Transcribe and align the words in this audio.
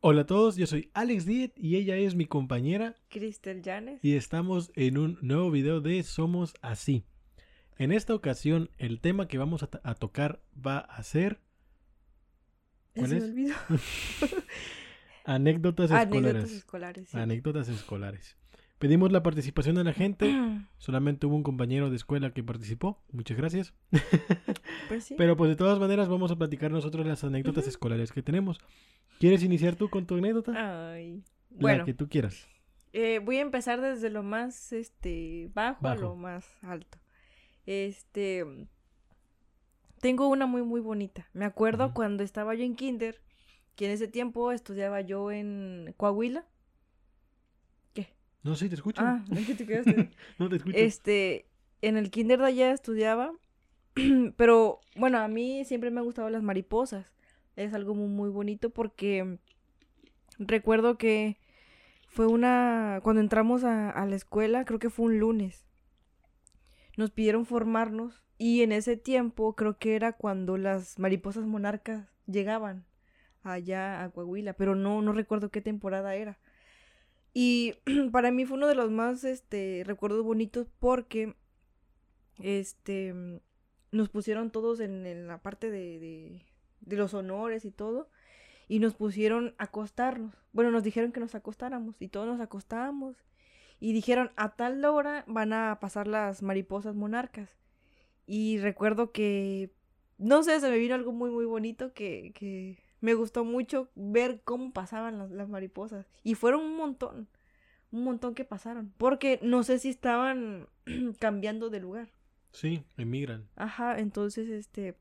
Hola 0.00 0.20
a 0.22 0.26
todos, 0.26 0.56
yo 0.56 0.66
soy 0.68 0.90
Alex 0.94 1.26
Diet 1.26 1.52
y 1.56 1.74
ella 1.74 1.96
es 1.96 2.14
mi 2.14 2.24
compañera 2.26 2.94
Cristel 3.08 3.62
Llanes. 3.62 3.98
y 4.04 4.14
estamos 4.14 4.70
en 4.76 4.96
un 4.96 5.18
nuevo 5.22 5.50
video 5.50 5.80
de 5.80 6.00
Somos 6.04 6.54
Así. 6.62 7.04
En 7.78 7.90
esta 7.90 8.14
ocasión 8.14 8.70
el 8.78 9.00
tema 9.00 9.26
que 9.26 9.38
vamos 9.38 9.64
a, 9.64 9.94
tocar 9.94 10.40
va 10.54 10.78
a 10.78 11.02
ser 11.02 11.40
¿cuál 12.94 13.08
se 13.10 13.16
es? 13.16 13.24
me 13.24 13.30
olvidó. 13.30 13.54
anécdotas 15.24 15.90
Anécdotas 15.90 15.90
escolares. 15.90 16.52
escolares. 16.52 17.08
sí. 17.08 17.18
Anécdotas 17.18 17.68
escolares. 17.68 18.36
Pedimos 18.78 19.10
la 19.10 19.24
participación 19.24 19.74
de 19.74 19.82
la 19.82 19.92
gente. 19.92 20.32
Solamente 20.78 21.26
hubo 21.26 21.34
un 21.34 21.42
compañero 21.42 21.90
de 21.90 21.96
escuela 21.96 22.30
que 22.32 22.44
participó. 22.44 23.02
Muchas 23.10 23.36
gracias. 23.36 23.74
Pues 24.86 25.02
sí. 25.02 25.14
Pero 25.18 25.36
pues 25.36 25.50
de 25.50 25.56
todas 25.56 25.80
maneras 25.80 26.08
vamos 26.08 26.30
a 26.30 26.36
platicar 26.36 26.70
nosotros 26.70 27.04
las 27.04 27.24
anécdotas 27.24 27.66
escolares 27.66 28.12
que 28.12 28.22
tenemos. 28.22 28.60
¿Quieres 29.18 29.42
iniciar 29.42 29.76
tú 29.76 29.88
con 29.90 30.06
tu 30.06 30.16
anécdota? 30.16 30.52
Ay. 31.00 31.24
La 31.50 31.56
Bueno, 31.60 31.84
que 31.84 31.94
tú 31.94 32.08
quieras. 32.08 32.46
eh, 32.92 33.20
voy 33.20 33.38
a 33.38 33.42
empezar 33.42 33.80
desde 33.80 34.10
lo 34.10 34.22
más 34.22 34.72
este 34.72 35.50
bajo, 35.54 35.86
a 35.88 35.94
lo 35.94 36.14
más 36.14 36.46
alto. 36.62 36.98
Este 37.66 38.44
tengo 40.00 40.28
una 40.28 40.46
muy 40.46 40.62
muy 40.62 40.80
bonita. 40.80 41.28
Me 41.32 41.44
acuerdo 41.44 41.92
cuando 41.92 42.22
estaba 42.22 42.54
yo 42.54 42.64
en 42.64 42.76
kinder, 42.76 43.20
que 43.74 43.86
en 43.86 43.90
ese 43.92 44.08
tiempo 44.08 44.52
estudiaba 44.52 45.00
yo 45.00 45.30
en 45.32 45.94
Coahuila. 45.96 46.46
¿Qué? 47.94 48.14
No, 48.42 48.54
sí, 48.54 48.68
te 48.68 48.76
escucho. 48.76 49.02
Ah, 49.04 49.24
¿en 49.30 49.44
qué 49.44 49.54
te 49.54 49.66
quedaste? 49.66 50.10
No 50.38 50.48
te 50.48 50.56
escucho. 50.56 50.78
Este, 50.78 51.46
en 51.82 51.96
el 51.96 52.10
kinder 52.10 52.38
de 52.38 52.46
allá 52.46 52.72
estudiaba, 52.72 53.32
pero 54.36 54.80
bueno, 54.96 55.18
a 55.18 55.28
mí 55.28 55.64
siempre 55.64 55.90
me 55.90 55.98
han 56.00 56.06
gustado 56.06 56.30
las 56.30 56.42
mariposas. 56.42 57.12
Es 57.58 57.74
algo 57.74 57.92
muy, 57.92 58.30
bonito 58.30 58.70
porque 58.70 59.38
recuerdo 60.38 60.96
que 60.96 61.38
fue 62.06 62.28
una, 62.28 63.00
cuando 63.02 63.20
entramos 63.20 63.64
a, 63.64 64.06
la 64.06 64.14
escuela, 64.14 64.64
creo 64.64 64.78
que 64.78 64.90
fue 64.90 65.06
un 65.06 65.18
lunes, 65.18 65.66
nos 66.96 67.10
pidieron 67.10 67.46
formarnos 67.46 68.22
y 68.38 68.62
en 68.62 68.70
ese 68.70 68.96
tiempo 68.96 69.56
creo 69.56 69.76
que 69.76 69.96
era 69.96 70.12
cuando 70.12 70.56
las 70.56 71.00
mariposas 71.00 71.46
monarcas 71.46 72.06
llegaban 72.26 72.84
allá 73.42 74.04
a 74.04 74.10
Coahuila, 74.10 74.52
pero 74.52 74.76
no, 74.76 75.02
no 75.02 75.12
recuerdo 75.12 75.50
qué 75.50 75.60
temporada 75.60 76.14
era. 76.14 76.38
Y 77.34 77.74
para 78.12 78.30
mí 78.30 78.46
fue 78.46 78.56
uno 78.56 78.68
de 78.68 78.76
los 78.76 78.92
más 78.92 79.24
este, 79.24 79.82
recuerdos 79.84 80.22
bonitos 80.22 80.68
porque 80.78 81.34
este, 82.38 83.40
nos 83.90 84.10
pusieron 84.10 84.52
todos 84.52 84.78
en, 84.78 85.06
en 85.06 85.26
la 85.26 85.42
parte 85.42 85.72
de, 85.72 86.44
de 86.80 86.96
los 86.96 87.14
honores 87.14 87.64
y 87.64 87.70
todo. 87.70 88.08
Y 88.68 88.80
nos 88.80 88.94
pusieron 88.94 89.54
a 89.58 89.64
acostarnos. 89.64 90.34
Bueno, 90.52 90.70
nos 90.70 90.82
dijeron 90.82 91.12
que 91.12 91.20
nos 91.20 91.34
acostáramos. 91.34 92.00
Y 92.00 92.08
todos 92.08 92.26
nos 92.26 92.40
acostábamos. 92.40 93.16
Y 93.80 93.92
dijeron, 93.92 94.32
a 94.36 94.56
tal 94.56 94.84
hora 94.84 95.24
van 95.26 95.52
a 95.52 95.78
pasar 95.80 96.06
las 96.06 96.42
mariposas 96.42 96.94
monarcas. 96.94 97.56
Y 98.26 98.58
recuerdo 98.58 99.12
que, 99.12 99.72
no 100.18 100.42
sé, 100.42 100.60
se 100.60 100.70
me 100.70 100.78
vino 100.78 100.94
algo 100.94 101.12
muy, 101.12 101.30
muy 101.30 101.46
bonito 101.46 101.94
que, 101.94 102.32
que 102.34 102.78
me 103.00 103.14
gustó 103.14 103.44
mucho 103.44 103.88
ver 103.94 104.42
cómo 104.44 104.72
pasaban 104.72 105.18
las, 105.18 105.30
las 105.30 105.48
mariposas. 105.48 106.06
Y 106.22 106.34
fueron 106.34 106.60
un 106.60 106.76
montón, 106.76 107.28
un 107.90 108.04
montón 108.04 108.34
que 108.34 108.44
pasaron. 108.44 108.92
Porque 108.98 109.38
no 109.42 109.62
sé 109.62 109.78
si 109.78 109.88
estaban 109.88 110.68
cambiando 111.18 111.70
de 111.70 111.80
lugar. 111.80 112.10
Sí, 112.52 112.82
emigran. 112.96 113.48
Ajá, 113.56 113.98
entonces 113.98 114.48
este 114.48 114.96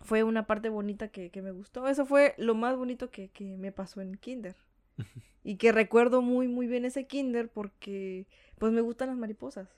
fue 0.00 0.22
una 0.22 0.46
parte 0.46 0.68
bonita 0.68 1.08
que, 1.08 1.30
que 1.30 1.42
me 1.42 1.50
gustó. 1.50 1.88
Eso 1.88 2.06
fue 2.06 2.34
lo 2.38 2.54
más 2.54 2.76
bonito 2.76 3.10
que, 3.10 3.28
que 3.28 3.56
me 3.56 3.72
pasó 3.72 4.00
en 4.00 4.16
kinder. 4.16 4.56
y 5.44 5.56
que 5.56 5.72
recuerdo 5.72 6.22
muy, 6.22 6.48
muy 6.48 6.66
bien 6.66 6.84
ese 6.84 7.06
kinder 7.06 7.48
porque 7.50 8.26
pues 8.58 8.72
me 8.72 8.80
gustan 8.80 9.08
las 9.08 9.16
mariposas. 9.18 9.68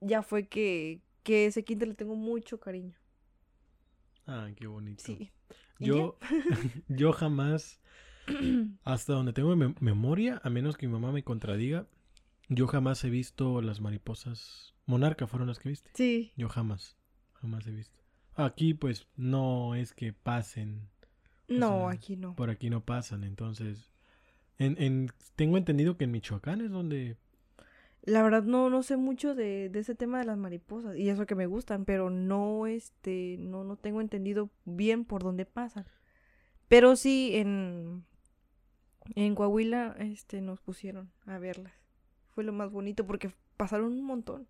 Ya 0.00 0.22
fue 0.22 0.48
que, 0.48 1.02
que 1.22 1.46
ese 1.46 1.64
kinder 1.64 1.88
le 1.88 1.94
tengo 1.94 2.16
mucho 2.16 2.58
cariño. 2.60 2.96
Ah, 4.26 4.48
qué 4.56 4.66
bonito. 4.66 5.02
Sí. 5.04 5.30
¿Y 5.78 5.86
Yo, 5.86 6.18
yo 6.88 7.12
jamás, 7.12 7.80
hasta 8.84 9.12
donde 9.12 9.32
tengo 9.32 9.54
mem- 9.56 9.76
memoria, 9.80 10.40
a 10.44 10.50
menos 10.50 10.76
que 10.76 10.86
mi 10.86 10.92
mamá 10.92 11.12
me 11.12 11.24
contradiga, 11.24 11.86
yo 12.48 12.66
jamás 12.66 13.02
he 13.04 13.10
visto 13.10 13.60
las 13.62 13.80
mariposas. 13.80 14.74
Monarca 14.86 15.26
fueron 15.26 15.48
las 15.48 15.58
que 15.58 15.68
viste. 15.68 15.90
Sí. 15.94 16.32
Yo 16.36 16.48
jamás, 16.48 16.96
jamás 17.34 17.66
he 17.66 17.70
visto. 17.70 17.99
Aquí 18.44 18.74
pues 18.74 19.06
no 19.16 19.74
es 19.74 19.92
que 19.92 20.12
pasen, 20.12 20.88
No, 21.48 21.80
sea, 21.80 21.90
aquí 21.90 22.16
no. 22.16 22.34
por 22.36 22.50
aquí 22.50 22.70
no 22.70 22.84
pasan, 22.84 23.24
entonces... 23.24 23.90
En, 24.58 24.76
en- 24.82 25.10
tengo 25.36 25.56
entendido 25.56 25.96
que 25.96 26.04
en 26.04 26.10
Michoacán 26.10 26.60
es 26.60 26.70
donde... 26.70 27.16
La 28.02 28.22
verdad 28.22 28.42
no, 28.42 28.70
no 28.70 28.82
sé 28.82 28.96
mucho 28.96 29.34
de, 29.34 29.68
de 29.70 29.78
ese 29.80 29.94
tema 29.94 30.18
de 30.18 30.24
las 30.24 30.36
mariposas. 30.38 30.96
Y 30.96 31.08
eso 31.10 31.26
que 31.26 31.34
me 31.34 31.46
gustan, 31.46 31.84
pero 31.84 32.08
no, 32.10 32.66
este, 32.66 33.36
no, 33.38 33.62
no 33.64 33.76
tengo 33.76 34.00
entendido 34.00 34.50
bien 34.64 35.04
por 35.04 35.22
dónde 35.22 35.44
pasan. 35.46 35.86
Pero 36.68 36.96
sí, 36.96 37.32
en, 37.34 38.04
en 39.14 39.34
Coahuila, 39.34 39.96
este, 39.98 40.40
nos 40.40 40.60
pusieron 40.60 41.10
a 41.26 41.38
verlas. 41.38 41.72
Fue 42.28 42.44
lo 42.44 42.52
más 42.52 42.70
bonito 42.70 43.06
porque 43.06 43.30
pasaron 43.56 43.92
un 43.92 44.04
montón. 44.04 44.46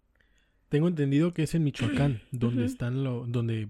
Tengo 0.69 0.87
entendido 0.87 1.33
que 1.35 1.43
es 1.45 1.55
en 1.55 1.65
Michoacán, 1.65 2.21
donde 2.31 2.65
están 2.65 3.03
lo, 3.03 3.27
donde 3.27 3.69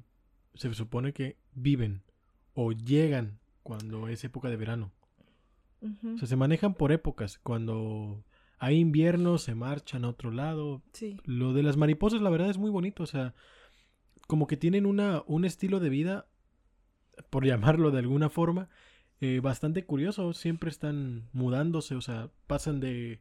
se 0.54 0.72
supone 0.74 1.12
que 1.12 1.36
viven 1.54 2.02
o 2.54 2.72
llegan 2.72 3.38
cuando 3.62 4.08
es 4.08 4.24
época 4.24 4.48
de 4.48 4.56
verano. 4.56 4.92
O 5.82 6.18
sea, 6.18 6.28
se 6.28 6.36
manejan 6.36 6.74
por 6.74 6.92
épocas. 6.92 7.38
Cuando 7.38 8.22
hay 8.58 8.78
invierno, 8.78 9.38
se 9.38 9.54
marchan 9.54 10.04
a 10.04 10.10
otro 10.10 10.30
lado. 10.30 10.82
Sí. 10.92 11.16
Lo 11.24 11.54
de 11.54 11.62
las 11.62 11.78
mariposas, 11.78 12.20
la 12.20 12.28
verdad, 12.28 12.50
es 12.50 12.58
muy 12.58 12.70
bonito. 12.70 13.02
O 13.02 13.06
sea, 13.06 13.34
como 14.26 14.46
que 14.46 14.58
tienen 14.58 14.84
una, 14.84 15.22
un 15.26 15.46
estilo 15.46 15.80
de 15.80 15.88
vida, 15.88 16.26
por 17.30 17.44
llamarlo 17.46 17.90
de 17.90 18.00
alguna 18.00 18.28
forma, 18.28 18.68
eh, 19.20 19.40
bastante 19.40 19.84
curioso. 19.86 20.34
Siempre 20.34 20.68
están 20.68 21.28
mudándose. 21.32 21.94
O 21.94 22.02
sea, 22.02 22.30
pasan 22.46 22.80
de. 22.80 23.20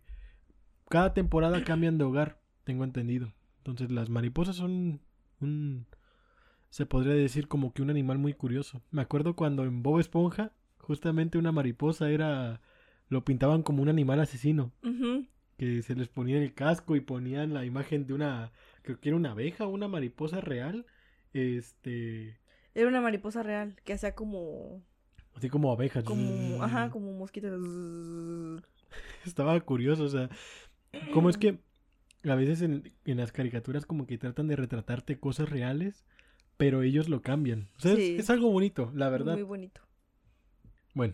Cada 0.89 1.13
temporada 1.13 1.63
cambian 1.63 1.97
de 1.97 2.03
hogar, 2.03 2.41
tengo 2.65 2.83
entendido. 2.83 3.31
Entonces, 3.59 3.91
las 3.91 4.09
mariposas 4.09 4.57
son 4.57 4.99
un. 5.39 5.85
Se 6.69 6.85
podría 6.85 7.13
decir 7.13 7.47
como 7.47 7.73
que 7.73 7.81
un 7.81 7.89
animal 7.89 8.17
muy 8.17 8.33
curioso. 8.33 8.81
Me 8.91 9.01
acuerdo 9.01 9.35
cuando 9.35 9.63
en 9.63 9.81
Bob 9.83 9.99
Esponja, 9.99 10.51
justamente 10.77 11.37
una 11.37 11.51
mariposa 11.51 12.09
era. 12.09 12.61
Lo 13.07 13.25
pintaban 13.25 13.63
como 13.63 13.81
un 13.81 13.89
animal 13.89 14.19
asesino 14.19 14.71
que 15.59 15.81
se 15.83 15.93
les 15.93 16.07
ponía 16.07 16.41
el 16.41 16.53
casco 16.53 16.95
y 16.95 17.01
ponían 17.01 17.53
la 17.53 17.65
imagen 17.65 18.07
de 18.07 18.13
una, 18.13 18.53
creo 18.81 18.99
que 18.99 19.09
era 19.09 19.17
una 19.17 19.31
abeja 19.31 19.65
o 19.65 19.69
una 19.69 19.89
mariposa 19.89 20.39
real, 20.39 20.85
este, 21.33 22.39
Era 22.73 22.87
una 22.87 23.01
mariposa 23.01 23.43
real 23.43 23.75
que 23.83 23.91
hacía 23.91 24.15
como, 24.15 24.81
así 25.35 25.49
como 25.49 25.71
abejas. 25.71 26.05
como, 26.05 26.23
ajá, 26.63 26.89
como 26.89 27.11
mosquitos. 27.11 27.61
Estaba 29.25 29.59
curioso, 29.59 30.05
o 30.05 30.09
sea, 30.09 30.29
cómo 31.13 31.29
es 31.29 31.37
que 31.37 31.59
a 32.23 32.35
veces 32.35 32.61
en, 32.61 32.93
en 33.03 33.17
las 33.17 33.33
caricaturas 33.33 33.85
como 33.85 34.07
que 34.07 34.17
tratan 34.17 34.47
de 34.47 34.55
retratarte 34.55 35.19
cosas 35.19 35.49
reales, 35.49 36.05
pero 36.59 36.81
ellos 36.81 37.07
lo 37.07 37.21
cambian. 37.21 37.69
O 37.77 37.79
sea, 37.79 37.93
es- 37.93 38.29
algo 38.29 38.51
bonito, 38.51 38.91
la 38.93 39.07
verdad. 39.07 39.35
Muy 39.35 39.43
bonito. 39.43 39.79
Bueno, 40.93 41.13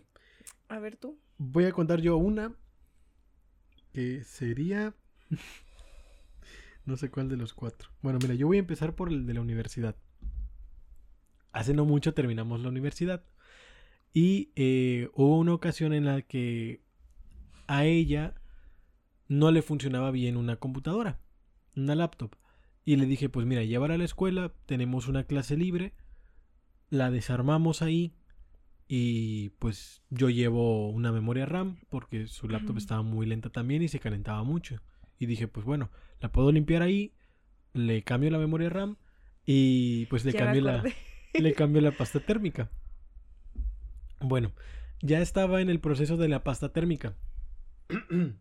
A 0.70 0.80
ver 0.80 0.96
tú. 0.98 1.20
voy 1.38 1.66
a 1.66 1.72
contar 1.72 2.02
yo 2.02 2.18
una 2.18 2.56
que 3.94 4.24
sería... 4.24 4.96
no 6.86 6.98
sé 6.98 7.12
cuál 7.12 7.30
de 7.30 7.38
los 7.38 7.54
cuatro. 7.54 7.90
Bueno, 8.02 8.18
mira, 8.24 8.34
yo 8.34 8.48
voy 8.48 8.58
a 8.58 8.62
empezar 8.62 8.96
por 8.96 9.10
el 9.10 9.28
de 9.28 9.36
la 9.36 9.42
universidad. 9.42 9.96
Hace 11.52 11.76
no 11.76 11.86
mucho 11.86 12.16
terminamos 12.16 12.60
la 12.62 12.70
universidad. 12.70 13.24
Y 14.14 14.50
eh, 14.56 15.10
hubo 15.14 15.38
una 15.38 15.54
ocasión 15.54 15.94
en 15.94 16.06
la 16.06 16.24
que 16.24 16.82
a 17.68 17.86
ella 17.86 18.34
no 19.28 19.52
le 19.52 19.62
funcionaba 19.62 20.10
bien 20.10 20.38
una 20.38 20.56
computadora, 20.56 21.20
una 21.76 21.94
laptop. 21.94 22.34
Y 22.86 22.98
le 22.98 23.08
dije, 23.08 23.30
pues 23.30 23.48
mira, 23.48 23.64
llévala 23.64 23.96
a 23.96 23.98
la 23.98 24.06
escuela, 24.06 24.54
tenemos 24.68 25.08
una 25.08 25.24
clase 25.24 25.58
libre, 25.58 25.94
la 26.92 27.10
desarmamos 27.10 27.82
ahí 27.82 28.14
y 28.88 29.50
pues 29.58 30.04
yo 30.12 30.30
llevo 30.30 30.90
una 30.92 31.12
memoria 31.12 31.48
RAM 31.48 31.80
porque 31.90 32.28
su 32.28 32.48
laptop 32.48 32.78
estaba 32.78 33.02
muy 33.02 33.26
lenta 33.26 33.50
también 33.50 33.82
y 33.82 33.88
se 33.88 34.00
calentaba 34.00 34.44
mucho. 34.44 34.82
Y 35.18 35.26
dije, 35.26 35.48
pues 35.48 35.66
bueno, 35.66 35.90
la 36.20 36.32
puedo 36.32 36.52
limpiar 36.52 36.84
ahí, 36.84 37.14
le 37.74 38.04
cambio 38.04 38.30
la 38.30 38.38
memoria 38.38 38.70
RAM 38.70 38.98
y 39.46 40.06
pues 40.06 40.24
le 40.24 40.34
Ya 40.34 40.40
cambio 40.40 40.62
la, 40.62 40.84
le 41.34 41.54
cambio 41.54 41.82
la 41.82 41.92
pasta 41.92 42.20
térmica. 42.26 42.70
Bueno, 44.22 44.54
ya 45.02 45.22
estaba 45.22 45.62
en 45.62 45.72
el 45.72 45.80
proceso 45.80 46.18
de 46.18 46.28
la 46.28 46.44
pasta 46.44 46.72
térmica. 46.72 47.16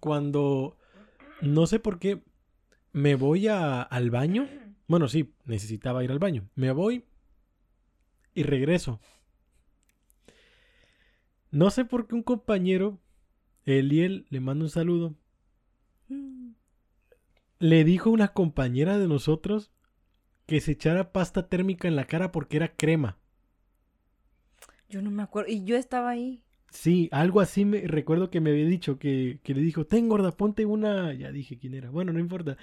Cuando 0.00 0.76
no 1.40 1.66
sé 1.66 1.78
por 1.78 1.98
qué 1.98 2.22
me 2.96 3.14
voy 3.14 3.46
a- 3.46 3.82
al 3.82 4.10
baño. 4.10 4.48
Bueno, 4.88 5.06
sí, 5.06 5.34
necesitaba 5.44 6.02
ir 6.02 6.10
al 6.10 6.18
baño. 6.18 6.48
Me 6.54 6.72
voy 6.72 7.04
y 8.32 8.42
regreso. 8.42 9.00
No 11.50 11.68
sé 11.68 11.84
por 11.84 12.06
qué 12.06 12.14
un 12.14 12.22
compañero, 12.22 12.98
Eliel, 13.66 14.26
le 14.30 14.40
mando 14.40 14.64
un 14.64 14.70
saludo, 14.70 15.14
le 17.58 17.84
dijo 17.84 18.08
a 18.08 18.12
una 18.14 18.28
compañera 18.28 18.96
de 18.98 19.08
nosotros 19.08 19.70
que 20.46 20.62
se 20.62 20.72
echara 20.72 21.12
pasta 21.12 21.48
térmica 21.50 21.88
en 21.88 21.96
la 21.96 22.06
cara 22.06 22.32
porque 22.32 22.56
era 22.56 22.76
crema. 22.76 23.18
Yo 24.88 25.02
no 25.02 25.10
me 25.10 25.22
acuerdo. 25.22 25.50
Y 25.50 25.64
yo 25.64 25.76
estaba 25.76 26.08
ahí. 26.08 26.42
Sí, 26.76 27.08
algo 27.10 27.40
así 27.40 27.64
me 27.64 27.80
recuerdo 27.80 28.28
que 28.28 28.40
me 28.40 28.50
había 28.50 28.66
dicho 28.66 28.98
que, 28.98 29.40
que 29.42 29.54
le 29.54 29.62
dijo, 29.62 29.86
ten 29.86 30.10
gorda, 30.10 30.30
ponte 30.30 30.66
una. 30.66 31.14
Ya 31.14 31.32
dije 31.32 31.58
quién 31.58 31.72
era. 31.72 31.88
Bueno, 31.88 32.12
no 32.12 32.20
importa. 32.20 32.58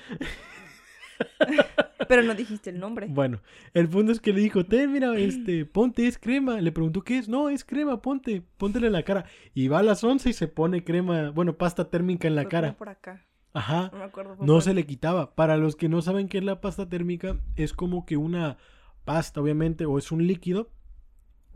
Pero 2.08 2.22
no 2.22 2.36
dijiste 2.36 2.70
el 2.70 2.80
nombre. 2.80 3.08
Bueno, 3.10 3.42
el 3.74 3.90
punto 3.90 4.12
es 4.12 4.20
que 4.20 4.32
le 4.32 4.42
dijo, 4.42 4.66
ten, 4.66 4.92
mira, 4.92 5.18
este, 5.18 5.66
ponte, 5.66 6.06
es 6.06 6.20
crema. 6.20 6.62
Le 6.62 6.72
preguntó, 6.72 7.02
¿qué 7.02 7.18
es? 7.18 7.28
No, 7.28 7.50
es 7.50 7.66
crema, 7.66 8.04
ponte, 8.04 8.44
póntele 8.58 8.88
en 8.88 8.94
la 8.94 9.02
cara. 9.02 9.26
Y 9.56 9.68
va 9.68 9.80
a 9.80 9.84
las 9.84 10.04
11 10.04 10.30
y 10.30 10.34
se 10.34 10.48
pone 10.48 10.84
crema, 10.84 11.32
bueno, 11.32 11.58
pasta 11.58 11.90
térmica 11.90 12.28
en 12.28 12.36
la 12.36 12.48
cara. 12.48 12.78
por 12.78 12.90
acá. 12.90 13.26
Ajá. 13.54 13.90
No 13.92 13.98
me 13.98 14.06
acuerdo. 14.06 14.38
No 14.40 14.62
se 14.62 14.76
le 14.76 14.86
quitaba. 14.86 15.34
Para 15.34 15.58
los 15.58 15.76
que 15.76 15.90
no 15.90 16.04
saben 16.04 16.28
qué 16.28 16.38
es 16.38 16.44
la 16.44 16.62
pasta 16.62 16.88
térmica, 16.88 17.40
es 17.56 17.74
como 17.74 18.06
que 18.06 18.16
una 18.16 18.58
pasta, 19.06 19.42
obviamente, 19.42 19.86
o 19.86 19.98
es 19.98 20.12
un 20.12 20.28
líquido 20.28 20.70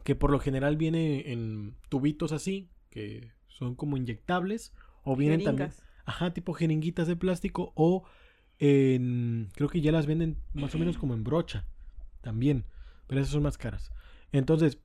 que 0.07 0.15
por 0.15 0.31
lo 0.31 0.39
general 0.39 0.77
viene 0.77 1.33
en 1.33 1.75
tubitos 1.89 2.31
así, 2.31 2.69
que 2.89 3.33
son 3.47 3.75
como 3.75 3.97
inyectables, 3.97 4.73
o 5.03 5.17
vienen 5.17 5.39
también, 5.43 5.67
ajá, 6.05 6.33
tipo 6.33 6.53
jeringuitas 6.53 7.09
de 7.09 7.17
plástico, 7.17 7.73
o 7.75 8.05
en, 8.57 9.49
creo 9.53 9.67
que 9.67 9.81
ya 9.81 9.91
las 9.91 10.05
venden 10.05 10.37
más 10.53 10.73
o 10.75 10.79
menos 10.79 10.97
como 10.97 11.13
en 11.13 11.25
brocha, 11.25 11.65
también, 12.21 12.63
pero 13.07 13.19
esas 13.19 13.33
son 13.33 13.43
más 13.43 13.57
caras. 13.57 13.91
Entonces, 14.31 14.77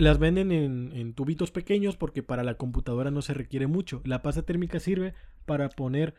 las 0.00 0.18
venden 0.18 0.50
en, 0.50 0.90
en 0.92 1.14
tubitos 1.14 1.52
pequeños 1.52 1.96
porque 1.96 2.24
para 2.24 2.42
la 2.42 2.56
computadora 2.56 3.12
no 3.12 3.22
se 3.22 3.34
requiere 3.34 3.68
mucho. 3.68 4.02
La 4.04 4.20
pasta 4.20 4.42
térmica 4.42 4.80
sirve 4.80 5.14
para 5.46 5.68
poner 5.68 6.16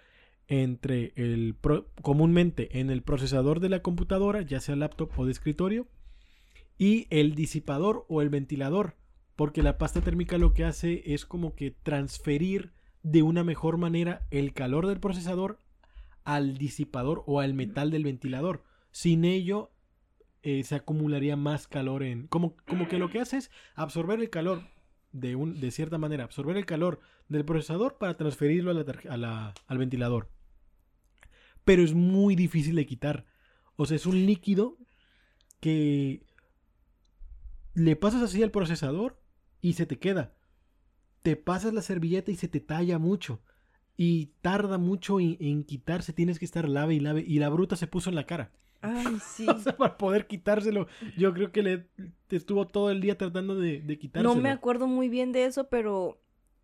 entre 0.48 1.12
el 1.18 1.54
pro- 1.54 1.90
comúnmente 2.02 2.80
en 2.80 2.90
el 2.92 3.02
procesador 3.02 3.60
de 3.60 3.68
la 3.68 3.82
computadora, 3.82 4.42
ya 4.42 4.62
sea 4.62 4.78
laptop 4.78 5.12
o 5.18 5.26
de 5.26 5.34
escritorio, 5.34 5.90
y 6.78 7.08
el 7.10 7.36
disipador 7.36 8.06
o 8.10 8.22
el 8.22 8.30
ventilador, 8.30 8.98
porque 9.36 9.64
la 9.64 9.78
pasta 9.78 10.02
térmica 10.02 10.38
lo 10.38 10.54
que 10.54 10.66
hace 10.66 11.14
es 11.14 11.26
como 11.26 11.56
que 11.56 11.72
transferir 11.72 12.74
de 13.04 13.22
una 13.22 13.44
mejor 13.44 13.78
manera 13.78 14.26
el 14.32 14.54
calor 14.54 14.88
del 14.88 15.00
procesador 15.00 15.60
al 16.24 16.58
disipador 16.58 17.24
o 17.28 17.40
al 17.40 17.54
metal 17.54 17.92
del 17.92 18.04
ventilador. 18.04 18.64
Sin 18.92 19.26
ello 19.26 19.72
eh, 20.42 20.64
se 20.64 20.76
acumularía 20.76 21.36
más 21.36 21.68
calor 21.68 22.04
en 22.04 22.28
como, 22.28 22.56
como 22.68 22.88
que 22.88 22.98
lo 22.98 23.10
que 23.10 23.20
hace 23.20 23.38
es 23.38 23.52
absorber 23.76 24.20
el 24.20 24.30
calor 24.30 24.64
de 25.12 25.36
un 25.36 25.60
de 25.60 25.72
cierta 25.72 25.98
manera, 25.98 26.24
absorber 26.24 26.58
el 26.58 26.66
calor 26.66 27.00
del 27.30 27.46
procesador 27.46 27.98
para 27.98 28.18
transferirlo 28.18 28.72
al 28.72 29.78
ventilador. 29.78 30.30
Pero 31.64 31.84
es 31.84 31.94
muy 31.94 32.36
difícil 32.36 32.76
de 32.76 32.86
quitar. 32.86 33.26
O 33.76 33.86
sea, 33.86 33.96
es 33.96 34.06
un 34.06 34.26
líquido 34.26 34.78
que 35.60 36.25
le 37.76 37.96
pasas 37.96 38.24
así 38.24 38.42
al 38.42 38.52
procesador 38.52 39.20
y 39.62 39.74
se 39.74 39.86
te 39.86 40.00
queda. 40.00 40.34
Te 41.22 41.36
pasas 41.36 41.74
la 41.74 41.82
servilleta 41.82 42.32
y 42.32 42.36
se 42.36 42.48
te 42.48 42.60
talla 42.60 42.98
mucho. 42.98 43.42
Y 43.98 44.34
tarda 44.42 44.78
mucho 44.78 45.20
en, 45.20 45.38
en 45.40 45.64
quitarse. 45.64 46.14
Tienes 46.14 46.40
que 46.40 46.46
estar 46.46 46.68
lave 46.68 46.96
y 46.96 47.00
lave. 47.00 47.24
Y 47.26 47.40
la 47.40 47.50
bruta 47.50 47.76
se 47.76 47.88
puso 47.88 48.10
en 48.10 48.16
la 48.16 48.26
cara. 48.26 48.52
Ay, 48.82 49.18
sí. 49.36 49.48
O 49.48 49.58
sea, 49.60 49.76
para 49.76 49.98
poder 49.98 50.28
quitárselo. 50.28 50.88
Yo 51.18 51.34
creo 51.34 51.52
que 51.52 51.64
le 51.64 51.88
estuvo 52.30 52.68
todo 52.68 52.92
el 52.92 53.02
día 53.02 53.18
tratando 53.18 53.56
de, 53.56 53.82
de 53.82 54.00
quitárselo. 54.00 54.36
No 54.36 54.42
me 54.42 54.50
acuerdo 54.50 54.88
muy 54.88 55.10
bien 55.10 55.32
de 55.32 55.46
eso, 55.46 55.70
pero 55.70 56.22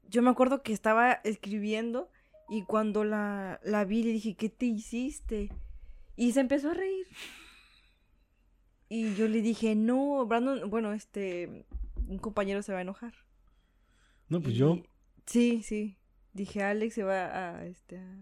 yo 0.10 0.22
me 0.22 0.30
acuerdo 0.30 0.62
que 0.62 0.74
estaba 0.74 1.14
escribiendo 1.24 2.10
y 2.50 2.64
cuando 2.64 3.04
la, 3.04 3.60
la 3.64 3.86
vi 3.86 4.04
le 4.04 4.12
dije, 4.12 4.36
¿qué 4.36 4.50
te 4.50 4.66
hiciste? 4.66 5.50
Y 6.16 6.34
se 6.34 6.42
empezó 6.42 6.72
a 6.72 6.74
reír. 6.74 7.08
Y 8.94 9.16
yo 9.16 9.30
le 9.30 9.42
dije, 9.42 9.74
no, 9.74 10.26
Brandon, 10.26 10.70
bueno, 10.70 10.92
este, 10.92 11.66
un 12.08 12.18
compañero 12.18 12.62
se 12.62 12.74
va 12.74 12.80
a 12.80 12.82
enojar. 12.82 13.14
No, 14.28 14.42
pues 14.42 14.54
Y- 14.56 14.58
yo. 14.58 14.84
Sí, 15.26 15.62
sí. 15.64 15.98
Dije, 16.34 16.62
Alex 16.62 16.96
se 16.96 17.04
va 17.04 17.26
a, 17.60 17.66
este, 17.66 18.00
a, 18.00 18.18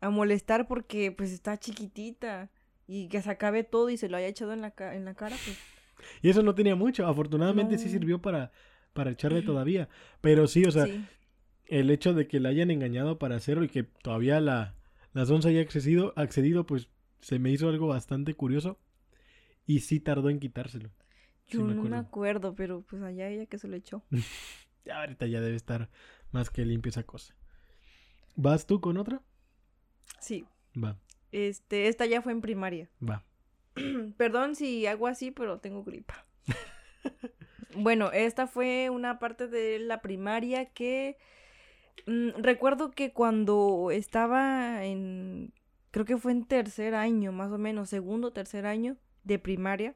a 0.00 0.08
molestar 0.08 0.66
porque 0.68 1.12
pues 1.12 1.32
está 1.32 1.58
chiquitita 1.58 2.50
y 2.86 3.08
que 3.08 3.20
se 3.20 3.28
acabe 3.30 3.62
todo 3.62 3.90
y 3.90 3.98
se 3.98 4.08
lo 4.08 4.16
haya 4.16 4.28
echado 4.28 4.54
en 4.54 4.62
la, 4.62 4.70
ca- 4.70 4.94
en 4.94 5.04
la 5.04 5.14
cara, 5.14 5.36
pues. 5.44 5.58
Y 6.22 6.30
eso 6.30 6.42
no 6.42 6.54
tenía 6.54 6.76
mucho. 6.76 7.06
Afortunadamente 7.06 7.76
sí 7.76 7.84
No. 7.84 7.90
sirvió 7.90 8.22
para, 8.22 8.52
para 8.94 9.10
echarle 9.10 9.42
todavía. 9.42 9.90
Pero 10.22 10.46
sí, 10.46 10.64
o 10.64 10.70
sea, 10.70 10.86
sí. 10.86 11.04
el 11.66 11.90
hecho 11.90 12.14
de 12.14 12.26
que 12.26 12.40
la 12.40 12.48
hayan 12.48 12.70
engañado 12.70 13.18
para 13.18 13.36
hacerlo 13.36 13.64
y 13.64 13.68
que 13.68 13.82
todavía 13.82 14.40
la, 14.40 14.74
la 15.12 15.26
Sonsa 15.26 15.50
haya 15.50 15.60
accedido, 15.60 16.14
accedido, 16.16 16.64
pues 16.64 16.88
se 17.20 17.38
me 17.38 17.50
hizo 17.50 17.68
algo 17.68 17.86
bastante 17.88 18.32
curioso. 18.32 18.78
Y 19.70 19.78
sí 19.78 20.00
tardó 20.00 20.30
en 20.30 20.40
quitárselo. 20.40 20.90
Sí 21.46 21.58
Yo 21.58 21.64
me 21.64 21.74
no 21.74 21.84
me 21.84 21.96
acuerdo. 21.96 22.56
pero 22.56 22.80
pues 22.82 23.02
allá 23.02 23.28
ella 23.28 23.46
que 23.46 23.56
se 23.56 23.68
lo 23.68 23.76
echó. 23.76 24.02
Ya 24.84 24.98
ahorita 24.98 25.26
ya 25.26 25.42
debe 25.42 25.56
estar 25.56 25.90
más 26.32 26.48
que 26.48 26.64
limpia 26.64 26.88
esa 26.88 27.02
cosa. 27.02 27.36
¿Vas 28.34 28.66
tú 28.66 28.80
con 28.80 28.96
otra? 28.96 29.20
Sí. 30.18 30.46
Va, 30.74 30.96
Este, 31.32 31.86
esta 31.86 32.06
ya 32.06 32.22
fue 32.22 32.32
en 32.32 32.40
primaria. 32.40 32.88
va. 33.08 33.22
Perdón 34.16 34.56
si 34.56 34.86
hago 34.86 35.06
así, 35.06 35.30
pero 35.30 35.58
tengo 35.58 35.84
gripa. 35.84 36.24
bueno, 37.76 38.10
esta 38.10 38.46
fue 38.46 38.88
una 38.88 39.18
parte 39.18 39.48
de 39.48 39.78
la 39.78 40.00
primaria 40.00 40.64
que 40.64 41.18
mm, 42.06 42.40
recuerdo 42.42 42.90
que 42.90 43.12
cuando 43.12 43.90
estaba 43.92 44.82
en, 44.82 45.52
creo 45.90 46.06
que 46.06 46.16
fue 46.16 46.32
en 46.32 46.46
tercer 46.46 46.94
año, 46.94 47.32
más 47.32 47.52
o 47.52 47.58
menos, 47.58 47.90
segundo 47.90 48.28
o 48.28 48.32
tercer 48.32 48.64
año 48.64 48.96
de 49.24 49.38
primaria, 49.38 49.94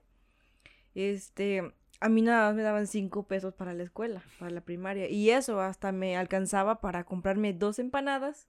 este, 0.94 1.72
a 2.00 2.08
mí 2.08 2.22
nada 2.22 2.48
más 2.48 2.56
me 2.56 2.62
daban 2.62 2.86
cinco 2.86 3.26
pesos 3.26 3.54
para 3.54 3.74
la 3.74 3.82
escuela, 3.82 4.22
para 4.38 4.50
la 4.50 4.60
primaria, 4.60 5.08
y 5.08 5.30
eso 5.30 5.60
hasta 5.60 5.92
me 5.92 6.16
alcanzaba 6.16 6.80
para 6.80 7.04
comprarme 7.04 7.52
dos 7.52 7.78
empanadas 7.78 8.48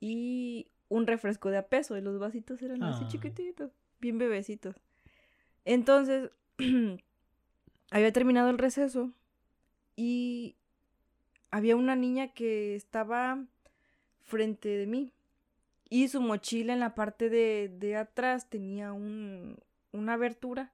y 0.00 0.68
un 0.88 1.06
refresco 1.06 1.50
de 1.50 1.58
a 1.58 1.68
peso, 1.68 1.96
y 1.96 2.00
los 2.00 2.18
vasitos 2.18 2.62
eran 2.62 2.82
así 2.82 3.04
Ah. 3.04 3.08
chiquititos, 3.08 3.70
bien 4.00 4.18
bebecitos. 4.18 4.76
Entonces, 5.64 6.30
había 7.90 8.12
terminado 8.12 8.50
el 8.50 8.58
receso 8.58 9.12
y 9.96 10.56
había 11.50 11.76
una 11.76 11.96
niña 11.96 12.32
que 12.32 12.74
estaba 12.76 13.44
frente 14.24 14.68
de 14.68 14.86
mí 14.86 15.12
y 15.90 16.08
su 16.08 16.22
mochila 16.22 16.74
en 16.74 16.80
la 16.80 16.96
parte 16.96 17.30
de, 17.30 17.70
de 17.78 17.96
atrás 17.96 18.50
tenía 18.50 18.92
un, 18.94 19.58
una 19.92 20.14
abertura 20.14 20.72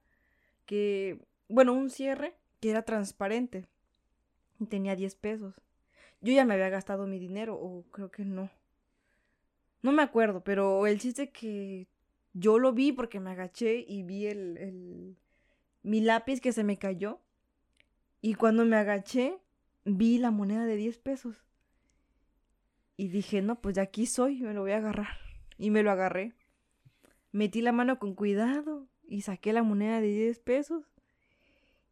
que, 0.65 1.19
bueno, 1.49 1.73
un 1.73 1.89
cierre 1.91 2.35
que 2.61 2.71
era 2.71 2.83
transparente 2.83 3.67
y 4.59 4.67
tenía 4.67 4.95
10 4.95 5.15
pesos. 5.15 5.55
Yo 6.21 6.33
ya 6.33 6.45
me 6.45 6.55
había 6.55 6.69
gastado 6.69 7.07
mi 7.07 7.19
dinero 7.19 7.55
o 7.55 7.83
creo 7.91 8.11
que 8.11 8.25
no. 8.25 8.49
No 9.81 9.91
me 9.91 10.01
acuerdo, 10.03 10.43
pero 10.43 10.87
el 10.87 10.99
chiste 10.99 11.31
que 11.31 11.87
yo 12.33 12.59
lo 12.59 12.73
vi 12.73 12.91
porque 12.91 13.19
me 13.19 13.31
agaché 13.31 13.85
y 13.87 14.03
vi 14.03 14.27
el, 14.27 14.57
el- 14.57 15.17
mi 15.83 16.01
lápiz 16.01 16.41
que 16.41 16.53
se 16.53 16.63
me 16.65 16.77
cayó. 16.77 17.21
Y 18.21 18.35
cuando 18.35 18.63
me 18.65 18.75
agaché, 18.77 19.39
vi 19.83 20.19
la 20.19 20.29
moneda 20.31 20.65
de 20.65 20.75
10 20.75 20.99
pesos. 20.99 21.46
Y 22.97 23.09
dije, 23.09 23.41
no, 23.43 23.61
pues 23.61 23.75
de 23.75 23.81
aquí 23.81 24.07
soy, 24.07 24.41
me 24.41 24.53
lo 24.53 24.61
voy 24.61 24.71
a 24.71 24.77
agarrar. 24.77 25.17
Y 25.57 25.69
me 25.69 25.83
lo 25.83 25.91
agarré. 25.91 26.33
Metí 27.31 27.61
la 27.61 27.71
mano 27.71 27.99
con 27.99 28.15
cuidado 28.15 28.89
y 29.07 29.21
saqué 29.21 29.53
la 29.53 29.63
moneda 29.63 30.01
de 30.01 30.07
10 30.07 30.39
pesos. 30.39 30.83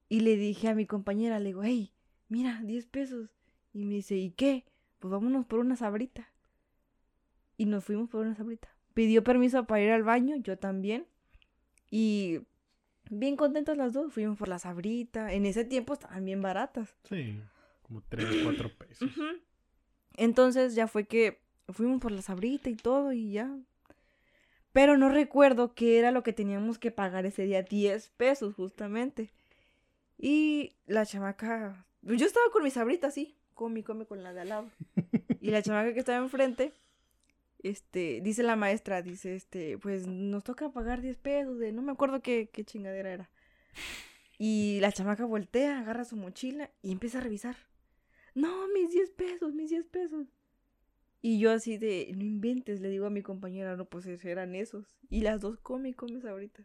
Y 0.09 0.21
le 0.21 0.35
dije 0.35 0.67
a 0.67 0.75
mi 0.75 0.85
compañera, 0.85 1.39
le 1.39 1.47
digo, 1.47 1.63
hey, 1.63 1.93
mira, 2.27 2.59
10 2.63 2.87
pesos. 2.87 3.29
Y 3.71 3.85
me 3.85 3.95
dice, 3.95 4.15
¿y 4.15 4.31
qué? 4.31 4.65
Pues 4.99 5.11
vámonos 5.11 5.45
por 5.45 5.59
una 5.59 5.75
sabrita. 5.75 6.31
Y 7.57 7.65
nos 7.65 7.85
fuimos 7.85 8.09
por 8.09 8.25
una 8.25 8.35
sabrita. 8.35 8.75
Pidió 8.93 9.23
permiso 9.23 9.65
para 9.65 9.83
ir 9.83 9.91
al 9.91 10.03
baño, 10.03 10.35
yo 10.37 10.57
también. 10.57 11.05
Y 11.91 12.39
bien 13.09 13.35
contentas 13.35 13.77
las 13.77 13.93
dos, 13.93 14.13
fuimos 14.13 14.37
por 14.37 14.47
la 14.47 14.57
sabrita. 14.57 15.33
En 15.33 15.45
ese 15.45 15.65
tiempo 15.65 15.93
estaban 15.93 16.25
bien 16.25 16.41
baratas. 16.41 16.95
Sí, 17.03 17.39
como 17.83 18.01
3, 18.01 18.43
4 18.43 18.77
pesos. 18.77 19.09
Entonces 20.17 20.75
ya 20.75 20.87
fue 20.87 21.05
que 21.05 21.39
fuimos 21.69 22.01
por 22.01 22.11
la 22.11 22.21
sabrita 22.21 22.69
y 22.69 22.75
todo 22.75 23.13
y 23.13 23.31
ya. 23.31 23.55
Pero 24.71 24.97
no 24.97 25.09
recuerdo 25.09 25.73
qué 25.73 25.99
era 25.99 26.11
lo 26.11 26.23
que 26.23 26.33
teníamos 26.33 26.77
que 26.77 26.91
pagar 26.91 27.25
ese 27.25 27.43
día, 27.43 27.61
10 27.63 28.09
pesos 28.17 28.55
justamente. 28.55 29.31
Y 30.17 30.73
la 30.85 31.05
chamaca, 31.05 31.85
yo 32.01 32.25
estaba 32.25 32.45
con 32.51 32.63
mi 32.63 32.71
sabrita 32.71 33.07
así, 33.07 33.37
come 33.53 33.83
come 33.83 34.05
con 34.05 34.23
la 34.23 34.33
de 34.33 34.41
al 34.41 34.49
lado. 34.49 34.69
Y 35.41 35.51
la 35.51 35.61
chamaca 35.61 35.93
que 35.93 35.99
estaba 35.99 36.17
enfrente, 36.17 36.73
este, 37.61 38.19
dice 38.21 38.41
la 38.41 38.55
maestra, 38.55 39.03
dice, 39.03 39.35
este, 39.35 39.77
pues 39.77 40.07
nos 40.07 40.43
toca 40.43 40.71
pagar 40.71 41.01
10 41.01 41.17
pesos 41.17 41.59
de, 41.59 41.71
no 41.71 41.83
me 41.83 41.91
acuerdo 41.91 42.21
qué, 42.21 42.49
qué 42.51 42.63
chingadera 42.63 43.11
era. 43.11 43.29
Y 44.39 44.79
la 44.81 44.91
chamaca 44.91 45.23
voltea, 45.25 45.79
agarra 45.79 46.03
su 46.03 46.15
mochila 46.15 46.71
y 46.81 46.91
empieza 46.91 47.19
a 47.19 47.21
revisar. 47.21 47.55
No, 48.35 48.67
mis 48.67 48.91
10 48.91 49.11
pesos, 49.11 49.53
mis 49.53 49.71
10 49.71 49.87
pesos. 49.87 50.27
Y 51.21 51.39
yo 51.39 51.51
así 51.51 51.77
de, 51.77 52.11
no 52.15 52.23
inventes, 52.23 52.81
le 52.81 52.89
digo 52.89 53.07
a 53.07 53.09
mi 53.09 53.23
compañera, 53.23 53.75
no, 53.75 53.85
pues 53.85 54.05
eran 54.23 54.53
esos. 54.53 54.95
Y 55.09 55.21
las 55.21 55.41
dos 55.41 55.59
come 55.59 55.89
y 55.89 55.93
comes 55.93 56.23
ahorita. 56.23 56.63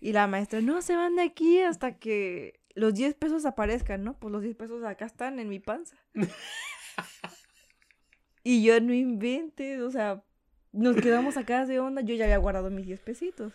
Y 0.00 0.12
la 0.12 0.28
maestra, 0.28 0.60
no, 0.60 0.82
se 0.82 0.94
van 0.94 1.16
de 1.16 1.22
aquí 1.22 1.60
hasta 1.60 1.98
que 1.98 2.60
los 2.74 2.94
10 2.94 3.14
pesos 3.14 3.44
aparezcan, 3.44 4.04
¿no? 4.04 4.18
Pues 4.18 4.30
los 4.30 4.42
10 4.42 4.54
pesos 4.54 4.84
acá 4.84 5.06
están 5.06 5.40
en 5.40 5.48
mi 5.48 5.58
panza. 5.58 5.96
y 8.44 8.62
yo 8.62 8.80
no 8.80 8.92
inventes, 8.92 9.80
o 9.80 9.90
sea, 9.90 10.22
nos 10.72 10.96
quedamos 10.96 11.36
acá 11.36 11.66
de 11.66 11.80
onda, 11.80 12.02
yo 12.02 12.14
ya 12.14 12.24
había 12.24 12.38
guardado 12.38 12.70
mis 12.70 12.86
10 12.86 13.00
pesitos. 13.00 13.52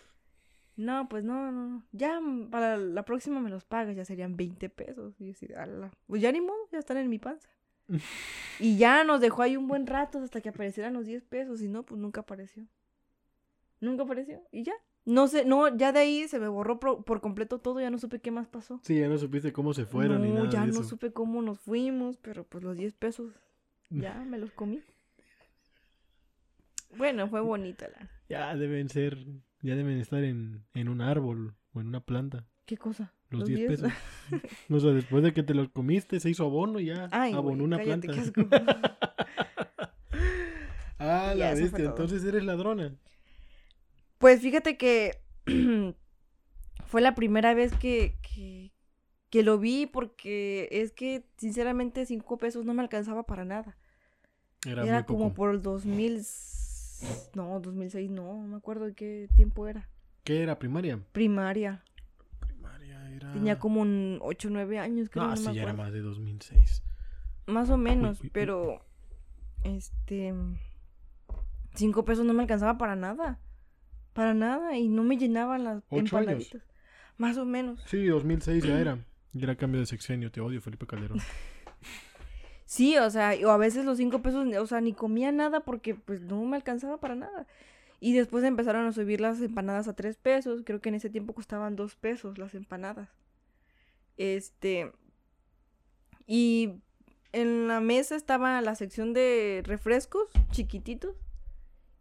No, 0.77 1.09
pues 1.09 1.23
no, 1.23 1.51
no, 1.51 1.67
no. 1.67 1.83
Ya 1.91 2.21
para 2.51 2.77
la 2.77 3.03
próxima 3.03 3.41
me 3.41 3.49
los 3.49 3.65
pagas, 3.65 3.95
ya 3.95 4.05
serían 4.05 4.37
20 4.37 4.69
pesos. 4.69 5.19
Y 5.19 5.25
yo 5.25 5.31
así, 5.31 5.51
ala. 5.53 5.91
Pues 6.05 6.21
ya 6.21 6.31
ni 6.31 6.39
modo, 6.39 6.57
ya 6.71 6.77
están 6.77 6.97
en 6.97 7.09
mi 7.09 7.17
panza. 7.17 7.49
y 8.59 8.77
ya 8.77 9.03
nos 9.03 9.19
dejó 9.19 9.41
ahí 9.41 9.57
un 9.57 9.67
buen 9.67 9.87
rato 9.87 10.19
hasta 10.19 10.39
que 10.39 10.49
aparecieran 10.49 10.93
los 10.93 11.07
10 11.07 11.23
pesos. 11.25 11.61
Y 11.63 11.67
no, 11.67 11.83
pues 11.83 11.99
nunca 11.99 12.21
apareció. 12.21 12.67
Nunca 13.81 14.03
apareció. 14.03 14.43
Y 14.51 14.63
ya. 14.63 14.73
No 15.03 15.27
sé, 15.27 15.45
no, 15.45 15.75
ya 15.75 15.93
de 15.93 15.99
ahí 15.99 16.27
se 16.27 16.37
me 16.37 16.49
borró 16.49 16.81
por, 16.81 17.21
completo 17.21 17.59
todo, 17.59 17.79
ya 17.79 17.89
no 17.89 17.97
supe 17.97 18.19
qué 18.19 18.29
más 18.29 18.49
pasó. 18.49 18.81
Sí, 18.83 18.99
ya 18.99 19.07
no 19.07 19.17
supiste 19.17 19.53
cómo 19.53 19.73
se 19.73 19.85
fueron 19.85 20.21
ni 20.21 20.31
nada. 20.31 20.49
Ya 20.49 20.65
no 20.65 20.83
supe 20.83 21.13
cómo 21.13 21.41
nos 21.41 21.59
fuimos, 21.59 22.17
pero 22.17 22.43
pues 22.43 22.61
los 22.61 22.75
10 22.75 22.93
pesos 22.95 23.31
ya 23.89 24.15
me 24.25 24.37
los 24.37 24.51
comí. 24.51 24.83
Bueno, 26.97 27.27
fue 27.29 27.41
bonita 27.41 27.87
la. 27.87 28.09
Ya 28.29 28.53
deben 28.57 28.89
ser 28.89 29.17
ya 29.61 29.75
deben 29.75 29.99
estar 29.99 30.23
en, 30.23 30.63
un 30.73 31.01
árbol 31.01 31.55
o 31.73 31.81
en 31.81 31.87
una 31.87 31.99
planta. 32.01 32.45
¿Qué 32.65 32.77
cosa? 32.77 33.13
Los 33.29 33.45
10 33.45 33.67
pesos. 33.67 33.91
o 34.69 34.79
sea, 34.79 34.91
después 34.91 35.23
de 35.23 35.33
que 35.33 35.43
te 35.43 35.53
los 35.53 35.69
comiste, 35.69 36.19
se 36.19 36.29
hizo 36.29 36.45
abono 36.45 36.79
y 36.79 36.85
ya 36.85 37.05
abonó 37.11 37.63
una 37.63 37.77
planta. 37.77 38.11
ah, 40.99 41.33
la 41.35 41.53
bestia, 41.53 41.85
entonces 41.85 42.23
eres 42.23 42.43
ladrona. 42.43 42.95
Pues 44.17 44.41
fíjate 44.41 44.77
que 44.77 45.19
fue 46.85 47.01
la 47.01 47.15
primera 47.15 47.53
vez 47.53 47.73
que, 47.73 48.15
que, 48.21 48.71
lo 49.43 49.59
vi 49.59 49.85
porque 49.85 50.67
es 50.71 50.91
que 50.91 51.23
sinceramente 51.37 52.05
5 52.05 52.37
pesos 52.37 52.65
no 52.65 52.73
me 52.73 52.81
alcanzaba 52.81 53.23
para 53.23 53.45
nada. 53.45 53.77
Era, 54.65 54.83
Era 54.83 55.05
como 55.05 55.33
por 55.33 55.53
el 55.53 55.61
2000 57.01 57.35
no, 57.35 57.59
2006 57.59 58.09
no, 58.09 58.41
no 58.41 58.47
me 58.47 58.57
acuerdo 58.57 58.85
de 58.85 58.93
qué 58.93 59.29
tiempo 59.35 59.67
era. 59.67 59.89
¿Qué 60.23 60.43
era? 60.43 60.59
¿Primaria? 60.59 60.99
Primaria. 61.11 61.83
Primaria 62.39 63.09
era... 63.11 63.31
Tenía 63.31 63.59
como 63.59 63.81
un 63.81 64.19
8 64.21 64.47
o 64.47 64.51
9 64.51 64.79
años, 64.79 65.09
creo. 65.09 65.27
No, 65.27 65.37
sí, 65.37 65.53
ya 65.53 65.63
era 65.63 65.73
más 65.73 65.93
de 65.93 66.01
2006. 66.01 66.83
Más 67.45 67.69
o 67.69 67.77
menos, 67.77 68.19
pero... 68.33 68.81
Este... 69.63 70.33
5 71.75 72.05
pesos 72.05 72.25
no 72.25 72.33
me 72.33 72.41
alcanzaba 72.41 72.77
para 72.77 72.95
nada. 72.95 73.39
Para 74.13 74.33
nada, 74.33 74.77
y 74.77 74.89
no 74.89 75.03
me 75.03 75.17
llenaban 75.17 75.63
las 75.63 75.83
empanaditas. 75.91 76.55
Años. 76.55 76.67
Más 77.17 77.37
o 77.37 77.45
menos. 77.45 77.81
Sí, 77.85 78.05
2006 78.05 78.63
ya 78.63 78.79
era. 78.81 79.05
Ya 79.33 79.43
era 79.43 79.55
cambio 79.55 79.79
de 79.79 79.85
sexenio, 79.85 80.31
te 80.31 80.41
odio, 80.41 80.61
Felipe 80.61 80.87
Calderón. 80.87 81.19
Sí, 82.67 82.97
o 82.97 83.09
sea, 83.09 83.33
o 83.45 83.49
a 83.49 83.57
veces 83.57 83.85
los 83.85 83.97
cinco 83.97 84.21
pesos, 84.21 84.45
o 84.45 84.67
sea, 84.67 84.81
ni 84.81 84.91
comía 84.91 85.31
nada 85.31 85.61
porque 85.61 85.95
pues 85.95 86.19
no 86.21 86.43
me 86.43 86.57
alcanzaba 86.57 86.97
para 86.97 87.15
nada. 87.15 87.47
Y 88.01 88.13
después 88.13 88.43
empezaron 88.43 88.85
a 88.85 88.91
subir 88.91 89.21
las 89.21 89.41
empanadas 89.41 89.87
a 89.87 89.95
tres 89.95 90.17
pesos. 90.17 90.63
Creo 90.65 90.81
que 90.81 90.89
en 90.89 90.95
ese 90.95 91.09
tiempo 91.09 91.33
costaban 91.33 91.77
dos 91.77 91.95
pesos 91.95 92.37
las 92.37 92.53
empanadas. 92.55 93.09
Este. 94.17 94.91
Y 96.27 96.81
en 97.31 97.69
la 97.69 97.79
mesa 97.79 98.17
estaba 98.17 98.61
la 98.61 98.75
sección 98.75 99.13
de 99.13 99.63
refrescos 99.65 100.27
chiquititos. 100.51 101.15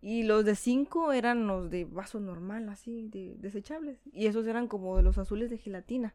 Y 0.02 0.24
los 0.24 0.44
de 0.44 0.56
cinco 0.56 1.12
eran 1.12 1.46
los 1.46 1.70
de 1.70 1.84
vaso 1.84 2.18
normal, 2.18 2.68
así, 2.68 3.08
de 3.08 3.36
desechables. 3.38 4.00
Y 4.12 4.26
esos 4.26 4.48
eran 4.48 4.66
como 4.66 4.96
de 4.96 5.04
los 5.04 5.16
azules 5.16 5.48
de 5.48 5.58
gelatina. 5.58 6.12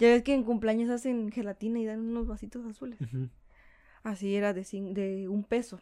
Ya 0.00 0.08
ves 0.08 0.24
que 0.24 0.34
en 0.34 0.42
cumpleaños 0.42 0.90
hacen 0.90 1.30
gelatina 1.30 1.78
y 1.78 1.86
dan 1.86 2.00
unos 2.00 2.26
vasitos 2.26 2.66
azules. 2.66 2.98
Así 4.02 4.34
era 4.34 4.52
de, 4.52 4.62
de 4.62 5.28
un 5.28 5.44
peso, 5.44 5.80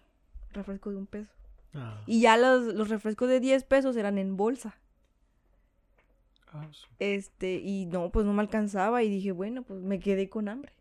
refresco 0.53 0.91
de 0.91 0.97
un 0.97 1.07
peso. 1.07 1.33
Ah. 1.75 2.03
Y 2.07 2.21
ya 2.21 2.37
los, 2.37 2.75
los, 2.75 2.89
refrescos 2.89 3.29
de 3.29 3.41
10 3.41 3.65
pesos 3.65 3.97
eran 3.97 4.19
en 4.19 4.37
bolsa. 4.37 4.77
Ah, 6.53 6.67
este, 6.99 7.57
y 7.57 7.87
no, 7.87 8.11
pues 8.11 8.25
no 8.25 8.33
me 8.33 8.41
alcanzaba 8.41 9.03
y 9.03 9.11
dije, 9.11 9.33
bueno, 9.33 9.63
pues 9.63 9.81
me 9.81 10.01
quedé 10.01 10.29
con 10.29 10.49
hambre. 10.49 10.73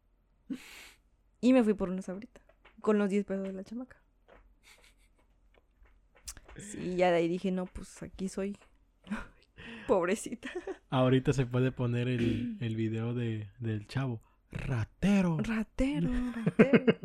y 1.41 1.53
me 1.53 1.63
fui 1.63 1.73
por 1.73 1.89
una 1.89 2.01
sabrita, 2.01 2.41
con 2.81 2.97
los 2.97 3.09
10 3.09 3.25
pesos 3.25 3.43
de 3.43 3.53
la 3.53 3.63
chamaca. 3.63 3.97
Sí, 6.55 6.95
ya 6.95 7.11
de 7.11 7.17
ahí 7.17 7.27
dije, 7.27 7.51
no, 7.51 7.65
pues 7.65 8.01
aquí 8.01 8.29
soy. 8.29 8.57
Pobrecita. 9.87 10.49
Ahorita 10.89 11.33
se 11.33 11.45
puede 11.45 11.71
poner 11.71 12.07
el, 12.07 12.57
el 12.61 12.75
video 12.75 13.13
de, 13.13 13.47
del 13.59 13.87
chavo. 13.87 14.21
Ratero. 14.51 15.37
Ratero, 15.37 16.09
ratero. 16.35 16.97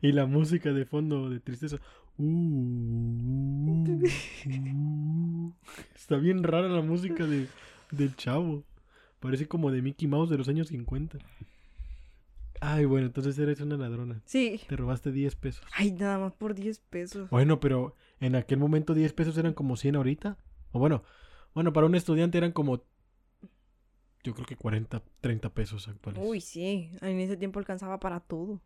y 0.02 0.12
la 0.12 0.26
música 0.26 0.72
de 0.72 0.84
fondo 0.84 1.30
de 1.30 1.40
tristeza. 1.40 1.76
Uh, 2.18 2.24
uh. 3.66 5.54
está 5.94 6.16
bien 6.16 6.42
rara 6.42 6.68
la 6.68 6.82
música 6.82 7.26
de, 7.26 7.46
del 7.90 8.16
chavo. 8.16 8.64
Parece 9.20 9.46
como 9.46 9.70
de 9.70 9.82
Mickey 9.82 10.08
Mouse 10.08 10.30
de 10.30 10.38
los 10.38 10.48
años 10.48 10.68
50. 10.68 11.18
Ay, 12.62 12.84
bueno, 12.84 13.06
entonces 13.06 13.38
eres 13.38 13.60
una 13.60 13.76
ladrona. 13.76 14.20
Sí. 14.26 14.60
Te 14.68 14.76
robaste 14.76 15.12
10 15.12 15.36
pesos. 15.36 15.64
Ay, 15.72 15.92
nada 15.92 16.18
más 16.18 16.34
por 16.34 16.54
10 16.54 16.80
pesos. 16.80 17.30
Bueno, 17.30 17.58
pero 17.60 17.94
en 18.20 18.34
aquel 18.34 18.58
momento 18.58 18.92
10 18.94 19.12
pesos 19.14 19.36
eran 19.38 19.54
como 19.54 19.76
100 19.76 19.96
ahorita. 19.96 20.36
O 20.72 20.78
bueno, 20.78 21.02
bueno, 21.54 21.72
para 21.72 21.86
un 21.86 21.94
estudiante 21.94 22.38
eran 22.38 22.52
como 22.52 22.82
yo 24.22 24.34
creo 24.34 24.46
que 24.46 24.56
40, 24.56 25.02
30 25.20 25.48
pesos 25.54 25.88
actuales. 25.88 26.22
Uy, 26.22 26.40
sí, 26.40 26.90
en 27.00 27.20
ese 27.20 27.36
tiempo 27.36 27.58
alcanzaba 27.58 27.98
para 27.98 28.20
todo. 28.20 28.60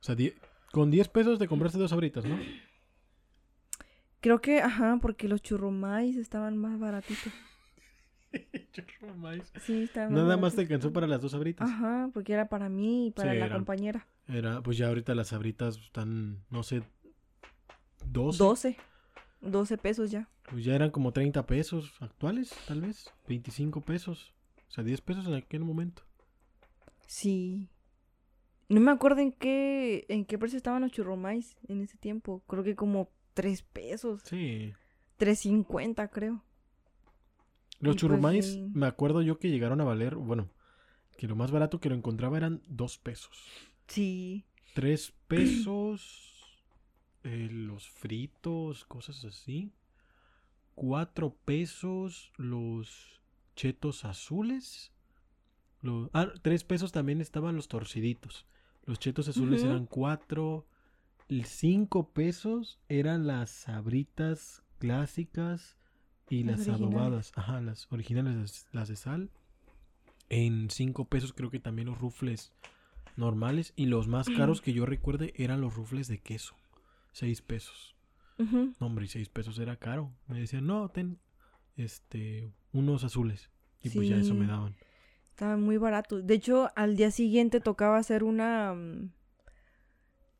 O 0.00 0.02
sea, 0.02 0.16
con 0.72 0.90
10 0.90 1.08
pesos 1.08 1.38
te 1.38 1.48
compraste 1.48 1.78
dos 1.78 1.92
abritas, 1.92 2.24
¿no? 2.24 2.38
Creo 4.20 4.40
que, 4.40 4.60
ajá, 4.60 4.98
porque 5.00 5.28
los 5.28 5.42
churrumais 5.42 6.16
estaban 6.16 6.56
más 6.56 6.78
baratitos. 6.78 7.32
churrumais. 8.72 9.52
Sí, 9.62 9.84
estaban 9.84 10.14
Nada 10.14 10.36
más 10.36 10.54
te 10.54 10.62
alcanzó 10.62 10.92
para 10.92 11.06
las 11.06 11.20
dos 11.20 11.34
abritas. 11.34 11.68
Ajá, 11.68 12.10
porque 12.12 12.32
era 12.32 12.48
para 12.48 12.68
mí 12.68 13.08
y 13.08 13.10
para 13.12 13.34
la 13.34 13.50
compañera. 13.50 14.06
Era, 14.28 14.62
pues 14.62 14.76
ya 14.78 14.88
ahorita 14.88 15.14
las 15.14 15.32
abritas 15.32 15.78
están, 15.78 16.44
no 16.50 16.62
sé, 16.62 16.82
12. 18.06 18.38
12. 18.38 18.76
12 19.40 19.78
pesos 19.78 20.10
ya. 20.10 20.28
Pues 20.50 20.64
ya 20.64 20.74
eran 20.74 20.90
como 20.90 21.12
30 21.12 21.46
pesos 21.46 21.92
actuales, 22.00 22.52
tal 22.66 22.80
vez. 22.80 23.12
25 23.28 23.80
pesos. 23.82 24.34
O 24.68 24.70
sea, 24.70 24.84
10 24.84 25.00
pesos 25.00 25.26
en 25.26 25.34
aquel 25.34 25.62
momento. 25.62 26.02
Sí. 27.06 27.68
No 28.68 28.80
me 28.80 28.90
acuerdo 28.90 29.20
en 29.20 29.32
qué, 29.32 30.06
en 30.08 30.24
qué 30.24 30.38
precio 30.38 30.56
estaban 30.56 30.82
los 30.82 30.90
churromais 30.90 31.56
en 31.68 31.82
ese 31.82 31.96
tiempo. 31.98 32.42
Creo 32.48 32.64
que 32.64 32.74
como 32.74 33.10
3 33.34 33.62
pesos. 33.62 34.22
Sí. 34.24 34.72
3.50 35.18 36.10
creo. 36.10 36.42
Los 37.78 37.94
pues 37.94 37.96
churrumais, 37.96 38.58
me 38.72 38.86
acuerdo 38.86 39.22
yo 39.22 39.38
que 39.38 39.50
llegaron 39.50 39.80
a 39.80 39.84
valer, 39.84 40.16
bueno, 40.16 40.50
que 41.16 41.28
lo 41.28 41.36
más 41.36 41.50
barato 41.50 41.78
que 41.78 41.88
lo 41.88 41.94
encontraba 41.94 42.36
eran 42.36 42.62
2 42.68 42.98
pesos. 42.98 43.44
Sí. 43.86 44.46
3 44.74 45.12
pesos, 45.28 46.64
eh, 47.24 47.48
los 47.50 47.88
fritos, 47.88 48.84
cosas 48.84 49.24
así. 49.24 49.72
4 50.74 51.34
pesos 51.44 52.32
los 52.36 53.20
chetos 53.54 54.04
azules. 54.04 54.92
Los, 55.82 56.10
ah, 56.14 56.32
3 56.42 56.64
pesos 56.64 56.92
también 56.92 57.20
estaban 57.20 57.56
los 57.56 57.68
torciditos. 57.68 58.46
Los 58.86 59.00
chetos 59.00 59.28
azules 59.28 59.62
eran 59.64 59.86
cuatro. 59.86 60.66
Cinco 61.44 62.10
pesos 62.10 62.78
eran 62.88 63.26
las 63.26 63.50
sabritas 63.50 64.62
clásicas 64.78 65.76
y 66.30 66.44
las, 66.44 66.68
adobadas. 66.68 67.32
Ajá, 67.34 67.60
las 67.60 67.90
originales, 67.92 68.68
las 68.72 68.88
de 68.88 68.96
sal. 68.96 69.30
En 70.28 70.70
cinco 70.70 71.04
pesos 71.06 71.32
creo 71.32 71.50
que 71.50 71.58
también 71.58 71.88
los 71.88 71.98
rufles 71.98 72.52
normales. 73.16 73.72
Y 73.74 73.86
los 73.86 74.06
más 74.06 74.28
caros 74.28 74.60
que 74.62 74.72
yo 74.72 74.86
recuerde 74.86 75.34
eran 75.36 75.60
los 75.60 75.74
rufles 75.74 76.06
de 76.06 76.18
queso. 76.18 76.54
Seis 77.12 77.42
pesos. 77.42 77.96
hombre, 78.78 79.06
y 79.06 79.08
seis 79.08 79.28
pesos 79.28 79.58
era 79.58 79.76
caro. 79.76 80.12
Me 80.28 80.38
decían, 80.38 80.66
no, 80.66 80.88
ten 80.90 81.18
este 81.76 82.52
unos 82.72 83.02
azules. 83.02 83.50
Y 83.82 83.90
pues 83.90 84.08
ya 84.08 84.16
eso 84.16 84.34
me 84.34 84.46
daban. 84.46 84.76
Estaban 85.36 85.60
muy 85.62 85.76
baratos. 85.76 86.26
De 86.26 86.32
hecho, 86.32 86.70
al 86.76 86.96
día 86.96 87.10
siguiente 87.10 87.60
tocaba 87.60 87.98
hacer 87.98 88.24
una... 88.24 88.72
Mm, 88.72 89.12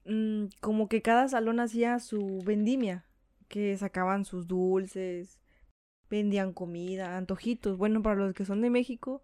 mm, 0.07 0.49
como 0.63 0.89
que 0.89 1.03
cada 1.03 1.29
salón 1.29 1.61
hacía 1.61 1.99
su 1.99 2.39
vendimia. 2.47 3.05
Que 3.47 3.77
sacaban 3.77 4.25
sus 4.25 4.47
dulces, 4.47 5.39
vendían 6.09 6.55
comida, 6.55 7.19
antojitos. 7.19 7.77
Bueno, 7.77 8.03
para 8.03 8.17
los 8.17 8.33
que 8.33 8.47
son 8.47 8.63
de 8.63 8.71
México, 8.71 9.23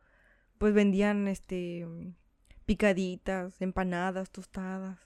pues 0.59 0.75
vendían 0.75 1.27
este 1.27 1.87
picaditas, 2.67 3.59
empanadas, 3.63 4.31
tostadas, 4.31 4.99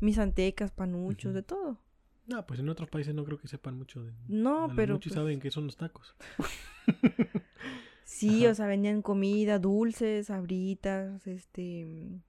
misantecas, 0.00 0.70
panuchos, 0.70 1.32
de 1.32 1.42
todo. 1.42 1.80
No, 2.26 2.44
pues 2.44 2.60
en 2.60 2.68
otros 2.68 2.90
países 2.90 3.14
no 3.14 3.24
creo 3.24 3.38
que 3.38 3.48
sepan 3.48 3.78
mucho 3.78 4.04
de. 4.04 4.12
No, 4.28 4.68
pero 4.76 4.96
mucho 4.96 5.08
pues, 5.08 5.14
saben 5.14 5.40
qué 5.40 5.50
son 5.50 5.64
los 5.64 5.78
tacos. 5.78 6.14
sí, 8.06 8.44
Ajá. 8.44 8.52
o 8.52 8.54
sea, 8.54 8.66
vendían 8.66 9.02
comida, 9.02 9.58
dulces, 9.58 10.28
sabritas, 10.28 11.26
este 11.26 12.22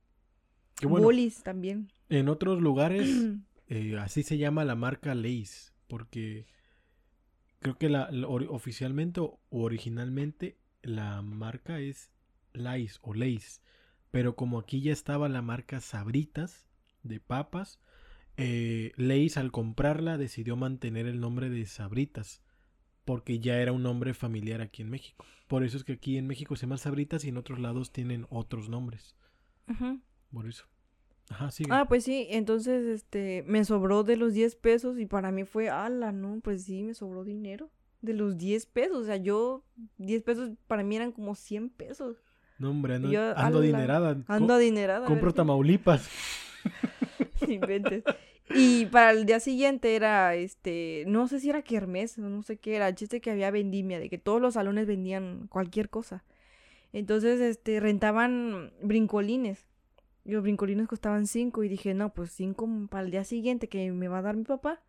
Que 0.80 0.88
bueno, 0.88 1.08
bolis 1.08 1.44
también. 1.44 1.92
en 2.10 2.30
otros 2.30 2.62
lugares 2.62 3.08
eh, 3.70 3.98
así 4.00 4.24
se 4.24 4.38
llama 4.38 4.66
la 4.66 4.76
marca 4.76 5.16
Lay's, 5.16 5.74
porque 5.88 6.48
creo 7.60 7.78
que 7.78 7.90
la, 7.90 8.10
oficialmente 8.50 9.22
o 9.22 9.40
originalmente 9.50 10.58
la 10.82 11.22
marca 11.22 11.80
es 11.80 12.12
Lay's 12.54 13.00
o 13.02 13.14
Lay's, 13.14 13.62
pero 14.12 14.36
como 14.36 14.60
aquí 14.60 14.82
ya 14.82 14.94
estaba 14.94 15.30
la 15.30 15.42
marca 15.42 15.82
Sabritas 15.82 16.68
de 17.04 17.20
papas, 17.20 17.80
eh, 18.38 18.92
Lay's 18.98 19.38
al 19.38 19.52
comprarla 19.52 20.18
decidió 20.18 20.56
mantener 20.56 21.08
el 21.08 21.20
nombre 21.20 21.50
de 21.50 21.66
Sabritas, 21.66 22.42
porque 23.08 23.40
ya 23.40 23.62
era 23.62 23.72
un 23.72 23.84
nombre 23.84 24.14
familiar 24.14 24.60
aquí 24.60 24.82
en 24.82 24.90
México. 24.90 25.26
Por 25.48 25.64
eso 25.64 25.78
es 25.78 25.86
que 25.86 25.94
aquí 25.94 26.18
en 26.18 26.28
México 26.28 26.58
se 26.58 26.64
llama 26.66 26.78
Sabritas 26.78 27.24
y 27.24 27.30
en 27.30 27.38
otros 27.38 27.58
lados 27.58 27.94
tienen 27.94 28.28
otros 28.30 28.68
nombres. 28.68 29.16
Ujú. 29.70 30.02
Por 30.34 30.46
eso. 30.46 30.66
Ajá, 31.30 31.50
sigue. 31.50 31.70
Ah, 31.72 31.86
pues 31.88 32.04
sí, 32.04 32.28
entonces 32.30 32.86
este 32.86 33.46
me 33.48 33.64
sobró 33.64 34.04
de 34.04 34.18
los 34.18 34.34
10 34.34 34.58
pesos 34.58 35.00
y 35.00 35.06
para 35.06 35.32
mí 35.32 35.46
fue, 35.46 35.70
ala, 35.70 36.12
no, 36.12 36.42
pues 36.44 36.66
sí, 36.66 36.84
me 36.84 36.94
sobró 36.94 37.24
dinero. 37.24 37.72
De 38.02 38.14
los 38.14 38.38
10 38.38 38.66
pesos, 38.66 38.98
o 38.98 39.06
sea, 39.06 39.16
yo 39.16 39.64
10 40.00 40.24
pesos 40.24 40.52
para 40.68 40.84
mí 40.84 40.98
eran 40.98 41.14
como 41.14 41.34
100 41.34 41.70
pesos. 41.70 42.18
No, 42.60 42.72
hombre, 42.72 42.96
ando, 42.96 43.10
Yo, 43.10 43.22
ando 43.38 43.60
ala, 43.60 43.60
adinerada. 43.60 44.24
Ando 44.28 44.54
adinerada. 44.54 45.08
compro 45.08 45.34
Tamaulipas. 45.34 46.10
Inventes. 47.48 48.04
Y 48.50 48.86
para 48.88 49.12
el 49.12 49.26
día 49.26 49.40
siguiente 49.40 49.96
era, 49.96 50.36
este, 50.36 51.04
no 51.08 51.28
sé 51.28 51.40
si 51.40 51.50
era 51.50 51.62
kermés, 51.62 52.18
no 52.18 52.42
sé 52.44 52.58
qué 52.58 52.76
era, 52.78 52.88
el 52.88 52.96
chiste 52.96 53.20
que 53.20 53.32
había 53.32 53.52
vendimia, 53.52 54.00
de 54.00 54.10
que 54.10 54.18
todos 54.18 54.42
los 54.42 54.54
salones 54.54 54.88
vendían 54.88 55.48
cualquier 55.48 55.90
cosa. 55.90 56.24
Entonces, 56.94 57.42
este, 57.42 57.80
rentaban 57.80 58.72
brincolines. 58.82 59.66
Y 60.24 60.32
los 60.32 60.44
brincolines 60.44 60.88
costaban 60.88 61.28
cinco 61.28 61.64
y 61.64 61.70
dije, 61.70 61.94
no, 61.94 62.14
pues 62.14 62.32
cinco 62.32 62.68
para 62.90 63.06
el 63.06 63.12
día 63.12 63.24
siguiente 63.24 63.70
que 63.70 63.92
me 63.92 64.08
va 64.08 64.20
a 64.20 64.22
dar 64.22 64.36
mi 64.36 64.44
papá, 64.44 64.82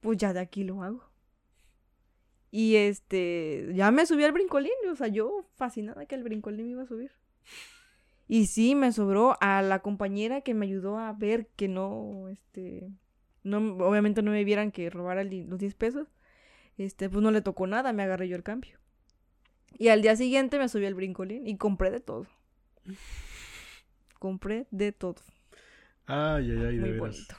pues 0.00 0.18
ya 0.18 0.32
de 0.32 0.40
aquí 0.40 0.62
lo 0.62 0.82
hago. 0.82 1.04
Y 2.50 2.76
este, 2.76 3.70
ya 3.74 3.90
me 3.90 4.06
subí 4.06 4.24
al 4.24 4.32
brincolín, 4.32 4.72
o 4.90 4.94
sea, 4.94 5.08
yo 5.08 5.46
fascinada 5.56 6.06
que 6.06 6.14
el 6.14 6.22
brincolín 6.22 6.66
me 6.66 6.72
iba 6.72 6.82
a 6.82 6.86
subir. 6.86 7.12
Y 8.28 8.46
sí, 8.46 8.74
me 8.74 8.92
sobró 8.92 9.36
a 9.40 9.62
la 9.62 9.78
compañera 9.80 10.42
que 10.42 10.52
me 10.54 10.66
ayudó 10.66 10.98
a 10.98 11.12
ver 11.14 11.46
que 11.56 11.66
no, 11.66 12.28
este, 12.28 12.90
no, 13.42 13.58
obviamente 13.78 14.22
no 14.22 14.30
me 14.32 14.44
vieran 14.44 14.70
que 14.70 14.90
robara 14.90 15.24
los 15.24 15.58
10 15.58 15.74
pesos. 15.74 16.08
Este, 16.76 17.08
pues 17.08 17.22
no 17.22 17.30
le 17.30 17.40
tocó 17.40 17.66
nada, 17.66 17.92
me 17.92 18.02
agarré 18.02 18.28
yo 18.28 18.36
el 18.36 18.42
cambio. 18.42 18.78
Y 19.78 19.88
al 19.88 20.02
día 20.02 20.14
siguiente 20.14 20.58
me 20.58 20.68
subí 20.68 20.84
al 20.86 20.94
brincolín 20.94 21.46
y 21.46 21.56
compré 21.56 21.90
de 21.90 22.00
todo. 22.00 22.26
Compré 24.18 24.66
de 24.70 24.92
todo. 24.92 25.16
Ay, 26.06 26.50
ay, 26.50 26.58
ay, 26.58 26.76
de 26.76 26.80
Muy 26.80 26.90
veras. 26.90 26.98
bonito. 27.00 27.34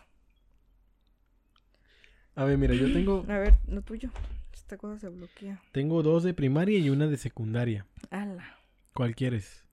A 2.35 2.43
ver, 2.45 2.57
mira, 2.57 2.73
yo 2.73 2.91
tengo, 2.93 3.25
A 3.27 3.37
ver, 3.37 3.55
lo 3.67 3.81
tuyo. 3.81 4.09
Esta 4.53 4.77
cosa 4.77 4.97
se 4.99 5.09
bloquea. 5.09 5.61
tengo 5.71 6.03
dos 6.03 6.23
de 6.23 6.33
primaria 6.33 6.77
y 6.79 6.89
una 6.89 7.07
de 7.07 7.17
secundaria. 7.17 7.85
Ala. 8.11 8.57
¿Cuál 8.93 9.15
quieres? 9.15 9.63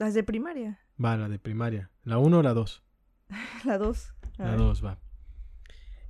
Las 0.00 0.14
de 0.14 0.24
primaria. 0.24 0.80
Va, 1.02 1.16
la 1.16 1.28
de 1.28 1.38
primaria. 1.38 1.90
¿La 2.04 2.16
uno 2.18 2.38
o 2.38 2.42
la 2.42 2.54
dos? 2.54 2.82
La 3.64 3.76
dos. 3.78 4.14
A 4.38 4.44
La 4.44 4.50
ver. 4.52 4.58
dos, 4.58 4.82
va. 4.84 4.98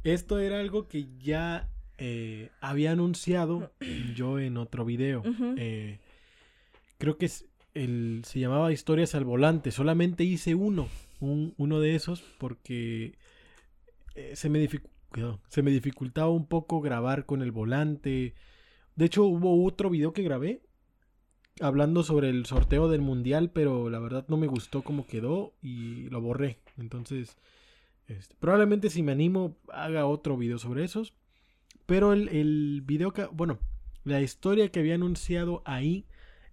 Esto 0.04 0.38
era 0.38 0.60
algo 0.60 0.86
que 0.88 1.08
ya 1.18 1.68
eh, 1.98 2.50
había 2.60 2.92
anunciado 2.92 3.72
yo 4.14 4.38
en 4.38 4.56
otro 4.56 4.84
video. 4.84 5.22
Eh, 5.56 5.98
creo 6.98 7.18
que 7.18 7.26
es 7.26 7.46
el, 7.74 8.22
se 8.24 8.38
llamaba 8.38 8.72
Historias 8.72 9.14
al 9.16 9.24
Volante. 9.24 9.72
Solamente 9.72 10.22
hice 10.22 10.54
uno, 10.54 10.88
un- 11.18 11.52
uno 11.58 11.80
de 11.80 11.96
esos, 11.96 12.22
porque 12.38 13.18
eh, 14.14 14.32
se, 14.36 14.48
me 14.48 14.66
se 15.48 15.62
me 15.62 15.70
dificultaba 15.72 16.28
un 16.30 16.46
poco 16.46 16.80
grabar 16.80 17.26
con 17.26 17.42
el 17.42 17.50
volante. 17.50 18.34
De 18.94 19.04
hecho, 19.04 19.24
hubo 19.24 19.64
otro 19.64 19.90
video 19.90 20.12
que 20.12 20.22
grabé 20.22 20.62
hablando 21.60 22.02
sobre 22.02 22.30
el 22.30 22.46
sorteo 22.46 22.88
del 22.88 23.00
mundial, 23.00 23.50
pero 23.50 23.90
la 23.90 23.98
verdad 23.98 24.24
no 24.28 24.36
me 24.36 24.46
gustó 24.46 24.82
cómo 24.82 25.06
quedó 25.06 25.52
y 25.62 26.08
lo 26.10 26.20
borré. 26.20 26.58
Entonces, 26.78 27.36
este, 28.08 28.34
probablemente 28.38 28.90
si 28.90 29.02
me 29.02 29.12
animo 29.12 29.56
haga 29.72 30.06
otro 30.06 30.36
video 30.36 30.58
sobre 30.58 30.84
esos. 30.84 31.14
Pero 31.86 32.12
el, 32.12 32.28
el 32.28 32.82
video 32.84 33.12
que, 33.12 33.24
bueno, 33.26 33.58
la 34.04 34.20
historia 34.20 34.70
que 34.70 34.80
había 34.80 34.94
anunciado 34.94 35.62
ahí 35.64 36.06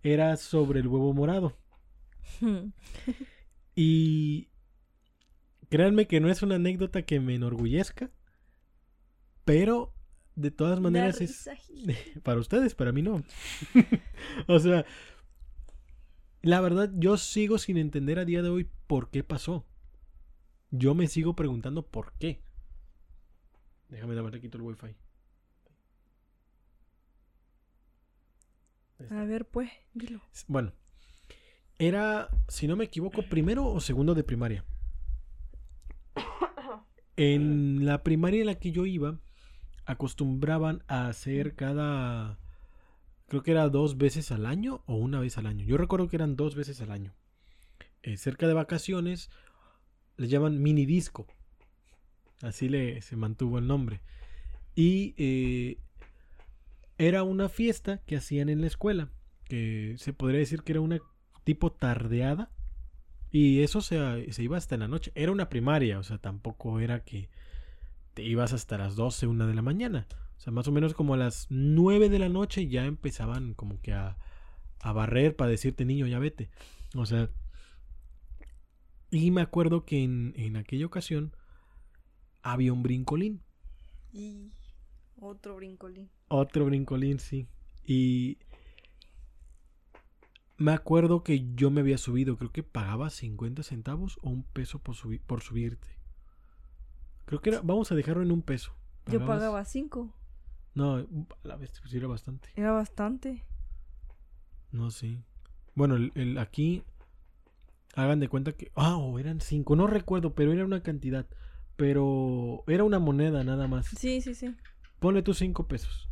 era 0.04 0.36
sobre 0.38 0.80
el 0.80 0.88
huevo 0.88 1.13
morado. 1.13 1.56
Y 3.80 4.50
créanme 5.70 6.08
que 6.08 6.20
no 6.20 6.32
es 6.32 6.41
una 6.41 6.56
anécdota 6.56 7.04
que 7.04 7.20
me 7.20 7.36
enorgullezca, 7.36 8.10
pero 9.46 9.93
de 10.38 10.52
todas 10.52 10.80
maneras 10.80 11.19
es 11.19 11.50
para 12.23 12.39
ustedes, 12.39 12.76
para 12.76 12.91
mí 12.91 13.02
no. 13.02 13.23
o 14.47 14.60
sea, 14.60 14.86
la 16.43 16.62
verdad 16.62 16.91
yo 16.95 17.17
sigo 17.17 17.58
sin 17.58 17.78
entender 17.78 18.19
a 18.19 18.26
día 18.26 18.43
de 18.43 18.50
hoy 18.50 18.69
por 18.86 19.10
qué 19.10 19.23
pasó. 19.23 19.65
Yo 20.69 20.93
me 20.93 21.08
sigo 21.08 21.36
preguntando 21.36 21.82
por 21.82 22.13
qué. 22.13 22.39
Déjame 23.89 24.13
nada 24.13 24.23
más 24.23 24.34
le 24.34 24.41
quito 24.41 24.58
el 24.58 24.63
wifi. 24.63 24.95
A 29.10 29.23
ver, 29.26 29.45
pues, 29.45 29.71
dilo. 29.93 30.21
Bueno, 30.47 30.73
era, 31.80 32.30
si 32.47 32.67
no 32.67 32.76
me 32.76 32.86
equivoco, 32.86 33.23
primero 33.23 33.65
o 33.65 33.80
segundo 33.80 34.13
de 34.13 34.23
primaria. 34.23 34.63
En 37.19 37.84
la 37.88 38.04
primaria 38.04 38.41
en 38.41 38.45
la 38.45 38.60
que 38.60 38.71
yo 38.71 38.86
iba, 38.86 39.19
acostumbraban 39.88 40.84
a 40.88 41.08
hacer 41.08 41.56
cada, 41.56 42.38
creo 43.28 43.41
que 43.41 43.52
era 43.52 43.69
dos 43.69 43.97
veces 43.97 44.32
al 44.32 44.45
año 44.45 44.84
o 44.86 44.95
una 44.95 45.19
vez 45.19 45.38
al 45.38 45.47
año. 45.47 45.65
Yo 45.65 45.78
recuerdo 45.78 46.10
que 46.10 46.17
eran 46.17 46.36
dos 46.36 46.56
veces 46.56 46.82
al 46.82 46.91
año. 46.91 47.13
Eh, 48.04 48.17
cerca 48.17 48.47
de 48.47 48.54
vacaciones, 48.54 49.32
le 50.17 50.28
llaman 50.28 50.62
mini 50.62 50.86
disco. 50.86 51.26
Así 52.41 52.67
le 52.67 53.02
se 53.02 53.15
mantuvo 53.15 53.58
el 53.60 53.67
nombre. 53.67 54.02
Y 54.76 55.15
eh, 55.17 55.80
era 56.97 57.23
una 57.23 57.47
fiesta 57.47 58.00
que 58.06 58.17
hacían 58.17 58.50
en 58.50 58.62
la 58.62 58.67
escuela, 58.67 59.10
que 59.45 59.95
se 59.97 60.12
podría 60.12 60.39
decir 60.39 60.63
que 60.63 60.73
era 60.73 60.82
una 60.82 61.00
tipo 61.45 61.71
tardeada. 61.71 62.52
Y 63.32 63.62
eso 63.62 63.80
se, 63.80 64.34
se 64.34 64.43
iba 64.43 64.58
hasta 64.58 64.76
en 64.76 64.82
la 64.82 64.88
noche. 64.89 65.13
Era 65.15 65.32
una 65.32 65.47
primaria, 65.47 65.97
o 65.97 66.04
sea, 66.04 66.17
tampoco 66.17 66.82
era 66.82 67.06
que 67.06 67.30
te 68.17 68.23
ibas 68.23 68.51
hasta 68.51 68.80
las 68.80 68.95
12, 68.95 69.27
una 69.27 69.45
de 69.45 69.53
la 69.53 69.62
mañana. 69.62 70.08
O 70.38 70.39
sea, 70.39 70.51
más 70.51 70.67
o 70.67 70.71
menos 70.71 70.95
como 70.95 71.13
a 71.13 71.17
las 71.17 71.45
9 71.51 72.10
de 72.10 72.17
la 72.17 72.30
noche 72.30 72.67
ya 72.67 72.86
empezaban 72.86 73.53
como 73.53 73.80
que 73.80 73.93
a, 73.93 74.17
a 74.80 74.91
barrer 74.91 75.36
para 75.36 75.51
decirte, 75.51 75.86
niño, 75.86 76.08
ya 76.08 76.17
vete. 76.17 76.49
O 76.95 77.06
sea, 77.06 77.30
y 79.12 79.30
me 79.30 79.41
acuerdo 79.41 79.86
que 79.86 80.03
en, 80.03 80.34
en 80.36 80.58
aquella 80.58 80.88
ocasión 80.88 81.36
había 82.41 82.73
un 82.73 82.82
brincolín. 82.82 83.43
Y 84.12 84.51
otro 85.19 85.56
brincolín. 85.58 86.10
Otro 86.27 86.65
brincolín, 86.65 87.19
sí. 87.19 87.47
Y 87.86 88.39
me 90.58 90.71
acuerdo 90.71 91.23
que 91.23 91.53
yo 91.56 91.69
me 91.69 91.82
había 91.82 91.97
subido, 91.99 92.38
creo 92.38 92.51
que 92.51 92.63
pagaba 92.63 93.10
50 93.12 93.62
centavos 93.63 94.17
o 94.23 94.30
un 94.30 94.43
peso 94.43 94.80
por, 94.80 94.95
subi- 94.95 95.21
por 95.21 95.41
subirte. 95.41 95.96
Creo 97.27 97.41
que 97.41 97.49
era, 97.49 97.59
vamos 97.61 97.91
a 97.91 97.95
dejarlo 97.95 98.23
en 98.23 98.31
un 98.31 98.41
peso. 98.41 98.71
Yo 99.05 99.25
pagaba 99.25 99.63
cinco. 99.65 100.13
No, 100.73 100.95
a 100.95 101.05
la 101.43 101.57
vez 101.57 101.77
pues, 101.81 101.93
era 101.93 102.07
bastante. 102.07 102.49
Era 102.55 102.71
bastante. 102.71 103.43
No, 104.71 104.89
sí. 104.91 105.21
Bueno, 105.75 105.97
el, 105.97 106.13
el- 106.15 106.37
aquí 106.37 106.83
hagan 107.95 108.21
de 108.21 108.29
cuenta 108.29 108.53
que... 108.53 108.71
Ah, 108.75 108.97
eran 109.19 109.41
cinco, 109.41 109.75
no 109.75 109.87
recuerdo, 109.87 110.35
pero 110.35 110.53
era 110.53 110.63
una 110.63 110.81
cantidad. 110.83 111.27
Pero 111.75 112.63
era 112.65 112.85
una 112.85 112.99
moneda 112.99 113.43
nada 113.43 113.67
más. 113.67 113.87
Sí, 113.87 114.21
sí, 114.21 114.33
sí. 114.33 114.55
Ponle 114.99 115.21
tus 115.21 115.37
cinco 115.37 115.67
pesos. 115.67 116.09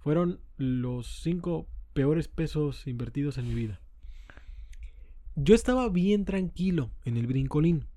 Fueron 0.00 0.40
los 0.58 1.06
cinco 1.22 1.66
peores 1.94 2.28
pesos 2.28 2.86
invertidos 2.86 3.38
en 3.38 3.48
mi 3.48 3.54
vida. 3.54 3.80
Yo 5.34 5.54
estaba 5.54 5.88
bien 5.88 6.26
tranquilo 6.26 6.90
en 7.06 7.16
el 7.16 7.26
brincolín. 7.26 7.87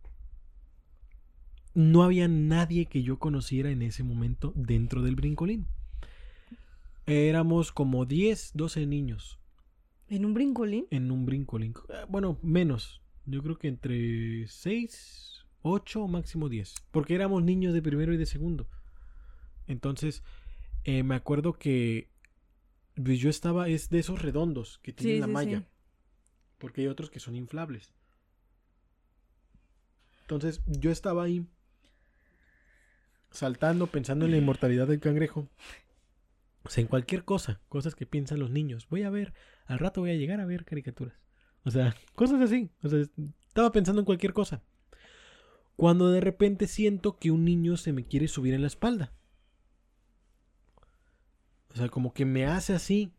No 1.73 2.03
había 2.03 2.27
nadie 2.27 2.85
que 2.85 3.01
yo 3.03 3.17
conociera 3.17 3.71
en 3.71 3.81
ese 3.81 4.03
momento 4.03 4.51
dentro 4.55 5.01
del 5.01 5.15
brincolín. 5.15 5.67
Éramos 7.05 7.71
como 7.71 8.05
10, 8.05 8.51
12 8.53 8.85
niños. 8.85 9.39
¿En 10.07 10.25
un 10.25 10.33
brincolín? 10.33 10.85
En 10.91 11.11
un 11.11 11.25
brincolín. 11.25 11.73
Eh, 11.89 12.05
Bueno, 12.09 12.37
menos. 12.41 13.01
Yo 13.25 13.41
creo 13.41 13.57
que 13.57 13.67
entre 13.69 14.47
6, 14.47 15.45
8 15.61 16.03
o 16.03 16.07
máximo 16.07 16.49
10. 16.49 16.75
Porque 16.91 17.15
éramos 17.15 17.43
niños 17.43 17.73
de 17.73 17.81
primero 17.81 18.13
y 18.13 18.17
de 18.17 18.25
segundo. 18.25 18.67
Entonces, 19.67 20.23
eh, 20.83 21.03
me 21.03 21.15
acuerdo 21.15 21.53
que 21.53 22.09
yo 22.95 23.29
estaba, 23.29 23.69
es 23.69 23.89
de 23.89 23.99
esos 23.99 24.21
redondos 24.21 24.79
que 24.79 24.91
tienen 24.91 25.15
Sí, 25.15 25.19
la 25.21 25.27
sí, 25.27 25.31
malla. 25.31 25.59
sí. 25.59 25.65
Porque 26.57 26.81
hay 26.81 26.87
otros 26.87 27.09
que 27.09 27.19
son 27.19 27.35
inflables. 27.35 27.93
Entonces, 30.21 30.61
yo 30.67 30.91
estaba 30.91 31.23
ahí 31.23 31.45
saltando, 33.31 33.87
pensando 33.87 34.25
en 34.25 34.31
la 34.31 34.37
inmortalidad 34.37 34.87
del 34.87 34.99
cangrejo. 34.99 35.47
O 36.63 36.69
sea, 36.69 36.81
en 36.81 36.87
cualquier 36.87 37.23
cosa, 37.23 37.59
cosas 37.69 37.95
que 37.95 38.05
piensan 38.05 38.39
los 38.39 38.51
niños. 38.51 38.87
Voy 38.89 39.03
a 39.03 39.09
ver, 39.09 39.33
al 39.65 39.79
rato 39.79 40.01
voy 40.01 40.11
a 40.11 40.15
llegar 40.15 40.39
a 40.39 40.45
ver 40.45 40.65
caricaturas. 40.65 41.15
O 41.63 41.71
sea, 41.71 41.95
cosas 42.15 42.41
así. 42.41 42.69
O 42.83 42.89
sea, 42.89 43.03
estaba 43.47 43.71
pensando 43.71 44.01
en 44.01 44.05
cualquier 44.05 44.33
cosa. 44.33 44.61
Cuando 45.75 46.11
de 46.11 46.21
repente 46.21 46.67
siento 46.67 47.17
que 47.17 47.31
un 47.31 47.45
niño 47.45 47.77
se 47.77 47.93
me 47.93 48.05
quiere 48.05 48.27
subir 48.27 48.53
en 48.53 48.61
la 48.61 48.67
espalda. 48.67 49.13
O 51.69 51.75
sea, 51.75 51.89
como 51.89 52.13
que 52.13 52.25
me 52.25 52.45
hace 52.45 52.73
así. 52.73 53.13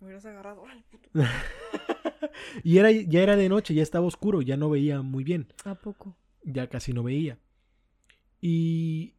Me 0.00 0.06
hubieras 0.06 0.24
agarrado. 0.24 0.64
Ay, 0.66 0.82
puto. 0.90 1.08
Y 2.64 2.78
era, 2.78 2.90
ya 2.90 3.22
era 3.22 3.36
de 3.36 3.48
noche, 3.48 3.74
ya 3.74 3.82
estaba 3.82 4.06
oscuro, 4.06 4.42
ya 4.42 4.56
no 4.56 4.70
veía 4.70 5.02
muy 5.02 5.24
bien. 5.24 5.52
¿A 5.64 5.74
poco? 5.74 6.16
Ya 6.42 6.68
casi 6.68 6.92
no 6.92 7.02
veía. 7.02 7.38
Y 8.40 9.14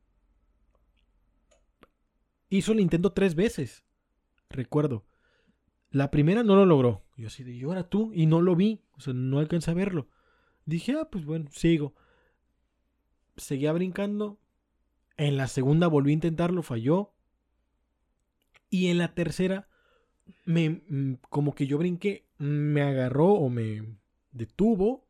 hizo 2.50 2.72
el 2.72 2.80
intento 2.80 3.14
tres 3.14 3.36
veces. 3.36 3.84
Recuerdo. 4.50 5.06
La 5.90 6.10
primera 6.10 6.44
no 6.44 6.56
lo 6.56 6.66
logró. 6.66 7.04
Yo 7.18 7.28
así 7.28 7.44
de, 7.44 7.54
¿y 7.54 7.64
ahora 7.64 7.90
tú? 7.90 8.12
Y 8.14 8.26
no 8.26 8.42
lo 8.42 8.56
vi. 8.56 8.82
O 8.94 9.02
sea, 9.02 9.14
no 9.14 9.40
alcancé 9.40 9.72
a 9.72 9.76
verlo. 9.76 10.08
Dije, 10.66 10.96
ah, 11.00 11.10
pues 11.12 11.26
bueno, 11.26 11.50
sigo. 11.52 11.94
Seguía 13.38 13.74
brincando. 13.74 14.40
En 15.18 15.38
la 15.38 15.48
segunda 15.48 15.88
volví 15.88 16.12
a 16.12 16.14
intentarlo, 16.14 16.64
falló. 16.64 17.14
Y 18.70 18.88
en 18.88 18.98
la 18.98 19.14
tercera, 19.14 19.68
me, 20.46 20.82
mm, 20.88 21.16
como 21.30 21.54
que 21.54 21.68
yo 21.68 21.78
brinqué, 21.78 22.26
me 22.38 22.82
agarró 22.82 23.34
o 23.34 23.50
me 23.50 23.98
detuvo. 24.32 25.06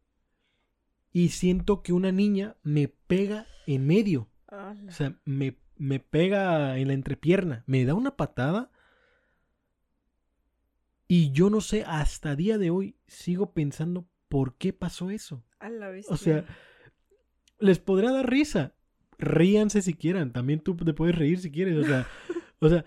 Y 1.11 1.29
siento 1.29 1.81
que 1.83 1.93
una 1.93 2.11
niña 2.11 2.55
me 2.63 2.87
pega 2.87 3.45
en 3.67 3.85
medio. 3.85 4.29
O 4.47 4.91
sea, 4.91 5.17
me, 5.25 5.57
me 5.77 5.99
pega 5.99 6.77
en 6.77 6.87
la 6.87 6.93
entrepierna, 6.93 7.63
me 7.67 7.85
da 7.85 7.93
una 7.93 8.15
patada. 8.15 8.71
Y 11.07 11.31
yo 11.31 11.49
no 11.49 11.59
sé, 11.59 11.83
hasta 11.85 12.35
día 12.35 12.57
de 12.57 12.69
hoy 12.69 12.95
sigo 13.07 13.53
pensando 13.53 14.07
por 14.29 14.55
qué 14.55 14.71
pasó 14.71 15.09
eso. 15.09 15.43
A 15.59 15.69
la 15.69 15.89
bestia. 15.89 16.13
O 16.13 16.17
sea, 16.17 16.45
les 17.59 17.79
podrá 17.79 18.11
dar 18.11 18.29
risa. 18.29 18.75
Ríanse 19.17 19.81
si 19.81 19.93
quieran, 19.93 20.31
también 20.31 20.61
tú 20.61 20.75
te 20.75 20.93
puedes 20.93 21.15
reír 21.15 21.39
si 21.39 21.51
quieres. 21.51 21.77
O 21.77 21.83
sea, 21.83 22.07
o 22.59 22.69
sea, 22.69 22.85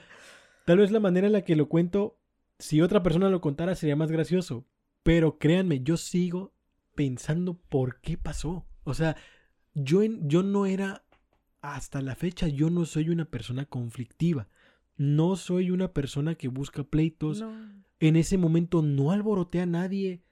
tal 0.65 0.79
vez 0.79 0.91
la 0.91 1.01
manera 1.01 1.27
en 1.27 1.35
la 1.35 1.43
que 1.43 1.55
lo 1.57 1.69
cuento, 1.69 2.19
si 2.59 2.81
otra 2.81 3.03
persona 3.03 3.29
lo 3.29 3.41
contara 3.41 3.75
sería 3.75 3.97
más 3.97 4.11
gracioso. 4.11 4.67
Pero 5.03 5.39
créanme, 5.39 5.83
yo 5.83 5.99
sigo 5.99 6.54
pensando 6.95 7.55
por 7.55 8.01
qué 8.01 8.17
pasó. 8.19 8.67
O 8.85 8.95
sea, 8.95 9.17
yo, 9.75 10.03
en- 10.03 10.29
yo 10.29 10.43
no 10.43 10.67
era, 10.67 11.05
hasta 11.61 12.01
la 12.03 12.15
fecha, 12.15 12.49
yo 12.49 12.71
no 12.71 12.85
soy 12.85 13.09
una 13.11 13.25
persona 13.25 13.65
conflictiva. 13.67 14.49
No 14.97 15.37
soy 15.37 15.71
una 15.71 15.93
persona 15.93 16.35
que 16.35 16.49
busca 16.49 16.85
pleitos. 16.85 17.41
No. 17.41 17.53
En 18.01 18.17
ese 18.17 18.39
momento 18.39 18.83
no 18.83 19.11
alboroté 19.13 19.61
a 19.61 19.67
nadie. 19.67 20.23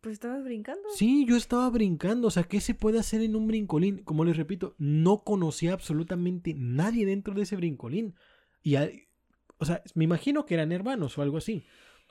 Pues 0.00 0.14
estabas 0.14 0.42
brincando. 0.44 0.88
Sí, 0.96 1.26
yo 1.26 1.36
estaba 1.36 1.68
brincando. 1.68 2.28
O 2.28 2.30
sea, 2.30 2.44
¿qué 2.44 2.60
se 2.60 2.74
puede 2.74 2.98
hacer 2.98 3.20
en 3.20 3.36
un 3.36 3.46
brincolín? 3.46 3.98
Como 4.02 4.24
les 4.24 4.36
repito, 4.36 4.74
no 4.78 5.18
conocía 5.24 5.74
absolutamente 5.74 6.54
nadie 6.56 7.04
dentro 7.04 7.34
de 7.34 7.42
ese 7.42 7.56
brincolín. 7.56 8.14
Y, 8.62 8.76
a- 8.76 8.90
o 9.58 9.64
sea, 9.66 9.82
me 9.94 10.04
imagino 10.04 10.46
que 10.46 10.54
eran 10.54 10.72
hermanos 10.72 11.18
o 11.18 11.22
algo 11.22 11.36
así. 11.36 11.64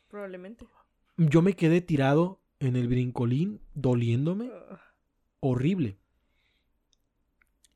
Probablemente. 0.08 0.68
Yo 1.18 1.42
me 1.42 1.54
quedé 1.54 1.82
tirado 1.82 2.39
en 2.60 2.76
el 2.76 2.88
brincolín, 2.88 3.62
doliéndome. 3.74 4.50
Horrible. 5.40 5.98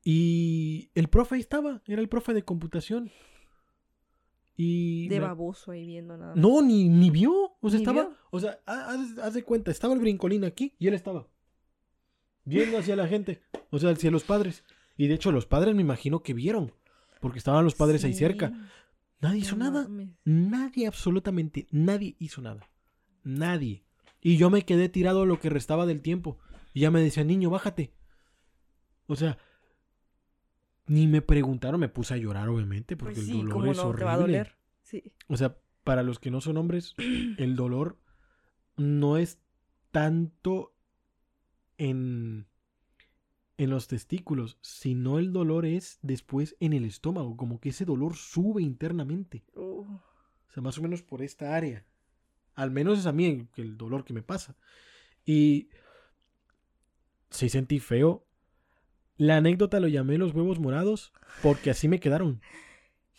Y 0.04 0.90
el 0.96 1.08
profe 1.08 1.36
ahí 1.36 1.42
estaba, 1.42 1.82
era 1.88 2.02
el 2.02 2.10
profe 2.10 2.34
de 2.34 2.44
computación. 2.44 3.10
Y 4.56 5.08
de 5.08 5.20
me- 5.20 5.26
baboso 5.28 5.72
ahí 5.72 5.86
viendo 5.88 6.16
nada. 6.18 6.36
más. 6.36 6.42
no, 6.42 6.62
ni, 6.62 6.88
ni 6.90 7.10
vio. 7.10 7.54
O 7.62 7.70
sea, 7.70 7.80
¿Ni 7.80 7.84
estaba, 7.84 8.04
vio? 8.08 8.18
o 8.30 8.40
sea, 8.40 8.60
ha- 8.66 8.92
haz, 8.92 9.18
haz 9.18 9.34
de 9.34 9.44
cuenta, 9.44 9.72
estaba 9.72 9.94
el 9.94 10.00
brincolín 10.02 10.44
aquí 10.44 10.76
y 10.78 10.88
él 10.88 10.94
estaba 10.94 11.28
viendo 12.46 12.78
hacia 12.78 12.96
la 12.96 13.08
gente, 13.08 13.42
o 13.72 13.80
sea, 13.80 13.92
hacia 13.92 14.12
los 14.12 14.24
padres. 14.26 14.64
Y 14.98 15.08
de 15.08 15.16
hecho, 15.16 15.32
los 15.32 15.46
padres 15.48 15.74
me 15.74 15.82
imagino 15.82 16.22
que 16.22 16.34
vieron, 16.34 16.72
porque 17.22 17.40
estaban 17.40 17.64
los 17.64 17.74
padres 17.76 18.04
ahí 18.04 18.14
cerca. 18.14 18.52
Nadie 19.22 19.40
hizo 19.40 19.56
nada. 19.56 19.84
mames. 19.84 20.10
Nadie, 20.26 20.86
absolutamente 20.86 21.68
nadie 21.72 22.16
hizo 22.20 22.42
nada. 22.42 22.70
Nadie. 23.24 23.86
Y 24.24 24.38
yo 24.38 24.50
me 24.50 24.64
quedé 24.64 24.88
tirado 24.90 25.26
lo 25.26 25.40
que 25.40 25.50
restaba 25.50 25.86
del 25.86 26.02
tiempo. 26.02 26.40
Y 26.74 26.80
ya 26.82 26.92
me 26.92 27.02
decía, 27.02 27.24
niño, 27.24 27.50
bájate. 27.50 27.94
O 29.06 29.16
sea, 29.18 29.38
ni 30.88 31.08
me 31.08 31.22
preguntaron, 31.22 31.80
me 31.80 31.90
puse 31.90 32.14
a 32.14 32.18
llorar, 32.18 32.48
obviamente, 32.50 32.96
porque 32.98 33.16
Pues 33.16 33.30
el 33.30 33.46
dolor 33.50 33.68
es 33.68 33.78
no 33.78 33.84
horrible. 33.84 34.00
te 34.00 34.06
va 34.06 34.14
a 34.14 34.18
doler. 34.18 34.58
Sí. 34.82 35.04
O 35.28 35.36
sea, 35.38 35.58
para 35.84 36.04
los 36.04 36.20
que 36.20 36.32
no 36.32 36.40
son 36.42 36.58
hombres, 36.58 36.96
el 37.38 37.56
dolor 37.56 38.00
no 38.78 39.18
es 39.18 39.40
tanto 39.92 40.74
en, 41.78 42.48
en 43.58 43.70
los 43.70 43.88
testículos, 43.88 44.58
sino 44.62 45.20
el 45.20 45.34
dolor 45.34 45.66
es 45.66 46.00
después 46.02 46.56
en 46.62 46.74
el 46.74 46.86
estómago, 46.86 47.36
como 47.38 47.60
que 47.60 47.70
ese 47.70 47.86
dolor 47.86 48.16
sube 48.16 48.62
internamente. 48.64 49.44
Uh, 49.56 49.82
O 49.82 50.52
sea, 50.54 50.64
más 50.64 50.78
o 50.78 50.82
menos 50.82 51.02
por 51.04 51.22
esta 51.22 51.56
área. 51.56 51.86
Al 52.56 52.72
menos 52.72 53.00
es 53.00 53.06
a 53.06 53.12
mí 53.12 53.48
el, 53.56 53.78
dolor 53.78 54.06
que 54.06 54.14
me 54.14 54.22
pasa. 54.22 54.56
Y 55.26 55.70
sí 57.30 57.50
sentí 57.50 57.80
feo. 57.80 58.26
La 59.18 59.38
anécdota 59.38 59.80
lo 59.80 59.88
llamé 59.88 60.18
los 60.18 60.34
huevos 60.34 60.60
morados 60.60 61.14
porque 61.42 61.70
así 61.70 61.88
me 61.88 62.00
quedaron. 62.00 62.42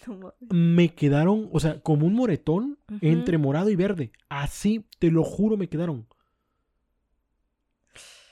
no. 0.07 0.35
Me 0.51 0.94
quedaron, 0.94 1.49
o 1.53 1.61
sea, 1.61 1.81
como 1.81 2.07
un 2.07 2.14
moretón 2.14 2.79
entre 3.01 3.38
morado 3.38 3.70
y 3.70 3.77
verde. 3.77 4.12
Así, 4.29 4.87
te 4.99 5.11
lo 5.11 5.25
juro, 5.25 5.57
me 5.57 5.68
quedaron. 5.68 6.07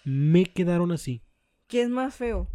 Me 0.04 0.44
quedaron 0.46 0.92
así. 0.92 1.22
¿Qué 1.68 1.82
es 1.82 1.88
más 1.88 2.14
feo? 2.14 2.48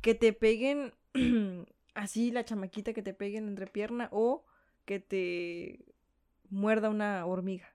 Que 0.00 0.14
te 0.14 0.32
peguen 0.32 0.92
así 1.94 2.30
la 2.30 2.44
chamaquita 2.44 2.92
que 2.92 3.02
te 3.02 3.14
peguen 3.14 3.48
entre 3.48 3.66
pierna 3.66 4.08
o 4.10 4.44
que 4.84 5.00
te 5.00 5.94
muerda 6.50 6.90
una 6.90 7.24
hormiga. 7.26 7.73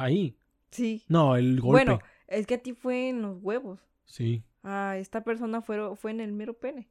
Ahí. 0.00 0.36
Sí. 0.70 1.04
No, 1.08 1.36
el 1.36 1.60
golpe. 1.60 1.84
Bueno, 1.84 2.00
es 2.26 2.46
que 2.46 2.54
a 2.54 2.62
ti 2.62 2.72
fue 2.72 3.08
en 3.08 3.22
los 3.22 3.38
huevos. 3.42 3.80
Sí. 4.04 4.44
A 4.62 4.96
esta 4.98 5.24
persona 5.24 5.62
fue, 5.62 5.96
fue 5.96 6.10
en 6.10 6.20
el 6.20 6.32
mero 6.32 6.54
pene. 6.54 6.88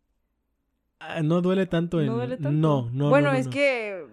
Ah, 0.99 1.21
no 1.21 1.41
duele 1.41 1.65
tanto 1.65 2.01
en. 2.01 2.07
No 2.07 2.15
duele 2.15 2.37
tanto. 2.37 2.51
No, 2.51 2.89
no. 2.91 3.09
Bueno, 3.09 3.27
no, 3.27 3.33
no, 3.33 3.39
es 3.39 3.47
no. 3.47 3.51
que 3.51 4.05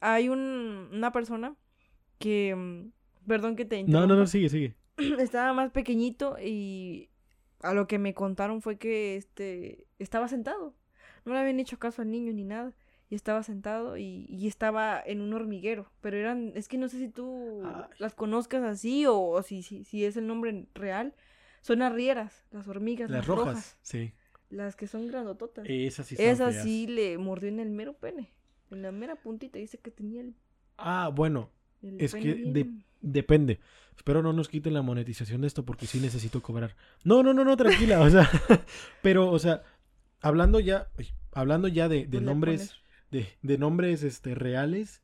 hay 0.00 0.28
un, 0.28 0.90
una 0.92 1.10
persona 1.12 1.56
que, 2.18 2.54
mm, 2.54 3.26
perdón 3.26 3.56
que 3.56 3.64
te 3.64 3.82
No, 3.82 3.88
no, 3.88 3.92
no, 3.92 4.02
interrumpa, 4.04 4.26
sigue, 4.26 4.48
sigue. 4.48 4.76
estaba 5.18 5.52
más 5.52 5.70
pequeñito 5.70 6.36
y 6.38 7.08
a 7.62 7.72
lo 7.72 7.86
que 7.86 7.98
me 7.98 8.14
contaron 8.14 8.62
fue 8.62 8.76
que 8.78 9.16
este 9.16 9.86
estaba 9.98 10.28
sentado. 10.28 10.74
No 11.24 11.32
le 11.32 11.40
habían 11.40 11.60
hecho 11.60 11.78
caso 11.78 12.02
al 12.02 12.10
niño 12.10 12.32
ni 12.32 12.44
nada. 12.44 12.72
Y 13.10 13.14
estaba 13.14 13.42
sentado 13.42 13.96
y, 13.96 14.26
y 14.28 14.46
estaba 14.48 15.02
en 15.04 15.20
un 15.22 15.32
hormiguero. 15.32 15.90
Pero 16.02 16.16
eran, 16.18 16.52
es 16.54 16.68
que 16.68 16.76
no 16.76 16.88
sé 16.88 16.98
si 16.98 17.08
tú 17.08 17.62
Ay. 17.64 17.84
las 17.98 18.14
conozcas 18.14 18.62
así 18.62 19.06
o, 19.06 19.18
o 19.18 19.42
si, 19.42 19.62
si, 19.62 19.84
si 19.84 20.04
es 20.04 20.16
el 20.16 20.26
nombre 20.26 20.66
real. 20.74 21.14
Son 21.62 21.82
arrieras, 21.82 22.44
las 22.50 22.68
hormigas, 22.68 23.10
Las 23.10 23.26
rojas. 23.26 23.76
Sí. 23.82 24.12
Las 24.50 24.76
que 24.76 24.86
son 24.86 25.06
grandototas. 25.08 25.64
Esas 25.68 26.06
sí 26.06 26.14
están 26.14 26.28
Esa 26.30 26.50
feas. 26.50 26.62
sí 26.64 26.86
le 26.86 27.18
mordió 27.18 27.48
en 27.48 27.60
el 27.60 27.70
mero 27.70 27.94
pene. 27.94 28.30
En 28.70 28.82
la 28.82 28.92
mera 28.92 29.16
puntita. 29.16 29.58
Dice 29.58 29.78
que 29.78 29.90
tenía 29.90 30.20
el, 30.20 30.34
Ah, 30.76 31.10
bueno, 31.12 31.50
el 31.82 32.00
Es 32.00 32.14
que 32.14 32.34
de- 32.34 32.70
depende. 33.00 33.58
Espero 33.96 34.22
no 34.22 34.32
nos 34.32 34.48
quiten 34.48 34.74
la 34.74 34.82
monetización 34.82 35.40
de 35.40 35.46
esto 35.48 35.64
porque 35.64 35.86
sí 35.86 35.98
necesito 35.98 36.40
cobrar. 36.42 36.76
No, 37.04 37.22
no, 37.22 37.34
no, 37.34 37.44
no, 37.44 37.56
tranquila. 37.56 38.00
O 38.00 38.08
sea, 38.10 38.28
pero, 39.02 39.30
o 39.30 39.38
sea, 39.38 39.62
hablando 40.20 40.60
ya, 40.60 40.88
hablando 41.32 41.68
ya 41.68 41.88
de, 41.88 42.02
de 42.02 42.08
pues 42.08 42.22
nombres, 42.22 42.60
pones- 42.60 42.87
de, 43.10 43.58
nombres 43.58 44.02
este, 44.02 44.34
reales, 44.34 45.02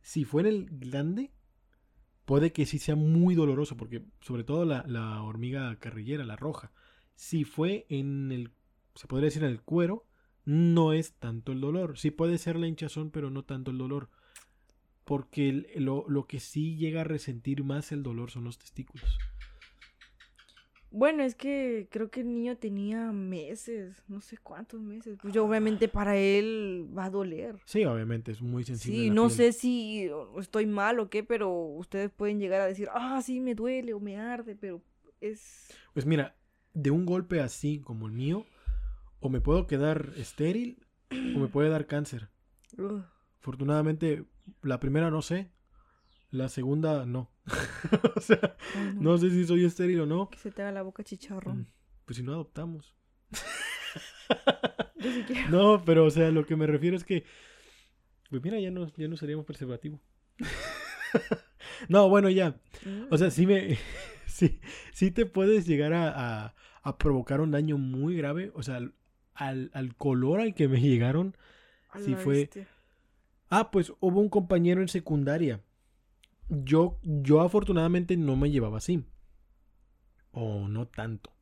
si 0.00 0.24
fue 0.24 0.42
en 0.42 0.46
el 0.46 0.66
glande, 0.66 1.32
puede 2.24 2.52
que 2.52 2.66
sí 2.66 2.78
sea 2.78 2.96
muy 2.96 3.34
doloroso, 3.34 3.76
porque 3.76 4.04
sobre 4.20 4.44
todo 4.44 4.64
la, 4.64 5.22
hormiga 5.22 5.76
carrillera, 5.76 6.24
la 6.24 6.36
roja, 6.36 6.72
si 7.14 7.44
fue 7.44 7.86
en 7.88 8.32
el, 8.32 8.50
se 8.94 9.06
podría 9.06 9.26
decir 9.26 9.44
en 9.44 9.50
el 9.50 9.62
cuero, 9.62 10.06
no 10.44 10.92
es 10.92 11.14
tanto 11.14 11.52
el 11.52 11.60
dolor. 11.60 11.98
Sí 11.98 12.10
puede 12.10 12.38
ser 12.38 12.56
la 12.56 12.66
hinchazón, 12.66 13.10
pero 13.10 13.30
no 13.30 13.44
tanto 13.44 13.70
el 13.70 13.78
dolor. 13.78 14.10
porque 15.04 15.66
lo 15.76 16.26
que 16.26 16.40
sí 16.40 16.76
llega 16.76 17.02
a 17.02 17.04
resentir 17.04 17.64
más 17.64 17.92
el 17.92 18.02
dolor 18.02 18.30
son 18.30 18.44
los 18.44 18.58
testículos. 18.58 19.18
Bueno, 20.92 21.22
es 21.22 21.34
que 21.34 21.88
creo 21.90 22.10
que 22.10 22.20
el 22.20 22.28
niño 22.28 22.56
tenía 22.58 23.12
meses, 23.12 24.04
no 24.08 24.20
sé 24.20 24.36
cuántos 24.36 24.80
meses. 24.82 25.18
Pues 25.22 25.32
yo 25.32 25.46
obviamente 25.46 25.88
para 25.88 26.16
él 26.16 26.86
va 26.96 27.06
a 27.06 27.10
doler. 27.10 27.58
Sí, 27.64 27.84
obviamente, 27.86 28.30
es 28.30 28.42
muy 28.42 28.62
sensible. 28.62 28.98
Sí, 28.98 29.10
no 29.10 29.28
piel. 29.28 29.36
sé 29.36 29.52
si 29.52 30.10
estoy 30.38 30.66
mal 30.66 31.00
o 31.00 31.08
qué, 31.08 31.24
pero 31.24 31.50
ustedes 31.50 32.10
pueden 32.10 32.38
llegar 32.38 32.60
a 32.60 32.66
decir, 32.66 32.88
ah, 32.92 33.22
sí, 33.22 33.40
me 33.40 33.54
duele 33.54 33.94
o 33.94 34.00
me 34.00 34.18
arde, 34.18 34.54
pero 34.54 34.82
es... 35.22 35.68
Pues 35.94 36.04
mira, 36.04 36.36
de 36.74 36.90
un 36.90 37.06
golpe 37.06 37.40
así 37.40 37.80
como 37.80 38.06
el 38.06 38.12
mío, 38.12 38.44
o 39.20 39.30
me 39.30 39.40
puedo 39.40 39.66
quedar 39.66 40.12
estéril 40.16 40.86
o 41.10 41.38
me 41.38 41.48
puede 41.48 41.70
dar 41.70 41.86
cáncer. 41.86 42.28
Afortunadamente, 43.40 44.26
la 44.60 44.78
primera 44.78 45.10
no 45.10 45.22
sé, 45.22 45.50
la 46.30 46.50
segunda 46.50 47.06
no. 47.06 47.31
o 48.16 48.20
sea, 48.20 48.56
Ay, 48.76 48.94
no 49.00 49.18
sé 49.18 49.30
si 49.30 49.44
soy 49.46 49.64
estéril 49.64 50.00
o 50.00 50.06
no. 50.06 50.30
Que 50.30 50.38
se 50.38 50.50
te 50.50 50.62
haga 50.62 50.72
la 50.72 50.82
boca 50.82 51.02
chicharrón. 51.02 51.58
Mm, 51.60 51.66
Pues 52.04 52.16
si 52.16 52.22
no 52.22 52.32
adoptamos. 52.32 52.94
Yo 54.96 55.12
sí 55.12 55.24
quiero. 55.26 55.50
No, 55.50 55.82
pero 55.84 56.04
o 56.04 56.10
sea, 56.10 56.30
lo 56.30 56.46
que 56.46 56.56
me 56.56 56.66
refiero 56.66 56.96
es 56.96 57.04
que, 57.04 57.24
pues 58.30 58.42
mira, 58.42 58.58
ya 58.60 58.70
no, 58.70 58.86
ya 58.96 59.08
no 59.08 59.16
seríamos 59.16 59.44
preservativo. 59.46 60.00
no, 61.88 62.08
bueno, 62.08 62.30
ya. 62.30 62.56
O 63.10 63.18
sea, 63.18 63.30
sí 63.30 63.46
me, 63.46 63.78
sí, 64.26 64.60
sí 64.92 65.10
te 65.10 65.26
puedes 65.26 65.66
llegar 65.66 65.92
a, 65.92 66.44
a- 66.46 66.54
a 66.84 66.98
provocar 66.98 67.40
un 67.40 67.50
daño 67.52 67.78
muy 67.78 68.16
grave. 68.16 68.50
O 68.54 68.62
sea, 68.62 68.76
al, 68.76 69.70
al- 69.72 69.94
color 69.96 70.40
al 70.40 70.54
que 70.54 70.68
me 70.68 70.80
llegaron. 70.80 71.36
Sí 71.98 72.14
fue- 72.14 72.34
bestia. 72.40 72.68
Ah, 73.50 73.70
pues 73.70 73.92
hubo 74.00 74.20
un 74.20 74.28
compañero 74.30 74.80
en 74.80 74.88
secundaria. 74.88 75.60
Yo, 76.54 76.98
yo 77.02 77.40
afortunadamente 77.40 78.14
no 78.18 78.36
me 78.36 78.50
llevaba 78.50 78.76
así. 78.76 79.06
O 80.32 80.68
no 80.68 80.86
tanto. 80.86 81.32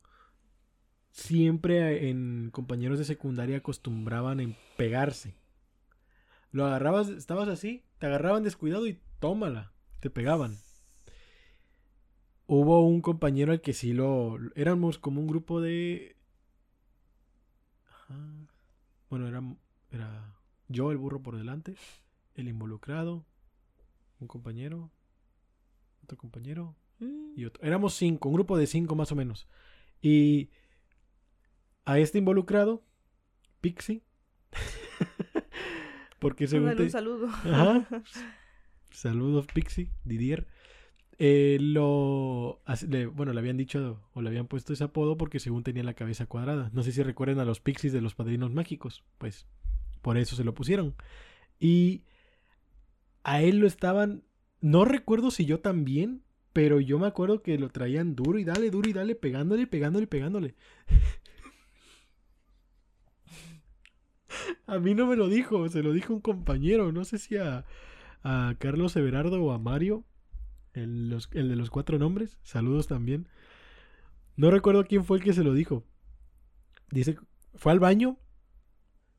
Siempre 1.09 2.09
en 2.09 2.49
compañeros 2.51 2.97
de 2.97 3.03
secundaria 3.03 3.57
acostumbraban 3.57 4.39
en 4.39 4.55
pegarse. 4.77 5.35
Lo 6.51 6.65
agarrabas, 6.65 7.09
estabas 7.09 7.49
así, 7.49 7.83
te 7.97 8.05
agarraban 8.05 8.43
descuidado 8.43 8.87
y 8.87 9.01
tómala, 9.19 9.73
te 9.99 10.09
pegaban. 10.09 10.57
Hubo 12.47 12.87
un 12.87 13.01
compañero 13.01 13.51
al 13.51 13.59
que 13.59 13.73
sí 13.73 13.91
lo... 13.91 14.37
Éramos 14.55 14.97
como 14.97 15.19
un 15.19 15.27
grupo 15.27 15.59
de... 15.59 16.15
Bueno, 19.09 19.27
era, 19.27 19.43
era 19.91 20.37
yo 20.69 20.91
el 20.91 20.97
burro 20.97 21.21
por 21.21 21.35
delante, 21.35 21.75
el 22.35 22.47
involucrado, 22.47 23.25
un 24.21 24.27
compañero, 24.27 24.89
otro 26.11 26.17
compañero 26.17 26.75
Mm. 26.99 27.33
y 27.37 27.45
otro. 27.45 27.63
Éramos 27.63 27.93
cinco, 27.95 28.27
un 28.29 28.35
grupo 28.35 28.57
de 28.57 28.67
cinco 28.67 28.95
más 28.95 29.11
o 29.11 29.15
menos. 29.15 29.47
Y 30.01 30.49
a 31.85 31.97
este 31.99 32.17
involucrado, 32.19 32.83
Pixie, 33.61 34.03
porque 36.19 36.47
según 36.47 36.69
un 36.69 36.75
te- 36.77 36.89
saludo. 36.89 37.27
Ajá. 37.27 37.87
Saludos, 38.91 39.47
Pixie, 39.53 39.89
Didier. 40.03 40.47
Eh, 41.17 41.57
lo. 41.61 42.61
le- 42.89 43.05
bueno, 43.05 43.31
le 43.31 43.39
habían 43.39 43.55
dicho 43.57 44.01
o 44.13 44.21
le 44.21 44.29
habían 44.29 44.47
puesto 44.47 44.73
ese 44.73 44.83
apodo 44.83 45.15
porque 45.17 45.39
según 45.39 45.63
tenía 45.63 45.83
la 45.83 45.93
cabeza 45.93 46.25
cuadrada. 46.25 46.69
No 46.73 46.83
sé 46.83 46.91
si 46.91 47.01
recuerdan 47.01 47.39
a 47.39 47.45
los 47.45 47.61
Pixies 47.61 47.93
de 47.93 48.01
los 48.01 48.15
padrinos 48.15 48.51
mágicos. 48.51 49.03
Pues 49.17 49.47
por 50.01 50.17
eso 50.17 50.35
se 50.35 50.43
lo 50.43 50.53
pusieron. 50.53 50.93
Y 51.59 52.03
a 53.23 53.41
él 53.41 53.57
lo 53.59 53.67
estaban. 53.67 54.23
No 54.61 54.85
recuerdo 54.85 55.31
si 55.31 55.45
yo 55.45 55.59
también, 55.59 56.23
pero 56.53 56.79
yo 56.79 56.99
me 56.99 57.07
acuerdo 57.07 57.41
que 57.41 57.57
lo 57.57 57.69
traían 57.69 58.15
duro 58.15 58.37
y 58.39 58.43
dale, 58.43 58.69
duro 58.71 58.89
y 58.89 58.93
dale, 58.93 59.15
pegándole, 59.15 59.67
pegándole, 59.67 60.07
pegándole. 60.07 60.55
A 64.67 64.79
mí 64.79 64.93
no 64.95 65.05
me 65.07 65.15
lo 65.15 65.27
dijo, 65.27 65.67
se 65.69 65.83
lo 65.83 65.93
dijo 65.93 66.13
un 66.13 66.21
compañero, 66.21 66.91
no 66.91 67.03
sé 67.05 67.17
si 67.17 67.37
a, 67.37 67.65
a 68.23 68.55
Carlos 68.59 68.95
Everardo 68.95 69.41
o 69.43 69.51
a 69.51 69.59
Mario, 69.59 70.03
el, 70.73 71.09
los- 71.09 71.29
el 71.33 71.49
de 71.49 71.55
los 71.57 71.69
cuatro 71.69 71.99
nombres, 71.99 72.37
saludos 72.43 72.87
también. 72.87 73.27
No 74.35 74.51
recuerdo 74.51 74.83
quién 74.85 75.05
fue 75.05 75.17
el 75.19 75.23
que 75.23 75.31
se 75.33 75.43
lo 75.43 75.53
dijo. 75.53 75.85
Dice, 76.91 77.17
¿fue 77.55 77.71
al 77.71 77.79
baño? 77.79 78.17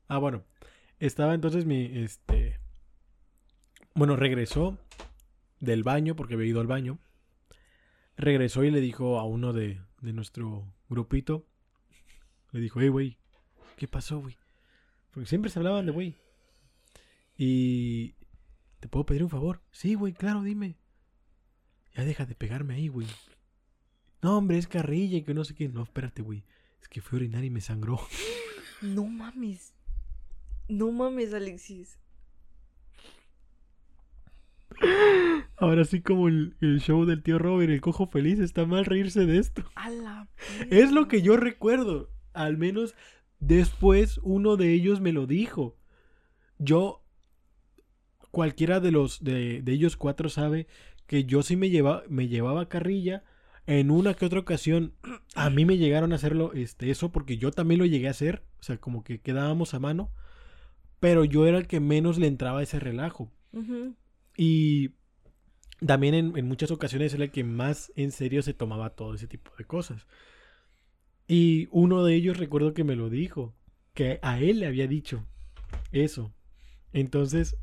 Ah, 0.07 0.17
bueno, 0.17 0.43
estaba 0.99 1.33
entonces 1.33 1.65
mi, 1.65 1.85
este, 1.85 2.59
bueno, 3.95 4.15
regresó 4.15 4.77
del 5.63 5.83
baño, 5.83 6.15
porque 6.15 6.33
había 6.33 6.47
ido 6.47 6.61
al 6.61 6.67
baño. 6.67 6.99
Regresó 8.17 8.63
y 8.63 8.71
le 8.71 8.81
dijo 8.81 9.19
a 9.19 9.23
uno 9.23 9.53
de, 9.53 9.79
de 10.01 10.13
nuestro 10.13 10.71
grupito, 10.89 11.47
le 12.51 12.59
dijo, 12.59 12.81
hey, 12.81 12.89
güey, 12.89 13.17
¿qué 13.77 13.87
pasó, 13.87 14.19
güey? 14.19 14.37
Porque 15.11 15.27
siempre 15.27 15.49
se 15.49 15.59
hablaban 15.59 15.85
de 15.85 15.91
güey. 15.91 16.15
Y... 17.37 18.15
¿Te 18.79 18.89
puedo 18.89 19.05
pedir 19.05 19.23
un 19.23 19.29
favor? 19.29 19.61
Sí, 19.71 19.95
güey, 19.95 20.11
claro, 20.11 20.43
dime. 20.43 20.75
Ya 21.95 22.03
deja 22.03 22.25
de 22.25 22.35
pegarme 22.35 22.73
ahí, 22.73 22.89
güey. 22.89 23.07
No, 24.21 24.37
hombre, 24.37 24.57
es 24.57 24.67
carrilla 24.67 25.17
y 25.17 25.23
que 25.23 25.33
no 25.33 25.45
sé 25.45 25.55
qué. 25.55 25.69
No, 25.69 25.83
espérate, 25.83 26.21
güey. 26.21 26.43
Es 26.81 26.89
que 26.89 26.99
fui 26.99 27.15
a 27.17 27.21
orinar 27.21 27.43
y 27.43 27.49
me 27.49 27.61
sangró. 27.61 27.99
No 28.81 29.05
mames. 29.05 29.73
No 30.67 30.91
mames, 30.91 31.33
Alexis. 31.33 31.97
Ahora 35.63 35.85
sí 35.85 36.01
como 36.01 36.27
el, 36.27 36.57
el 36.59 36.81
show 36.81 37.05
del 37.05 37.23
tío 37.23 37.39
Robert, 37.39 37.71
el 37.71 37.79
cojo 37.79 38.05
feliz, 38.07 38.37
está 38.39 38.65
mal 38.65 38.83
reírse 38.83 39.25
de 39.25 39.37
esto. 39.37 39.63
A 39.75 39.89
la 39.89 40.27
Es 40.69 40.91
lo 40.91 41.07
que 41.07 41.21
yo 41.21 41.37
recuerdo. 41.37 42.09
Al 42.33 42.57
menos 42.57 42.95
después 43.39 44.19
uno 44.23 44.57
de 44.57 44.73
ellos 44.73 44.99
me 44.99 45.13
lo 45.13 45.25
dijo. 45.25 45.77
Yo, 46.59 47.05
cualquiera 48.29 48.81
de 48.81 48.91
los 48.91 49.23
de, 49.23 49.61
de 49.61 49.71
ellos 49.71 49.95
cuatro 49.95 50.27
sabe 50.27 50.67
que 51.07 51.23
yo 51.23 51.43
sí 51.43 51.55
me, 51.55 51.69
lleva, 51.69 52.03
me 52.09 52.27
llevaba 52.27 52.67
carrilla. 52.67 53.23
En 53.65 53.89
una 53.89 54.15
que 54.15 54.25
otra 54.25 54.41
ocasión 54.41 54.95
a 55.33 55.49
mí 55.49 55.63
me 55.63 55.77
llegaron 55.77 56.11
a 56.11 56.17
hacerlo 56.17 56.51
este, 56.51 56.91
eso 56.91 57.13
porque 57.13 57.37
yo 57.37 57.51
también 57.51 57.79
lo 57.79 57.85
llegué 57.85 58.09
a 58.09 58.11
hacer. 58.11 58.43
O 58.59 58.63
sea, 58.63 58.75
como 58.79 59.05
que 59.05 59.21
quedábamos 59.21 59.73
a 59.73 59.79
mano. 59.79 60.11
Pero 60.99 61.23
yo 61.23 61.47
era 61.47 61.57
el 61.57 61.67
que 61.67 61.79
menos 61.79 62.17
le 62.17 62.27
entraba 62.27 62.61
ese 62.61 62.81
relajo. 62.81 63.31
Y 64.35 64.91
también 65.85 66.13
en, 66.13 66.37
en 66.37 66.47
muchas 66.47 66.71
ocasiones 66.71 67.13
era 67.13 67.23
el 67.23 67.31
que 67.31 67.43
más 67.43 67.91
en 67.95 68.11
serio 68.11 68.41
se 68.41 68.53
tomaba 68.53 68.91
todo 68.91 69.15
ese 69.15 69.27
tipo 69.27 69.51
de 69.57 69.65
cosas. 69.65 70.07
Y 71.27 71.67
uno 71.71 72.03
de 72.03 72.15
ellos 72.15 72.37
recuerdo 72.37 72.73
que 72.73 72.83
me 72.83 72.95
lo 72.95 73.09
dijo, 73.09 73.55
que 73.93 74.19
a 74.21 74.39
él 74.39 74.59
le 74.59 74.67
había 74.67 74.87
dicho 74.87 75.25
eso. 75.91 76.33
Entonces, 76.91 77.57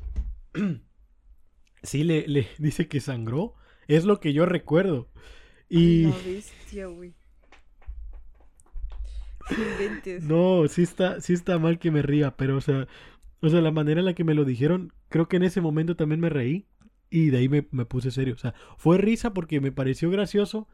sí 1.83 2.03
le, 2.03 2.27
le 2.27 2.47
dice 2.57 2.87
que 2.87 2.99
sangró. 2.99 3.55
Es 3.87 4.05
lo 4.05 4.19
que 4.19 4.33
yo 4.33 4.45
recuerdo. 4.45 5.09
Y 5.69 6.05
bestia, 6.25 6.87
güey. 6.87 7.13
No 9.49 9.63
inventes. 9.63 10.23
no, 10.23 10.67
sí 10.67 10.83
está, 10.83 11.19
sí 11.19 11.33
está 11.33 11.57
mal 11.59 11.79
que 11.79 11.91
me 11.91 12.01
ría, 12.01 12.37
pero 12.37 12.57
o 12.57 12.61
sea, 12.61 12.87
o 13.41 13.49
sea, 13.49 13.59
la 13.59 13.71
manera 13.71 13.99
en 13.99 14.05
la 14.05 14.13
que 14.13 14.23
me 14.23 14.35
lo 14.35 14.45
dijeron, 14.45 14.93
creo 15.09 15.27
que 15.27 15.37
en 15.37 15.43
ese 15.43 15.61
momento 15.61 15.95
también 15.95 16.21
me 16.21 16.29
reí. 16.29 16.67
Y 17.11 17.29
de 17.29 17.37
ahí 17.37 17.49
me, 17.49 17.67
me 17.69 17.85
puse 17.85 18.09
serio. 18.09 18.33
O 18.33 18.39
sea, 18.39 18.55
fue 18.77 18.97
risa 18.97 19.33
porque 19.33 19.61
me 19.61 19.71
pareció 19.71 20.09
gracioso. 20.09 20.67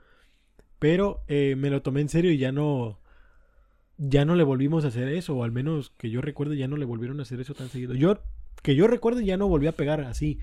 Pero 0.79 1.23
eh, 1.27 1.55
me 1.57 1.69
lo 1.69 1.81
tomé 1.81 2.01
en 2.01 2.09
serio 2.09 2.31
y 2.31 2.37
ya 2.37 2.51
no. 2.51 2.99
Ya 3.97 4.25
no 4.25 4.35
le 4.35 4.43
volvimos 4.43 4.85
a 4.85 4.89
hacer 4.89 5.09
eso. 5.09 5.35
O 5.35 5.43
al 5.43 5.51
menos 5.51 5.91
que 5.97 6.09
yo 6.09 6.21
recuerde, 6.21 6.55
ya 6.55 6.67
no 6.67 6.77
le 6.77 6.85
volvieron 6.85 7.19
a 7.19 7.23
hacer 7.23 7.41
eso 7.41 7.53
tan 7.53 7.69
seguido. 7.69 7.95
Yo, 7.95 8.19
que 8.61 8.75
yo 8.75 8.87
recuerde, 8.87 9.25
ya 9.25 9.37
no 9.37 9.47
volví 9.47 9.67
a 9.67 9.75
pegar 9.75 10.01
así. 10.01 10.39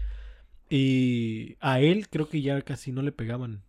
Y 0.68 1.56
a 1.60 1.80
él 1.80 2.08
creo 2.08 2.28
que 2.28 2.42
ya 2.42 2.60
casi 2.62 2.90
no 2.90 3.02
le 3.02 3.12
pegaban 3.12 3.62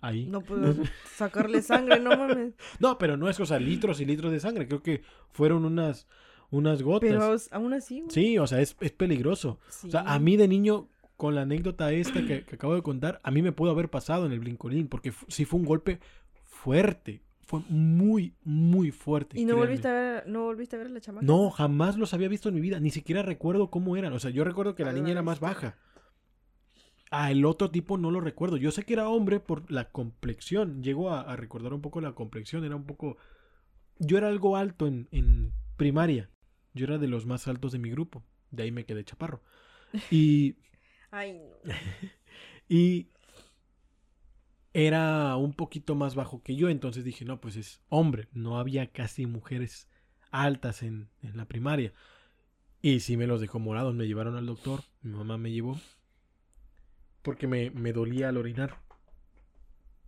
ahí. 0.00 0.26
No 0.26 0.40
puedo 0.42 0.74
sacarle 1.16 1.62
sangre, 1.62 2.00
no 2.00 2.10
mames. 2.10 2.54
No, 2.78 2.98
pero 2.98 3.16
no 3.16 3.28
es, 3.28 3.38
o 3.40 3.46
sea, 3.46 3.58
litros 3.58 4.00
y 4.00 4.04
litros 4.04 4.32
de 4.32 4.40
sangre. 4.40 4.68
Creo 4.68 4.82
que 4.82 5.02
fueron 5.30 5.64
unas, 5.64 6.06
unas 6.50 6.82
gotas. 6.82 7.10
Pero 7.10 7.36
aún 7.52 7.72
así, 7.74 8.00
güey. 8.00 8.10
Sí, 8.10 8.38
o 8.38 8.46
sea, 8.46 8.60
es, 8.60 8.76
es 8.80 8.92
peligroso. 8.92 9.58
O 9.84 9.90
sea, 9.90 10.02
a 10.02 10.18
mí 10.18 10.36
de 10.36 10.48
niño, 10.48 10.88
con 11.16 11.34
la 11.34 11.42
anécdota 11.42 11.92
esta 11.92 12.24
que, 12.24 12.44
que 12.44 12.54
acabo 12.56 12.74
de 12.74 12.82
contar, 12.82 13.20
a 13.22 13.30
mí 13.30 13.42
me 13.42 13.52
pudo 13.52 13.70
haber 13.70 13.90
pasado 13.90 14.26
en 14.26 14.32
el 14.32 14.40
brincolín, 14.40 14.88
porque 14.88 15.12
sí 15.28 15.44
fue 15.44 15.60
un 15.60 15.66
golpe 15.66 16.00
fuerte. 16.44 17.22
Fue 17.42 17.60
muy, 17.68 18.34
muy 18.42 18.90
fuerte. 18.90 19.38
¿Y 19.38 19.44
no 19.44 19.54
créanme. 19.54 19.56
volviste, 19.56 19.88
a 19.88 19.92
ver, 19.92 20.26
no 20.28 20.42
volviste 20.44 20.76
a 20.76 20.78
ver 20.80 20.88
a 20.88 20.90
la 20.90 21.00
chamaca? 21.00 21.24
No, 21.24 21.50
jamás 21.50 21.96
los 21.96 22.12
había 22.12 22.28
visto 22.28 22.48
en 22.48 22.56
mi 22.56 22.60
vida. 22.60 22.80
Ni 22.80 22.90
siquiera 22.90 23.22
recuerdo 23.22 23.70
cómo 23.70 23.96
eran. 23.96 24.12
O 24.12 24.18
sea, 24.18 24.30
yo 24.32 24.42
recuerdo 24.44 24.74
que 24.74 24.84
la 24.84 24.90
A 24.90 24.92
niña 24.92 25.12
era 25.12 25.22
más 25.22 25.38
baja. 25.40 25.78
Ah, 27.10 27.30
el 27.30 27.44
otro 27.44 27.70
tipo 27.70 27.98
no 27.98 28.10
lo 28.10 28.20
recuerdo. 28.20 28.56
Yo 28.56 28.72
sé 28.72 28.82
que 28.84 28.94
era 28.94 29.08
hombre 29.08 29.38
por 29.38 29.70
la 29.70 29.90
complexión. 29.90 30.82
Llego 30.82 31.10
a, 31.10 31.20
a 31.20 31.36
recordar 31.36 31.72
un 31.72 31.80
poco 31.82 32.00
la 32.00 32.14
complexión. 32.14 32.64
Era 32.64 32.74
un 32.76 32.84
poco. 32.84 33.16
Yo 33.98 34.18
era 34.18 34.28
algo 34.28 34.56
alto 34.56 34.86
en, 34.88 35.08
en 35.12 35.52
primaria. 35.76 36.30
Yo 36.74 36.84
era 36.86 36.98
de 36.98 37.06
los 37.08 37.26
más 37.26 37.46
altos 37.46 37.70
de 37.72 37.78
mi 37.78 37.90
grupo. 37.90 38.24
De 38.50 38.64
ahí 38.64 38.72
me 38.72 38.84
quedé 38.86 39.04
chaparro. 39.04 39.40
Y. 40.10 40.56
Ay, 41.16 41.32
no. 41.32 41.72
Y 42.68 43.08
era 44.74 45.36
un 45.36 45.54
poquito 45.54 45.94
más 45.94 46.14
bajo 46.14 46.42
que 46.42 46.56
yo, 46.56 46.68
entonces 46.68 47.04
dije, 47.04 47.24
no, 47.24 47.40
pues 47.40 47.56
es 47.56 47.80
hombre, 47.88 48.28
no 48.32 48.58
había 48.58 48.88
casi 48.88 49.24
mujeres 49.24 49.88
altas 50.30 50.82
en, 50.82 51.08
en 51.22 51.36
la 51.36 51.46
primaria. 51.46 51.94
Y 52.82 53.00
sí 53.00 53.16
me 53.16 53.26
los 53.26 53.40
dejó 53.40 53.60
morados, 53.60 53.94
me 53.94 54.06
llevaron 54.06 54.36
al 54.36 54.46
doctor, 54.46 54.80
mi 55.00 55.12
mamá 55.12 55.38
me 55.38 55.52
llevó, 55.52 55.80
porque 57.22 57.46
me, 57.46 57.70
me 57.70 57.92
dolía 57.92 58.28
al 58.28 58.36
orinar. 58.36 58.80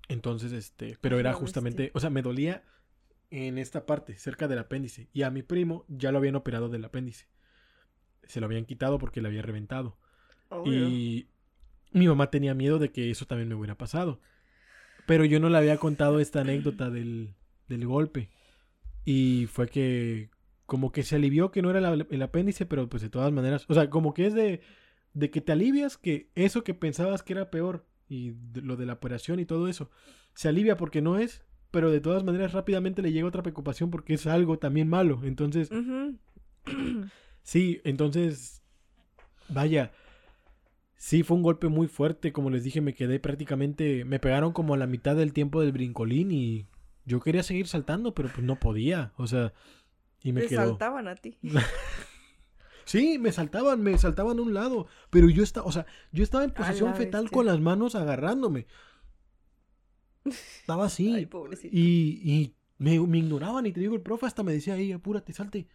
Entonces, 0.09 0.53
este, 0.53 0.99
pero 1.01 1.19
era 1.19 1.33
justamente, 1.33 1.91
o 1.95 2.01
sea, 2.01 2.11
me 2.11 2.23
dolía 2.23 2.65
en 3.31 3.57
esta 3.57 3.87
parte, 3.87 4.19
cerca 4.19 4.49
del 4.49 4.59
apéndice. 4.59 5.09
Y 5.13 5.23
a 5.23 5.31
mi 5.31 5.43
primo 5.43 5.85
ya 5.89 6.13
lo 6.13 6.19
habían 6.19 6.37
operado 6.37 6.69
del 6.69 6.85
apéndice. 6.85 7.29
Se 8.25 8.41
lo 8.41 8.47
habían 8.47 8.67
quitado 8.67 8.99
porque 8.99 9.23
le 9.23 9.29
había 9.29 9.43
reventado. 9.43 9.97
Obvio. 10.51 10.89
Y 10.89 11.29
mi 11.93 12.07
mamá 12.09 12.31
tenía 12.31 12.55
miedo 12.55 12.79
de 12.79 12.91
que 12.91 13.11
eso 13.11 13.27
también 13.27 13.49
me 13.49 13.55
hubiera 13.55 13.77
pasado. 13.77 14.21
Pero 15.07 15.25
yo 15.25 15.41
no 15.41 15.49
le 15.49 15.59
había 15.59 15.79
contado 15.79 16.21
esta 16.21 16.41
anécdota 16.43 16.91
del, 16.91 17.35
del 17.69 17.87
golpe. 17.87 18.29
Y 19.05 19.47
fue 19.47 19.69
que 19.69 20.31
como 20.67 20.93
que 20.93 21.03
se 21.03 21.17
alivió 21.17 21.51
que 21.51 21.63
no 21.63 21.71
era 21.71 21.81
la- 21.81 22.07
el 22.11 22.23
apéndice, 22.23 22.67
pero 22.67 22.89
pues 22.91 23.03
de 23.03 23.09
todas 23.09 23.33
maneras, 23.33 23.65
o 23.69 23.75
sea, 23.75 23.89
como 23.89 24.13
que 24.13 24.27
es 24.27 24.35
de, 24.35 24.61
de 25.15 25.31
que 25.31 25.41
te 25.41 25.53
alivias 25.53 25.97
que 25.97 26.31
eso 26.35 26.63
que 26.63 26.75
pensabas 26.75 27.23
que 27.23 27.33
era 27.33 27.51
peor 27.51 27.87
y 28.07 28.33
de- 28.53 28.61
lo 28.61 28.77
de 28.77 28.85
la 28.85 28.93
operación 28.95 29.41
y 29.41 29.47
todo 29.47 29.69
eso, 29.69 29.91
se 30.35 30.49
alivia 30.49 30.77
porque 30.77 31.01
no 31.01 31.17
es, 31.19 31.43
pero 31.71 31.91
de 31.91 32.01
todas 32.01 32.23
maneras 32.23 32.53
rápidamente 32.53 33.01
le 33.01 33.13
llega 33.13 33.27
otra 33.27 33.43
preocupación 33.43 33.91
porque 33.91 34.13
es 34.15 34.27
algo 34.27 34.59
también 34.59 34.89
malo. 34.89 35.21
Entonces. 35.25 35.71
Sí, 37.43 37.81
entonces, 37.85 38.63
vaya, 39.49 39.93
sí 40.99 41.23
fue 41.23 41.37
un 41.39 41.43
golpe 41.43 41.69
muy 41.69 41.87
fuerte, 41.89 42.33
como 42.33 42.51
les 42.51 42.65
dije, 42.65 42.81
me 42.83 42.93
quedé 42.95 43.19
prácticamente, 43.21 44.05
me 44.05 44.19
pegaron 44.21 44.53
como 44.53 44.75
a 44.75 44.77
la 44.77 44.87
mitad 44.87 45.17
del 45.17 45.33
tiempo 45.33 45.61
del 45.63 45.73
brincolín 45.73 46.31
y 46.33 46.67
yo 47.07 47.21
quería 47.21 47.43
seguir 47.43 47.67
saltando, 47.69 48.15
pero 48.15 48.29
pues 48.29 48.45
no 48.45 48.61
podía, 48.61 49.13
o 49.17 49.27
sea, 49.27 49.55
y 50.23 50.33
me 50.33 50.43
Te 50.43 50.49
quedó. 50.49 50.67
saltaban 50.67 51.09
a 51.09 51.15
ti. 51.17 51.39
Sí, 52.85 53.19
me 53.19 53.33
saltaban, 53.33 53.83
me 53.83 53.99
saltaban 53.99 54.39
a 54.39 54.43
un 54.43 54.55
lado, 54.55 54.87
pero 55.11 55.29
yo 55.29 55.43
estaba, 55.43 55.67
o 55.67 55.73
sea, 55.73 55.85
yo 56.11 56.23
estaba 56.23 56.45
en 56.45 56.53
posición 56.53 56.95
fetal 56.95 57.25
bestia. 57.25 57.37
con 57.37 57.45
las 57.45 57.61
manos 57.61 57.95
agarrándome. 57.95 58.67
Estaba 60.25 60.87
así. 60.87 61.15
Ay. 61.15 61.29
Y, 61.71 62.33
y 62.33 62.55
me, 62.79 62.99
me 63.01 63.19
ignoraban 63.19 63.67
y 63.67 63.73
te 63.73 63.81
digo, 63.81 63.95
el 63.95 64.01
profe 64.01 64.25
hasta 64.25 64.43
me 64.43 64.53
decía, 64.55 64.77
ey, 64.77 64.93
apúrate, 64.93 65.35
salte. 65.35 65.69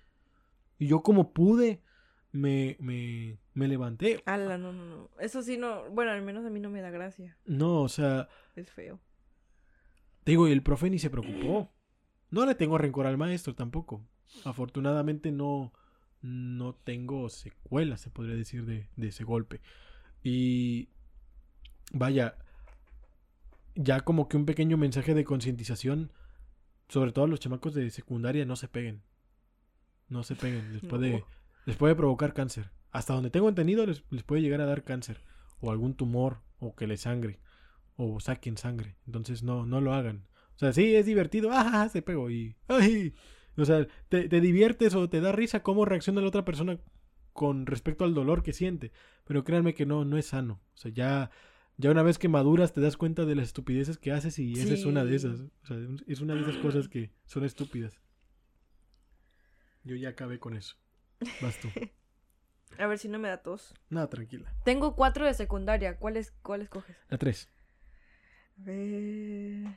Y 0.80 0.88
yo 0.88 1.04
como 1.04 1.34
pude, 1.34 1.84
me, 2.34 2.76
me, 2.80 3.38
me 3.54 3.68
levanté. 3.70 4.22
Ala, 4.26 4.58
no, 4.58 4.74
no, 4.74 4.86
no. 4.86 5.10
Eso 5.20 5.42
sí 5.42 5.58
no, 5.58 5.90
bueno, 5.92 6.12
al 6.12 6.22
menos 6.22 6.46
a 6.46 6.50
mí 6.50 6.60
no 6.60 6.70
me 6.70 6.82
da 6.82 6.90
gracia. 6.90 7.38
No, 7.46 7.82
o 7.84 7.88
sea, 7.90 8.28
Es 8.56 8.70
feo. 8.72 9.00
te 10.26 10.32
digo, 10.32 10.48
y 10.48 10.52
el 10.52 10.62
profe 10.64 10.90
ni 10.90 11.00
se 11.00 11.10
preocupó. 11.10 11.72
No 12.32 12.46
le 12.46 12.56
tengo 12.56 12.78
rencor 12.78 13.06
al 13.08 13.18
maestro 13.18 13.56
tampoco. 13.56 14.06
Afortunadamente 14.44 15.32
no, 15.32 15.72
no 16.22 16.74
tengo 16.76 17.30
secuelas, 17.30 18.02
se 18.02 18.10
podría 18.10 18.36
decir, 18.36 18.66
de, 18.66 18.90
de 18.96 19.08
ese 19.08 19.24
golpe. 19.24 19.62
Y 20.24 20.90
vaya, 21.92 22.38
ya 23.76 24.02
como 24.02 24.28
que 24.28 24.38
un 24.38 24.46
pequeño 24.46 24.78
mensaje 24.78 25.14
de 25.14 25.24
concientización, 25.26 26.12
sobre 26.90 27.12
todo 27.12 27.26
a 27.26 27.28
los 27.28 27.40
chamacos 27.40 27.76
de 27.76 27.90
secundaria, 27.92 28.46
no 28.46 28.56
se 28.56 28.68
peguen. 28.68 29.04
No 30.10 30.24
se 30.24 30.36
peguen, 30.36 30.74
les 30.74 30.82
puede, 30.84 31.20
No. 31.20 31.26
Les 31.66 31.76
puede 31.76 31.96
provocar 31.96 32.34
cáncer. 32.34 32.72
Hasta 32.92 33.14
donde 33.14 33.30
tengo 33.30 33.50
entendido, 33.50 33.86
les, 33.86 34.04
les 34.10 34.24
puede 34.24 34.42
llegar 34.42 34.62
a 34.62 34.66
dar 34.66 34.84
cáncer. 34.84 35.22
O 35.60 35.72
algún 35.72 35.96
tumor, 35.96 36.42
o 36.60 36.76
que 36.76 36.88
les 36.88 37.02
sangre, 37.02 37.40
o 37.96 38.20
saquen 38.20 38.58
sangre. 38.58 38.96
Entonces 39.06 39.44
no, 39.44 39.66
no 39.66 39.82
lo 39.82 39.94
hagan. 39.94 40.28
O 40.56 40.60
sea, 40.60 40.74
sí, 40.74 40.96
es 40.96 41.06
divertido. 41.06 41.50
¡Ah! 41.54 41.90
Se 41.92 42.02
pegó 42.02 42.30
y. 42.30 42.56
¡Ay! 42.68 43.14
O 43.58 43.66
sea, 43.66 43.88
te, 44.10 44.28
te 44.28 44.42
diviertes 44.42 44.96
o 44.96 45.10
te 45.10 45.22
da 45.22 45.32
risa 45.32 45.62
cómo 45.62 45.86
reacciona 45.86 46.22
la 46.22 46.28
otra 46.28 46.46
persona 46.46 46.80
con 47.34 47.66
respecto 47.66 48.04
al 48.04 48.14
dolor 48.14 48.44
que 48.44 48.54
siente. 48.54 48.92
Pero 49.26 49.44
créanme 49.44 49.74
que 49.74 49.86
no, 49.86 50.06
no 50.06 50.18
es 50.18 50.28
sano. 50.28 50.62
O 50.74 50.78
sea, 50.78 50.92
ya, 50.92 51.32
ya 51.78 51.92
una 51.92 52.04
vez 52.04 52.18
que 52.18 52.30
maduras 52.30 52.74
te 52.74 52.82
das 52.82 52.98
cuenta 52.98 53.26
de 53.26 53.36
las 53.36 53.48
estupideces 53.48 53.98
que 53.98 54.12
haces 54.12 54.40
y 54.40 54.54
esa 54.54 54.74
es 54.74 54.86
una 54.86 55.04
de 55.04 55.16
esas. 55.16 55.42
O 55.42 55.66
sea, 55.68 55.78
es 56.08 56.22
una 56.22 56.36
de 56.36 56.42
esas 56.42 56.58
cosas 56.58 56.88
que 56.88 57.12
son 57.26 57.44
estúpidas. 57.44 58.00
Yo 59.84 59.96
ya 59.96 60.10
acabé 60.10 60.40
con 60.40 60.56
eso. 60.56 60.76
Vas 61.42 61.60
tú. 61.60 61.70
A 62.80 62.88
ver 62.88 62.98
si 62.98 63.08
no 63.08 63.20
me 63.20 63.28
da 63.30 63.38
tos. 63.38 63.74
Nada, 63.90 64.10
tranquila. 64.10 64.52
Tengo 64.66 64.96
cuatro 64.96 65.26
de 65.28 65.34
secundaria. 65.36 65.98
¿Cuáles 65.98 66.32
cuál 66.42 66.68
coges? 66.70 66.98
La 67.10 67.18
3. 67.20 67.48
A 68.60 68.62
ver. 68.66 69.68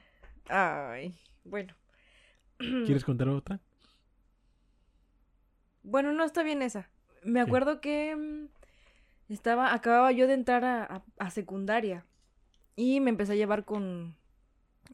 Ay, 0.48 1.14
bueno. 1.44 1.74
¿Quieres 2.58 3.04
contar 3.04 3.28
otra? 3.28 3.60
Bueno, 5.82 6.12
no 6.12 6.24
está 6.24 6.42
bien 6.42 6.62
esa. 6.62 6.88
Me 7.22 7.40
acuerdo 7.40 7.80
que 7.80 8.16
mm, 8.16 9.32
estaba, 9.32 9.74
acababa 9.74 10.10
yo 10.12 10.26
de 10.26 10.34
entrar 10.34 10.64
a, 10.64 10.84
a- 10.84 11.04
a 11.18 11.30
secundaria 11.30 12.06
y 12.76 13.00
me 13.00 13.10
empecé 13.10 13.32
a 13.32 13.36
llevar 13.36 13.64
con 13.64 14.16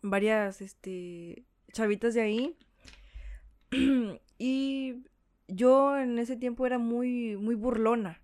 varias, 0.03 0.61
este, 0.61 1.45
chavitas 1.73 2.15
de 2.15 2.21
ahí. 2.23 2.57
y 4.39 5.05
yo 5.55 5.99
en 5.99 6.19
ese 6.19 6.37
tiempo 6.37 6.67
era 6.67 6.79
muy, 6.79 7.37
muy 7.37 7.55
burlona. 7.55 8.21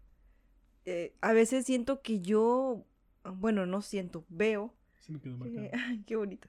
Eh, 0.84 1.14
a 1.20 1.32
veces 1.32 1.66
siento 1.66 2.00
que 2.02 2.20
yo, 2.20 2.84
bueno, 3.24 3.66
no 3.66 3.82
siento, 3.82 4.24
veo 4.28 4.74
Sí 5.00 5.12
me 5.12 5.20
quedó 5.20 5.38
que- 5.38 5.50
marcado. 5.50 5.70
ay, 5.88 6.02
qué 6.06 6.16
bonito. 6.16 6.48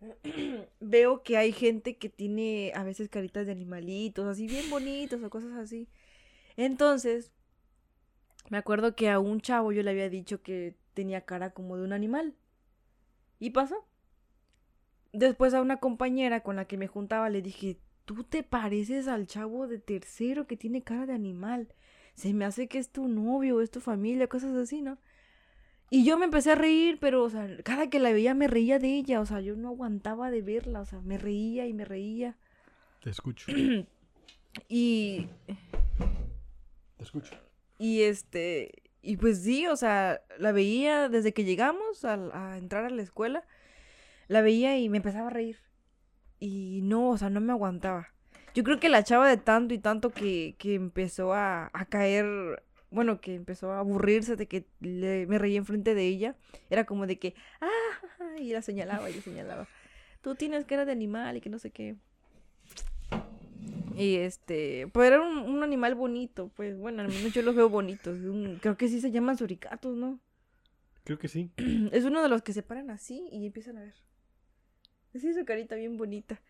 Veo 0.80 1.22
que 1.22 1.36
hay 1.36 1.52
gente 1.52 1.96
que 1.96 2.08
tiene 2.08 2.72
a 2.74 2.82
veces 2.82 3.08
caritas 3.08 3.46
de 3.46 3.52
animalitos, 3.52 4.26
así 4.26 4.48
bien 4.48 4.68
bonitos 4.68 5.22
o 5.22 5.30
cosas 5.30 5.52
así. 5.52 5.88
Entonces, 6.56 7.30
me 8.50 8.58
acuerdo 8.58 8.96
que 8.96 9.10
a 9.10 9.20
un 9.20 9.40
chavo 9.40 9.70
yo 9.70 9.82
le 9.84 9.90
había 9.92 10.08
dicho 10.08 10.42
que 10.42 10.74
tenía 10.94 11.20
cara 11.20 11.50
como 11.50 11.76
de 11.76 11.84
un 11.84 11.92
animal. 11.92 12.34
Y 13.38 13.50
pasó. 13.50 13.86
Después 15.12 15.54
a 15.54 15.60
una 15.62 15.78
compañera 15.78 16.42
con 16.42 16.56
la 16.56 16.64
que 16.66 16.76
me 16.78 16.88
juntaba 16.88 17.30
le 17.30 17.40
dije, 17.42 17.78
tú 18.04 18.24
te 18.24 18.42
pareces 18.42 19.08
al 19.08 19.26
chavo 19.26 19.66
de 19.68 19.78
tercero 19.78 20.46
que 20.46 20.56
tiene 20.56 20.82
cara 20.82 21.06
de 21.06 21.12
animal. 21.14 21.68
Se 22.14 22.34
me 22.34 22.44
hace 22.44 22.68
que 22.68 22.78
es 22.78 22.90
tu 22.90 23.08
novio, 23.08 23.60
es 23.60 23.70
tu 23.70 23.80
familia, 23.80 24.26
cosas 24.28 24.54
así, 24.54 24.82
¿no? 24.82 24.98
Y 25.90 26.04
yo 26.04 26.16
me 26.18 26.24
empecé 26.24 26.52
a 26.52 26.54
reír, 26.54 26.98
pero, 27.00 27.22
o 27.22 27.28
sea, 27.30 27.46
cada 27.64 27.90
que 27.90 27.98
la 27.98 28.12
veía 28.12 28.32
me 28.34 28.48
reía 28.48 28.78
de 28.78 28.88
ella, 28.96 29.20
o 29.20 29.26
sea, 29.26 29.40
yo 29.40 29.56
no 29.56 29.68
aguantaba 29.68 30.30
de 30.30 30.40
verla, 30.40 30.80
o 30.80 30.86
sea, 30.86 31.00
me 31.02 31.18
reía 31.18 31.66
y 31.66 31.74
me 31.74 31.84
reía. 31.84 32.36
Te 33.02 33.10
escucho. 33.10 33.52
Y, 34.68 35.28
Te 36.98 37.04
escucho. 37.04 37.34
y 37.78 38.02
este, 38.02 38.82
y 39.00 39.16
pues 39.16 39.42
sí, 39.42 39.66
o 39.66 39.76
sea, 39.76 40.20
la 40.38 40.52
veía 40.52 41.08
desde 41.08 41.32
que 41.32 41.44
llegamos 41.44 42.04
a, 42.04 42.14
a 42.34 42.58
entrar 42.58 42.84
a 42.84 42.90
la 42.90 43.00
escuela, 43.00 43.46
la 44.28 44.42
veía 44.42 44.78
y 44.78 44.90
me 44.90 44.98
empezaba 44.98 45.28
a 45.28 45.30
reír. 45.30 45.58
Y 46.44 46.80
no, 46.82 47.10
o 47.10 47.16
sea, 47.18 47.30
no 47.30 47.40
me 47.40 47.52
aguantaba. 47.52 48.08
Yo 48.52 48.64
creo 48.64 48.80
que 48.80 48.88
la 48.88 49.04
chava 49.04 49.28
de 49.28 49.36
tanto 49.36 49.74
y 49.74 49.78
tanto 49.78 50.10
que, 50.10 50.56
que 50.58 50.74
empezó 50.74 51.32
a, 51.34 51.70
a 51.72 51.84
caer, 51.86 52.64
bueno, 52.90 53.20
que 53.20 53.36
empezó 53.36 53.70
a 53.70 53.78
aburrirse 53.78 54.34
de 54.34 54.48
que 54.48 54.66
le- 54.80 55.28
me 55.28 55.38
reía 55.38 55.58
enfrente 55.58 55.94
de 55.94 56.04
ella, 56.08 56.34
era 56.68 56.84
como 56.84 57.06
de 57.06 57.20
que, 57.20 57.36
ah, 57.60 57.68
y 58.40 58.52
la 58.52 58.60
señalaba 58.60 59.08
y 59.08 59.14
la 59.14 59.22
señalaba. 59.22 59.68
Tú 60.20 60.34
tienes 60.34 60.64
cara 60.64 60.84
de 60.84 60.90
animal 60.90 61.36
y 61.36 61.40
que 61.40 61.48
no 61.48 61.60
sé 61.60 61.70
qué. 61.70 61.94
Y 63.96 64.16
este, 64.16 64.88
pues 64.92 65.06
era 65.06 65.20
un, 65.22 65.38
un 65.38 65.62
animal 65.62 65.94
bonito, 65.94 66.50
pues 66.56 66.76
bueno, 66.76 67.02
al 67.02 67.08
menos 67.08 67.32
yo 67.32 67.42
los 67.42 67.54
veo 67.54 67.68
bonitos. 67.68 68.18
un- 68.18 68.58
creo 68.60 68.76
que 68.76 68.88
sí 68.88 69.00
se 69.00 69.12
llaman 69.12 69.38
suricatos, 69.38 69.96
¿no? 69.96 70.18
Creo 71.04 71.18
que 71.20 71.28
sí. 71.28 71.52
Es 71.92 72.04
uno 72.04 72.20
de 72.20 72.28
los 72.28 72.42
que 72.42 72.52
se 72.52 72.64
paran 72.64 72.90
así 72.90 73.28
y 73.30 73.46
empiezan 73.46 73.78
a 73.78 73.82
ver. 73.82 73.94
Así 75.14 75.32
su 75.34 75.44
carita 75.44 75.74
bien 75.74 75.96
bonita. 75.96 76.40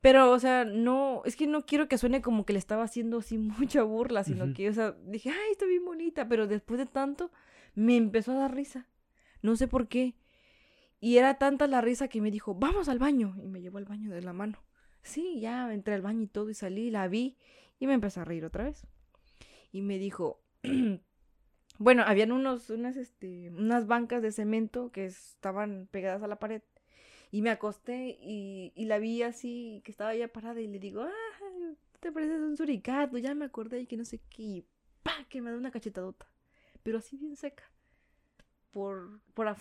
Pero, 0.00 0.30
o 0.30 0.38
sea, 0.38 0.64
no, 0.64 1.22
es 1.24 1.34
que 1.34 1.46
no 1.46 1.66
quiero 1.66 1.88
que 1.88 1.98
suene 1.98 2.22
como 2.22 2.46
que 2.46 2.52
le 2.52 2.58
estaba 2.58 2.84
haciendo 2.84 3.18
así 3.18 3.38
mucha 3.38 3.82
burla, 3.82 4.24
sino 4.24 4.52
que, 4.54 4.68
o 4.68 4.72
sea, 4.72 4.92
dije, 5.06 5.30
ay, 5.30 5.52
está 5.52 5.66
bien 5.66 5.84
bonita, 5.84 6.28
pero 6.28 6.46
después 6.46 6.78
de 6.78 6.86
tanto 6.86 7.30
me 7.74 7.96
empezó 7.96 8.32
a 8.32 8.36
dar 8.36 8.54
risa. 8.54 8.86
No 9.42 9.56
sé 9.56 9.68
por 9.68 9.88
qué. 9.88 10.14
Y 11.00 11.18
era 11.18 11.38
tanta 11.38 11.66
la 11.66 11.80
risa 11.80 12.08
que 12.08 12.20
me 12.20 12.30
dijo, 12.30 12.54
vamos 12.54 12.88
al 12.88 12.98
baño. 12.98 13.34
Y 13.42 13.46
me 13.46 13.60
llevó 13.60 13.78
al 13.78 13.84
baño 13.84 14.10
de 14.10 14.22
la 14.22 14.32
mano. 14.32 14.58
Sí, 15.02 15.40
ya 15.40 15.72
entré 15.72 15.94
al 15.94 16.02
baño 16.02 16.22
y 16.22 16.26
todo 16.26 16.50
y 16.50 16.54
salí, 16.54 16.90
la 16.90 17.08
vi 17.08 17.36
y 17.78 17.86
me 17.86 17.94
empezó 17.94 18.20
a 18.20 18.24
reír 18.24 18.44
otra 18.44 18.64
vez. 18.64 18.86
Y 19.70 19.82
me 19.82 19.98
dijo, 19.98 20.42
bueno, 21.78 22.02
habían 22.04 22.32
unos, 22.32 22.70
unas, 22.70 22.96
este, 22.96 23.50
unas 23.50 23.86
bancas 23.86 24.22
de 24.22 24.32
cemento 24.32 24.90
que 24.90 25.06
estaban 25.06 25.88
pegadas 25.90 26.22
a 26.22 26.28
la 26.28 26.38
pared. 26.38 26.62
Y 27.30 27.42
me 27.42 27.50
acosté 27.50 28.18
y, 28.20 28.72
y 28.74 28.86
la 28.86 28.98
vi 28.98 29.22
así, 29.22 29.82
que 29.84 29.90
estaba 29.90 30.14
ya 30.14 30.28
parada 30.28 30.60
y 30.60 30.68
le 30.68 30.78
digo, 30.78 31.02
ah, 31.02 31.74
te 32.00 32.12
pareces 32.12 32.40
un 32.40 32.56
suricato, 32.56 33.18
ya 33.18 33.34
me 33.34 33.44
acordé 33.44 33.80
y 33.80 33.86
que 33.86 33.96
no 33.96 34.04
sé 34.04 34.20
qué. 34.30 34.42
Y 34.42 34.66
¡pa! 35.02 35.12
que 35.28 35.42
me 35.42 35.50
da 35.50 35.56
una 35.56 35.70
cachetadota. 35.70 36.26
Pero 36.82 36.98
así 36.98 37.16
bien 37.16 37.36
seca. 37.36 37.64
por, 38.70 39.20
por 39.34 39.54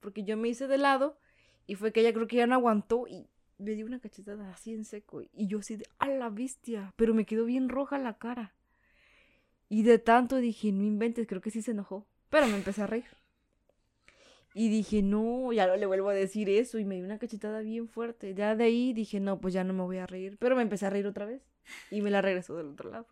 porque 0.00 0.24
yo 0.24 0.36
me 0.36 0.48
hice 0.48 0.66
de 0.66 0.78
lado 0.78 1.18
y 1.66 1.74
fue 1.74 1.92
que 1.92 2.00
ella 2.00 2.12
creo 2.12 2.26
que 2.26 2.36
ya 2.36 2.46
no 2.46 2.54
aguantó 2.54 3.06
y 3.06 3.28
me 3.58 3.72
dio 3.72 3.86
una 3.86 4.00
cachetada 4.00 4.50
así 4.50 4.72
en 4.72 4.84
seco. 4.84 5.22
Y 5.32 5.46
yo 5.46 5.58
así 5.58 5.76
de, 5.76 5.86
a 5.98 6.08
la 6.08 6.30
bestia, 6.30 6.92
pero 6.96 7.14
me 7.14 7.26
quedó 7.26 7.44
bien 7.44 7.68
roja 7.68 7.98
la 7.98 8.18
cara. 8.18 8.54
Y 9.68 9.82
de 9.82 9.98
tanto 9.98 10.36
dije, 10.36 10.72
no 10.72 10.82
inventes, 10.82 11.26
creo 11.26 11.40
que 11.40 11.50
sí 11.50 11.62
se 11.62 11.72
enojó. 11.72 12.06
Pero 12.28 12.46
me 12.46 12.56
empecé 12.56 12.82
a 12.82 12.86
reír. 12.86 13.19
Y 14.52 14.68
dije, 14.68 15.02
no, 15.02 15.52
ya 15.52 15.66
no 15.66 15.76
le 15.76 15.86
vuelvo 15.86 16.08
a 16.08 16.14
decir 16.14 16.48
eso. 16.48 16.78
Y 16.78 16.84
me 16.84 16.96
dio 16.96 17.04
una 17.04 17.18
cachetada 17.18 17.60
bien 17.60 17.88
fuerte. 17.88 18.34
Ya 18.34 18.56
de 18.56 18.64
ahí 18.64 18.92
dije, 18.92 19.20
no, 19.20 19.40
pues 19.40 19.54
ya 19.54 19.64
no 19.64 19.72
me 19.72 19.82
voy 19.82 19.98
a 19.98 20.06
reír. 20.06 20.36
Pero 20.38 20.56
me 20.56 20.62
empecé 20.62 20.86
a 20.86 20.90
reír 20.90 21.06
otra 21.06 21.26
vez. 21.26 21.42
Y 21.90 22.02
me 22.02 22.10
la 22.10 22.20
regresó 22.20 22.56
del 22.56 22.68
otro 22.68 22.90
lado. 22.90 23.06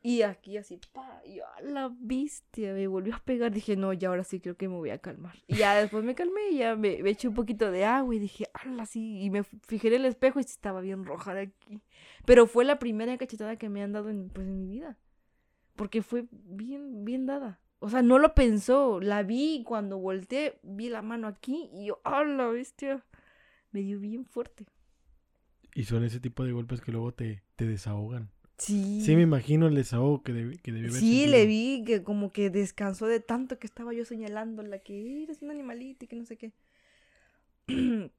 Y 0.00 0.22
aquí 0.22 0.56
así, 0.56 0.78
pa, 0.92 1.20
y 1.26 1.40
a 1.40 1.60
la 1.62 1.92
bestia, 1.92 2.72
me 2.72 2.86
volvió 2.86 3.16
a 3.16 3.18
pegar. 3.18 3.50
Dije, 3.50 3.76
no, 3.76 3.92
ya 3.92 4.08
ahora 4.08 4.22
sí 4.22 4.40
creo 4.40 4.56
que 4.56 4.68
me 4.68 4.76
voy 4.76 4.90
a 4.90 4.98
calmar. 4.98 5.34
Y 5.48 5.56
ya 5.56 5.74
después 5.74 6.04
me 6.04 6.14
calmé 6.14 6.50
y 6.52 6.58
ya 6.58 6.76
me, 6.76 7.00
eché 7.10 7.26
un 7.26 7.34
poquito 7.34 7.70
de 7.70 7.84
agua 7.84 8.14
y 8.14 8.18
dije, 8.18 8.46
ala, 8.52 8.86
sí. 8.86 9.20
Y 9.22 9.30
me 9.30 9.42
fijé 9.42 9.88
en 9.88 9.94
el 9.94 10.04
espejo 10.04 10.38
y 10.38 10.42
estaba 10.42 10.80
bien 10.80 11.04
roja 11.04 11.34
de 11.34 11.40
aquí. 11.42 11.82
Pero 12.26 12.46
fue 12.46 12.64
la 12.64 12.78
primera 12.78 13.16
cachetada 13.18 13.56
que 13.56 13.68
me 13.68 13.82
han 13.82 13.92
dado 13.92 14.10
en, 14.10 14.28
pues, 14.28 14.46
en 14.46 14.56
mi 14.56 14.68
vida. 14.68 14.96
Porque 15.74 16.02
fue 16.02 16.26
bien, 16.30 17.04
bien 17.04 17.26
dada. 17.26 17.60
O 17.80 17.90
sea, 17.90 18.02
no 18.02 18.18
lo 18.18 18.34
pensó. 18.34 19.00
La 19.00 19.22
vi 19.22 19.62
cuando 19.64 19.98
volteé, 19.98 20.58
vi 20.62 20.88
la 20.88 21.02
mano 21.02 21.28
aquí 21.28 21.70
y 21.72 21.86
yo, 21.86 22.00
¡ah, 22.04 22.24
la 22.24 22.48
bestia! 22.48 23.04
Me 23.70 23.80
dio 23.80 24.00
bien 24.00 24.24
fuerte. 24.24 24.66
Y 25.74 25.84
son 25.84 26.04
ese 26.04 26.20
tipo 26.20 26.44
de 26.44 26.52
golpes 26.52 26.80
que 26.80 26.90
luego 26.90 27.12
te, 27.12 27.42
te 27.56 27.66
desahogan. 27.66 28.30
Sí. 28.56 29.02
Sí, 29.02 29.14
me 29.14 29.22
imagino 29.22 29.68
el 29.68 29.76
desahogo 29.76 30.22
que, 30.24 30.32
debe, 30.32 30.58
que 30.58 30.72
haber 30.72 30.90
Sí, 30.90 31.26
le 31.28 31.46
vi 31.46 31.84
que 31.86 32.02
como 32.02 32.30
que 32.30 32.50
descansó 32.50 33.06
de 33.06 33.20
tanto 33.20 33.58
que 33.60 33.68
estaba 33.68 33.92
yo 33.92 34.04
señalándola 34.04 34.80
que 34.80 35.22
eres 35.22 35.42
un 35.42 35.52
animalito 35.52 36.04
y 36.04 36.08
que 36.08 36.16
no 36.16 36.24
sé 36.24 36.36
qué. 36.36 36.52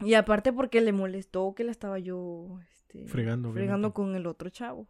y 0.00 0.14
aparte 0.14 0.52
porque 0.52 0.82
le 0.82 0.92
molestó 0.92 1.54
que 1.54 1.64
la 1.64 1.70
estaba 1.70 1.98
yo 1.98 2.60
este, 2.68 3.06
fregando, 3.06 3.52
fregando 3.52 3.94
con 3.94 4.14
el 4.14 4.26
otro 4.26 4.50
chavo. 4.50 4.86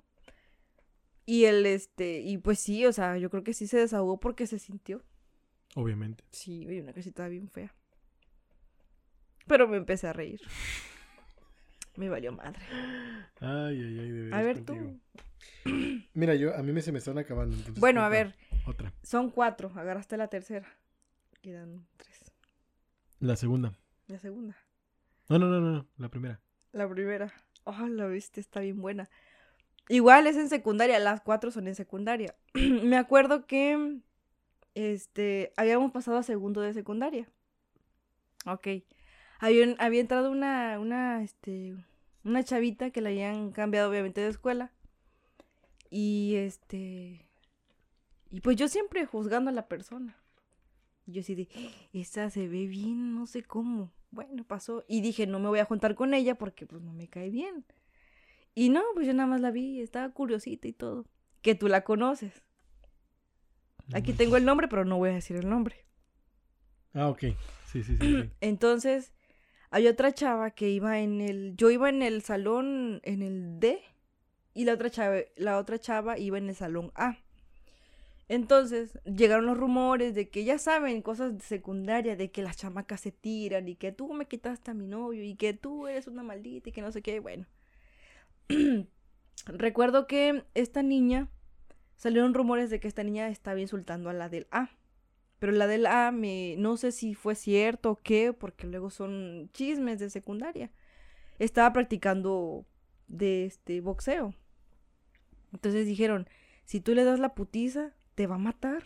Y 1.29 1.45
él, 1.45 1.67
este, 1.67 2.21
y 2.21 2.39
pues 2.39 2.59
sí, 2.59 2.87
o 2.87 2.93
sea, 2.95 3.19
yo 3.19 3.29
creo 3.29 3.45
que 3.45 3.53
sí 3.53 3.67
se 3.67 3.77
desahogó 3.77 4.19
porque 4.19 4.47
se 4.47 4.59
sintió. 4.59 5.05
Obviamente. 5.75 6.25
Sí, 6.31 6.67
oye, 6.67 6.81
una 6.81 6.95
casita 6.95 7.29
bien 7.29 7.51
fea. 7.51 7.75
Pero 9.47 9.69
me 9.69 9.77
empecé 9.77 10.07
a 10.07 10.15
reír. 10.15 10.41
me 11.97 12.09
valió 12.09 12.33
madre. 12.33 12.63
Ay, 13.41 13.79
ay, 13.79 13.99
ay, 13.99 14.31
A 14.33 14.41
ver 14.41 14.65
tú. 14.65 14.99
Mira, 16.15 16.35
yo, 16.35 16.57
a 16.57 16.63
mí 16.63 16.73
me 16.73 16.81
se 16.81 16.93
me 16.93 16.99
están 16.99 17.19
acabando. 17.19 17.59
bueno, 17.77 18.01
a 18.01 18.09
ver. 18.09 18.35
Otra. 18.67 18.95
Son 19.03 19.31
cuatro, 19.31 19.71
agarraste 19.77 20.17
la 20.17 20.29
tercera. 20.29 20.67
Quedan 21.43 21.87
tres. 21.99 22.33
La 23.21 23.37
segunda. 23.37 23.75
La 24.07 24.19
segunda. 24.19 24.57
No, 25.29 25.39
no, 25.39 25.49
no, 25.49 25.61
no, 25.61 25.87
la 25.99 26.09
primera. 26.09 26.41
La 26.73 26.89
primera. 26.89 27.31
Oh, 27.65 27.87
la 27.87 28.07
viste, 28.07 28.41
está 28.41 28.61
bien 28.61 28.81
buena. 28.81 29.11
Igual 29.89 30.27
es 30.27 30.37
en 30.37 30.49
secundaria, 30.49 30.99
las 30.99 31.21
cuatro 31.21 31.51
son 31.51 31.67
en 31.67 31.75
secundaria. 31.75 32.35
Me 32.55 32.97
acuerdo 32.97 33.47
que 33.47 33.99
este 34.75 35.53
habíamos 35.57 35.93
pasado 35.93 36.19
a 36.19 36.23
segundo 36.23 36.61
de 36.61 36.75
secundaria. 36.75 37.29
Ok. 38.47 38.69
Había, 39.41 39.75
había 39.79 40.01
entrado 40.01 40.31
una, 40.31 40.79
una, 40.79 41.23
este, 41.23 41.77
una 42.25 42.43
chavita 42.45 42.91
que 42.91 43.01
la 43.01 43.11
habían 43.11 43.53
cambiado 43.53 43.91
obviamente 43.91 44.21
de 44.21 44.29
escuela. 44.29 44.73
Y 45.91 46.35
este. 46.37 47.27
Y 48.31 48.41
pues 48.41 48.57
yo 48.57 48.69
siempre 48.69 49.07
juzgando 49.07 49.51
a 49.51 49.55
la 49.55 49.69
persona. 49.69 50.17
Yo 51.07 51.21
así 51.21 51.35
de, 51.35 51.49
esta 51.95 52.29
se 52.29 52.49
ve 52.49 52.67
bien, 52.67 53.15
no 53.15 53.27
sé 53.27 53.43
cómo. 53.43 53.91
Bueno, 54.11 54.45
pasó. 54.45 54.85
Y 54.87 55.01
dije, 55.01 55.27
no 55.27 55.39
me 55.39 55.49
voy 55.49 55.61
a 55.61 55.65
juntar 55.65 55.95
con 55.95 56.13
ella 56.13 56.35
porque 56.35 56.67
pues 56.67 56.83
no 56.83 56.93
me 56.93 57.09
cae 57.09 57.31
bien. 57.31 57.65
Y 58.59 58.71
no, 58.71 58.83
pues 58.93 59.07
yo 59.07 59.15
nada 59.15 59.29
más 59.29 59.41
la 59.41 59.53
vi, 59.53 59.81
estaba 59.81 60.13
curiosita 60.13 60.67
y 60.67 60.73
todo. 60.73 61.07
Que 61.43 61.55
tú 61.55 61.69
la 61.69 61.85
conoces. 61.85 62.43
Aquí 63.93 64.13
tengo 64.13 64.37
el 64.37 64.45
nombre, 64.45 64.67
pero 64.67 64.85
no 64.85 64.97
voy 64.97 65.11
a 65.11 65.13
decir 65.13 65.37
el 65.37 65.49
nombre. 65.49 65.77
Ah, 66.93 67.07
ok. 67.07 67.21
Sí, 67.67 67.85
sí, 67.85 67.97
sí. 67.97 68.31
Entonces, 68.41 69.13
hay 69.71 69.87
otra 69.87 70.13
chava 70.13 70.51
que 70.51 70.71
iba 70.71 70.99
en 70.99 71.21
el. 71.21 71.55
Yo 71.57 71.71
iba 71.71 71.89
en 71.89 72.03
el 72.03 72.21
salón, 72.23 73.01
en 73.05 73.23
el 73.23 73.61
D. 73.61 73.81
Y 74.55 74.65
la 74.65 74.73
otra 74.73 74.91
chava, 74.91 75.19
la 75.37 75.57
otra 75.57 75.79
chava 75.79 76.19
iba 76.19 76.37
en 76.37 76.49
el 76.49 76.57
salón 76.57 76.91
A. 76.97 77.17
Entonces 78.27 78.99
llegaron 79.05 79.47
los 79.47 79.57
rumores 79.57 80.17
de 80.17 80.31
que 80.31 80.43
ya 80.43 80.59
saben 80.59 81.01
cosas 81.01 81.39
de 81.39 81.45
secundaria, 81.45 82.17
de 82.17 82.33
que 82.33 82.43
las 82.43 82.57
chamacas 82.57 83.03
se 83.03 83.13
tiran 83.13 83.69
y 83.69 83.77
que 83.77 83.93
tú 83.93 84.13
me 84.13 84.27
quitaste 84.27 84.73
a 84.73 84.75
mi 84.75 84.89
novio 84.89 85.23
y 85.23 85.37
que 85.37 85.53
tú 85.53 85.87
eres 85.87 86.09
una 86.09 86.25
maldita 86.25 86.71
y 86.71 86.73
que 86.73 86.83
no 86.83 86.91
sé 86.91 87.03
qué. 87.03 87.21
Bueno, 87.21 87.47
recuerdo 89.47 90.07
que 90.07 90.45
esta 90.55 90.83
niña, 90.83 91.29
salieron 91.97 92.35
rumores 92.35 92.71
de 92.71 92.81
que 92.81 92.89
esta 92.89 93.03
niña 93.03 93.29
estaba 93.29 93.61
insultando 93.61 94.11
a 94.11 94.13
la 94.13 94.29
del 94.29 94.47
A. 94.51 94.71
Pero 95.39 95.53
la 95.53 95.67
del 95.67 95.87
A, 95.87 96.11
me, 96.11 96.57
no 96.59 96.77
sé 96.77 96.91
si 96.91 97.15
fue 97.15 97.35
cierto 97.35 97.93
o 97.93 97.97
qué, 97.97 98.33
porque 98.33 98.67
luego 98.67 98.91
son 98.91 99.51
chismes 99.53 99.99
de 99.99 100.11
secundaria. 100.11 100.73
Estaba 101.39 101.73
practicando 101.73 102.67
de 103.07 103.47
este 103.47 103.81
boxeo. 103.81 104.35
Entonces 105.53 105.87
dijeron, 105.87 106.29
si 106.65 106.81
tú 106.81 106.95
le 106.95 107.05
das 107.05 107.21
la 107.21 107.35
putiza, 107.35 107.95
te 108.15 108.27
va 108.27 108.35
a 108.35 108.39
matar. 108.39 108.85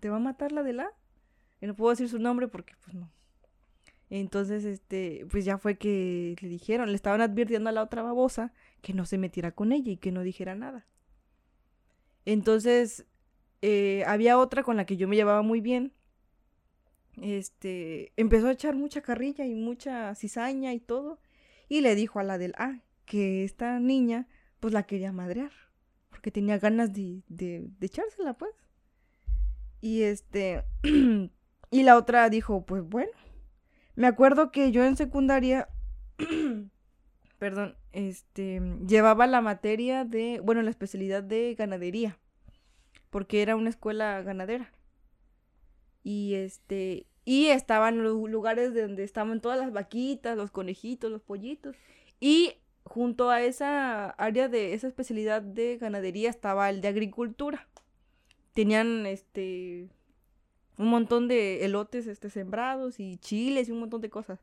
Te 0.00 0.10
va 0.10 0.16
a 0.16 0.20
matar 0.20 0.52
la 0.52 0.62
del 0.62 0.80
A. 0.80 0.92
Y 1.60 1.66
no 1.66 1.74
puedo 1.74 1.90
decir 1.90 2.08
su 2.08 2.18
nombre 2.18 2.48
porque 2.48 2.74
pues 2.84 2.94
no. 2.94 3.10
Entonces, 4.10 4.66
este, 4.66 5.26
pues 5.30 5.46
ya 5.46 5.56
fue 5.56 5.78
que 5.78 6.36
le 6.42 6.48
dijeron, 6.48 6.90
le 6.90 6.96
estaban 6.96 7.22
advirtiendo 7.22 7.70
a 7.70 7.72
la 7.72 7.82
otra 7.82 8.02
babosa 8.02 8.52
que 8.82 8.92
no 8.92 9.06
se 9.06 9.16
metiera 9.16 9.52
con 9.52 9.72
ella 9.72 9.92
y 9.92 9.96
que 9.96 10.12
no 10.12 10.22
dijera 10.22 10.54
nada. 10.54 10.86
Entonces, 12.24 13.06
eh, 13.62 14.04
había 14.06 14.38
otra 14.38 14.62
con 14.62 14.76
la 14.76 14.84
que 14.84 14.96
yo 14.96 15.08
me 15.08 15.16
llevaba 15.16 15.42
muy 15.42 15.60
bien. 15.60 15.92
Este, 17.20 18.12
empezó 18.16 18.48
a 18.48 18.52
echar 18.52 18.74
mucha 18.74 19.00
carrilla 19.02 19.46
y 19.46 19.54
mucha 19.54 20.14
cizaña 20.14 20.74
y 20.74 20.80
todo. 20.80 21.20
Y 21.68 21.80
le 21.80 21.94
dijo 21.94 22.18
a 22.18 22.24
la 22.24 22.38
del 22.38 22.54
A 22.58 22.80
que 23.06 23.44
esta 23.44 23.78
niña, 23.78 24.28
pues 24.60 24.74
la 24.74 24.82
quería 24.82 25.12
madrear. 25.12 25.52
Porque 26.10 26.30
tenía 26.30 26.58
ganas 26.58 26.92
de, 26.92 27.22
de, 27.28 27.70
de 27.78 27.86
echársela, 27.86 28.34
pues. 28.34 28.52
Y 29.80 30.02
este, 30.02 30.64
y 31.70 31.82
la 31.82 31.96
otra 31.96 32.28
dijo, 32.30 32.66
pues 32.66 32.82
bueno. 32.82 33.12
Me 33.94 34.06
acuerdo 34.06 34.50
que 34.50 34.72
yo 34.72 34.84
en 34.84 34.96
secundaria 34.96 35.68
perdón, 37.42 37.74
este, 37.90 38.62
llevaba 38.86 39.26
la 39.26 39.40
materia 39.40 40.04
de, 40.04 40.38
bueno, 40.44 40.62
la 40.62 40.70
especialidad 40.70 41.24
de 41.24 41.56
ganadería, 41.58 42.16
porque 43.10 43.42
era 43.42 43.56
una 43.56 43.68
escuela 43.68 44.22
ganadera. 44.22 44.72
Y 46.04 46.34
este, 46.34 47.08
y 47.24 47.46
estaban 47.46 48.00
los 48.04 48.14
lugares 48.30 48.72
donde 48.72 49.02
estaban 49.02 49.40
todas 49.40 49.58
las 49.58 49.72
vaquitas, 49.72 50.36
los 50.36 50.52
conejitos, 50.52 51.10
los 51.10 51.20
pollitos. 51.20 51.74
Y 52.20 52.58
junto 52.84 53.30
a 53.30 53.42
esa 53.42 54.10
área 54.10 54.46
de 54.46 54.74
esa 54.74 54.86
especialidad 54.86 55.42
de 55.42 55.78
ganadería 55.78 56.30
estaba 56.30 56.70
el 56.70 56.80
de 56.80 56.86
agricultura. 56.86 57.66
Tenían 58.54 59.04
este 59.04 59.88
un 60.78 60.86
montón 60.90 61.26
de 61.26 61.64
elotes 61.64 62.06
este 62.06 62.30
sembrados 62.30 63.00
y 63.00 63.16
chiles 63.16 63.68
y 63.68 63.72
un 63.72 63.80
montón 63.80 64.00
de 64.00 64.10
cosas. 64.10 64.38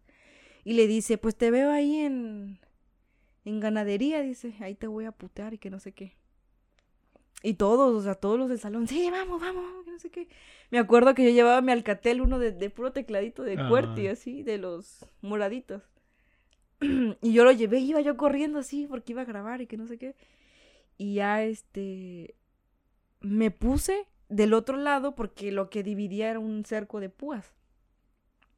Y 0.66 0.74
le 0.74 0.86
dice, 0.86 1.18
"Pues 1.18 1.38
te 1.38 1.50
veo 1.50 1.72
ahí 1.72 2.00
en 2.00 2.60
en 3.46 3.60
ganadería, 3.60 4.22
dice, 4.22 4.54
ahí 4.60 4.76
te 4.76 4.88
voy 4.88 5.06
a 5.06 5.12
putear 5.12 5.54
y 5.54 5.58
que 5.58 5.70
no 5.70 5.80
sé 5.80 5.94
qué. 5.94 6.14
Y 7.42 7.54
todos, 7.54 7.96
o 7.96 8.02
sea, 8.02 8.16
todos 8.16 8.38
los 8.38 8.50
del 8.50 8.60
salón, 8.60 8.88
sí, 8.88 9.10
vamos, 9.10 9.40
vamos, 9.40 9.86
que 9.86 9.92
no 9.92 10.00
sé 10.00 10.10
qué. 10.10 10.28
Me 10.72 10.78
acuerdo 10.78 11.16
que 11.16 11.24
yo 11.24 11.30
llevaba 11.30 11.62
mi 11.62 11.72
alcatel, 11.72 12.22
uno 12.22 12.38
de, 12.38 12.70
puro 12.70 12.92
tecladito 12.92 13.44
de 13.44 13.56
cuerti, 13.70 14.08
así, 14.08 14.44
de 14.44 14.58
los 14.58 15.06
moraditos. 15.22 15.82
y 16.82 17.34
yo 17.34 17.44
lo 17.46 17.52
llevé, 17.52 17.80
iba 17.80 18.02
yo 18.02 18.18
corriendo 18.18 18.60
así, 18.60 18.88
porque 18.88 19.14
iba 19.14 19.22
a 19.22 19.26
grabar 19.26 19.62
y 19.62 19.68
que 19.68 19.78
no 19.78 19.88
sé 19.88 19.98
qué. 19.98 20.16
Y 20.98 21.16
ya, 21.16 21.44
este, 21.44 22.36
me 23.22 23.52
puse 23.52 24.06
del 24.28 24.54
otro 24.54 24.76
lado, 24.76 25.16
porque 25.16 25.54
lo 25.54 25.70
que 25.70 25.82
dividía 25.82 26.30
era 26.30 26.40
un 26.40 26.66
cerco 26.66 27.00
de 27.00 27.10
púas. 27.10 27.54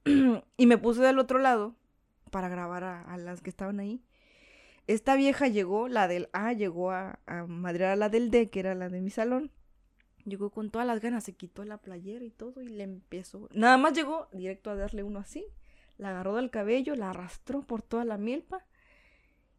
y 0.57 0.65
me 0.65 0.79
puse 0.79 1.03
del 1.03 1.19
otro 1.19 1.37
lado 1.37 1.75
para 2.31 2.49
grabar 2.49 2.83
a 2.83 3.17
las 3.17 3.41
que 3.41 3.51
estaban 3.51 3.79
ahí. 3.79 4.01
Esta 4.93 5.15
vieja 5.15 5.47
llegó, 5.47 5.87
la 5.87 6.07
del 6.07 6.29
A 6.33 6.53
llegó 6.53 6.91
a, 6.91 7.19
a 7.25 7.45
madrear 7.47 7.91
a 7.91 7.95
la 7.95 8.09
del 8.09 8.29
D, 8.29 8.49
que 8.49 8.59
era 8.59 8.75
la 8.75 8.89
de 8.89 9.01
mi 9.01 9.09
salón. 9.09 9.51
Llegó 10.25 10.49
con 10.51 10.69
todas 10.69 10.85
las 10.85 10.99
ganas, 11.01 11.23
se 11.23 11.33
quitó 11.33 11.63
la 11.63 11.77
playera 11.77 12.23
y 12.25 12.29
todo 12.29 12.61
y 12.61 12.67
le 12.67 12.83
empezó. 12.83 13.47
Nada 13.53 13.77
más 13.77 13.93
llegó 13.93 14.27
directo 14.33 14.69
a 14.69 14.75
darle 14.75 15.03
uno 15.03 15.19
así. 15.19 15.45
La 15.97 16.09
agarró 16.09 16.35
del 16.35 16.49
cabello, 16.51 16.95
la 16.95 17.09
arrastró 17.11 17.61
por 17.61 17.81
toda 17.81 18.05
la 18.05 18.17
milpa 18.17 18.65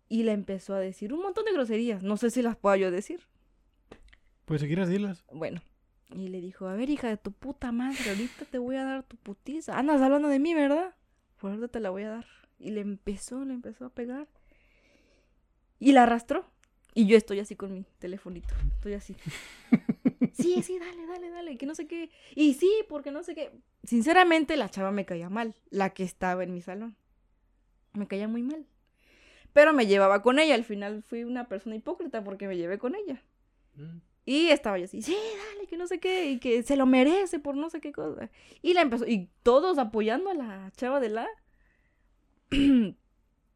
y 0.08 0.24
le 0.24 0.32
empezó 0.32 0.74
a 0.74 0.80
decir 0.80 1.12
un 1.12 1.22
montón 1.22 1.44
de 1.46 1.52
groserías. 1.52 2.02
No 2.02 2.16
sé 2.16 2.30
si 2.30 2.42
las 2.42 2.56
puedo 2.56 2.76
yo 2.76 2.90
decir. 2.90 3.20
Pues 4.44 4.60
si 4.60 4.66
quieres 4.66 4.88
decirlas. 4.88 5.24
Bueno, 5.32 5.62
Y 6.14 6.28
le 6.28 6.40
dijo, 6.40 6.66
a 6.66 6.74
ver, 6.74 6.90
hija 6.90 7.08
de 7.08 7.16
tu 7.16 7.32
puta 7.32 7.72
madre, 7.72 8.10
ahorita 8.10 8.44
te 8.44 8.58
voy 8.58 8.76
a 8.76 8.84
dar 8.84 9.02
tu 9.04 9.16
putiza. 9.16 9.78
Andas 9.78 10.02
hablando 10.02 10.28
de 10.28 10.38
mí, 10.38 10.52
¿verdad? 10.54 10.94
Por 11.40 11.50
ahorita 11.50 11.68
te 11.68 11.80
la 11.80 11.88
voy 11.90 12.02
a 12.02 12.10
dar. 12.10 12.26
Y 12.58 12.70
le 12.72 12.82
empezó, 12.82 13.44
le 13.44 13.54
empezó 13.54 13.86
a 13.86 13.90
pegar. 13.90 14.28
Y 15.82 15.92
la 15.92 16.04
arrastró. 16.04 16.44
Y 16.94 17.06
yo 17.06 17.16
estoy 17.16 17.40
así 17.40 17.56
con 17.56 17.72
mi 17.72 17.84
telefonito. 17.98 18.54
Estoy 18.76 18.94
así. 18.94 19.16
Sí, 20.34 20.62
sí, 20.62 20.78
dale, 20.78 21.06
dale, 21.06 21.30
dale. 21.30 21.58
Que 21.58 21.66
no 21.66 21.74
sé 21.74 21.86
qué. 21.86 22.08
Y 22.34 22.54
sí, 22.54 22.70
porque 22.88 23.10
no 23.10 23.22
sé 23.22 23.34
qué. 23.34 23.50
Sinceramente, 23.82 24.56
la 24.56 24.70
chava 24.70 24.90
me 24.90 25.04
caía 25.04 25.28
mal. 25.28 25.54
La 25.68 25.90
que 25.90 26.04
estaba 26.04 26.42
en 26.44 26.54
mi 26.54 26.62
salón. 26.62 26.96
Me 27.92 28.06
caía 28.06 28.28
muy 28.28 28.42
mal. 28.42 28.64
Pero 29.52 29.72
me 29.72 29.86
llevaba 29.86 30.22
con 30.22 30.38
ella. 30.38 30.54
Al 30.54 30.64
final 30.64 31.02
fui 31.02 31.24
una 31.24 31.48
persona 31.48 31.76
hipócrita 31.76 32.24
porque 32.24 32.46
me 32.46 32.56
llevé 32.56 32.78
con 32.78 32.94
ella. 32.94 33.22
Mm. 33.74 33.98
Y 34.24 34.48
estaba 34.48 34.78
yo 34.78 34.84
así, 34.84 35.02
sí, 35.02 35.16
dale, 35.54 35.66
que 35.66 35.76
no 35.76 35.88
sé 35.88 35.98
qué, 35.98 36.30
y 36.30 36.38
que 36.38 36.62
se 36.62 36.76
lo 36.76 36.86
merece 36.86 37.40
por 37.40 37.56
no 37.56 37.68
sé 37.70 37.80
qué 37.80 37.90
cosa. 37.90 38.30
Y 38.62 38.72
la 38.72 38.82
empezó, 38.82 39.04
y 39.06 39.28
todos 39.42 39.78
apoyando 39.78 40.30
a 40.30 40.34
la 40.34 40.72
chava 40.76 41.00
de 41.00 41.08
la. 41.08 41.28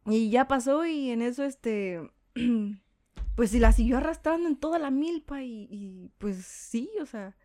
y 0.07 0.31
ya 0.31 0.49
pasó, 0.49 0.85
y 0.85 1.11
en 1.11 1.23
eso, 1.23 1.45
este. 1.45 2.11
pues 3.37 3.55
y 3.55 3.59
la 3.59 3.73
siguió 3.73 3.99
arrastrando 3.99 4.49
en 4.49 4.57
toda 4.57 4.79
la 4.79 4.91
milpa, 4.91 5.43
y, 5.43 6.11
pues 6.19 6.45
sí, 6.45 6.91
o 7.01 7.07
sea. 7.07 7.37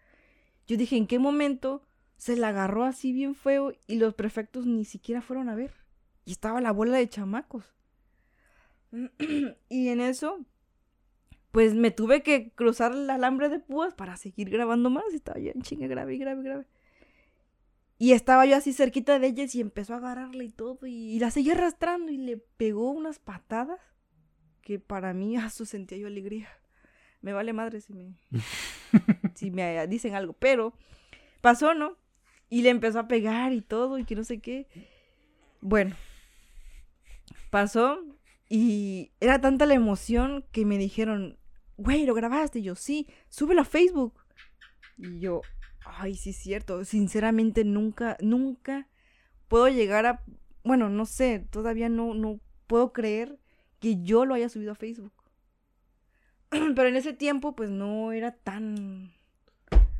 Yo 0.67 0.77
dije, 0.77 0.95
¿en 0.95 1.07
qué 1.07 1.19
momento 1.19 1.81
se 2.17 2.37
la 2.37 2.49
agarró 2.49 2.85
así 2.85 3.11
bien 3.11 3.35
feo 3.35 3.73
y 3.87 3.95
los 3.95 4.13
prefectos 4.13 4.65
ni 4.65 4.85
siquiera 4.85 5.21
fueron 5.21 5.49
a 5.49 5.55
ver? 5.55 5.73
Y 6.23 6.31
estaba 6.31 6.61
la 6.61 6.71
bola 6.71 6.97
de 6.97 7.09
chamacos. 7.09 7.65
y 9.69 9.87
en 9.89 9.99
eso, 9.99 10.39
pues 11.51 11.73
me 11.73 11.91
tuve 11.91 12.21
que 12.23 12.51
cruzar 12.51 12.93
el 12.93 13.09
alambre 13.09 13.49
de 13.49 13.59
púas 13.59 13.93
para 13.95 14.15
seguir 14.17 14.49
grabando 14.49 14.89
más. 14.89 15.03
Y 15.11 15.15
estaba 15.15 15.39
yo 15.39 15.51
en 15.53 15.61
chinga, 15.61 15.87
grave, 15.87 16.17
grave, 16.17 16.43
grave. 16.43 16.67
Y 17.97 18.13
estaba 18.13 18.45
yo 18.45 18.55
así 18.55 18.71
cerquita 18.71 19.19
de 19.19 19.27
ellas 19.27 19.53
y 19.55 19.61
empezó 19.61 19.93
a 19.93 19.97
agarrarla 19.97 20.43
y 20.43 20.49
todo. 20.51 20.77
Y, 20.85 21.15
y 21.15 21.19
la 21.19 21.31
seguía 21.31 21.53
arrastrando 21.53 22.11
y 22.11 22.17
le 22.17 22.37
pegó 22.37 22.91
unas 22.91 23.19
patadas 23.19 23.79
que 24.61 24.79
para 24.79 25.13
mí, 25.13 25.35
a 25.37 25.49
su 25.49 25.65
sentía 25.65 25.97
yo 25.97 26.07
alegría. 26.07 26.49
Me 27.21 27.33
vale 27.33 27.53
madre 27.53 27.81
si 27.81 27.93
me, 27.93 28.15
si 29.35 29.51
me 29.51 29.85
dicen 29.87 30.15
algo. 30.15 30.33
Pero 30.33 30.73
pasó, 31.41 31.73
¿no? 31.73 31.97
Y 32.49 32.63
le 32.63 32.69
empezó 32.69 32.99
a 32.99 33.07
pegar 33.07 33.53
y 33.53 33.61
todo 33.61 33.97
y 33.97 34.05
que 34.05 34.15
no 34.15 34.23
sé 34.23 34.39
qué. 34.39 34.67
Bueno, 35.61 35.95
pasó 37.49 38.03
y 38.49 39.11
era 39.19 39.39
tanta 39.39 39.65
la 39.65 39.75
emoción 39.75 40.43
que 40.51 40.65
me 40.65 40.77
dijeron, 40.77 41.37
güey, 41.77 42.05
¿lo 42.05 42.13
grabaste? 42.13 42.59
Y 42.59 42.63
yo, 42.63 42.75
sí, 42.75 43.07
súbelo 43.29 43.61
a 43.61 43.65
Facebook. 43.65 44.13
Y 44.97 45.19
yo, 45.19 45.41
ay, 45.85 46.15
sí 46.15 46.31
es 46.31 46.37
cierto. 46.37 46.83
Sinceramente 46.83 47.63
nunca, 47.63 48.17
nunca 48.19 48.89
puedo 49.47 49.69
llegar 49.69 50.05
a, 50.05 50.23
bueno, 50.63 50.89
no 50.89 51.05
sé, 51.05 51.45
todavía 51.49 51.87
no, 51.87 52.13
no 52.13 52.39
puedo 52.67 52.91
creer 52.91 53.37
que 53.81 54.01
yo 54.01 54.25
lo 54.25 54.33
haya 54.33 54.47
subido 54.47 54.71
a 54.71 54.75
Facebook. 54.75 55.11
Pero 56.49 56.87
en 56.87 56.95
ese 56.95 57.11
tiempo, 57.13 57.55
pues 57.55 57.69
no 57.69 58.13
era 58.13 58.31
tan, 58.31 59.11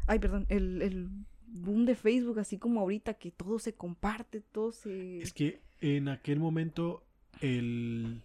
ay, 0.07 0.19
perdón, 0.19 0.45
el, 0.47 0.81
el 0.81 1.09
boom 1.47 1.85
de 1.85 1.95
Facebook, 1.95 2.39
así 2.39 2.57
como 2.57 2.79
ahorita, 2.79 3.15
que 3.15 3.31
todo 3.31 3.59
se 3.59 3.73
comparte, 3.73 4.39
todo 4.39 4.71
se... 4.71 5.17
Es 5.17 5.33
que 5.33 5.59
en 5.81 6.07
aquel 6.07 6.39
momento 6.39 7.03
el 7.41 8.21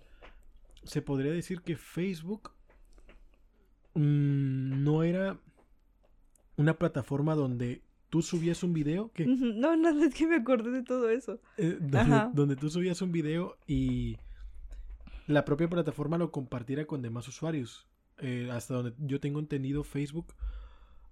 se 0.84 1.02
podría 1.02 1.32
decir 1.32 1.62
que 1.62 1.76
Facebook 1.76 2.52
mm, 3.94 4.84
no 4.84 5.02
era 5.02 5.38
una 6.56 6.78
plataforma 6.78 7.34
donde 7.34 7.82
tú 8.08 8.22
subías 8.22 8.62
un 8.62 8.72
video 8.72 9.10
que 9.12 9.26
No, 9.26 9.76
no, 9.76 10.04
es 10.04 10.14
que 10.14 10.26
me 10.26 10.36
acordé 10.36 10.70
de 10.70 10.82
todo 10.82 11.10
eso. 11.10 11.40
eh, 11.56 11.78
donde 12.32 12.56
tú 12.56 12.70
subías 12.70 13.02
un 13.02 13.10
video 13.10 13.56
y 13.66 14.16
la 15.26 15.44
propia 15.44 15.68
plataforma 15.68 16.18
lo 16.18 16.30
compartiera 16.32 16.86
con 16.86 17.02
demás 17.02 17.28
usuarios. 17.28 17.86
Eh, 18.18 18.48
hasta 18.50 18.74
donde 18.74 18.94
yo 18.98 19.20
tengo 19.20 19.40
entendido 19.40 19.84
Facebook 19.84 20.34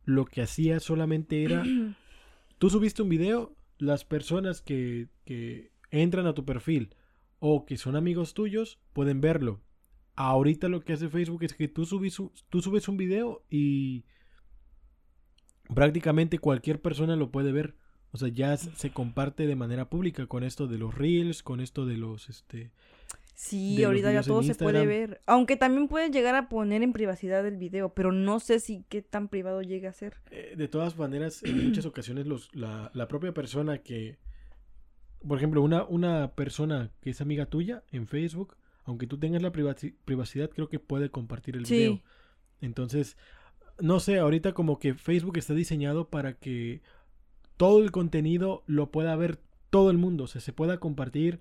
lo 0.06 0.24
que 0.24 0.40
hacía 0.42 0.80
solamente 0.80 1.44
era 1.44 1.62
tú 2.58 2.70
subiste 2.70 3.02
un 3.02 3.08
video, 3.10 3.54
las 3.78 4.04
personas 4.04 4.62
que, 4.62 5.08
que 5.24 5.70
entran 5.90 6.26
a 6.26 6.34
tu 6.34 6.44
perfil 6.44 6.94
o 7.40 7.66
que 7.66 7.76
son 7.76 7.96
amigos 7.96 8.32
tuyos 8.34 8.78
pueden 8.92 9.20
verlo. 9.20 9.60
Ahorita 10.16 10.68
lo 10.68 10.80
que 10.80 10.92
hace 10.94 11.08
Facebook 11.08 11.42
es 11.42 11.54
que 11.54 11.68
tú 11.68 11.84
subes, 11.84 12.18
un- 12.20 12.32
tú 12.48 12.62
subes 12.62 12.88
un 12.88 12.96
video 12.96 13.44
y 13.50 14.04
prácticamente 15.74 16.38
cualquier 16.38 16.80
persona 16.80 17.16
lo 17.16 17.30
puede 17.30 17.52
ver. 17.52 17.74
O 18.12 18.16
sea, 18.16 18.28
ya 18.28 18.56
se 18.56 18.70
se 18.76 18.90
comparte 18.90 19.46
de 19.46 19.56
manera 19.56 19.90
pública 19.90 20.26
con 20.26 20.44
esto 20.44 20.66
de 20.68 20.78
los 20.78 20.94
reels, 20.94 21.42
con 21.42 21.60
esto 21.60 21.84
de 21.84 21.96
los 21.96 22.28
este 22.28 22.70
Sí, 23.34 23.82
ahorita 23.82 24.12
ya 24.12 24.22
todo 24.22 24.42
se 24.42 24.54
puede 24.54 24.86
ver. 24.86 25.20
Aunque 25.26 25.56
también 25.56 25.88
puedes 25.88 26.10
llegar 26.12 26.34
a 26.36 26.48
poner 26.48 26.82
en 26.82 26.92
privacidad 26.92 27.44
el 27.46 27.56
video, 27.56 27.92
pero 27.92 28.12
no 28.12 28.38
sé 28.40 28.60
si 28.60 28.84
qué 28.88 29.02
tan 29.02 29.28
privado 29.28 29.60
llega 29.62 29.90
a 29.90 29.92
ser. 29.92 30.14
Eh, 30.30 30.54
de 30.56 30.68
todas 30.68 30.96
maneras, 30.96 31.42
en 31.42 31.64
muchas 31.68 31.84
ocasiones 31.86 32.26
los, 32.26 32.54
la, 32.54 32.90
la 32.94 33.08
propia 33.08 33.34
persona 33.34 33.78
que, 33.78 34.18
por 35.26 35.38
ejemplo, 35.38 35.62
una, 35.62 35.84
una 35.84 36.32
persona 36.34 36.90
que 37.00 37.10
es 37.10 37.20
amiga 37.20 37.46
tuya 37.46 37.82
en 37.90 38.06
Facebook, 38.06 38.56
aunque 38.84 39.06
tú 39.06 39.18
tengas 39.18 39.42
la 39.42 39.52
privaci- 39.52 39.94
privacidad, 40.04 40.48
creo 40.50 40.68
que 40.68 40.78
puede 40.78 41.10
compartir 41.10 41.56
el 41.56 41.66
Sí. 41.66 41.74
video. 41.76 42.02
Entonces, 42.60 43.16
no 43.80 43.98
sé, 43.98 44.18
ahorita 44.18 44.52
como 44.52 44.78
que 44.78 44.94
Facebook 44.94 45.36
está 45.38 45.54
diseñado 45.54 46.08
para 46.08 46.34
que 46.34 46.82
todo 47.56 47.82
el 47.82 47.90
contenido 47.90 48.62
lo 48.66 48.90
pueda 48.92 49.16
ver 49.16 49.38
todo 49.70 49.90
el 49.90 49.98
mundo, 49.98 50.24
o 50.24 50.26
sea, 50.28 50.40
se 50.40 50.52
pueda 50.52 50.78
compartir, 50.78 51.40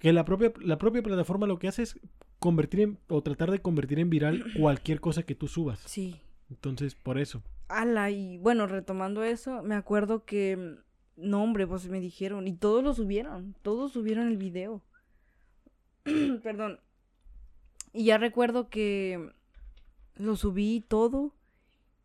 que 0.00 0.12
la 0.12 0.24
propia, 0.24 0.52
la 0.60 0.78
propia 0.78 1.02
plataforma 1.02 1.46
lo 1.46 1.58
que 1.58 1.68
hace 1.68 1.82
es 1.82 2.00
convertir 2.38 2.80
en, 2.80 2.98
o 3.08 3.22
tratar 3.22 3.50
de 3.50 3.60
convertir 3.60 3.98
en 3.98 4.10
viral 4.10 4.44
cualquier 4.58 5.00
cosa 5.00 5.22
que 5.22 5.34
tú 5.34 5.48
subas. 5.48 5.80
Sí. 5.80 6.20
Entonces, 6.50 6.94
por 6.94 7.18
eso. 7.18 7.42
Ala, 7.68 8.10
y 8.10 8.38
bueno, 8.38 8.66
retomando 8.66 9.24
eso, 9.24 9.62
me 9.62 9.74
acuerdo 9.74 10.24
que, 10.24 10.56
mm, 10.56 11.28
no 11.28 11.42
hombre, 11.42 11.66
pues 11.66 11.88
me 11.88 12.00
dijeron, 12.00 12.46
y 12.46 12.52
todos 12.52 12.82
lo 12.84 12.94
subieron, 12.94 13.54
todos 13.62 13.92
subieron 13.92 14.28
el 14.28 14.36
video. 14.36 14.82
Perdón. 16.42 16.80
Y 17.92 18.04
ya 18.04 18.18
recuerdo 18.18 18.68
que 18.68 19.32
lo 20.16 20.36
subí 20.36 20.84
todo 20.86 21.34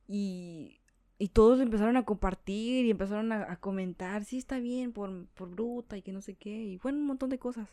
y, 0.07 0.80
y 1.21 1.29
todos 1.29 1.59
empezaron 1.59 1.97
a 1.97 2.03
compartir 2.03 2.83
y 2.83 2.89
empezaron 2.89 3.31
a, 3.31 3.51
a 3.51 3.57
comentar, 3.57 4.25
sí 4.25 4.39
está 4.39 4.57
bien 4.57 4.91
por, 4.91 5.27
por 5.35 5.51
bruta 5.51 5.95
y 5.95 6.01
que 6.01 6.11
no 6.11 6.19
sé 6.19 6.33
qué, 6.33 6.49
y 6.49 6.77
bueno, 6.77 6.97
un 6.97 7.05
montón 7.05 7.29
de 7.29 7.37
cosas. 7.37 7.69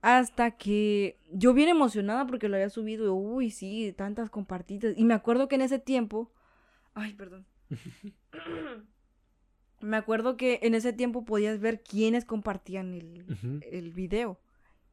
Hasta 0.00 0.52
que 0.52 1.18
yo 1.32 1.54
bien 1.54 1.68
emocionada 1.68 2.24
porque 2.24 2.48
lo 2.48 2.54
había 2.54 2.70
subido, 2.70 3.16
uy, 3.16 3.50
sí, 3.50 3.92
tantas 3.96 4.30
compartidas. 4.30 4.94
Y 4.96 5.04
me 5.04 5.14
acuerdo 5.14 5.48
que 5.48 5.56
en 5.56 5.62
ese 5.62 5.80
tiempo, 5.80 6.30
ay, 6.94 7.14
perdón. 7.14 7.46
me 9.80 9.96
acuerdo 9.96 10.36
que 10.36 10.60
en 10.62 10.76
ese 10.76 10.92
tiempo 10.92 11.24
podías 11.24 11.58
ver 11.58 11.82
quiénes 11.82 12.24
compartían 12.24 12.94
el, 12.94 13.60
el 13.68 13.90
video. 13.90 14.38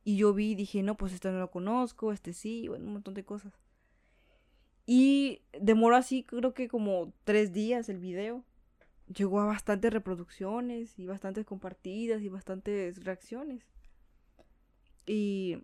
Y 0.03 0.17
yo 0.17 0.33
vi 0.33 0.53
y 0.53 0.55
dije, 0.55 0.81
no, 0.81 0.97
pues 0.97 1.13
este 1.13 1.31
no 1.31 1.37
lo 1.37 1.51
conozco, 1.51 2.11
este 2.11 2.33
sí, 2.33 2.67
bueno, 2.67 2.87
un 2.87 2.93
montón 2.93 3.13
de 3.13 3.23
cosas. 3.23 3.53
Y 4.85 5.41
demoró 5.59 5.95
así, 5.95 6.23
creo 6.23 6.53
que 6.53 6.67
como 6.67 7.13
tres 7.23 7.53
días 7.53 7.89
el 7.89 7.99
video. 7.99 8.43
Llegó 9.13 9.41
a 9.41 9.45
bastantes 9.45 9.91
reproducciones 9.91 10.97
y 10.97 11.05
bastantes 11.05 11.45
compartidas 11.45 12.21
y 12.21 12.29
bastantes 12.29 13.03
reacciones. 13.03 13.63
Y 15.05 15.57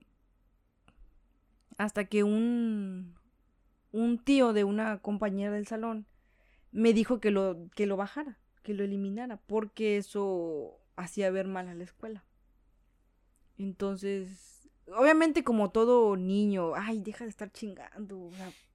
hasta 1.77 2.05
que 2.05 2.23
un, 2.23 3.15
un 3.91 4.19
tío 4.19 4.53
de 4.53 4.65
una 4.65 4.99
compañera 4.99 5.51
del 5.51 5.67
salón 5.67 6.05
me 6.71 6.93
dijo 6.93 7.19
que 7.19 7.31
lo, 7.31 7.69
que 7.75 7.85
lo 7.85 7.97
bajara, 7.97 8.37
que 8.63 8.73
lo 8.73 8.83
eliminara, 8.83 9.37
porque 9.37 9.97
eso 9.97 10.77
hacía 10.95 11.31
ver 11.31 11.47
mal 11.47 11.67
a 11.67 11.73
la 11.73 11.83
escuela. 11.83 12.23
Entonces, 13.57 14.69
obviamente 14.95 15.43
como 15.43 15.71
todo 15.71 16.15
niño, 16.15 16.73
ay, 16.75 16.99
deja 16.99 17.23
de 17.23 17.29
estar 17.29 17.51
chingando, 17.51 18.29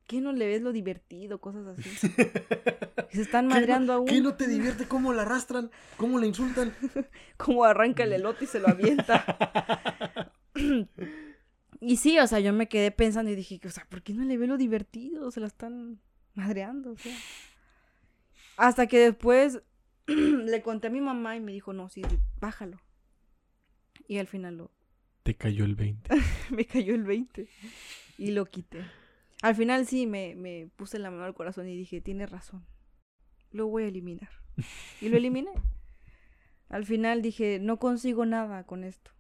¿qué 0.07 0.21
no 0.21 0.33
le 0.33 0.47
ves 0.47 0.63
lo 0.63 0.73
divertido? 0.73 1.41
Cosas 1.41 1.67
así. 1.67 1.91
Se 3.11 3.23
están 3.23 3.49
¿Qué 3.49 3.55
madreando 3.55 3.97
no, 3.97 4.03
a 4.03 4.05
¿Qué 4.07 4.21
no 4.21 4.35
te 4.35 4.47
divierte? 4.49 4.87
¿Cómo 4.87 5.13
la 5.13 5.23
arrastran? 5.23 5.71
¿Cómo 5.97 6.19
la 6.19 6.27
insultan? 6.27 6.75
como 7.37 7.65
arranca 7.65 8.05
el 8.05 8.13
elote 8.13 8.45
y 8.45 8.49
se 8.49 8.61
lo 8.61 8.69
avienta. 8.69 10.33
y 11.81 11.97
sí, 11.97 12.19
o 12.19 12.27
sea, 12.27 12.41
yo 12.41 12.53
me 12.53 12.69
quedé 12.69 12.91
pensando 12.91 13.31
y 13.31 13.37
dije, 13.37 13.61
o 13.65 13.71
sea, 13.71 13.87
¿por 13.89 14.03
qué 14.03 14.15
no 14.15 14.25
le 14.25 14.37
ve 14.37 14.47
lo 14.47 14.57
divertido? 14.57 15.31
Se 15.31 15.41
la 15.41 15.47
están 15.47 16.01
madreando, 16.35 16.93
o 16.93 16.97
sea. 16.99 17.17
Hasta 18.57 18.87
que 18.87 18.99
después 18.99 19.63
le 20.07 20.63
conté 20.63 20.89
a 20.89 20.91
mi 20.91 21.01
mamá 21.01 21.37
y 21.37 21.41
me 21.41 21.53
dijo, 21.53 21.73
no, 21.73 21.89
sí, 21.89 22.03
bájalo. 22.41 22.81
Y 24.07 24.19
al 24.19 24.27
final 24.27 24.57
lo, 24.57 24.71
Te 25.23 25.35
cayó 25.35 25.65
el 25.65 25.77
20. 25.77 26.11
me 26.51 26.67
cayó 26.67 26.95
el 26.95 27.05
20 27.05 27.49
y 28.19 28.31
lo 28.33 28.45
quité. 28.47 28.85
Al 29.45 29.55
final 29.55 29.87
sí 29.87 30.07
me, 30.07 30.35
me 30.37 30.71
puse 30.75 30.99
la 30.99 31.11
mano 31.11 31.25
al 31.25 31.35
corazón 31.35 31.69
y 31.69 31.77
dije, 31.77 32.01
tiene 32.01 32.25
razón. 32.25 32.65
lo 33.51 33.67
voy 33.67 33.83
a 33.83 33.89
eliminar. 33.89 34.31
Y 35.03 35.11
lo 35.11 35.19
eliminé. 35.19 35.51
Al 36.71 36.87
final 36.87 37.21
dije, 37.21 37.59
no 37.61 37.79
consigo 37.79 38.25
nada 38.25 38.65
con 38.65 38.85
esto. 38.85 39.11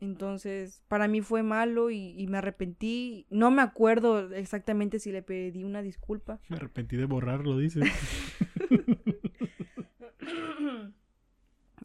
Entonces, 0.00 0.82
para 0.88 1.08
mí 1.08 1.22
fue 1.22 1.42
malo 1.42 1.90
y, 1.90 2.10
y, 2.10 2.26
me 2.26 2.36
arrepentí. 2.36 3.26
No 3.30 3.50
me 3.50 3.62
acuerdo 3.62 4.34
exactamente 4.34 4.98
si 4.98 5.12
le 5.12 5.22
pedí 5.22 5.64
una 5.64 5.80
disculpa. 5.80 6.38
Me 6.50 6.56
arrepentí 6.56 6.96
de 6.96 7.06
borrarlo, 7.06 7.56
dice. 7.56 7.80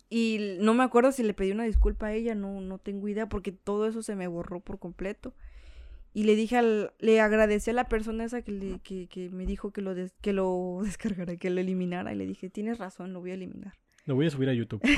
y 0.09 0.57
no 0.59 0.73
me 0.73 0.83
acuerdo 0.83 1.13
si 1.13 1.23
le 1.23 1.33
pedí 1.33 1.53
una 1.53 1.63
disculpa 1.63 2.07
a 2.07 2.13
ella, 2.13 2.35
no, 2.35 2.59
no 2.59 2.77
tengo 2.77 3.07
idea, 3.07 3.29
porque 3.29 3.53
todo 3.53 3.87
eso 3.87 4.03
se 4.03 4.17
me 4.17 4.27
borró 4.27 4.59
por 4.59 4.79
completo. 4.79 5.33
Y 6.13 6.23
le 6.23 6.35
dije 6.35 6.57
al, 6.57 6.93
le 6.99 7.21
agradecí 7.21 7.69
a 7.69 7.73
la 7.73 7.87
persona 7.87 8.25
esa 8.25 8.41
que, 8.41 8.51
le, 8.51 8.79
que, 8.79 9.07
que 9.07 9.29
me 9.29 9.45
dijo 9.45 9.71
que 9.71 9.81
lo, 9.81 9.95
des, 9.95 10.13
que 10.21 10.33
lo 10.33 10.79
descargara, 10.83 11.37
que 11.37 11.49
lo 11.49 11.61
eliminara. 11.61 12.13
Y 12.13 12.17
le 12.17 12.25
dije, 12.25 12.49
tienes 12.49 12.77
razón, 12.77 13.13
lo 13.13 13.21
voy 13.21 13.31
a 13.31 13.35
eliminar. 13.35 13.73
Lo 14.05 14.15
voy 14.15 14.27
a 14.27 14.29
subir 14.29 14.49
a 14.49 14.53
YouTube. 14.53 14.81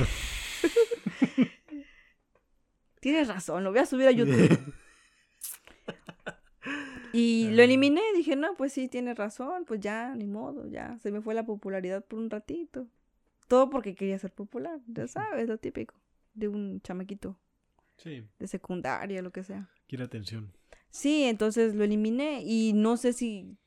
Tienes 3.04 3.28
razón, 3.28 3.66
lo 3.66 3.72
voy 3.72 3.80
a 3.80 3.86
subir 3.86 4.08
a 4.08 4.12
YouTube. 4.12 4.74
y 7.14 7.50
lo 7.52 7.62
eliminé, 7.62 8.02
dije, 8.16 8.38
no, 8.38 8.56
pues 8.56 8.72
sí, 8.72 8.88
tienes 8.88 9.18
razón, 9.18 9.66
pues 9.66 9.82
ya, 9.82 10.16
ni 10.16 10.26
modo, 10.26 10.70
ya, 10.70 10.98
se 11.00 11.12
me 11.12 11.20
fue 11.20 11.34
la 11.34 11.46
popularidad 11.46 12.06
por 12.06 12.20
un 12.20 12.30
ratito. 12.30 12.88
Todo 13.50 13.70
porque 13.70 13.94
quería 13.94 14.18
ser 14.20 14.32
popular, 14.32 14.80
ya 14.88 15.06
sabes, 15.08 15.50
lo 15.50 15.58
típico 15.58 15.96
de 16.34 16.48
un 16.48 16.80
chamaquito. 16.80 17.38
Sí. 17.98 18.24
De 18.40 18.48
secundaria, 18.48 19.22
lo 19.22 19.32
que 19.32 19.44
sea. 19.44 19.70
Quiere 19.86 20.06
atención. 20.06 20.54
Sí, 20.94 21.24
entonces 21.24 21.74
lo 21.74 21.84
eliminé 21.84 22.44
y 22.46 22.72
no 22.74 22.98
sé 22.98 23.14
si 23.14 23.58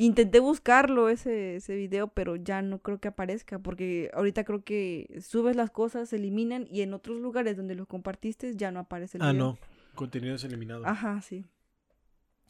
Intenté 0.00 0.38
buscarlo 0.38 1.08
ese, 1.08 1.56
ese 1.56 1.74
video, 1.74 2.06
pero 2.06 2.36
ya 2.36 2.62
no 2.62 2.78
creo 2.78 3.00
que 3.00 3.08
aparezca, 3.08 3.58
porque 3.58 4.12
ahorita 4.14 4.44
creo 4.44 4.62
que 4.62 5.20
subes 5.20 5.56
las 5.56 5.72
cosas, 5.72 6.10
se 6.10 6.16
eliminan 6.16 6.68
y 6.70 6.82
en 6.82 6.94
otros 6.94 7.18
lugares 7.18 7.56
donde 7.56 7.74
lo 7.74 7.84
compartiste 7.84 8.54
ya 8.54 8.70
no 8.70 8.78
aparece 8.78 9.18
el 9.18 9.24
ah, 9.24 9.32
video. 9.32 9.44
no, 9.44 9.58
contenido 9.96 10.36
es 10.36 10.44
eliminado. 10.44 10.86
Ajá, 10.86 11.20
sí. 11.20 11.46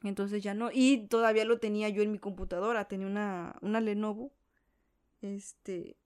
Entonces 0.02 0.42
ya 0.42 0.52
no. 0.52 0.68
Y 0.70 1.06
todavía 1.06 1.46
lo 1.46 1.58
tenía 1.58 1.88
yo 1.88 2.02
en 2.02 2.12
mi 2.12 2.18
computadora, 2.18 2.86
tenía 2.86 3.06
una, 3.06 3.56
una 3.62 3.80
Lenovo, 3.80 4.30
este, 5.22 5.96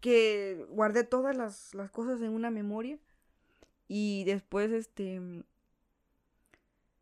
que 0.00 0.64
guardé 0.70 1.04
todas 1.04 1.36
las, 1.36 1.74
las 1.74 1.90
cosas 1.90 2.22
en 2.22 2.30
una 2.30 2.50
memoria 2.50 2.98
y 3.86 4.24
después, 4.24 4.70
este, 4.70 5.20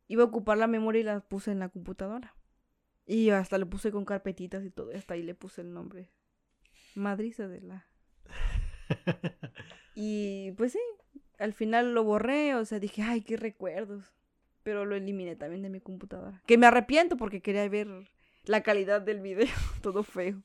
iba 0.09 0.23
a 0.23 0.27
ocupar 0.27 0.59
la 0.59 0.67
memoria 0.67 1.01
y 1.01 1.05
la 1.05 1.21
puse 1.21 1.53
en 1.53 1.61
la 1.61 1.69
computadora. 1.69 2.35
Y 3.07 3.31
hasta 3.31 3.57
le 3.57 3.67
puse 3.67 3.93
con 3.93 4.05
carpetitas 4.05 4.65
y 4.65 4.71
todo. 4.71 4.93
Y 4.93 4.97
hasta 4.97 5.15
ahí 5.15 5.23
le 5.23 5.35
puse 5.35 5.61
el 5.61 5.73
nombre. 5.73 6.11
Madriza 6.95 7.47
de 7.47 7.61
la. 7.61 7.87
y 9.95 10.53
pues 10.53 10.73
sí, 10.73 10.81
al 11.39 11.53
final 11.55 11.95
lo 11.95 12.05
borré. 12.05 12.55
O 12.55 12.65
sea, 12.65 12.81
dije, 12.81 13.03
ay, 13.03 13.23
qué 13.23 13.37
recuerdos. 13.37 14.05
Pero 14.63 14.85
lo 14.85 14.97
eliminé 14.97 15.37
también 15.37 15.63
de 15.63 15.71
mi 15.71 15.81
computadora. 15.81 16.43
Que 16.47 16.59
me 16.59 16.67
arrepiento 16.67 17.17
porque 17.17 17.41
quería 17.41 17.67
ver 17.69 17.89
la 18.45 18.63
calidad 18.63 19.01
del 19.01 19.21
video. 19.21 19.47
todo 19.83 20.03
feo. 20.03 20.43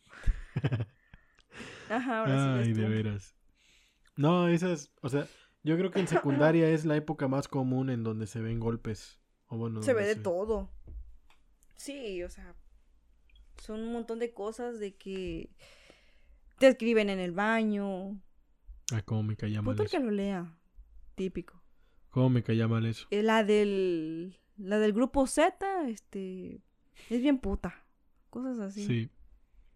Ajá, 1.90 2.20
ahora 2.20 2.60
ay, 2.60 2.66
sí. 2.66 2.74
de 2.74 2.88
veras. 2.88 3.36
No, 4.16 4.48
esas. 4.48 4.92
O 5.02 5.10
sea, 5.10 5.28
yo 5.64 5.78
creo 5.78 5.92
que 5.92 6.00
en 6.00 6.08
secundaria 6.08 6.70
es 6.70 6.86
la 6.86 6.96
época 6.96 7.28
más 7.28 7.48
común 7.48 7.90
en 7.90 8.04
donde 8.04 8.28
se 8.28 8.42
ven 8.42 8.60
golpes. 8.60 9.20
O 9.54 9.58
bueno, 9.58 9.82
se 9.84 9.94
ve 9.94 10.06
de 10.06 10.16
todo. 10.16 10.70
Sí, 11.76 12.24
o 12.24 12.30
sea, 12.30 12.56
son 13.62 13.82
un 13.82 13.94
montón 13.94 14.20
de 14.20 14.34
cosas 14.34 14.80
de 14.80 14.96
que 14.96 15.50
te 16.60 16.68
escriben 16.68 17.10
en 17.10 17.20
el 17.20 17.32
baño. 17.32 18.20
Ah, 18.92 19.02
cómo 19.04 19.24
me 19.24 19.36
caía 19.36 19.62
mal 19.62 19.76
Puto 19.76 19.84
eso. 19.84 19.98
que 19.98 20.04
lo 20.04 20.12
lea. 20.12 20.58
Típico. 21.16 21.62
Cómo 22.10 22.30
me 22.30 22.44
caía 22.44 22.68
mal 22.68 22.86
eso. 22.86 23.08
Eh, 23.12 23.24
La 23.24 23.44
del 23.44 24.38
la 24.58 24.78
del 24.80 24.94
grupo 24.94 25.26
Z, 25.28 25.88
este 25.90 26.62
es 27.10 27.22
bien 27.22 27.40
puta. 27.40 27.86
Cosas 28.30 28.60
así. 28.60 28.86
Sí. 28.86 29.10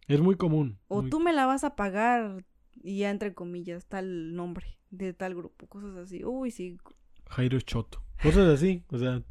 Es 0.08 0.20
muy 0.22 0.36
común. 0.36 0.80
O 0.88 1.02
muy... 1.02 1.10
tú 1.10 1.20
me 1.20 1.34
la 1.34 1.46
vas 1.46 1.64
a 1.64 1.76
pagar 1.76 2.46
y 2.76 3.00
ya 3.00 3.10
entre 3.10 3.34
comillas 3.34 3.86
tal 3.88 4.34
nombre 4.36 4.78
de 4.92 5.14
tal 5.14 5.36
grupo, 5.36 5.68
cosas 5.68 5.96
así. 5.98 6.24
Uy, 6.24 6.52
sí. 6.52 6.78
Jairo 7.30 7.60
Choto. 7.60 8.04
Cosas 8.22 8.48
así, 8.48 8.84
o 8.90 8.98
sea, 8.98 9.22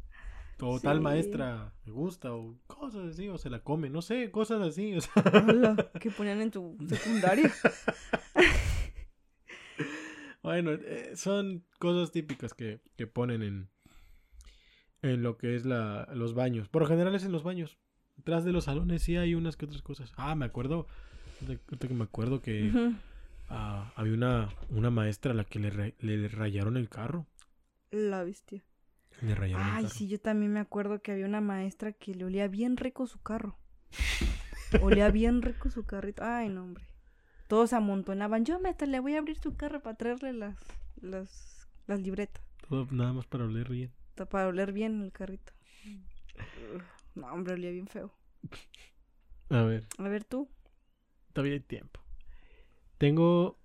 o 0.59 0.77
Sí. 0.79 0.83
tal 0.83 1.01
maestra 1.01 1.73
me 1.85 1.91
gusta, 1.91 2.33
o 2.33 2.57
cosas 2.67 3.13
así, 3.13 3.29
o 3.29 3.37
se 3.37 3.49
la 3.49 3.59
come, 3.63 3.89
no 3.89 4.01
sé, 4.01 4.31
cosas 4.31 4.61
así, 4.61 4.95
o 4.95 5.01
sea. 5.01 5.13
Hola, 5.47 5.91
que 6.01 6.11
ponían 6.11 6.41
en 6.41 6.51
tu 6.51 6.77
secundaria. 6.87 7.51
bueno, 10.43 10.71
eh, 10.71 11.11
son 11.15 11.63
cosas 11.79 12.11
típicas 12.11 12.53
que, 12.53 12.81
que 12.95 13.07
ponen 13.07 13.43
en, 13.43 13.69
en 15.01 15.23
lo 15.23 15.37
que 15.37 15.55
es 15.55 15.65
la, 15.65 16.07
los 16.13 16.33
baños. 16.33 16.69
Por 16.69 16.83
lo 16.83 16.87
general 16.87 17.15
es 17.15 17.25
en 17.25 17.31
los 17.31 17.43
baños. 17.43 17.77
Detrás 18.15 18.43
de 18.45 18.51
los 18.51 18.65
salones 18.65 19.03
sí 19.03 19.15
hay 19.15 19.35
unas 19.35 19.57
que 19.57 19.65
otras 19.65 19.81
cosas. 19.81 20.11
Ah, 20.15 20.35
me 20.35 20.45
acuerdo, 20.45 20.87
que 21.79 21.89
me 21.89 22.03
acuerdo 22.03 22.41
que 22.41 22.71
ah, 23.49 23.91
había 23.95 24.13
una, 24.13 24.49
una 24.69 24.89
maestra 24.89 25.33
a 25.33 25.35
la 25.35 25.43
que 25.43 25.59
le, 25.59 25.95
le 25.99 26.27
rayaron 26.29 26.77
el 26.77 26.89
carro. 26.89 27.27
La 27.91 28.23
bestia. 28.23 28.63
Le 29.21 29.35
rayaron 29.35 29.69
el 29.69 29.75
Ay, 29.75 29.83
carro. 29.83 29.89
sí, 29.89 30.07
yo 30.07 30.19
también 30.19 30.53
me 30.53 30.59
acuerdo 30.59 31.01
que 31.01 31.11
había 31.11 31.25
una 31.25 31.41
maestra 31.41 31.91
que 31.93 32.13
le 32.13 32.25
olía 32.25 32.47
bien 32.47 32.77
rico 32.77 33.07
su 33.07 33.19
carro. 33.21 33.57
olía 34.81 35.09
bien 35.09 35.41
rico 35.41 35.69
su 35.69 35.85
carrito. 35.85 36.23
Ay, 36.23 36.49
no, 36.49 36.63
hombre. 36.63 36.85
Todos 37.47 37.69
se 37.71 37.75
amontonaban. 37.77 38.45
Yo, 38.45 38.59
maestra, 38.59 38.87
le 38.87 38.99
voy 38.99 39.15
a 39.15 39.19
abrir 39.19 39.37
su 39.37 39.55
carro 39.55 39.81
para 39.81 39.95
traerle 39.97 40.33
las, 40.33 40.57
las, 41.01 41.67
las 41.87 41.99
libretas. 42.01 42.43
Todo 42.67 42.85
nada 42.91 43.13
más 43.13 43.25
para 43.25 43.45
oler 43.45 43.69
bien. 43.69 43.91
Para 44.29 44.47
oler 44.47 44.73
bien 44.73 45.01
el 45.01 45.11
carrito. 45.11 45.53
No, 47.15 47.27
hombre, 47.33 47.53
olía 47.53 47.71
bien 47.71 47.87
feo. 47.87 48.13
A 49.49 49.61
ver. 49.63 49.87
A 49.97 50.09
ver 50.09 50.23
tú. 50.25 50.49
Todavía 51.33 51.53
hay 51.53 51.59
tiempo. 51.61 52.01
Tengo 52.97 53.57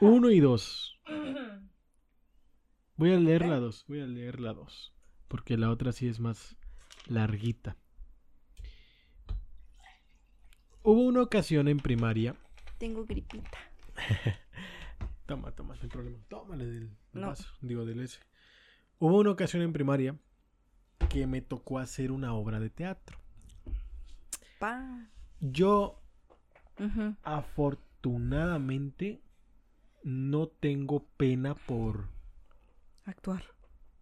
uno 0.00 0.30
y 0.30 0.40
dos. 0.40 0.98
Voy 2.96 3.12
a 3.12 3.18
leer 3.18 3.46
la 3.46 3.58
dos. 3.60 3.84
Voy 3.88 4.00
a 4.00 4.06
leer 4.06 4.40
la 4.40 4.52
dos. 4.54 4.92
Porque 5.28 5.56
la 5.56 5.70
otra 5.70 5.92
sí 5.92 6.08
es 6.08 6.18
más 6.20 6.56
larguita. 7.06 7.76
Hubo 10.82 11.02
una 11.02 11.22
ocasión 11.22 11.68
en 11.68 11.78
primaria. 11.78 12.36
Tengo 12.78 13.04
gripita. 13.04 13.58
Toma, 15.26 15.50
toma, 15.50 15.74
no 15.74 15.82
hay 15.82 15.88
problema. 15.88 16.18
Tómale 16.28 16.64
del, 16.64 16.88
del 17.12 17.22
No. 17.22 17.26
vaso. 17.28 17.48
Digo, 17.60 17.84
del 17.84 17.98
ese. 18.00 18.20
Hubo 19.00 19.18
una 19.18 19.30
ocasión 19.32 19.62
en 19.62 19.72
primaria 19.72 20.16
que 21.10 21.26
me 21.26 21.40
tocó 21.42 21.80
hacer 21.80 22.12
una 22.12 22.32
obra 22.34 22.60
de 22.60 22.70
teatro. 22.70 23.18
Pa. 24.60 25.08
Yo 25.40 26.00
afortunadamente 27.24 29.20
no 30.04 30.46
tengo 30.46 31.04
pena 31.16 31.54
por, 31.56 32.08
Actuar. 33.06 33.42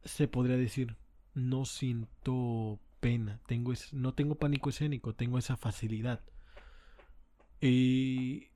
se 0.05 0.29
podría 0.29 0.57
decir, 0.57 0.97
no 1.35 1.65
siento 1.65 2.79
pena, 3.01 3.41
tengo 3.47 3.73
es- 3.73 3.93
no 3.95 4.13
tengo 4.15 4.35
pánico 4.35 4.69
escénico, 4.71 5.15
tengo 5.15 5.39
esa 5.39 5.57
facilidad. 5.57 6.21
Y 7.61 8.49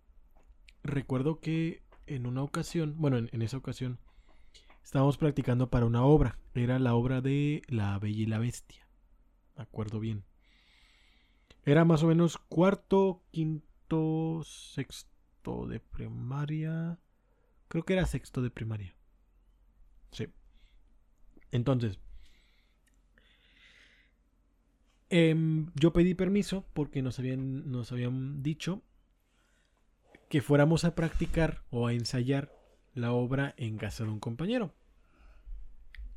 recuerdo 0.82 1.40
que 1.40 1.82
en 2.06 2.26
una 2.26 2.42
ocasión, 2.42 2.94
bueno, 2.98 3.16
en, 3.18 3.30
en 3.32 3.42
esa 3.42 3.56
ocasión, 3.56 3.98
estábamos 4.84 5.16
practicando 5.18 5.70
para 5.70 5.86
una 5.86 6.04
obra, 6.04 6.38
era 6.54 6.78
la 6.78 6.94
obra 6.94 7.20
de 7.20 7.62
La 7.68 7.98
Bella 7.98 8.22
y 8.22 8.26
la 8.26 8.38
Bestia, 8.38 8.86
me 9.56 9.62
acuerdo 9.62 10.00
bien. 10.00 10.24
Era 11.64 11.84
más 11.84 12.02
o 12.02 12.08
menos 12.08 12.38
cuarto, 12.38 13.22
quinto, 13.30 14.42
sexto 14.44 15.66
de 15.66 15.80
primaria. 15.80 16.98
Creo 17.68 17.84
que 17.84 17.92
era 17.94 18.06
sexto 18.06 18.40
de 18.42 18.50
primaria. 18.50 18.94
Sí. 20.12 20.26
Entonces, 21.52 21.98
em, 25.10 25.70
yo 25.74 25.92
pedí 25.92 26.14
permiso 26.14 26.66
porque 26.74 27.02
nos 27.02 27.18
habían, 27.18 27.70
nos 27.70 27.92
habían 27.92 28.42
dicho 28.42 28.82
que 30.28 30.42
fuéramos 30.42 30.84
a 30.84 30.94
practicar 30.94 31.62
o 31.70 31.86
a 31.86 31.92
ensayar 31.92 32.52
la 32.94 33.12
obra 33.12 33.54
en 33.56 33.78
casa 33.78 34.04
de 34.04 34.10
un 34.10 34.20
compañero. 34.20 34.74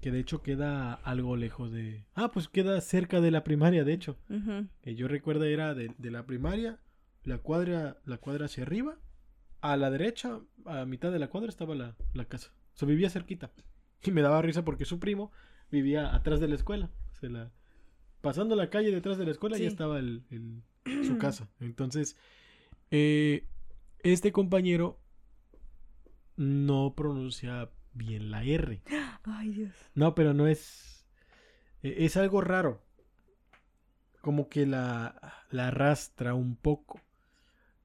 Que 0.01 0.11
de 0.11 0.19
hecho 0.19 0.41
queda 0.41 0.93
algo 0.93 1.37
lejos 1.37 1.71
de... 1.71 2.03
Ah, 2.15 2.31
pues 2.31 2.47
queda 2.47 2.81
cerca 2.81 3.21
de 3.21 3.31
la 3.31 3.43
primaria, 3.43 3.83
de 3.83 3.93
hecho. 3.93 4.17
Que 4.81 4.95
yo 4.95 5.07
recuerdo 5.07 5.45
era 5.45 5.75
de, 5.75 5.93
de 5.97 6.11
la 6.11 6.25
primaria, 6.25 6.79
la 7.23 7.37
cuadra, 7.37 8.01
la 8.05 8.17
cuadra 8.17 8.45
hacia 8.45 8.63
arriba, 8.63 8.97
a 9.61 9.77
la 9.77 9.91
derecha, 9.91 10.39
a 10.65 10.85
mitad 10.85 11.11
de 11.11 11.19
la 11.19 11.29
cuadra 11.29 11.49
estaba 11.49 11.75
la, 11.75 11.95
la 12.13 12.25
casa. 12.25 12.51
O 12.73 12.77
sea, 12.77 12.87
vivía 12.87 13.11
cerquita. 13.11 13.51
Y 14.03 14.11
me 14.11 14.21
daba 14.21 14.41
risa 14.41 14.63
porque 14.65 14.85
su 14.85 14.99
primo 14.99 15.31
vivía 15.71 16.13
atrás 16.15 16.39
de 16.39 16.47
la 16.47 16.55
escuela. 16.55 16.89
La- 17.21 17.51
pasando 18.21 18.55
la 18.55 18.69
calle 18.69 18.91
detrás 18.91 19.17
de 19.17 19.25
la 19.25 19.31
escuela 19.31 19.57
Sí. 19.57 19.63
ya 19.63 19.69
estaba 19.69 19.99
el, 19.99 20.23
el- 20.31 20.63
su 21.05 21.17
casa. 21.17 21.47
Entonces, 21.59 22.17
eh, 22.89 23.47
este 24.03 24.31
compañero 24.31 24.99
no 26.35 26.93
pronuncia 26.95 27.69
bien 27.93 28.31
la 28.31 28.43
R. 28.43 28.81
Ay, 29.23 29.49
Dios. 29.51 29.71
No, 29.93 30.15
pero 30.15 30.33
no 30.33 30.47
es. 30.47 31.05
e- 31.83 32.05
Es 32.05 32.17
algo 32.17 32.41
raro. 32.41 32.81
Como 34.21 34.49
que 34.49 34.65
la, 34.65 35.45
la 35.49 35.67
arrastra 35.67 36.33
un 36.33 36.55
poco. 36.55 36.99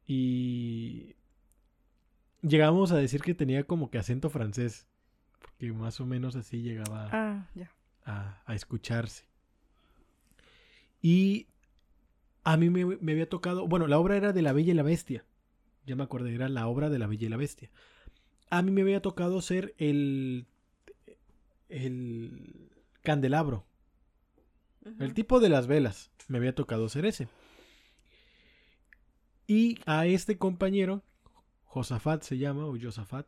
Y. 0.07 1.15
Llegamos 2.43 2.93
a 2.93 2.97
decir 2.97 3.23
que 3.23 3.35
tenía 3.35 3.65
como 3.65 3.91
que 3.91 3.99
acento 3.99 4.31
francés. 4.31 4.87
Porque 5.47 5.73
más 5.73 6.01
o 6.01 6.07
menos 6.07 6.37
así 6.37 6.61
llegaba 6.63 7.09
Ah, 7.13 7.47
a, 8.05 8.43
a 8.45 8.55
escucharse. 8.55 9.25
Y 11.01 11.47
a 12.45 12.57
mí 12.57 12.71
me, 12.71 12.85
me 12.85 13.13
había 13.13 13.29
tocado, 13.29 13.67
bueno, 13.67 13.87
la 13.87 13.99
obra 13.99 14.17
era 14.17 14.33
de 14.33 14.43
La 14.43 14.53
Bella 14.53 14.73
y 14.73 14.77
la 14.77 14.83
Bestia. 14.83 15.25
Ya 15.87 15.97
me 15.97 16.03
acordé, 16.03 16.35
era 16.35 16.49
la 16.49 16.67
obra 16.67 16.91
de 16.91 16.99
La 16.99 17.07
Bella 17.07 17.27
y 17.27 17.31
la 17.31 17.37
Bestia. 17.37 17.71
A 18.51 18.63
mí 18.63 18.71
me 18.71 18.83
había 18.83 19.03
tocado 19.03 19.41
ser 19.41 19.75
el, 19.79 20.47
el 21.69 22.71
candelabro, 23.03 23.67
el 25.01 25.15
tipo 25.15 25.41
de 25.41 25.49
las 25.49 25.67
velas. 25.67 26.11
Me 26.29 26.39
había 26.39 26.55
tocado 26.55 26.89
ser 26.89 27.07
ese. 27.07 27.29
Y 29.49 29.79
a 29.87 30.07
este 30.07 30.39
compañero, 30.39 31.03
Josafat 31.65 32.23
se 32.23 32.39
llama, 32.39 32.67
o 32.67 32.77
Josafat, 32.81 33.27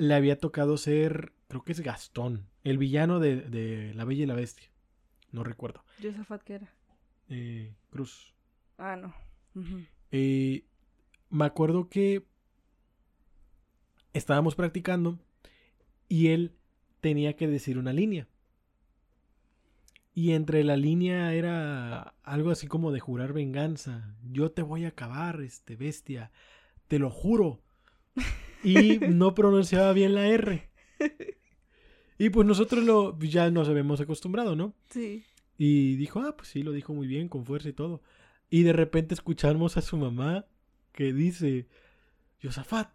le 0.00 0.14
había 0.14 0.38
tocado 0.38 0.78
ser, 0.78 1.34
creo 1.46 1.62
que 1.62 1.72
es 1.72 1.80
Gastón, 1.80 2.48
el 2.64 2.78
villano 2.78 3.20
de, 3.20 3.42
de 3.42 3.92
La 3.92 4.06
Bella 4.06 4.22
y 4.22 4.26
la 4.26 4.34
Bestia. 4.34 4.70
No 5.30 5.44
recuerdo. 5.44 5.84
Josafat, 6.02 6.42
¿qué 6.42 6.54
era? 6.54 6.72
Eh, 7.28 7.74
Cruz. 7.90 8.34
Ah, 8.78 8.96
no. 8.96 9.14
Eh, 10.10 10.64
me 11.28 11.44
acuerdo 11.44 11.90
que 11.90 12.24
estábamos 14.14 14.54
practicando 14.54 15.18
y 16.08 16.28
él 16.28 16.56
tenía 17.02 17.36
que 17.36 17.46
decir 17.46 17.76
una 17.76 17.92
línea. 17.92 18.26
Y 20.14 20.32
entre 20.32 20.64
la 20.64 20.78
línea 20.78 21.34
era 21.34 22.14
algo 22.22 22.50
así 22.50 22.66
como 22.66 22.90
de 22.90 23.00
jurar 23.00 23.34
venganza. 23.34 24.16
Yo 24.22 24.50
te 24.50 24.62
voy 24.62 24.86
a 24.86 24.88
acabar, 24.88 25.42
este 25.42 25.76
bestia. 25.76 26.32
Te 26.88 26.98
lo 26.98 27.10
juro. 27.10 27.62
Y 28.62 28.98
no 28.98 29.34
pronunciaba 29.34 29.92
bien 29.92 30.14
la 30.14 30.26
R. 30.26 30.68
Y 32.18 32.28
pues 32.28 32.46
nosotros 32.46 32.84
lo 32.84 33.18
ya 33.18 33.50
nos 33.50 33.68
habíamos 33.68 34.00
acostumbrado, 34.00 34.54
¿no? 34.54 34.74
Sí. 34.90 35.24
Y 35.56 35.96
dijo, 35.96 36.20
ah, 36.20 36.36
pues 36.36 36.48
sí, 36.50 36.62
lo 36.62 36.72
dijo 36.72 36.92
muy 36.92 37.06
bien, 37.06 37.28
con 37.28 37.46
fuerza 37.46 37.70
y 37.70 37.72
todo. 37.72 38.02
Y 38.50 38.62
de 38.62 38.72
repente 38.72 39.14
escuchamos 39.14 39.76
a 39.76 39.80
su 39.80 39.96
mamá 39.96 40.44
que 40.92 41.12
dice, 41.12 41.66
Yosafat, 42.40 42.90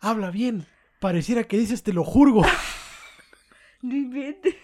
habla 0.00 0.30
bien. 0.30 0.66
Pareciera 1.00 1.44
que 1.44 1.58
dices, 1.58 1.82
te 1.82 1.92
lo 1.92 2.04
inventes. 3.82 4.56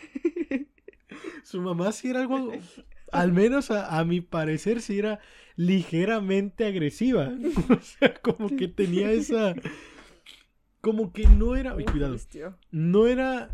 su 1.45 1.61
mamá 1.61 1.93
sí 1.93 2.09
era 2.09 2.23
algo, 2.23 2.53
al 3.13 3.33
menos 3.33 3.71
a, 3.71 3.99
a 3.99 4.05
mi 4.05 4.21
parecer, 4.21 4.81
sí 4.81 4.99
era 4.99 5.21
ligeramente 5.57 6.65
agresiva. 6.65 7.31
o 7.69 7.81
sea, 7.81 8.15
como 8.15 8.49
que 8.57 8.67
tenía 8.67 9.13
esa... 9.13 9.55
Como 10.81 11.13
que 11.13 11.27
no 11.27 11.57
era... 11.57 11.75
Uf, 11.75 11.91
cuidado. 11.91 12.17
no 12.71 13.07
era. 13.07 13.51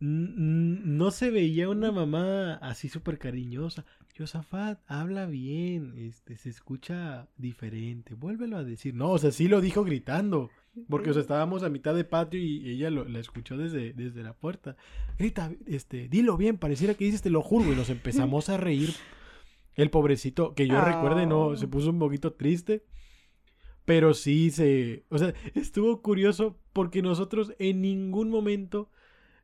No 0.00 1.12
se 1.12 1.30
veía 1.30 1.68
una 1.68 1.92
mamá 1.92 2.54
así 2.54 2.88
súper 2.88 3.18
cariñosa. 3.18 3.84
Josafat, 4.16 4.80
habla 4.86 5.26
bien, 5.26 5.94
este, 5.96 6.36
se 6.36 6.50
escucha 6.50 7.28
diferente, 7.38 8.14
vuélvelo 8.14 8.56
a 8.56 8.64
decir. 8.64 8.94
No, 8.94 9.10
o 9.10 9.18
sea, 9.18 9.30
sí 9.30 9.48
lo 9.48 9.60
dijo 9.60 9.84
gritando, 9.84 10.50
porque 10.88 11.10
o 11.10 11.12
sea, 11.12 11.22
estábamos 11.22 11.62
a 11.62 11.70
mitad 11.70 11.94
de 11.94 12.04
patio 12.04 12.38
y 12.38 12.68
ella 12.68 12.90
lo, 12.90 13.04
la 13.06 13.20
escuchó 13.20 13.56
desde, 13.56 13.92
desde 13.94 14.22
la 14.22 14.34
puerta. 14.34 14.76
Grita, 15.18 15.52
este, 15.66 16.08
dilo 16.08 16.36
bien, 16.36 16.58
pareciera 16.58 16.94
que 16.94 17.04
dices 17.04 17.22
te 17.22 17.30
lo 17.30 17.42
juro, 17.42 17.72
y 17.72 17.76
nos 17.76 17.90
empezamos 17.90 18.48
a 18.48 18.56
reír. 18.56 18.90
El 19.74 19.88
pobrecito, 19.88 20.54
que 20.54 20.68
yo 20.68 20.78
recuerde, 20.82 21.26
no, 21.26 21.56
se 21.56 21.66
puso 21.66 21.88
un 21.88 21.98
poquito 21.98 22.34
triste. 22.34 22.84
Pero 23.84 24.14
sí 24.14 24.50
se. 24.50 25.04
O 25.08 25.18
sea, 25.18 25.34
estuvo 25.54 26.02
curioso 26.02 26.58
porque 26.72 27.02
nosotros 27.02 27.52
en 27.58 27.82
ningún 27.82 28.30
momento 28.30 28.90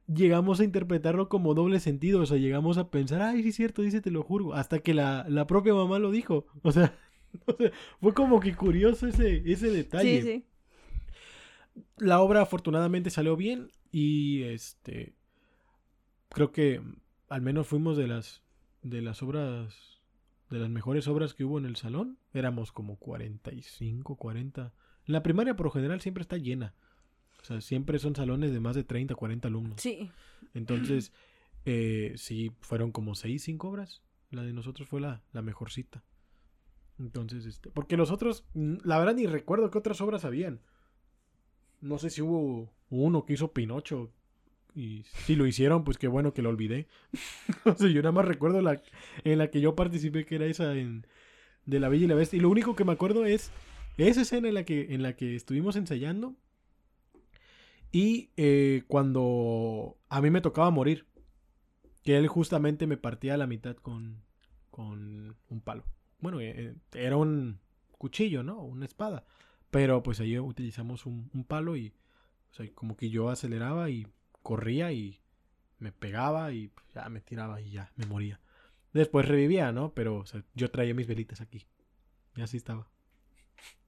llegamos 0.06 0.60
a 0.60 0.64
interpretarlo 0.64 1.28
como 1.28 1.54
doble 1.54 1.80
sentido. 1.80 2.20
O 2.20 2.26
sea, 2.26 2.38
llegamos 2.38 2.78
a 2.78 2.90
pensar, 2.90 3.22
ay, 3.22 3.42
sí 3.42 3.50
es 3.50 3.56
cierto, 3.56 3.82
dice, 3.82 4.00
te 4.00 4.10
lo 4.10 4.22
juro. 4.22 4.54
Hasta 4.54 4.80
que 4.80 4.94
la, 4.94 5.26
la 5.28 5.46
propia 5.46 5.74
mamá 5.74 5.98
lo 5.98 6.10
dijo. 6.10 6.46
O 6.62 6.72
sea, 6.72 6.96
o 7.46 7.52
sea, 7.56 7.70
fue 8.00 8.14
como 8.14 8.40
que 8.40 8.54
curioso 8.54 9.06
ese, 9.06 9.42
ese 9.50 9.70
detalle. 9.70 10.22
Sí, 10.22 10.26
sí. 10.26 10.44
La 11.98 12.20
obra 12.20 12.42
afortunadamente 12.42 13.10
salió 13.10 13.36
bien 13.36 13.70
y 13.92 14.42
este. 14.44 15.14
Creo 16.30 16.52
que 16.52 16.80
al 17.28 17.42
menos 17.42 17.66
fuimos 17.66 17.96
de 17.96 18.06
las. 18.06 18.42
De 18.82 19.02
las 19.02 19.22
obras. 19.22 19.97
De 20.50 20.58
las 20.58 20.70
mejores 20.70 21.08
obras 21.08 21.34
que 21.34 21.44
hubo 21.44 21.58
en 21.58 21.66
el 21.66 21.76
salón. 21.76 22.18
Éramos 22.32 22.72
como 22.72 22.96
45, 22.96 24.16
40. 24.16 24.72
En 25.06 25.12
la 25.12 25.22
primaria 25.22 25.56
por 25.56 25.66
lo 25.66 25.70
general 25.70 26.00
siempre 26.00 26.22
está 26.22 26.36
llena. 26.36 26.74
O 27.42 27.44
sea, 27.44 27.60
siempre 27.60 27.98
son 27.98 28.16
salones 28.16 28.52
de 28.52 28.60
más 28.60 28.74
de 28.74 28.84
30, 28.84 29.14
40 29.14 29.48
alumnos. 29.48 29.80
Sí. 29.80 30.10
Entonces, 30.54 31.12
eh, 31.64 32.14
sí, 32.16 32.52
fueron 32.60 32.92
como 32.92 33.14
6, 33.14 33.42
5 33.42 33.68
obras. 33.68 34.02
La 34.30 34.42
de 34.42 34.52
nosotros 34.52 34.88
fue 34.88 35.00
la, 35.00 35.22
la 35.32 35.42
mejorcita. 35.42 36.02
Entonces, 36.98 37.46
este. 37.46 37.70
Porque 37.70 37.96
los 37.96 38.10
otros, 38.10 38.44
la 38.54 38.98
verdad 38.98 39.14
ni 39.14 39.26
recuerdo 39.26 39.70
qué 39.70 39.78
otras 39.78 40.00
obras 40.00 40.24
habían. 40.24 40.60
No 41.80 41.98
sé 41.98 42.10
si 42.10 42.22
hubo 42.22 42.72
uno 42.90 43.24
que 43.24 43.34
hizo 43.34 43.52
Pinocho. 43.52 44.12
Y 44.74 45.04
si 45.24 45.34
lo 45.34 45.46
hicieron, 45.46 45.84
pues 45.84 45.98
qué 45.98 46.08
bueno 46.08 46.32
que 46.32 46.42
lo 46.42 46.50
olvidé. 46.50 46.86
o 47.64 47.74
sea, 47.74 47.88
yo 47.88 48.02
nada 48.02 48.12
más 48.12 48.24
recuerdo 48.24 48.60
la 48.60 48.80
en 49.24 49.38
la 49.38 49.50
que 49.50 49.60
yo 49.60 49.74
participé, 49.74 50.24
que 50.24 50.36
era 50.36 50.46
esa 50.46 50.74
en, 50.76 51.06
de 51.66 51.80
La 51.80 51.88
Bella 51.88 52.04
y 52.04 52.08
la 52.08 52.14
Bestia. 52.14 52.36
Y 52.36 52.40
lo 52.40 52.50
único 52.50 52.76
que 52.76 52.84
me 52.84 52.92
acuerdo 52.92 53.24
es 53.24 53.50
esa 53.96 54.22
escena 54.22 54.48
en 54.48 54.54
la 54.54 54.64
que, 54.64 54.94
en 54.94 55.02
la 55.02 55.16
que 55.16 55.34
estuvimos 55.34 55.76
ensayando. 55.76 56.36
Y 57.90 58.30
eh, 58.36 58.84
cuando 58.86 59.96
a 60.08 60.20
mí 60.20 60.30
me 60.30 60.40
tocaba 60.40 60.70
morir. 60.70 61.06
Que 62.04 62.16
él 62.16 62.26
justamente 62.28 62.86
me 62.86 62.96
partía 62.96 63.34
a 63.34 63.36
la 63.36 63.46
mitad 63.46 63.76
con, 63.76 64.22
con 64.70 65.36
un 65.50 65.60
palo. 65.60 65.84
Bueno, 66.20 66.40
eh, 66.40 66.74
era 66.94 67.16
un 67.16 67.58
cuchillo, 67.98 68.42
¿no? 68.42 68.62
Una 68.62 68.86
espada. 68.86 69.26
Pero 69.70 70.02
pues 70.02 70.20
ahí 70.20 70.38
utilizamos 70.38 71.04
un, 71.04 71.28
un 71.34 71.44
palo 71.44 71.76
y 71.76 71.92
o 72.50 72.54
sea, 72.54 72.66
como 72.74 72.96
que 72.96 73.10
yo 73.10 73.28
aceleraba 73.28 73.90
y 73.90 74.06
corría 74.42 74.92
y 74.92 75.20
me 75.78 75.92
pegaba 75.92 76.52
y 76.52 76.70
ya 76.94 77.08
me 77.08 77.20
tiraba 77.20 77.60
y 77.60 77.70
ya 77.70 77.92
me 77.96 78.06
moría. 78.06 78.40
Después 78.92 79.26
revivía, 79.28 79.70
¿no? 79.72 79.92
Pero 79.94 80.16
o 80.16 80.26
sea, 80.26 80.42
yo 80.54 80.70
traía 80.70 80.94
mis 80.94 81.06
velitas 81.06 81.40
aquí. 81.40 81.66
Y 82.36 82.40
así 82.42 82.56
estaba. 82.56 82.88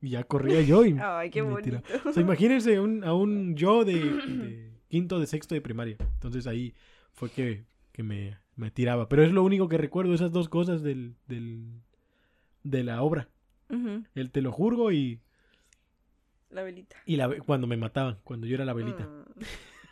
Y 0.01 0.11
ya 0.11 0.25
corría 0.25 0.61
yo 0.63 0.85
y 0.85 0.97
Ay, 1.01 1.31
qué 1.31 1.43
me 1.43 1.51
bonito. 1.51 1.81
tiraba. 1.83 2.11
O 2.11 2.13
sea, 2.13 2.23
imagínense 2.23 2.79
un- 2.81 3.05
a 3.05 3.15
un 3.15 3.55
yo 3.57 3.85
de, 3.85 3.95
de 3.95 4.73
quinto, 4.89 5.19
de 5.21 5.27
sexto 5.27 5.55
de 5.55 5.61
primaria. 5.61 5.97
Entonces 6.01 6.47
ahí 6.47 6.75
fue 7.13 7.31
que, 7.31 7.65
que 7.93 8.03
me, 8.03 8.37
me 8.57 8.71
tiraba. 8.71 9.09
Pero 9.09 9.23
es 9.25 9.33
lo 9.33 9.43
único 9.43 9.69
que 9.69 9.79
recuerdo, 9.79 10.15
esas 10.15 10.33
dos 10.33 10.49
cosas 10.49 10.83
del, 10.83 11.15
del, 11.27 11.81
de 12.63 12.85
la 12.85 13.03
obra. 13.03 13.29
Ujú, 13.71 14.05
El 14.15 14.31
te 14.33 14.43
lo 14.43 14.51
juro 14.53 14.91
y, 14.93 15.21
La 16.51 16.63
velita. 16.63 16.97
y 17.07 17.17
la, 17.17 17.29
cuando 17.41 17.67
me 17.69 17.77
mataban, 17.77 18.19
cuando 18.25 18.47
yo 18.49 18.57
era 18.57 18.65
la 18.65 18.73
velita. 18.75 19.05
Mm. 19.07 19.25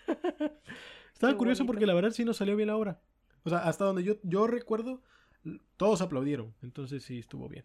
Estaba 1.12 1.32
Qué 1.32 1.36
curioso 1.38 1.62
bonito. 1.62 1.66
porque 1.66 1.86
la 1.86 1.94
verdad 1.94 2.10
sí 2.10 2.24
nos 2.24 2.36
salió 2.36 2.56
bien 2.56 2.68
la 2.68 2.76
obra. 2.76 3.00
O 3.44 3.50
sea, 3.50 3.58
hasta 3.60 3.84
donde 3.84 4.04
yo, 4.04 4.16
yo 4.22 4.46
recuerdo, 4.46 5.02
todos 5.76 6.00
aplaudieron. 6.00 6.54
Entonces 6.62 7.02
sí 7.04 7.18
estuvo 7.18 7.48
bien. 7.48 7.64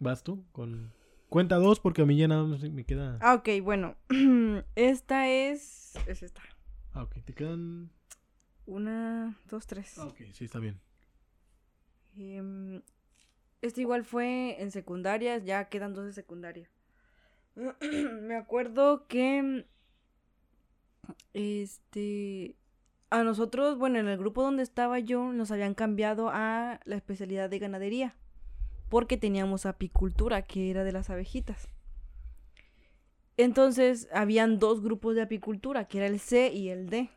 ¿Vas 0.00 0.22
tú? 0.22 0.44
Con... 0.52 0.92
Cuenta 1.28 1.56
dos 1.56 1.80
porque 1.80 2.02
a 2.02 2.06
mí 2.06 2.16
ya 2.16 2.28
nada 2.28 2.44
más 2.44 2.62
me 2.62 2.84
queda... 2.84 3.18
Ah, 3.20 3.34
ok, 3.34 3.48
bueno. 3.62 3.96
Esta 4.74 5.28
es. 5.28 5.94
Es 6.06 6.22
esta. 6.22 6.42
Ah, 6.92 7.02
ok. 7.04 7.16
Te 7.24 7.32
quedan... 7.32 7.90
Una, 8.66 9.36
dos, 9.48 9.66
tres. 9.66 9.98
Ah, 9.98 10.06
ok. 10.06 10.20
Sí, 10.32 10.44
está 10.44 10.58
bien. 10.58 10.80
Em, 12.16 12.82
este 13.62 13.80
igual 13.80 14.04
fue 14.04 14.60
en 14.62 14.70
secundaria, 14.70 15.38
ya 15.38 15.68
quedan 15.68 15.94
dos 15.94 16.06
de 16.06 16.12
secundaria. 16.12 16.70
Me 18.22 18.36
acuerdo 18.36 19.06
que 19.06 19.66
este 21.32 22.56
a 23.10 23.22
nosotros, 23.22 23.78
bueno, 23.78 24.00
en 24.00 24.08
el 24.08 24.18
grupo 24.18 24.42
donde 24.42 24.64
estaba 24.64 24.98
yo, 24.98 25.32
nos 25.32 25.52
habían 25.52 25.74
cambiado 25.74 26.30
a 26.32 26.80
la 26.84 26.96
especialidad 26.96 27.48
de 27.48 27.60
ganadería, 27.60 28.16
porque 28.88 29.16
teníamos 29.16 29.66
apicultura, 29.66 30.42
que 30.42 30.68
era 30.68 30.82
de 30.82 30.90
las 30.90 31.10
abejitas. 31.10 31.68
Entonces, 33.36 34.08
habían 34.12 34.58
dos 34.58 34.82
grupos 34.82 35.14
de 35.14 35.22
apicultura, 35.22 35.84
que 35.86 35.98
era 35.98 36.06
el 36.08 36.18
C 36.18 36.52
y 36.52 36.70
el 36.70 36.90
D. 36.90 37.08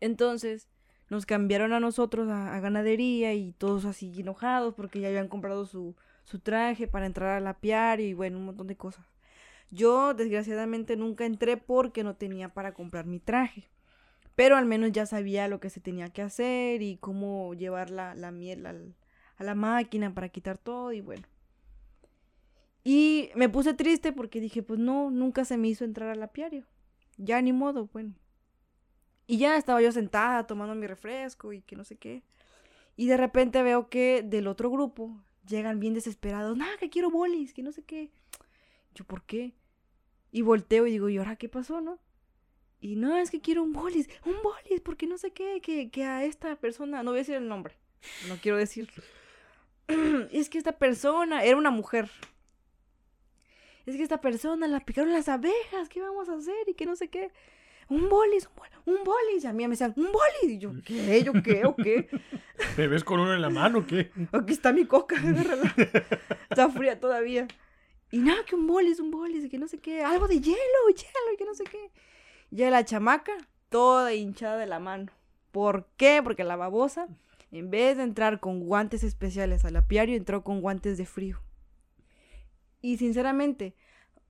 Entonces, 0.00 0.68
nos 1.08 1.26
cambiaron 1.26 1.72
a 1.72 1.80
nosotros 1.80 2.28
a, 2.28 2.58
ganadería 2.60 3.34
y 3.34 3.52
todos 3.52 3.84
así 3.84 4.20
enojados 4.20 4.74
porque 4.74 5.00
ya 5.00 5.08
habían 5.08 5.28
comprado 5.28 5.66
su, 5.66 5.94
su 6.24 6.40
traje 6.40 6.88
para 6.88 7.06
entrar 7.06 7.36
al 7.36 7.46
apiario 7.46 8.06
y 8.06 8.14
bueno, 8.14 8.38
un 8.38 8.46
montón 8.46 8.66
de 8.66 8.76
cosas. 8.76 9.06
Yo 9.70 10.14
desgraciadamente 10.14 10.96
nunca 10.96 11.26
entré 11.26 11.56
porque 11.56 12.04
no 12.04 12.14
tenía 12.16 12.48
para 12.48 12.72
comprar 12.72 13.06
mi 13.06 13.20
traje. 13.20 13.68
Pero 14.34 14.56
al 14.56 14.66
menos 14.66 14.92
ya 14.92 15.06
sabía 15.06 15.48
lo 15.48 15.60
que 15.60 15.70
se 15.70 15.80
tenía 15.80 16.10
que 16.10 16.22
hacer 16.22 16.82
y 16.82 16.98
cómo 16.98 17.54
llevar 17.54 17.90
la, 17.90 18.14
miel 18.30 18.66
a 18.66 19.44
la 19.44 19.54
máquina 19.54 20.12
para 20.14 20.28
quitar 20.28 20.58
todo 20.58 20.92
y 20.92 21.00
bueno. 21.00 21.26
Y 22.84 23.30
me 23.34 23.48
puse 23.48 23.74
triste 23.74 24.12
porque 24.12 24.40
dije, 24.40 24.62
pues 24.62 24.78
no, 24.78 25.10
nunca 25.10 25.44
se 25.44 25.56
me 25.56 25.66
hizo 25.66 25.84
entrar 25.84 26.10
al 26.10 26.22
apiario. 26.22 26.64
Ya 27.16 27.42
ni 27.42 27.52
modo, 27.52 27.88
bueno. 27.92 28.14
Y 29.26 29.38
ya 29.38 29.56
estaba 29.56 29.82
yo 29.82 29.90
sentada 29.90 30.46
tomando 30.46 30.74
mi 30.74 30.86
refresco 30.86 31.52
y 31.52 31.62
que 31.62 31.74
no 31.74 31.82
sé 31.82 31.96
qué. 31.96 32.22
Y 32.94 33.06
de 33.06 33.16
repente 33.16 33.62
veo 33.62 33.88
que 33.88 34.22
del 34.22 34.46
otro 34.46 34.70
grupo 34.70 35.20
llegan 35.46 35.80
bien 35.80 35.94
desesperados. 35.94 36.56
Nada, 36.56 36.76
que 36.78 36.90
quiero 36.90 37.10
bolis, 37.10 37.52
que 37.52 37.62
no 37.62 37.72
sé 37.72 37.82
qué. 37.82 38.12
Yo, 38.96 39.04
¿por 39.04 39.22
qué? 39.22 39.54
Y 40.32 40.42
volteo 40.42 40.86
y 40.86 40.90
digo, 40.90 41.08
¿y 41.08 41.18
ahora 41.18 41.36
qué 41.36 41.48
pasó, 41.48 41.80
no? 41.80 42.00
Y 42.80 42.96
no, 42.96 43.16
es 43.16 43.30
que 43.30 43.40
quiero 43.40 43.62
un 43.62 43.72
bolis, 43.72 44.08
un 44.24 44.36
bolis, 44.42 44.80
porque 44.80 45.06
no 45.06 45.18
sé 45.18 45.32
qué, 45.32 45.60
que, 45.60 45.90
que 45.90 46.04
a 46.04 46.24
esta 46.24 46.56
persona, 46.56 47.02
no 47.02 47.12
voy 47.12 47.18
a 47.18 47.22
decir 47.22 47.36
el 47.36 47.48
nombre, 47.48 47.76
no 48.28 48.36
quiero 48.36 48.56
decirlo. 48.56 49.02
es 50.32 50.48
que 50.48 50.58
esta 50.58 50.72
persona 50.72 51.44
era 51.44 51.56
una 51.56 51.70
mujer. 51.70 52.10
Es 53.86 53.96
que 53.96 54.02
esta 54.02 54.20
persona 54.20 54.66
la 54.66 54.80
picaron 54.80 55.12
las 55.12 55.28
abejas, 55.28 55.88
¿qué 55.88 56.00
vamos 56.00 56.28
a 56.28 56.34
hacer? 56.34 56.54
Y 56.66 56.74
que 56.74 56.86
no 56.86 56.96
sé 56.96 57.08
qué. 57.08 57.30
Un 57.88 58.08
bolis, 58.08 58.48
un 58.48 58.56
bolis, 58.56 58.76
un 58.84 59.04
bolis. 59.04 59.44
Y 59.44 59.46
a 59.46 59.52
mí 59.52 59.62
me 59.62 59.70
decían, 59.70 59.94
un 59.96 60.10
bolis. 60.10 60.56
Y 60.56 60.58
yo, 60.58 60.72
¿qué? 60.84 61.22
¿Yo 61.22 61.32
qué? 61.34 61.64
¿O 61.64 61.76
qué? 61.76 62.08
¿Te 62.76 62.88
ves 62.88 63.04
con 63.04 63.20
uno 63.20 63.32
en 63.32 63.40
la 63.40 63.50
mano 63.50 63.78
o 63.78 63.86
qué? 63.86 64.10
Aquí 64.32 64.52
está 64.52 64.72
mi 64.72 64.86
coca, 64.86 65.16
Está 66.50 66.68
fría 66.68 66.98
todavía. 66.98 67.46
Y 68.10 68.18
nada, 68.18 68.44
que 68.44 68.54
un 68.54 68.66
bolis, 68.66 69.00
un 69.00 69.10
bolis, 69.10 69.50
que 69.50 69.58
no 69.58 69.68
sé 69.68 69.78
qué, 69.78 70.02
algo 70.02 70.28
de 70.28 70.40
hielo, 70.40 70.56
hielo, 70.88 71.38
que 71.38 71.44
no 71.44 71.54
sé 71.54 71.64
qué. 71.64 71.90
Ya 72.50 72.70
la 72.70 72.84
chamaca, 72.84 73.32
toda 73.68 74.14
hinchada 74.14 74.56
de 74.56 74.66
la 74.66 74.78
mano. 74.78 75.12
¿Por 75.50 75.88
qué? 75.96 76.20
Porque 76.22 76.44
la 76.44 76.56
babosa, 76.56 77.08
en 77.50 77.70
vez 77.70 77.96
de 77.96 78.04
entrar 78.04 78.40
con 78.40 78.60
guantes 78.60 79.02
especiales 79.02 79.64
al 79.64 79.76
apiario, 79.76 80.16
entró 80.16 80.44
con 80.44 80.60
guantes 80.60 80.98
de 80.98 81.06
frío. 81.06 81.40
Y 82.80 82.98
sinceramente, 82.98 83.74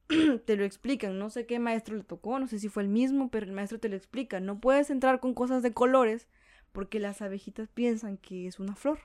te 0.46 0.56
lo 0.56 0.64
explican, 0.64 1.18
no 1.18 1.30
sé 1.30 1.46
qué 1.46 1.58
maestro 1.58 1.96
le 1.96 2.04
tocó, 2.04 2.38
no 2.38 2.46
sé 2.46 2.58
si 2.58 2.68
fue 2.68 2.82
el 2.82 2.88
mismo, 2.88 3.30
pero 3.30 3.44
el 3.44 3.52
maestro 3.52 3.78
te 3.78 3.88
lo 3.88 3.96
explica. 3.96 4.40
No 4.40 4.60
puedes 4.60 4.88
entrar 4.88 5.20
con 5.20 5.34
cosas 5.34 5.62
de 5.62 5.74
colores 5.74 6.28
porque 6.72 7.00
las 7.00 7.22
abejitas 7.22 7.68
piensan 7.68 8.16
que 8.16 8.46
es 8.46 8.58
una 8.58 8.74
flor. 8.74 9.00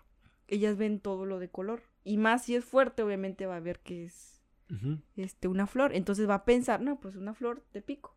Ellas 0.47 0.77
ven 0.77 0.99
todo 0.99 1.25
lo 1.25 1.39
de 1.39 1.49
color. 1.49 1.83
Y 2.03 2.17
más 2.17 2.45
si 2.45 2.55
es 2.55 2.65
fuerte, 2.65 3.03
obviamente 3.03 3.45
va 3.45 3.57
a 3.57 3.61
ver 3.61 3.79
que 3.79 4.05
es 4.05 4.30
este, 5.15 5.47
una 5.47 5.67
flor. 5.67 5.95
Entonces 5.95 6.29
va 6.29 6.35
a 6.35 6.45
pensar, 6.45 6.81
no, 6.81 6.99
pues 6.99 7.15
una 7.15 7.33
flor 7.33 7.63
de 7.73 7.81
pico. 7.81 8.15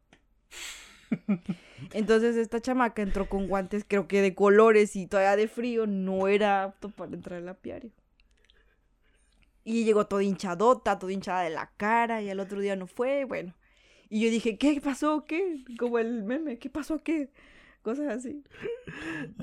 Entonces 1.93 2.37
esta 2.37 2.61
chamaca 2.61 3.03
entró 3.03 3.29
con 3.29 3.49
guantes, 3.49 3.85
creo 3.87 4.09
que 4.09 4.23
de 4.23 4.35
colores 4.35 4.97
y 4.97 5.07
todavía 5.07 5.37
de 5.37 5.49
frío, 5.49 5.87
no 5.87 6.29
era 6.29 6.65
apto 6.65 6.91
para 6.91 7.13
entrar 7.13 7.39
al 7.39 7.49
apiario. 7.49 7.91
Y 9.65 9.85
llegó 9.85 10.07
toda 10.07 10.23
hinchadota, 10.23 10.99
toda 10.99 11.13
hinchada 11.13 11.43
de 11.43 11.51
la 11.51 11.71
cara, 11.77 12.21
y 12.21 12.29
al 12.29 12.41
otro 12.41 12.61
día 12.61 12.77
no 12.77 12.87
fue, 12.87 13.25
bueno. 13.25 13.55
Y 14.11 14.21
yo 14.21 14.31
dije, 14.31 14.59
¿qué 14.59 14.81
pasó? 14.81 15.25
¿Qué? 15.25 15.65
Como 15.79 15.99
el 15.99 16.23
meme, 16.23 16.59
¿qué 16.59 16.69
pasó? 16.69 17.03
¿Qué? 17.03 17.31
Cosas 17.83 18.09
así. 18.09 18.45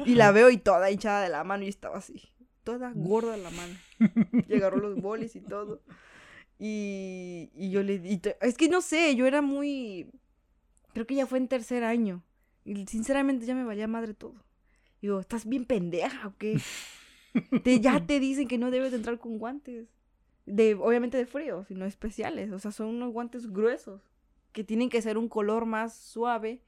Y 0.05 0.15
la 0.15 0.31
veo 0.31 0.49
y 0.49 0.57
toda 0.57 0.91
hinchada 0.91 1.21
de 1.21 1.29
la 1.29 1.43
mano 1.43 1.63
y 1.63 1.67
estaba 1.67 1.97
así, 1.97 2.31
toda 2.63 2.91
gorda 2.95 3.37
la 3.37 3.49
mano. 3.49 3.75
Llegaron 4.47 4.81
los 4.81 5.01
bolis 5.01 5.35
y 5.35 5.41
todo. 5.41 5.81
Y, 6.63 7.49
y 7.55 7.71
yo 7.71 7.81
le... 7.81 7.95
Y 7.95 8.21
es 8.39 8.55
que 8.55 8.69
no 8.69 8.81
sé, 8.81 9.15
yo 9.15 9.25
era 9.25 9.41
muy... 9.41 10.11
Creo 10.93 11.07
que 11.07 11.15
ya 11.15 11.25
fue 11.25 11.39
en 11.39 11.47
tercer 11.47 11.83
año. 11.83 12.23
Y 12.63 12.85
sinceramente 12.85 13.47
ya 13.47 13.55
me 13.55 13.63
valía 13.63 13.87
madre 13.87 14.13
todo. 14.13 14.35
Digo, 15.01 15.19
¿estás 15.19 15.47
bien 15.47 15.65
pendeja 15.65 16.27
o 16.27 16.37
qué? 16.37 16.61
te, 17.63 17.79
ya 17.79 18.05
te 18.05 18.19
dicen 18.19 18.47
que 18.47 18.59
no 18.59 18.69
debes 18.69 18.93
entrar 18.93 19.17
con 19.17 19.39
guantes. 19.39 19.87
De, 20.45 20.75
obviamente 20.75 21.17
de 21.17 21.25
frío, 21.25 21.65
sino 21.65 21.85
especiales. 21.85 22.51
O 22.51 22.59
sea, 22.59 22.71
son 22.71 22.89
unos 22.89 23.11
guantes 23.11 23.51
gruesos. 23.51 24.03
Que 24.51 24.63
tienen 24.63 24.89
que 24.89 25.01
ser 25.01 25.17
un 25.17 25.29
color 25.29 25.65
más 25.65 25.95
suave. 25.95 26.61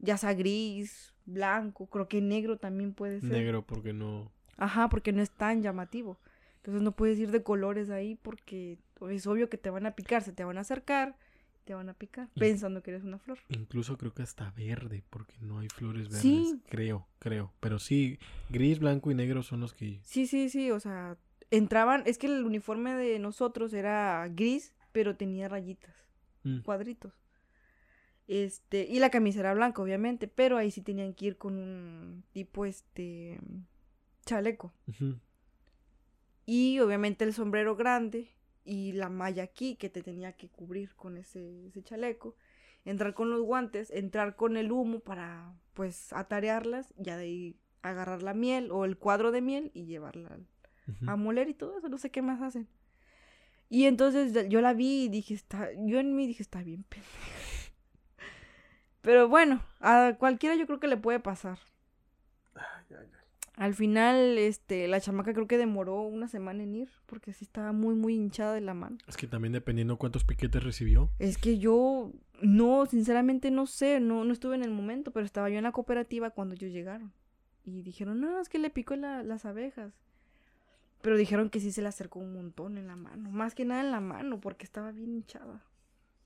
Ya 0.00 0.16
sea 0.16 0.34
gris, 0.34 1.14
blanco, 1.26 1.86
creo 1.86 2.08
que 2.08 2.20
negro 2.20 2.58
también 2.58 2.92
puede 2.92 3.20
ser. 3.20 3.30
Negro 3.30 3.64
porque 3.64 3.92
no... 3.92 4.32
Ajá, 4.56 4.88
porque 4.88 5.12
no 5.12 5.22
es 5.22 5.30
tan 5.30 5.62
llamativo. 5.62 6.18
Entonces 6.56 6.82
no 6.82 6.90
puedes 6.90 7.20
ir 7.20 7.30
de 7.30 7.44
colores 7.44 7.88
ahí 7.90 8.16
porque 8.16 8.80
es 9.10 9.26
obvio 9.26 9.48
que 9.48 9.58
te 9.58 9.70
van 9.70 9.86
a 9.86 9.94
picar, 9.94 10.22
se 10.22 10.32
te 10.32 10.44
van 10.44 10.58
a 10.58 10.62
acercar, 10.62 11.16
te 11.64 11.74
van 11.74 11.88
a 11.88 11.94
picar, 11.94 12.28
pensando 12.38 12.82
que 12.82 12.92
eres 12.92 13.04
una 13.04 13.18
flor. 13.18 13.38
Incluso 13.48 13.98
creo 13.98 14.14
que 14.14 14.22
hasta 14.22 14.50
verde, 14.52 15.02
porque 15.10 15.34
no 15.40 15.58
hay 15.58 15.68
flores 15.68 16.08
verdes. 16.08 16.22
Sí. 16.22 16.62
Creo, 16.68 17.08
creo. 17.18 17.52
Pero 17.60 17.78
sí, 17.78 18.18
gris, 18.48 18.78
blanco 18.78 19.10
y 19.10 19.14
negro 19.14 19.42
son 19.42 19.60
los 19.60 19.74
que... 19.74 20.00
Sí, 20.04 20.26
sí, 20.26 20.48
sí, 20.48 20.70
o 20.70 20.78
sea, 20.78 21.18
entraban, 21.50 22.04
es 22.06 22.18
que 22.18 22.28
el 22.28 22.44
uniforme 22.44 22.94
de 22.94 23.18
nosotros 23.18 23.72
era 23.74 24.28
gris, 24.28 24.74
pero 24.92 25.16
tenía 25.16 25.48
rayitas, 25.48 25.94
mm. 26.44 26.60
cuadritos. 26.60 27.12
Este, 28.28 28.86
y 28.88 28.98
la 28.98 29.10
camisa 29.10 29.40
era 29.40 29.54
blanca, 29.54 29.82
obviamente, 29.82 30.28
pero 30.28 30.56
ahí 30.56 30.70
sí 30.70 30.82
tenían 30.82 31.14
que 31.14 31.26
ir 31.26 31.36
con 31.36 31.58
un 31.58 32.24
tipo, 32.32 32.64
este, 32.64 33.38
chaleco. 34.24 34.72
Y 36.44 36.78
obviamente 36.78 37.24
el 37.24 37.34
sombrero 37.34 37.74
grande 37.74 38.36
y 38.66 38.92
la 38.92 39.08
malla 39.08 39.44
aquí 39.44 39.76
que 39.76 39.88
te 39.88 40.02
tenía 40.02 40.32
que 40.32 40.48
cubrir 40.48 40.94
con 40.94 41.16
ese, 41.16 41.68
ese 41.68 41.82
chaleco, 41.82 42.34
entrar 42.84 43.14
con 43.14 43.30
los 43.30 43.40
guantes, 43.42 43.90
entrar 43.90 44.36
con 44.36 44.56
el 44.56 44.72
humo 44.72 45.00
para 45.00 45.54
pues 45.72 46.12
atarearlas, 46.12 46.92
ya 46.96 47.16
de 47.16 47.24
ahí 47.24 47.56
agarrar 47.82 48.22
la 48.22 48.34
miel 48.34 48.70
o 48.72 48.84
el 48.84 48.98
cuadro 48.98 49.30
de 49.30 49.40
miel 49.40 49.70
y 49.72 49.86
llevarla 49.86 50.38
a 51.06 51.16
moler 51.16 51.48
y 51.48 51.54
todo 51.54 51.78
eso, 51.78 51.88
no 51.88 51.98
sé 51.98 52.10
qué 52.10 52.22
más 52.22 52.42
hacen. 52.42 52.68
Y 53.68 53.86
entonces 53.86 54.48
yo 54.48 54.60
la 54.60 54.74
vi 54.74 55.04
y 55.04 55.08
dije, 55.08 55.34
está, 55.34 55.70
yo 55.72 55.98
en 55.98 56.14
mí 56.14 56.26
dije, 56.26 56.42
está 56.42 56.62
bien 56.62 56.84
Pero 59.00 59.28
bueno, 59.28 59.64
a 59.80 60.14
cualquiera 60.18 60.54
yo 60.54 60.66
creo 60.66 60.80
que 60.80 60.88
le 60.88 60.96
puede 60.96 61.20
pasar. 61.20 61.58
Al 63.56 63.74
final, 63.74 64.36
este, 64.36 64.86
la 64.86 65.00
chamaca 65.00 65.32
creo 65.32 65.46
que 65.46 65.56
demoró 65.56 66.02
una 66.02 66.28
semana 66.28 66.62
en 66.62 66.74
ir, 66.74 66.90
porque 67.06 67.32
sí 67.32 67.44
estaba 67.44 67.72
muy, 67.72 67.94
muy 67.94 68.14
hinchada 68.14 68.52
de 68.52 68.60
la 68.60 68.74
mano. 68.74 68.98
Es 69.08 69.16
que 69.16 69.26
también 69.26 69.52
dependiendo 69.52 69.96
cuántos 69.96 70.24
piquetes 70.24 70.62
recibió. 70.62 71.08
Es 71.18 71.38
que 71.38 71.58
yo, 71.58 72.12
no, 72.42 72.84
sinceramente 72.84 73.50
no 73.50 73.66
sé, 73.66 73.98
no, 73.98 74.24
no 74.24 74.32
estuve 74.34 74.56
en 74.56 74.62
el 74.62 74.70
momento, 74.70 75.10
pero 75.10 75.24
estaba 75.24 75.48
yo 75.48 75.56
en 75.56 75.64
la 75.64 75.72
cooperativa 75.72 76.30
cuando 76.30 76.54
ellos 76.54 76.70
llegaron. 76.70 77.12
Y 77.64 77.80
dijeron, 77.80 78.20
no, 78.20 78.40
es 78.40 78.50
que 78.50 78.58
le 78.58 78.68
picó 78.68 78.94
las 78.94 79.46
abejas. 79.46 79.94
Pero 81.00 81.16
dijeron 81.16 81.48
que 81.48 81.60
sí 81.60 81.72
se 81.72 81.80
le 81.80 81.88
acercó 81.88 82.18
un 82.18 82.34
montón 82.34 82.76
en 82.76 82.88
la 82.88 82.96
mano, 82.96 83.30
más 83.30 83.54
que 83.54 83.64
nada 83.64 83.80
en 83.80 83.90
la 83.90 84.00
mano, 84.00 84.38
porque 84.38 84.64
estaba 84.64 84.92
bien 84.92 85.14
hinchada. 85.14 85.62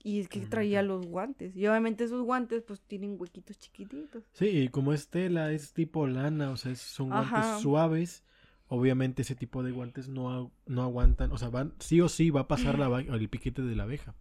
Y 0.03 0.19
es 0.19 0.29
que 0.29 0.39
traía 0.41 0.81
los 0.81 1.05
guantes. 1.05 1.55
Y 1.55 1.67
obviamente 1.67 2.03
esos 2.03 2.23
guantes 2.23 2.63
pues 2.63 2.81
tienen 2.81 3.17
huequitos 3.19 3.59
chiquititos. 3.59 4.23
Sí, 4.33 4.47
y 4.47 4.67
como 4.69 4.93
es 4.93 5.09
tela, 5.09 5.51
es 5.51 5.73
tipo 5.73 6.07
lana, 6.07 6.51
o 6.51 6.57
sea, 6.57 6.75
son 6.75 7.09
guantes 7.09 7.61
suaves. 7.61 8.23
Obviamente 8.67 9.21
ese 9.21 9.35
tipo 9.35 9.63
de 9.63 9.71
guantes 9.71 10.07
no, 10.07 10.51
no 10.65 10.81
aguantan, 10.81 11.31
o 11.33 11.37
sea, 11.37 11.49
van, 11.49 11.73
sí 11.79 11.99
o 11.99 12.07
sí 12.07 12.29
va 12.29 12.41
a 12.41 12.47
pasar 12.47 12.79
la, 12.79 12.99
el 12.99 13.29
piquete 13.29 13.61
de 13.61 13.75
la 13.75 13.83
abeja. 13.83 14.15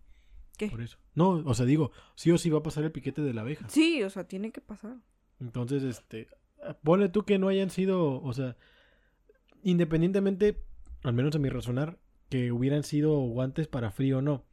¿Qué? 0.58 0.68
Por 0.68 0.82
eso. 0.82 0.98
No, 1.14 1.30
o 1.30 1.54
sea, 1.54 1.66
digo, 1.66 1.92
sí 2.16 2.32
o 2.32 2.36
sí 2.36 2.50
va 2.50 2.58
a 2.58 2.62
pasar 2.62 2.82
el 2.84 2.90
piquete 2.90 3.22
de 3.22 3.32
la 3.32 3.42
abeja. 3.42 3.68
Sí, 3.68 4.02
o 4.02 4.10
sea, 4.10 4.24
tiene 4.24 4.50
que 4.50 4.60
pasar. 4.60 4.96
Entonces, 5.38 5.84
este, 5.84 6.28
ponle 6.82 7.08
tú 7.08 7.22
que 7.22 7.38
no 7.38 7.48
hayan 7.48 7.70
sido, 7.70 8.20
o 8.20 8.32
sea, 8.32 8.56
independientemente, 9.62 10.60
al 11.04 11.14
menos 11.14 11.36
a 11.36 11.38
mi 11.38 11.48
razonar, 11.48 12.00
que 12.28 12.50
hubieran 12.50 12.82
sido 12.82 13.20
guantes 13.20 13.68
para 13.68 13.92
frío 13.92 14.18
o 14.18 14.22
no 14.22 14.49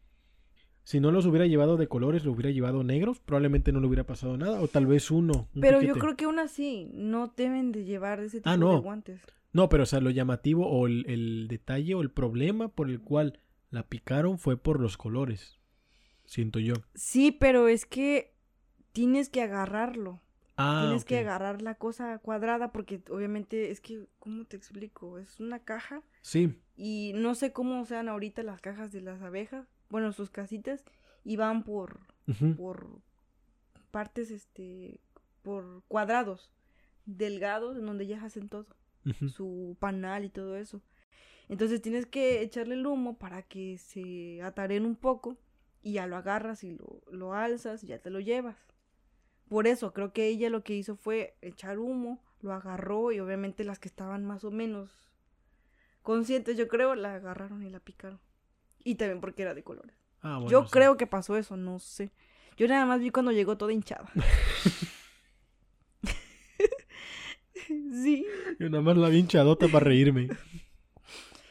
si 0.87 1.01
no 1.01 1.11
los 1.11 1.25
hubiera 1.25 1.45
llevado 1.45 1.75
de 1.75 1.89
colores, 1.89 2.23
lo 2.23 2.31
hubiera 2.31 2.49
llevado 2.49 2.81
negros, 2.81 3.19
probablemente 3.19 3.73
no 3.73 3.81
le 3.81 3.87
hubiera 3.87 4.05
pasado 4.05 4.37
nada, 4.37 4.61
o 4.61 4.69
tal 4.69 4.85
vez 4.85 5.11
uno. 5.11 5.49
pero 5.59 5.81
yo 5.81 5.95
creo 5.95 6.15
que 6.15 6.23
aún 6.23 6.39
así, 6.39 6.89
no 6.93 7.33
deben 7.35 7.73
de 7.73 7.83
llevar 7.83 8.21
ese 8.21 8.37
tipo 8.37 8.49
ah, 8.49 8.55
no. 8.55 8.71
de 8.71 8.79
guantes. 8.79 9.21
No, 9.51 9.67
pero 9.67 9.83
o 9.83 9.85
sea, 9.85 9.99
lo 9.99 10.11
llamativo 10.11 10.65
o 10.65 10.87
el, 10.87 11.47
detalle 11.49 11.93
o 11.93 12.01
el 12.01 12.09
problema 12.09 12.69
por 12.69 12.89
el 12.89 13.01
cual 13.01 13.41
la 13.69 13.83
picaron 13.83 14.39
fue 14.39 14.55
por 14.55 14.79
los 14.79 14.95
colores. 14.95 15.59
Siento 16.23 16.57
yo. 16.57 16.75
Sí, 16.95 17.33
pero 17.33 17.67
es 17.67 17.85
que 17.85 18.33
tienes 18.93 19.27
que 19.27 19.41
agarrarlo. 19.41 20.21
Ah, 20.55 20.83
tienes 20.85 21.03
que 21.03 21.17
agarrar 21.17 21.61
la 21.61 21.75
cosa 21.75 22.17
cuadrada 22.19 22.71
porque 22.71 23.01
obviamente 23.09 23.71
es 23.71 23.81
que, 23.81 24.07
¿cómo 24.19 24.45
te 24.45 24.55
explico? 24.55 25.19
Es 25.19 25.41
una 25.41 25.59
caja. 25.59 26.01
Sí. 26.21 26.61
Y 26.77 27.11
no 27.13 27.35
sé 27.35 27.51
cómo 27.51 27.83
sean 27.83 28.07
ahorita 28.07 28.41
las 28.41 28.61
cajas 28.61 28.93
de 28.93 29.01
las 29.01 29.21
abejas, 29.21 29.67
bueno, 29.89 30.11
sus 30.13 30.29
casitas 30.29 30.83
y 31.23 31.35
van 31.37 31.63
por, 31.63 31.99
por 32.57 33.01
partes, 33.91 34.31
este, 34.31 34.99
por 35.41 35.83
cuadrados. 35.87 36.51
delgados 37.05 37.77
en 37.77 37.85
donde 37.85 38.03
ellas 38.05 38.23
hacen 38.23 38.49
todo, 38.49 38.67
su 39.33 39.77
panal 39.79 40.25
y 40.25 40.29
todo 40.29 40.57
eso. 40.57 40.81
Entonces 41.49 41.81
tienes 41.81 42.05
que 42.05 42.41
echarle 42.41 42.75
el 42.75 42.85
humo 42.85 43.17
para 43.17 43.41
que 43.43 43.77
se 43.77 44.41
ataren 44.43 44.85
un 44.85 44.95
poco 44.97 45.37
y 45.81 45.93
ya 45.93 46.07
lo 46.07 46.17
agarras 46.17 46.63
y 46.63 46.71
lo, 46.71 47.01
lo 47.11 47.33
alzas 47.33 47.83
y 47.83 47.87
ya 47.87 47.99
te 47.99 48.09
lo 48.09 48.19
llevas. 48.19 48.57
Por 49.49 49.67
eso 49.67 49.93
creo 49.93 50.11
que 50.13 50.27
ella 50.27 50.49
lo 50.49 50.63
que 50.63 50.75
hizo 50.75 50.95
fue 50.97 51.37
echar 51.41 51.79
humo, 51.79 52.21
lo 52.41 52.53
agarró 52.53 53.11
y 53.13 53.19
obviamente 53.19 53.63
las 53.63 53.79
que 53.79 53.87
estaban 53.87 54.25
más 54.25 54.43
o 54.43 54.51
menos 54.51 54.91
conscientes, 56.01 56.57
yo 56.57 56.67
creo, 56.67 56.95
la 56.95 57.15
agarraron 57.15 57.63
y 57.63 57.69
la 57.69 57.79
picaron. 57.79 58.19
Y 58.87 58.95
también 58.95 59.19
porque 59.19 59.41
era 59.41 59.53
de 59.53 59.63
colores. 59.63 59.97
Ah, 60.21 60.37
bueno, 60.37 60.49
yo 60.49 60.63
sí. 60.63 60.69
creo 60.71 60.95
que 60.95 61.07
pasó 61.07 61.35
eso, 61.35 61.57
no 61.57 61.77
sé. 61.77 62.13
Yo 62.55 62.69
nada 62.69 62.85
más 62.85 63.01
vi 63.01 63.09
cuando 63.09 63.33
llegó 63.33 63.57
toda 63.57 63.73
hinchada. 63.73 64.09
sí. 67.67 68.25
Yo 68.59 68.69
nada 68.69 68.81
más 68.81 68.95
la 68.95 69.09
vi 69.09 69.17
hinchadota 69.17 69.67
para 69.67 69.85
reírme. 69.85 70.29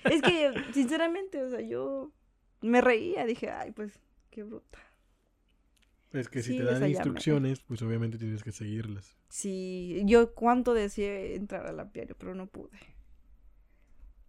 Es 0.05 0.22
que, 0.22 0.53
sinceramente, 0.72 1.43
o 1.43 1.51
sea, 1.51 1.61
yo 1.61 2.12
me 2.62 2.80
reía, 2.80 3.26
dije, 3.26 3.51
ay, 3.51 3.72
pues, 3.72 3.93
qué 4.30 4.45
bruta. 4.45 4.78
Es 6.12 6.28
que 6.28 6.43
si 6.43 6.53
Sí, 6.53 6.59
te 6.59 6.64
dan 6.64 6.89
instrucciones, 6.89 7.61
pues 7.61 7.82
obviamente 7.82 8.16
tienes 8.16 8.43
que 8.43 8.53
seguirlas. 8.53 9.18
Sí, 9.28 10.03
yo 10.07 10.34
cuánto 10.34 10.72
deseé 10.72 11.37
entrar 11.37 11.66
al 11.66 11.78
apiario, 11.80 12.16
pero 12.18 12.34
no 12.34 12.47
pude. 12.47 12.78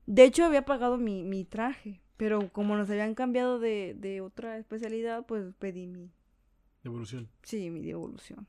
De 0.07 0.23
hecho, 0.23 0.45
había 0.45 0.65
pagado 0.65 0.97
mi, 0.97 1.23
mi 1.23 1.45
traje, 1.45 2.01
pero 2.17 2.49
como 2.51 2.75
nos 2.75 2.89
habían 2.89 3.15
cambiado 3.15 3.59
de, 3.59 3.95
de 3.97 4.21
otra 4.21 4.57
especialidad, 4.57 5.25
pues 5.25 5.53
pedí 5.59 5.87
mi, 5.87 6.11
Evolución. 6.83 7.29
sí, 7.43 7.69
mi 7.69 7.81
devolución. 7.81 8.47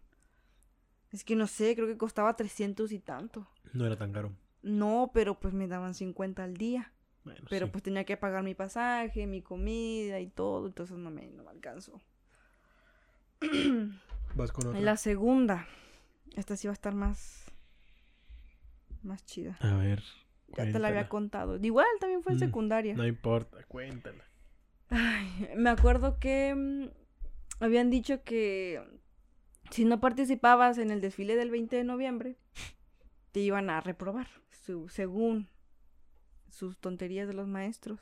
Es 1.11 1.25
que 1.25 1.37
no 1.37 1.47
sé, 1.47 1.75
creo 1.75 1.87
que 1.87 1.97
costaba 1.97 2.37
300 2.37 2.93
y 2.93 2.99
tanto. 2.99 3.47
No 3.73 3.87
era 3.87 3.97
tan 3.97 4.13
caro. 4.13 4.33
No, 4.63 5.11
pero 5.15 5.39
pues 5.39 5.55
me 5.55 5.67
daban 5.69 5.95
50 5.95 6.43
al 6.45 6.57
día. 6.57 6.93
Bueno, 7.25 7.41
Pero 7.49 7.67
sí. 7.67 7.73
pues 7.73 7.83
tenía 7.83 8.05
que 8.05 8.17
pagar 8.17 8.43
mi 8.43 8.55
pasaje, 8.55 9.27
mi 9.27 9.43
comida 9.43 10.19
y 10.21 10.29
todo, 10.29 10.67
entonces 10.67 10.97
no 10.99 11.11
me, 11.11 11.29
no 11.31 11.45
me 11.45 11.51
alcanzó. 11.51 12.01
Vas 14.35 14.53
con 14.53 14.67
otra. 14.69 14.81
La 14.81 14.97
segunda. 14.97 15.67
Esta 16.37 16.57
sí 16.57 16.67
va 16.69 16.73
a 16.73 16.75
estar 16.75 16.95
más. 16.95 17.45
Más 19.03 19.25
chida. 19.25 19.57
A 19.61 19.75
ver. 19.77 20.03
Ya 20.57 20.71
te 20.71 20.79
la 20.79 20.89
había 20.89 21.09
contado. 21.09 21.57
Igual 21.57 21.87
también 22.01 22.23
fue 22.23 22.33
en 22.33 22.37
Mm, 22.39 22.41
secundaria. 22.41 22.95
No 22.95 23.07
importa, 23.07 23.63
cuéntala. 23.65 24.25
Ay, 24.91 25.51
me 25.57 25.71
acuerdo 25.71 26.19
que 26.19 26.55
mm, 26.55 26.89
habían 27.61 27.91
dicho 27.91 28.23
que 28.25 28.83
si 29.71 29.85
no 29.85 30.01
participabas 30.01 30.79
en 30.79 30.91
el 30.91 31.01
desfile 31.01 31.37
del 31.37 31.51
20 31.51 31.77
de 31.77 31.85
noviembre, 31.85 32.37
te 33.33 33.41
iban 33.41 33.69
a 33.69 33.81
reprobar, 33.81 34.29
su- 34.51 34.89
según 34.89 35.49
sus 36.49 36.79
tonterías 36.79 37.29
de 37.29 37.35
los 37.35 37.47
maestros. 37.47 38.01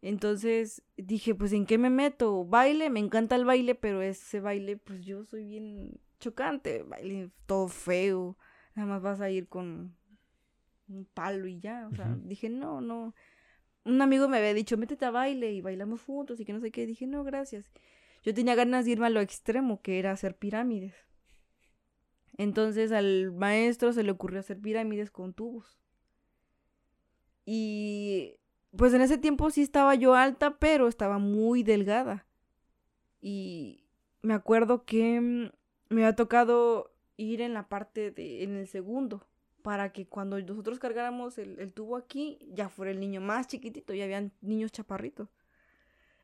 Entonces 0.00 0.82
dije, 0.96 1.34
pues 1.34 1.52
¿en 1.52 1.66
qué 1.66 1.78
me 1.78 1.90
meto? 1.90 2.44
Baile, 2.44 2.90
me 2.90 3.00
encanta 3.00 3.36
el 3.36 3.44
baile, 3.44 3.74
pero 3.74 4.02
ese 4.02 4.40
baile, 4.40 4.76
pues 4.76 5.04
yo 5.04 5.24
soy 5.24 5.44
bien 5.44 5.98
chocante, 6.20 6.82
baile 6.82 7.30
todo 7.46 7.68
feo, 7.68 8.36
nada 8.74 8.88
más 8.88 9.02
vas 9.02 9.20
a 9.20 9.30
ir 9.30 9.48
con 9.48 9.96
un 10.88 11.04
palo 11.06 11.46
y 11.46 11.58
ya, 11.60 11.88
o 11.90 11.94
sea, 11.94 12.16
dije, 12.24 12.48
no, 12.48 12.80
no. 12.80 13.14
Un 13.84 14.00
amigo 14.00 14.28
me 14.28 14.38
había 14.38 14.54
dicho, 14.54 14.76
métete 14.76 15.04
a 15.04 15.10
baile 15.10 15.52
y 15.52 15.60
bailamos 15.60 16.02
juntos 16.02 16.40
y 16.40 16.44
que 16.44 16.52
no 16.52 16.60
sé 16.60 16.70
qué, 16.70 16.86
dije, 16.86 17.06
no, 17.06 17.24
gracias. 17.24 17.70
Yo 18.22 18.32
tenía 18.32 18.54
ganas 18.54 18.84
de 18.84 18.92
irme 18.92 19.06
a 19.06 19.10
lo 19.10 19.20
extremo, 19.20 19.82
que 19.82 19.98
era 19.98 20.12
hacer 20.12 20.36
pirámides. 20.36 20.94
Entonces 22.36 22.90
al 22.92 23.32
maestro 23.32 23.92
se 23.92 24.02
le 24.02 24.10
ocurrió 24.10 24.40
hacer 24.40 24.58
pirámides 24.58 25.10
con 25.10 25.34
tubos. 25.34 25.78
Y 27.44 28.36
pues 28.76 28.94
en 28.94 29.02
ese 29.02 29.18
tiempo 29.18 29.50
sí 29.50 29.62
estaba 29.62 29.94
yo 29.94 30.14
alta, 30.14 30.58
pero 30.58 30.88
estaba 30.88 31.18
muy 31.18 31.62
delgada. 31.62 32.26
Y 33.20 33.84
me 34.22 34.34
acuerdo 34.34 34.84
que 34.84 35.20
mm, 35.20 35.94
me 35.94 36.02
había 36.04 36.16
tocado 36.16 36.92
ir 37.16 37.40
en 37.40 37.54
la 37.54 37.68
parte 37.68 38.10
de, 38.10 38.42
en 38.42 38.56
el 38.56 38.66
segundo, 38.66 39.26
para 39.64 39.92
que 39.92 40.06
cuando 40.06 40.38
nosotros 40.42 40.78
cargáramos 40.78 41.38
el, 41.38 41.72
tubo 41.72 41.96
aquí, 41.96 42.38
ya 42.52 42.68
fuera 42.68 42.92
el 42.92 43.00
niño 43.00 43.22
más 43.22 43.48
chiquitito, 43.48 43.94
ya 43.94 44.04
habían 44.04 44.30
niños 44.42 44.72
chaparritos. 44.72 45.30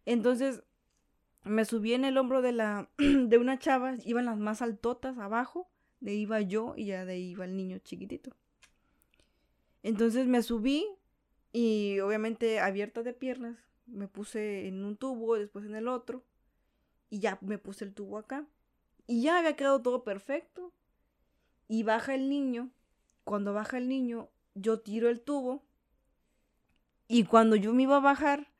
Entonces 0.05 0.63
me 1.45 1.65
subí 1.65 1.95
en 1.95 2.05
el 2.05 2.19
hombro 2.19 2.43
de 2.43 2.53
la 2.53 2.91
de 2.99 3.39
una 3.39 3.59
chava, 3.59 3.95
iban 4.05 4.27
las 4.27 4.37
más 4.37 4.61
altotas 4.61 5.17
abajo, 5.17 5.71
de 6.01 6.13
iba 6.13 6.43
yo 6.43 6.75
y 6.77 6.85
ya 6.85 7.07
de 7.07 7.15
ahí 7.15 7.31
iba 7.31 7.47
el 7.47 7.57
niño 7.57 7.79
chiquitito. 7.79 8.31
Entonces 9.83 10.27
me 10.27 10.43
subí 10.43 10.87
y 11.51 11.99
obviamente 12.01 12.61
abierta 12.61 13.03
de 13.03 13.15
piernas, 13.15 13.57
me 13.87 14.07
puse 14.07 14.69
en 14.69 14.85
un 14.85 14.99
tubo, 14.99 15.39
después 15.39 15.65
en 15.65 15.77
el 15.77 15.89
otro 15.89 16.23
y 17.09 17.21
ya 17.21 17.39
me 17.41 17.57
puse 17.57 17.87
el 17.87 17.95
tubo 17.95 18.19
acá. 18.19 18.47
Y 19.07 19.23
ya 19.23 19.39
había 19.39 19.57
quedado 19.57 19.81
todo 19.81 20.05
perfecto. 20.05 20.75
Y 21.69 21.85
baja 21.85 22.15
el 22.15 22.29
niño. 22.29 22.71
Cuando 23.31 23.53
baja 23.53 23.79
el 23.79 23.89
niño, 23.89 24.29
yo 24.57 24.81
tiro 24.81 25.09
el 25.09 25.21
tubo. 25.21 25.65
Y 27.07 27.23
cuando 27.23 27.55
yo 27.55 27.73
me 27.73 27.85
iba 27.85 27.99
a 27.99 28.01
bajar, 28.01 28.53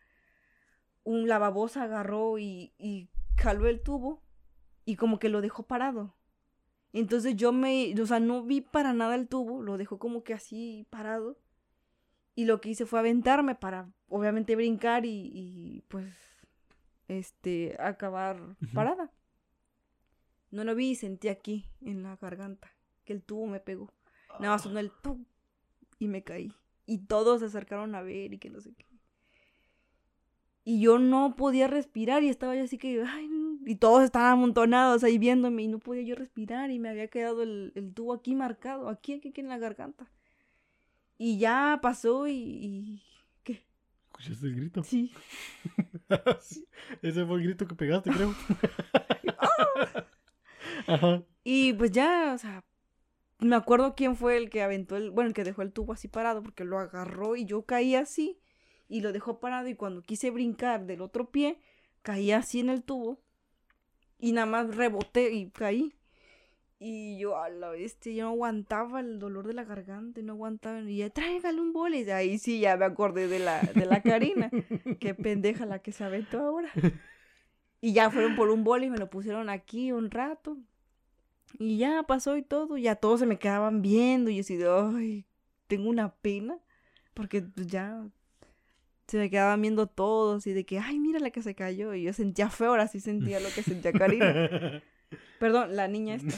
un 1.03 1.27
lavabosa 1.27 1.83
agarró 1.83 2.39
y, 2.39 2.73
y 2.79 3.09
jaló 3.37 3.67
el 3.67 3.83
tubo 3.83 4.23
y 4.85 4.95
como 4.95 5.19
que 5.19 5.29
lo 5.29 5.41
dejó 5.41 5.65
parado. 5.65 6.15
Entonces 6.93 7.35
yo 7.35 7.51
me, 7.51 7.93
o 8.01 8.07
sea, 8.07 8.21
no 8.21 8.45
vi 8.45 8.61
para 8.61 8.93
nada 8.93 9.17
el 9.17 9.27
tubo, 9.27 9.61
lo 9.61 9.77
dejó 9.77 9.99
como 9.99 10.23
que 10.23 10.35
así 10.35 10.87
parado. 10.89 11.37
Y 12.37 12.45
lo 12.45 12.61
que 12.61 12.69
hice 12.69 12.87
fue 12.87 13.01
aventarme 13.01 13.57
para, 13.57 13.91
obviamente, 14.07 14.55
brincar 14.55 15.05
y, 15.05 15.33
y, 15.35 15.81
pues, 15.89 16.15
este, 17.09 17.77
acabar 17.81 18.55
parada. 18.73 19.11
No 20.53 20.63
lo 20.63 20.77
vi 20.77 20.91
y 20.91 20.95
sentí 20.95 21.27
aquí, 21.27 21.67
en 21.81 22.05
la 22.05 22.15
garganta, 22.15 22.71
que 23.03 23.13
el 23.13 23.25
tubo 23.25 23.49
me 23.49 23.59
pegó. 23.59 23.91
Nada 24.39 24.55
más 24.55 24.63
sonó 24.63 24.79
el 24.79 24.91
tum 24.91 25.25
y 25.99 26.09
me 26.09 26.23
caí. 26.23 26.55
Y 26.87 26.99
todos 26.99 27.41
se 27.41 27.47
acercaron 27.47 27.95
a 27.95 28.03
ver 28.03 28.33
y 28.33 28.39
que 28.39 28.51
no 28.51 28.61
sé 28.61 28.73
qué. 28.75 28.87
Y 30.65 30.81
yo 30.81 30.99
no 30.99 31.37
podía 31.37 31.69
respirar 31.69 32.23
y 32.23 32.29
estaba 32.29 32.55
yo 32.55 32.65
así 32.65 32.79
que, 32.79 33.03
ay, 33.03 33.29
no. 33.29 33.59
y 33.67 33.77
todos 33.77 34.05
estaban 34.05 34.33
amontonados 34.33 35.05
ahí 35.05 35.19
viéndome 35.19 35.63
y 35.63 35.69
no 35.69 35.79
podía 35.79 36.03
yo 36.03 36.15
respirar 36.15 36.71
y 36.71 36.79
me 36.79 36.91
había 36.91 37.09
quedado 37.09 37.43
el, 37.43 37.73
el 37.75 37.93
tubo 37.95 38.13
aquí 38.13 38.35
marcado, 38.35 38.89
aquí, 38.89 39.15
aquí, 39.15 39.31
aquí 39.31 39.41
en 39.41 39.49
la 39.49 39.59
garganta. 39.59 40.07
Y 41.19 41.39
ya 41.39 41.79
pasó 41.83 42.27
y... 42.29 42.33
y... 42.33 43.03
¿Qué? 43.43 43.65
¿Escuchaste 44.05 44.47
el 44.47 44.57
grito? 44.57 44.83
Sí. 44.83 45.13
Sí, 46.41 46.67
Ese 47.03 47.25
fue 47.25 47.37
el 47.37 47.45
grito 47.45 47.69
que 47.69 47.77
pegaste, 47.77 48.11
creo. 48.11 48.35
Ajá. 50.89 51.23
Y 51.45 51.73
pues 51.75 51.93
ya, 51.93 52.33
o 52.35 52.39
sea, 52.39 52.65
me 53.41 53.57
acuerdo 53.57 53.95
quién 53.95 54.17
fue 54.17 54.37
el 54.37 54.51
que 54.51 54.63
aventó 54.63 54.97
el, 54.97 55.11
bueno, 55.11 55.29
el 55.29 55.35
que 55.35 55.45
dejó 55.45 55.63
el 55.63 55.73
tubo 55.73 55.93
así 55.93 56.09
parado, 56.09 56.43
porque 56.43 56.65
lo 56.65 56.79
agarró 56.79 57.37
y 57.37 57.45
yo 57.45 57.63
caí 57.63 57.95
así 57.95 58.39
y 58.89 59.01
lo 59.01 59.13
dejó 59.13 59.41
parado 59.41 59.69
y 59.69 59.75
cuando 59.75 60.03
quise 60.03 60.31
brincar 60.31 60.87
del 60.87 61.01
otro 61.01 61.31
pie, 61.31 61.59
caí 62.03 62.33
así 62.33 62.61
en 62.61 62.71
el 62.71 62.83
tubo 62.83 63.21
y 64.19 64.33
nada 64.33 64.47
más 64.47 64.77
reboté 64.77 65.33
y 65.33 65.51
caí. 65.51 65.95
Y 66.83 67.19
yo, 67.19 67.37
a 67.37 67.51
la 67.51 67.69
bestia, 67.69 68.11
yo 68.11 68.25
no 68.25 68.31
aguantaba 68.31 69.01
el 69.01 69.19
dolor 69.19 69.47
de 69.47 69.53
la 69.53 69.65
garganta, 69.65 70.23
no 70.23 70.33
aguantaba. 70.33 70.81
Y 70.81 70.97
ya, 70.97 71.11
tráigale 71.11 71.61
un 71.61 71.75
boli. 71.75 72.05
Y 72.05 72.11
ahí 72.11 72.39
sí 72.39 72.59
ya 72.59 72.75
me 72.79 72.87
acordé 72.87 73.29
de 73.29 73.39
la, 73.39 73.61
de 73.61 73.85
la 73.85 74.01
Karina. 74.01 74.51
Qué 74.99 75.15
pendeja 75.15 75.67
la 75.67 75.81
que 75.81 75.93
se 75.93 76.05
aventó 76.05 76.41
ahora. 76.41 76.71
Y 77.83 77.93
ya 77.93 78.11
fueron 78.11 78.35
por 78.35 78.49
un 78.49 78.65
boli 78.65 78.87
y 78.87 78.91
me 78.91 78.97
lo 78.97 79.11
pusieron 79.11 79.51
aquí 79.51 79.93
un 79.93 80.11
rato. 80.11 80.57
Y 81.59 81.79
ya 81.79 82.03
pasó 82.05 82.37
y 82.37 82.43
todo. 82.43 82.77
Ya 82.79 82.97
todos 82.97 83.21
se 83.21 83.27
me 83.27 83.39
quedaban 83.39 83.83
viendo. 83.83 84.31
Y 84.31 84.37
yo 84.37 84.41
así 84.41 84.57
de, 84.57 84.69
ay, 84.71 85.27
tengo 85.67 85.89
una 85.91 86.15
pena. 86.15 86.59
Porque 87.15 87.43
pues 87.43 87.67
ya 87.67 88.07
se 89.09 89.19
me 89.19 89.29
quedaban 89.31 89.61
viendo 89.61 89.87
todos. 89.87 90.47
Y 90.47 90.53
de 90.53 90.65
que, 90.65 90.79
ay, 90.79 90.99
mira 90.99 91.19
la 91.21 91.31
que 91.31 91.43
se 91.43 91.55
cayó. 91.55 91.95
Y 91.95 92.03
yo 92.05 92.13
sentía 92.13 92.49
feo, 92.51 92.71
ahora 92.71 92.89
sí 92.89 93.01
sentía 93.01 93.41
lo 93.41 93.49
que 93.51 93.63
sentía 93.63 93.93
Karina. 93.93 94.83
Perdón, 95.41 95.75
la 95.75 95.89
niña 95.89 96.15
esta. 96.17 96.37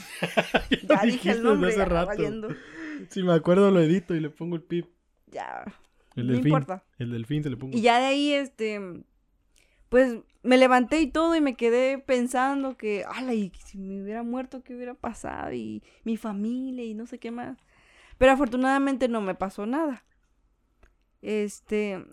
Ya 0.89 1.03
dije 1.03 1.31
el 1.31 1.43
nombre, 1.43 1.75
ya 1.75 1.83
hace 1.83 1.85
rato. 1.89 2.47
Si 3.09 3.21
me 3.21 3.33
acuerdo 3.33 3.69
lo 3.69 3.81
edito 3.81 4.15
y 4.15 4.19
le 4.19 4.29
pongo 4.29 4.55
el 4.55 4.63
pip. 4.63 4.87
Ya, 5.27 5.65
El 6.15 6.27
no 6.27 6.33
delfín. 6.33 6.47
importa. 6.47 6.83
El 6.97 7.11
delfín 7.11 7.43
se 7.43 7.49
le 7.49 7.57
pongo. 7.57 7.77
Y 7.77 7.81
ya 7.81 7.99
de 7.99 8.05
ahí, 8.05 8.33
este, 8.33 8.79
pues 9.93 10.21
me 10.41 10.57
levanté 10.57 11.01
y 11.01 11.11
todo 11.11 11.35
y 11.35 11.39
me 11.39 11.55
quedé 11.55 11.99
pensando 11.99 12.75
que, 12.77 13.05
ala, 13.07 13.35
y 13.35 13.51
si 13.63 13.77
me 13.77 14.01
hubiera 14.01 14.23
muerto, 14.23 14.63
¿qué 14.63 14.75
hubiera 14.75 14.95
pasado? 14.95 15.53
Y 15.53 15.83
mi 16.03 16.17
familia 16.17 16.83
y 16.83 16.95
no 16.95 17.05
sé 17.05 17.19
qué 17.19 17.29
más. 17.29 17.59
Pero 18.17 18.31
afortunadamente 18.31 19.07
no 19.07 19.21
me 19.21 19.35
pasó 19.35 19.67
nada. 19.67 20.03
Este, 21.21 22.03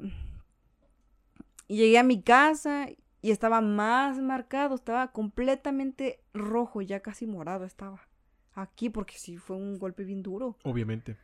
llegué 1.69 1.99
a 1.99 2.03
mi 2.03 2.21
casa 2.21 2.89
y 3.23 3.31
estaba 3.31 3.63
más 3.63 4.19
marcado, 4.19 4.75
estaba 4.75 5.11
completamente 5.11 6.21
rojo, 6.35 6.83
ya 6.83 7.01
casi 7.01 7.27
morado 7.27 7.65
estaba. 7.65 8.07
aquí 8.53 8.91
porque 8.91 9.17
sí 9.17 9.39
fue 9.39 9.57
un 9.57 9.79
golpe 9.79 10.05
bien 10.05 10.23
duro. 10.23 10.59
Obviamente. 10.65 11.17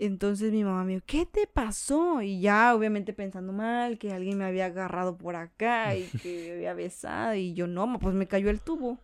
Entonces 0.00 0.50
mi 0.50 0.64
mamá 0.64 0.82
me 0.82 0.94
dijo, 0.94 1.04
¿qué 1.06 1.26
te 1.26 1.46
pasó? 1.46 2.22
Y 2.22 2.40
ya, 2.40 2.74
obviamente 2.74 3.12
pensando 3.12 3.52
mal, 3.52 3.98
que 3.98 4.14
alguien 4.14 4.38
me 4.38 4.46
había 4.46 4.64
agarrado 4.64 5.18
por 5.18 5.36
acá 5.36 5.94
y 5.94 6.04
que 6.22 6.46
me 6.48 6.52
había 6.54 6.72
besado. 6.72 7.34
Y 7.34 7.52
yo, 7.52 7.66
no, 7.66 7.98
pues 7.98 8.14
me 8.14 8.26
cayó 8.26 8.48
el 8.48 8.62
tubo. 8.62 8.98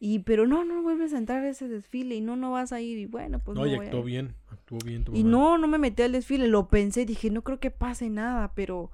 Y, 0.00 0.20
pero 0.20 0.46
no, 0.46 0.64
no 0.64 0.82
vuelves 0.82 1.12
a 1.12 1.18
entrar 1.18 1.44
a 1.44 1.48
ese 1.50 1.68
desfile 1.68 2.14
y 2.14 2.22
no, 2.22 2.36
no 2.36 2.52
vas 2.52 2.72
a 2.72 2.80
ir. 2.80 2.98
Y 2.98 3.04
bueno, 3.04 3.38
pues 3.38 3.54
no. 3.54 3.66
no 3.66 3.70
y 3.70 3.76
voy 3.76 3.84
actuó 3.84 4.02
bien, 4.02 4.34
actuó 4.48 4.78
bien 4.82 5.04
tu 5.04 5.14
Y 5.14 5.24
no, 5.24 5.58
no 5.58 5.68
me 5.68 5.76
metí 5.76 6.02
al 6.02 6.12
desfile, 6.12 6.48
lo 6.48 6.68
pensé, 6.68 7.04
dije, 7.04 7.30
no 7.30 7.42
creo 7.42 7.60
que 7.60 7.70
pase 7.70 8.08
nada, 8.08 8.54
pero 8.54 8.90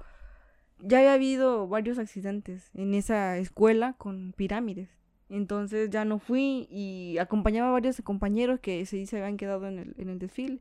ya 0.81 0.99
había 0.99 1.13
habido 1.13 1.69
varios 1.69 2.01
accidentes 2.01 2.73
en 2.75 2.95
esa 2.95 3.39
escuela 3.39 3.93
con 3.99 4.33
pirámides. 4.37 4.91
Entonces 5.29 5.91
ya 5.91 6.05
no 6.05 6.19
fui 6.19 6.67
y 6.71 7.19
acompañaba 7.19 7.69
a 7.69 7.73
varios 7.73 8.01
compañeros 8.03 8.59
que 8.59 8.85
se, 8.85 9.07
se 9.07 9.17
habían 9.19 9.37
quedado 9.37 9.69
en 9.69 9.79
el, 9.79 9.95
en 9.97 10.09
el 10.09 10.19
desfile. 10.19 10.61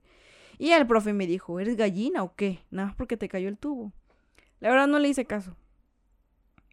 Y 0.57 0.71
el 0.71 0.87
profe 0.87 1.13
me 1.13 1.27
dijo, 1.27 1.59
¿eres 1.59 1.75
gallina 1.75 2.23
o 2.23 2.35
qué? 2.35 2.59
Nada 2.71 2.87
más 2.87 2.95
porque 2.95 3.17
te 3.17 3.29
cayó 3.29 3.47
el 3.47 3.57
tubo. 3.57 3.93
La 4.59 4.69
verdad 4.69 4.87
no 4.87 4.99
le 4.99 5.09
hice 5.09 5.25
caso. 5.25 5.55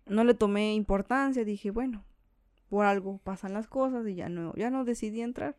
No 0.07 0.25
le 0.25 0.35
tomé 0.35 0.75
importancia, 0.75 1.45
dije, 1.45 1.71
bueno, 1.71 2.05
por 2.69 2.87
algo 2.87 3.19
pasan 3.19 3.53
las 3.53 3.67
cosas 3.67 4.07
y 4.07 4.15
ya 4.15 4.29
no, 4.29 4.55
ya 4.55 4.71
no 4.71 4.85
decidí 4.85 5.21
entrar. 5.21 5.57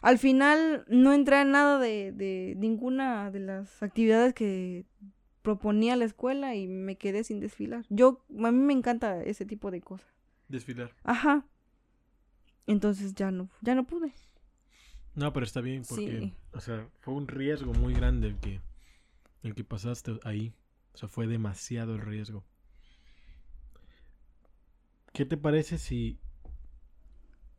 Al 0.00 0.18
final 0.18 0.84
no 0.88 1.12
entré 1.12 1.36
a 1.36 1.44
nada 1.44 1.78
de, 1.78 2.12
de 2.12 2.54
ninguna 2.56 3.30
de 3.30 3.40
las 3.40 3.82
actividades 3.82 4.32
que 4.32 4.86
proponía 5.42 5.96
la 5.96 6.04
escuela 6.04 6.54
y 6.54 6.68
me 6.68 6.96
quedé 6.96 7.24
sin 7.24 7.40
desfilar. 7.40 7.84
Yo, 7.88 8.24
a 8.44 8.50
mí 8.50 8.58
me 8.58 8.74
encanta 8.74 9.22
ese 9.22 9.44
tipo 9.44 9.70
de 9.70 9.80
cosas. 9.80 10.06
Desfilar. 10.48 10.92
Ajá. 11.04 11.46
Entonces 12.66 13.14
ya 13.14 13.30
no, 13.30 13.48
ya 13.62 13.74
no 13.74 13.84
pude. 13.84 14.12
No, 15.18 15.32
pero 15.32 15.44
está 15.44 15.60
bien 15.60 15.82
porque, 15.88 16.20
Sí. 16.20 16.34
o 16.52 16.60
sea, 16.60 16.88
fue 17.00 17.14
un 17.14 17.26
riesgo 17.26 17.72
muy 17.74 17.92
grande 17.92 18.28
el 18.28 18.36
que, 18.38 18.60
el 19.42 19.54
que 19.54 19.64
pasaste 19.64 20.18
ahí. 20.24 20.54
O 20.94 20.96
sea, 20.98 21.08
fue 21.08 21.26
demasiado 21.26 21.94
el 21.96 22.00
riesgo. 22.02 22.44
¿Qué 25.12 25.24
te 25.24 25.36
parece 25.36 25.78
si 25.78 26.18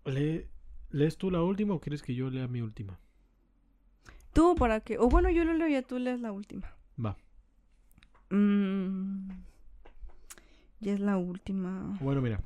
lee- 0.05 0.45
lees 0.89 1.17
tú 1.17 1.29
la 1.31 1.41
última 1.41 1.73
o 1.73 1.81
quieres 1.81 2.01
que 2.01 2.15
yo 2.15 2.29
lea 2.29 2.47
mi 2.47 2.61
última? 2.61 2.97
¿Tú 4.33 4.55
para 4.55 4.79
qué? 4.79 4.97
O 4.97 5.09
bueno, 5.09 5.29
yo 5.29 5.43
lo 5.43 5.53
leo 5.53 5.67
y 5.67 5.81
tú 5.83 5.99
lees 5.99 6.21
la 6.21 6.31
última. 6.31 6.73
Va. 7.03 7.17
Mm, 8.29 9.31
ya 10.79 10.93
es 10.93 10.99
la 11.01 11.17
última. 11.17 11.97
Bueno, 11.99 12.21
mira. 12.21 12.41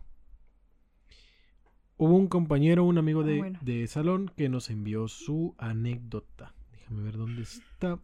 Hubo 1.98 2.16
un 2.18 2.28
compañero, 2.28 2.84
un 2.84 2.98
amigo 2.98 3.22
Ah, 3.22 3.26
de, 3.26 3.38
bueno. 3.38 3.60
de 3.62 3.88
salón 3.88 4.32
que 4.36 4.50
nos 4.50 4.70
envió 4.70 5.08
su 5.08 5.56
anécdota. 5.58 6.54
Déjame 6.72 7.04
ver 7.04 7.18
dónde 7.18 7.44
está. 7.44 8.00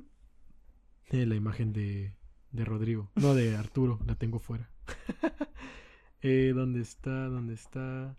Eh, 1.07 1.25
la 1.25 1.35
imagen 1.35 1.73
de, 1.73 2.13
de 2.51 2.65
Rodrigo. 2.65 3.11
No, 3.15 3.33
de 3.33 3.55
Arturo. 3.55 3.99
La 4.05 4.15
tengo 4.15 4.39
fuera. 4.39 4.69
eh, 6.21 6.51
¿Dónde 6.55 6.81
está? 6.81 7.27
¿Dónde 7.27 7.55
está? 7.55 8.15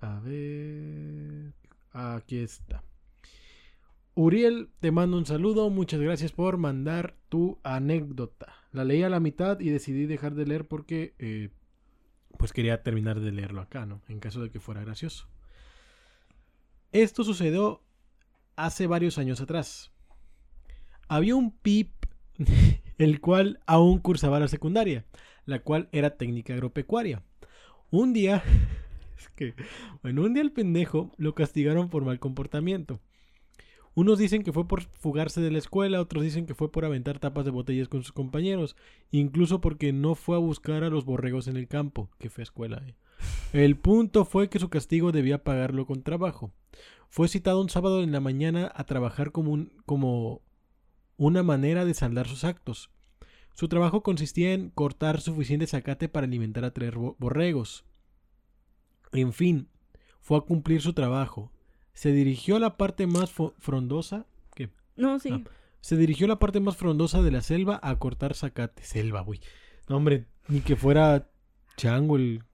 A 0.00 0.20
ver. 0.20 1.54
Aquí 1.92 2.38
está. 2.38 2.84
Uriel, 4.14 4.70
te 4.80 4.90
mando 4.92 5.18
un 5.18 5.26
saludo. 5.26 5.70
Muchas 5.70 6.00
gracias 6.00 6.32
por 6.32 6.56
mandar 6.56 7.16
tu 7.28 7.58
anécdota. 7.64 8.54
La 8.72 8.84
leí 8.84 9.02
a 9.02 9.08
la 9.10 9.20
mitad 9.20 9.58
y 9.60 9.70
decidí 9.70 10.06
dejar 10.06 10.34
de 10.34 10.46
leer 10.46 10.66
porque 10.68 11.14
eh, 11.18 11.50
pues 12.40 12.54
quería 12.54 12.82
terminar 12.82 13.20
de 13.20 13.32
leerlo 13.32 13.60
acá, 13.60 13.84
¿no? 13.84 14.00
En 14.08 14.18
caso 14.18 14.40
de 14.40 14.50
que 14.50 14.60
fuera 14.60 14.80
gracioso. 14.80 15.28
Esto 16.90 17.22
sucedió 17.22 17.82
hace 18.56 18.86
varios 18.86 19.18
años 19.18 19.42
atrás. 19.42 19.92
Había 21.06 21.36
un 21.36 21.50
PIP 21.50 21.90
el 22.98 23.20
cual 23.20 23.60
aún 23.66 23.98
cursaba 23.98 24.40
la 24.40 24.48
secundaria, 24.48 25.04
la 25.44 25.58
cual 25.58 25.90
era 25.92 26.16
técnica 26.16 26.54
agropecuaria. 26.54 27.22
Un 27.90 28.14
día, 28.14 28.42
es 29.18 29.28
que, 29.36 29.54
bueno, 30.02 30.22
un 30.22 30.32
día 30.32 30.42
el 30.42 30.52
pendejo 30.52 31.12
lo 31.18 31.34
castigaron 31.34 31.90
por 31.90 32.06
mal 32.06 32.20
comportamiento. 32.20 33.00
Unos 33.94 34.18
dicen 34.18 34.42
que 34.44 34.52
fue 34.52 34.68
por 34.68 34.82
fugarse 34.82 35.40
de 35.40 35.50
la 35.50 35.58
escuela, 35.58 36.00
otros 36.00 36.22
dicen 36.22 36.46
que 36.46 36.54
fue 36.54 36.70
por 36.70 36.84
aventar 36.84 37.18
tapas 37.18 37.44
de 37.44 37.50
botellas 37.50 37.88
con 37.88 38.02
sus 38.02 38.12
compañeros, 38.12 38.76
incluso 39.10 39.60
porque 39.60 39.92
no 39.92 40.14
fue 40.14 40.36
a 40.36 40.40
buscar 40.40 40.84
a 40.84 40.90
los 40.90 41.04
borregos 41.04 41.48
en 41.48 41.56
el 41.56 41.66
campo. 41.66 42.08
Qué 42.18 42.30
fea 42.30 42.44
escuela, 42.44 42.82
eh. 42.86 42.94
El 43.52 43.76
punto 43.76 44.24
fue 44.24 44.48
que 44.48 44.60
su 44.60 44.68
castigo 44.70 45.12
debía 45.12 45.42
pagarlo 45.44 45.86
con 45.86 46.02
trabajo. 46.02 46.52
Fue 47.08 47.26
citado 47.28 47.60
un 47.60 47.68
sábado 47.68 48.02
en 48.02 48.12
la 48.12 48.20
mañana 48.20 48.70
a 48.74 48.84
trabajar 48.84 49.32
como, 49.32 49.66
como 49.84 50.40
una 51.16 51.42
manera 51.42 51.84
de 51.84 51.92
saldar 51.92 52.28
sus 52.28 52.44
actos. 52.44 52.90
Su 53.52 53.68
trabajo 53.68 54.02
consistía 54.04 54.54
en 54.54 54.70
cortar 54.70 55.20
suficiente 55.20 55.66
zacate 55.66 56.08
para 56.08 56.26
alimentar 56.26 56.64
a 56.64 56.72
tres 56.72 56.94
bo- 56.94 57.16
borregos. 57.18 57.84
En 59.12 59.32
fin, 59.32 59.68
fue 60.20 60.38
a 60.38 60.42
cumplir 60.42 60.80
su 60.80 60.92
trabajo. 60.92 61.50
Se 61.92 62.12
dirigió 62.12 62.56
a 62.56 62.60
la 62.60 62.76
parte 62.76 63.06
más 63.06 63.32
frondosa. 63.58 64.26
¿Qué? 64.54 64.70
No, 64.96 65.18
sí. 65.18 65.30
Ah. 65.32 65.42
Se 65.80 65.96
dirigió 65.96 66.26
a 66.26 66.28
la 66.28 66.38
parte 66.38 66.60
más 66.60 66.76
frondosa 66.76 67.22
de 67.22 67.30
la 67.30 67.40
selva 67.40 67.80
a 67.82 67.98
cortar 67.98 68.34
zacate. 68.34 68.82
Selva, 68.82 69.20
güey. 69.22 69.40
No, 69.88 69.96
hombre, 69.96 70.26
ni 70.48 70.60
que 70.60 70.76
fuera 70.76 71.28
chango 71.76 72.16
el... 72.16 72.44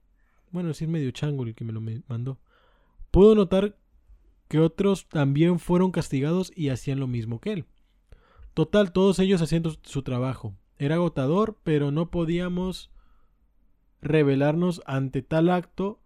Bueno, 0.51 0.73
sí 0.73 0.87
medio 0.87 1.11
chango 1.11 1.43
el 1.43 1.53
que 1.53 1.65
me 1.65 1.73
lo 1.73 1.81
mandó. 2.07 2.39
Pudo 3.11 3.35
notar 3.35 3.77
que 4.47 4.59
otros 4.59 5.07
también 5.09 5.59
fueron 5.59 5.91
castigados 5.91 6.51
y 6.55 6.69
hacían 6.69 6.99
lo 6.99 7.07
mismo 7.07 7.39
que 7.39 7.51
él. 7.51 7.65
Total, 8.53 8.91
todos 8.91 9.19
ellos 9.19 9.41
haciendo 9.41 9.75
su 9.83 10.01
trabajo. 10.01 10.55
Era 10.79 10.95
agotador, 10.95 11.59
pero 11.63 11.91
no 11.91 12.09
podíamos 12.09 12.91
rebelarnos 14.01 14.81
ante 14.85 15.21
tal 15.21 15.49
acto, 15.49 15.99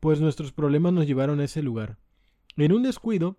pues 0.00 0.20
nuestros 0.20 0.52
problemas 0.52 0.92
nos 0.92 1.06
llevaron 1.06 1.40
a 1.40 1.44
ese 1.44 1.62
lugar. 1.62 1.98
En 2.60 2.72
un 2.72 2.82
descuido, 2.82 3.36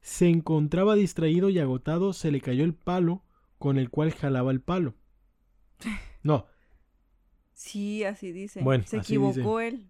se 0.00 0.28
encontraba 0.28 0.94
distraído 0.94 1.48
y 1.48 1.58
agotado, 1.58 2.12
se 2.12 2.30
le 2.30 2.40
cayó 2.40 2.64
el 2.64 2.74
palo 2.74 3.22
con 3.58 3.78
el 3.78 3.90
cual 3.90 4.12
jalaba 4.12 4.50
el 4.50 4.60
palo. 4.60 4.94
No, 6.22 6.46
Sí, 7.54 8.04
así 8.04 8.30
dice. 8.32 8.62
Bueno, 8.62 8.84
Se 8.86 8.98
así 8.98 9.14
equivocó 9.14 9.60
él. 9.60 9.86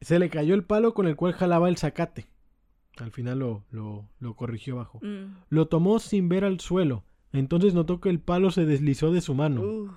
se 0.00 0.18
le 0.18 0.30
cayó 0.30 0.54
el 0.54 0.64
palo 0.64 0.94
con 0.94 1.06
el 1.06 1.16
cual 1.16 1.32
jalaba 1.34 1.68
el 1.68 1.76
zacate. 1.76 2.26
Al 2.98 3.10
final 3.10 3.38
lo, 3.40 3.64
lo, 3.70 4.08
lo 4.20 4.34
corrigió 4.36 4.74
abajo. 4.74 4.98
Mm. 5.02 5.36
Lo 5.50 5.68
tomó 5.68 5.98
sin 5.98 6.28
ver 6.28 6.44
al 6.44 6.60
suelo. 6.60 7.04
Entonces 7.32 7.74
notó 7.74 8.00
que 8.00 8.08
el 8.10 8.20
palo 8.20 8.50
se 8.50 8.64
deslizó 8.64 9.10
de 9.10 9.20
su 9.20 9.34
mano. 9.34 9.62
Uf. 9.62 9.90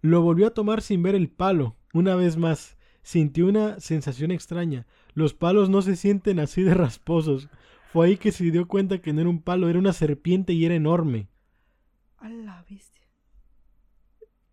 Lo 0.00 0.22
volvió 0.22 0.46
a 0.46 0.54
tomar 0.54 0.80
sin 0.82 1.02
ver 1.02 1.14
el 1.14 1.28
palo. 1.28 1.76
Una 1.92 2.14
vez 2.14 2.36
más. 2.36 2.76
Sintió 3.02 3.46
una 3.46 3.80
sensación 3.80 4.30
extraña. 4.30 4.86
Los 5.18 5.34
palos 5.34 5.68
no 5.68 5.82
se 5.82 5.96
sienten 5.96 6.38
así 6.38 6.62
de 6.62 6.74
rasposos. 6.74 7.48
Fue 7.92 8.06
ahí 8.06 8.16
que 8.18 8.30
se 8.30 8.44
dio 8.44 8.68
cuenta 8.68 8.98
que 8.98 9.12
no 9.12 9.20
era 9.20 9.28
un 9.28 9.42
palo, 9.42 9.68
era 9.68 9.76
una 9.80 9.92
serpiente 9.92 10.52
y 10.52 10.64
era 10.64 10.76
enorme. 10.76 11.26
A 12.18 12.28
la 12.28 12.64
bestia. 12.70 13.02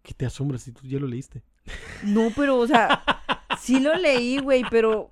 ¿Qué 0.01 0.15
te 0.15 0.25
asombra 0.25 0.57
si 0.57 0.71
tú 0.71 0.87
ya 0.87 0.97
lo 0.99 1.05
leíste? 1.05 1.43
No, 2.03 2.29
pero, 2.35 2.57
o 2.57 2.65
sea, 2.65 3.03
sí 3.59 3.79
lo 3.79 3.93
leí, 3.95 4.39
güey, 4.39 4.63
pero. 4.71 5.11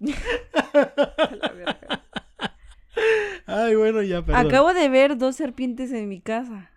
Ay, 3.46 3.74
bueno, 3.74 4.00
ya, 4.02 4.24
perdón. 4.24 4.46
Acabo 4.46 4.72
de 4.72 4.88
ver 4.88 5.18
dos 5.18 5.36
serpientes 5.36 5.92
en 5.92 6.08
mi 6.08 6.22
casa. 6.22 6.70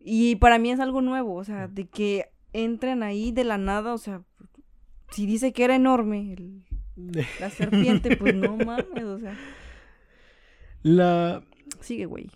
Y 0.00 0.36
para 0.36 0.58
mí 0.58 0.70
es 0.70 0.80
algo 0.80 1.00
nuevo, 1.00 1.34
o 1.34 1.44
sea, 1.44 1.66
de 1.66 1.88
que 1.88 2.26
entren 2.52 3.02
ahí 3.02 3.32
de 3.32 3.44
la 3.44 3.56
nada, 3.56 3.94
o 3.94 3.98
sea, 3.98 4.22
si 5.12 5.24
dice 5.24 5.54
que 5.54 5.64
era 5.64 5.76
enorme 5.76 6.34
el- 6.34 6.66
la 7.40 7.50
serpiente, 7.50 8.16
pues 8.16 8.34
no 8.34 8.56
mames, 8.56 9.04
o 9.04 9.18
sea, 9.18 9.36
La, 10.82 11.44
sigue, 11.80 12.06
güey. 12.06 12.30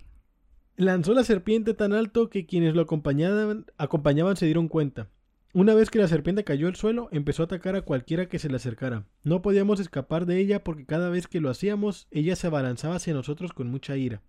Lanzó 0.76 1.12
la 1.12 1.24
serpiente 1.24 1.74
tan 1.74 1.92
alto 1.92 2.30
que 2.30 2.46
quienes 2.46 2.74
lo 2.74 2.82
acompañaban, 2.82 3.66
acompañaban 3.78 4.36
se 4.36 4.46
dieron 4.46 4.68
cuenta. 4.68 5.08
Una 5.54 5.74
vez 5.74 5.90
que 5.90 5.98
la 5.98 6.08
serpiente 6.08 6.44
cayó 6.44 6.68
al 6.68 6.76
suelo, 6.76 7.08
empezó 7.10 7.42
a 7.42 7.46
atacar 7.46 7.74
a 7.74 7.82
cualquiera 7.82 8.28
que 8.28 8.38
se 8.38 8.48
le 8.48 8.56
acercara. 8.56 9.06
No 9.24 9.42
podíamos 9.42 9.80
escapar 9.80 10.26
de 10.26 10.38
ella 10.38 10.62
porque 10.62 10.86
cada 10.86 11.08
vez 11.08 11.26
que 11.26 11.40
lo 11.40 11.50
hacíamos, 11.50 12.06
ella 12.10 12.36
se 12.36 12.46
abalanzaba 12.46 12.96
hacia 12.96 13.14
nosotros 13.14 13.52
con 13.52 13.68
mucha 13.68 13.96
ira. 13.96 14.22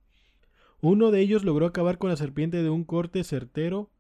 Uno 0.82 1.12
de 1.12 1.20
ellos 1.20 1.44
logró 1.44 1.66
acabar 1.66 1.98
con 1.98 2.10
la 2.10 2.16
serpiente 2.16 2.64
de 2.64 2.70
un 2.70 2.86
corte 2.86 3.24
certero 3.24 3.92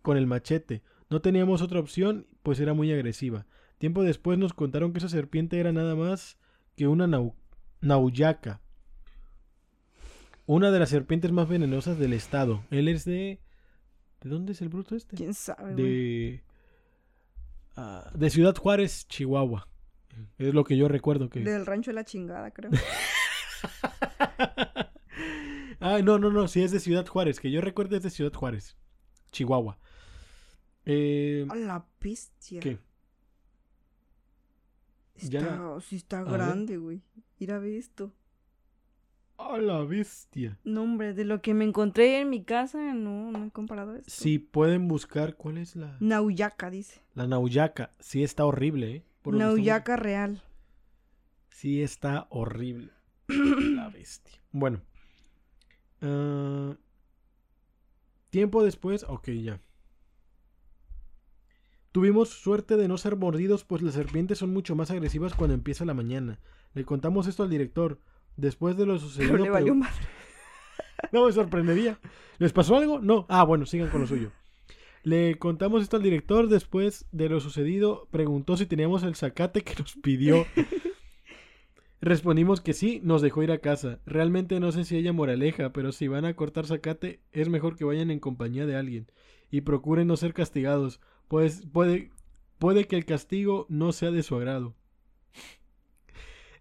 con 0.00 0.16
el 0.16 0.26
machete. 0.26 0.82
No 1.10 1.20
teníamos 1.20 1.60
otra 1.60 1.78
opción, 1.78 2.26
pues 2.42 2.58
era 2.58 2.72
muy 2.72 2.90
agresiva. 2.90 3.46
Tiempo 3.78 4.02
después 4.02 4.38
nos 4.38 4.52
contaron 4.54 4.92
que 4.92 4.98
esa 4.98 5.08
serpiente 5.08 5.58
era 5.60 5.72
nada 5.72 5.94
más 5.94 6.38
que 6.76 6.86
una 6.86 7.06
nau- 7.06 7.34
nauyaca, 7.80 8.60
una 10.46 10.70
de 10.70 10.78
las 10.78 10.88
serpientes 10.90 11.32
más 11.32 11.48
venenosas 11.48 11.98
del 11.98 12.12
estado. 12.12 12.64
Él 12.70 12.88
es 12.88 13.04
de... 13.04 13.40
¿De 14.22 14.30
dónde 14.30 14.52
es 14.52 14.62
el 14.62 14.68
bruto 14.70 14.96
este? 14.96 15.16
¿Quién 15.16 15.34
sabe? 15.34 15.74
De... 15.74 16.42
ah, 17.76 18.10
de 18.14 18.30
Ciudad 18.30 18.54
Juárez, 18.56 19.06
Chihuahua. 19.08 19.68
Es 20.38 20.54
lo 20.54 20.64
que 20.64 20.76
yo 20.78 20.88
recuerdo 20.88 21.28
que... 21.28 21.40
Del 21.40 21.66
rancho 21.66 21.90
de 21.90 21.94
la 21.96 22.04
chingada, 22.04 22.50
creo. 22.50 22.70
ah, 25.80 26.00
no, 26.02 26.18
no, 26.18 26.30
no, 26.30 26.48
sí 26.48 26.62
es 26.62 26.70
de 26.72 26.80
Ciudad 26.80 27.06
Juárez, 27.06 27.40
que 27.40 27.50
yo 27.50 27.60
recuerdo 27.60 27.96
es 27.96 28.02
de 28.02 28.10
Ciudad 28.10 28.32
Juárez, 28.32 28.76
Chihuahua. 29.32 29.78
Eh, 30.84 31.46
A 31.50 31.54
la 31.56 31.84
bestia. 32.00 32.60
¿Qué? 32.60 32.78
Está, 35.18 35.80
sí 35.80 35.96
está 35.96 36.22
grande, 36.24 36.76
güey. 36.76 37.02
Mira, 37.38 37.58
ve 37.58 37.78
esto. 37.78 38.12
¡A 39.38 39.58
la 39.58 39.80
bestia! 39.84 40.58
No, 40.64 40.82
hombre, 40.82 41.12
de 41.12 41.24
lo 41.24 41.42
que 41.42 41.52
me 41.52 41.64
encontré 41.64 42.20
en 42.20 42.30
mi 42.30 42.42
casa, 42.42 42.94
no, 42.94 43.30
no 43.32 43.44
he 43.46 43.50
comparado 43.50 43.94
esto. 43.94 44.10
Si 44.10 44.38
pueden 44.38 44.88
buscar, 44.88 45.36
¿cuál 45.36 45.58
es 45.58 45.76
la...? 45.76 45.96
Nauyaca, 46.00 46.70
dice. 46.70 47.02
La 47.14 47.26
Nauyaca. 47.26 47.94
Sí 48.00 48.22
está 48.22 48.46
horrible, 48.46 48.96
¿eh? 48.96 49.04
Por 49.20 49.34
estamos- 49.34 50.00
real. 50.00 50.42
Sí 51.50 51.82
está 51.82 52.26
horrible. 52.30 52.92
la 53.28 53.90
bestia. 53.90 54.40
Bueno. 54.52 54.80
Ah, 56.00 56.74
tiempo 58.30 58.62
después, 58.64 59.04
ok, 59.08 59.28
ya. 59.30 59.60
Tuvimos 61.96 62.28
suerte 62.28 62.76
de 62.76 62.88
no 62.88 62.98
ser 62.98 63.16
mordidos, 63.16 63.64
pues 63.64 63.80
las 63.80 63.94
serpientes 63.94 64.36
son 64.36 64.52
mucho 64.52 64.76
más 64.76 64.90
agresivas 64.90 65.32
cuando 65.32 65.54
empieza 65.54 65.86
la 65.86 65.94
mañana. 65.94 66.38
Le 66.74 66.84
contamos 66.84 67.26
esto 67.26 67.42
al 67.42 67.48
director. 67.48 67.98
Después 68.36 68.76
de 68.76 68.84
lo 68.84 68.98
sucedido... 68.98 69.32
Pero 69.32 69.44
le 69.44 69.48
valió 69.48 69.72
pregu- 69.72 69.78
madre. 69.78 70.06
No 71.12 71.24
me 71.24 71.32
sorprendería. 71.32 71.98
¿Les 72.36 72.52
pasó 72.52 72.76
algo? 72.76 73.00
No. 73.00 73.24
Ah, 73.30 73.44
bueno, 73.44 73.64
sigan 73.64 73.88
con 73.88 74.02
lo 74.02 74.06
suyo. 74.06 74.30
Le 75.04 75.38
contamos 75.38 75.80
esto 75.82 75.96
al 75.96 76.02
director 76.02 76.50
después 76.50 77.06
de 77.12 77.30
lo 77.30 77.40
sucedido. 77.40 78.08
Preguntó 78.10 78.58
si 78.58 78.66
teníamos 78.66 79.02
el 79.02 79.14
zacate 79.14 79.62
que 79.62 79.76
nos 79.78 79.94
pidió. 79.94 80.44
Respondimos 82.02 82.60
que 82.60 82.74
sí, 82.74 83.00
nos 83.04 83.22
dejó 83.22 83.42
ir 83.42 83.52
a 83.52 83.58
casa. 83.60 84.00
Realmente 84.04 84.60
no 84.60 84.70
sé 84.70 84.84
si 84.84 84.98
haya 84.98 85.14
moraleja, 85.14 85.72
pero 85.72 85.92
si 85.92 86.08
van 86.08 86.26
a 86.26 86.36
cortar 86.36 86.66
zacate, 86.66 87.20
es 87.32 87.48
mejor 87.48 87.74
que 87.74 87.86
vayan 87.86 88.10
en 88.10 88.20
compañía 88.20 88.66
de 88.66 88.76
alguien. 88.76 89.06
Y 89.50 89.62
procuren 89.62 90.08
no 90.08 90.18
ser 90.18 90.34
castigados, 90.34 91.00
pues 91.28 91.66
puede, 91.66 92.10
puede 92.58 92.86
que 92.86 92.96
el 92.96 93.04
castigo 93.04 93.66
no 93.68 93.92
sea 93.92 94.10
de 94.10 94.22
su 94.22 94.36
agrado. 94.36 94.74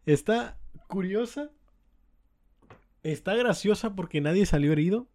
Está 0.05 0.57
curiosa. 0.87 1.51
Está 3.03 3.35
graciosa 3.35 3.95
porque 3.95 4.21
nadie 4.21 4.45
salió 4.45 4.71
herido. 4.71 5.07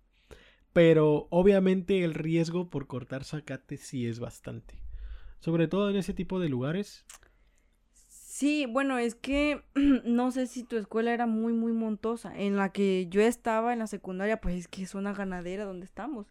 Pero 0.72 1.26
obviamente 1.30 2.04
el 2.04 2.14
riesgo 2.14 2.70
por 2.70 2.86
cortar 2.86 3.24
zacate 3.24 3.76
sí 3.76 4.06
es 4.06 4.20
bastante. 4.20 4.80
Sobre 5.40 5.66
todo 5.66 5.90
en 5.90 5.96
ese 5.96 6.14
tipo 6.14 6.38
de 6.38 6.48
lugares. 6.48 7.04
Sí, 8.40 8.66
bueno, 8.66 8.98
es 8.98 9.14
que 9.14 9.64
no 10.04 10.30
sé 10.30 10.46
si 10.46 10.62
tu 10.62 10.76
escuela 10.76 11.12
era 11.12 11.26
muy, 11.26 11.52
muy 11.52 11.72
montosa. 11.72 12.32
En 12.36 12.56
la 12.56 12.72
que 12.72 13.08
yo 13.08 13.20
estaba 13.20 13.72
en 13.72 13.80
la 13.80 13.86
secundaria, 13.86 14.40
pues 14.40 14.54
es 14.54 14.68
que 14.68 14.82
es 14.82 14.94
una 14.94 15.12
ganadera 15.12 15.64
donde 15.64 15.86
estamos. 15.86 16.26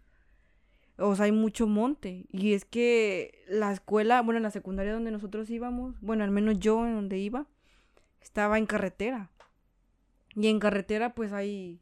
O 1.00 1.16
sea, 1.16 1.26
hay 1.26 1.32
mucho 1.32 1.68
monte. 1.68 2.26
Y 2.30 2.54
es 2.54 2.66
que 2.66 3.44
la 3.48 3.72
escuela, 3.72 4.22
bueno, 4.22 4.38
en 4.38 4.44
la 4.44 4.52
secundaria 4.52 4.94
donde 4.94 5.12
nosotros 5.12 5.50
íbamos, 5.50 6.00
bueno, 6.02 6.24
al 6.24 6.32
menos 6.32 6.60
yo 6.60 6.86
en 6.86 6.96
donde 6.96 7.18
iba, 7.18 7.48
estaba 8.22 8.58
en 8.58 8.66
carretera. 8.66 9.32
Y 10.36 10.48
en 10.48 10.60
carretera, 10.60 11.16
pues 11.16 11.32
hay 11.32 11.82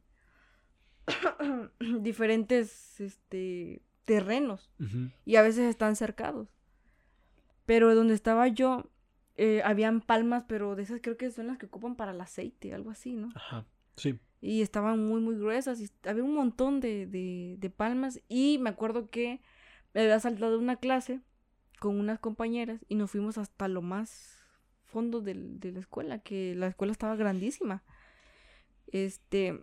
diferentes 2.02 3.00
este, 3.00 3.82
terrenos 4.06 4.72
y 5.26 5.36
a 5.36 5.42
veces 5.42 5.70
están 5.70 5.96
cercados. 5.96 6.48
Pero 7.66 7.94
donde 7.94 8.14
estaba 8.14 8.48
yo, 8.48 8.90
eh, 9.36 9.62
habían 9.66 10.02
palmas, 10.02 10.46
pero 10.48 10.76
de 10.76 10.84
esas 10.84 11.02
creo 11.02 11.18
que 11.18 11.30
son 11.32 11.48
las 11.48 11.58
que 11.58 11.66
ocupan 11.66 11.96
para 11.96 12.12
el 12.12 12.22
aceite, 12.22 12.74
algo 12.74 12.92
así, 12.92 13.16
¿no? 13.18 13.30
Ajá. 13.36 13.66
Sí. 13.98 14.20
Y 14.40 14.62
estaban 14.62 15.04
muy, 15.08 15.20
muy 15.20 15.36
gruesas 15.36 15.82
y 15.82 15.90
había 16.08 16.24
un 16.24 16.34
montón 16.36 16.80
de, 16.80 17.08
de, 17.08 17.56
de 17.58 17.70
palmas. 17.70 18.22
Y 18.30 18.60
me 18.60 18.70
acuerdo 18.70 19.10
que 19.10 19.42
me 19.94 20.02
había 20.02 20.20
saltado 20.20 20.60
una 20.60 20.76
clase 20.76 21.22
con 21.80 22.00
unas 22.00 22.20
compañeras 22.20 22.86
y 22.88 22.96
nos 22.96 23.12
fuimos 23.12 23.38
hasta 23.38 23.68
lo 23.68 23.82
más 23.82 24.36
fondo 24.86 25.22
del- 25.22 25.60
de 25.60 25.72
la 25.72 25.80
escuela, 25.80 26.20
que 26.20 26.56
la 26.56 26.68
escuela 26.68 26.92
estaba 26.92 27.16
grandísima. 27.16 27.84
Este. 28.88 29.60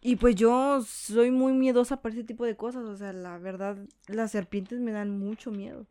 Y 0.00 0.16
pues 0.16 0.36
yo 0.36 0.82
soy 0.82 1.30
muy 1.30 1.52
miedosa 1.54 2.02
para 2.02 2.14
ese 2.14 2.24
tipo 2.24 2.44
de 2.44 2.56
cosas. 2.56 2.84
O 2.84 2.96
sea, 2.96 3.12
la 3.12 3.38
verdad, 3.38 3.78
las 4.06 4.32
serpientes 4.32 4.80
me 4.80 4.92
dan 4.92 5.18
mucho 5.18 5.50
miedo. 5.50 5.86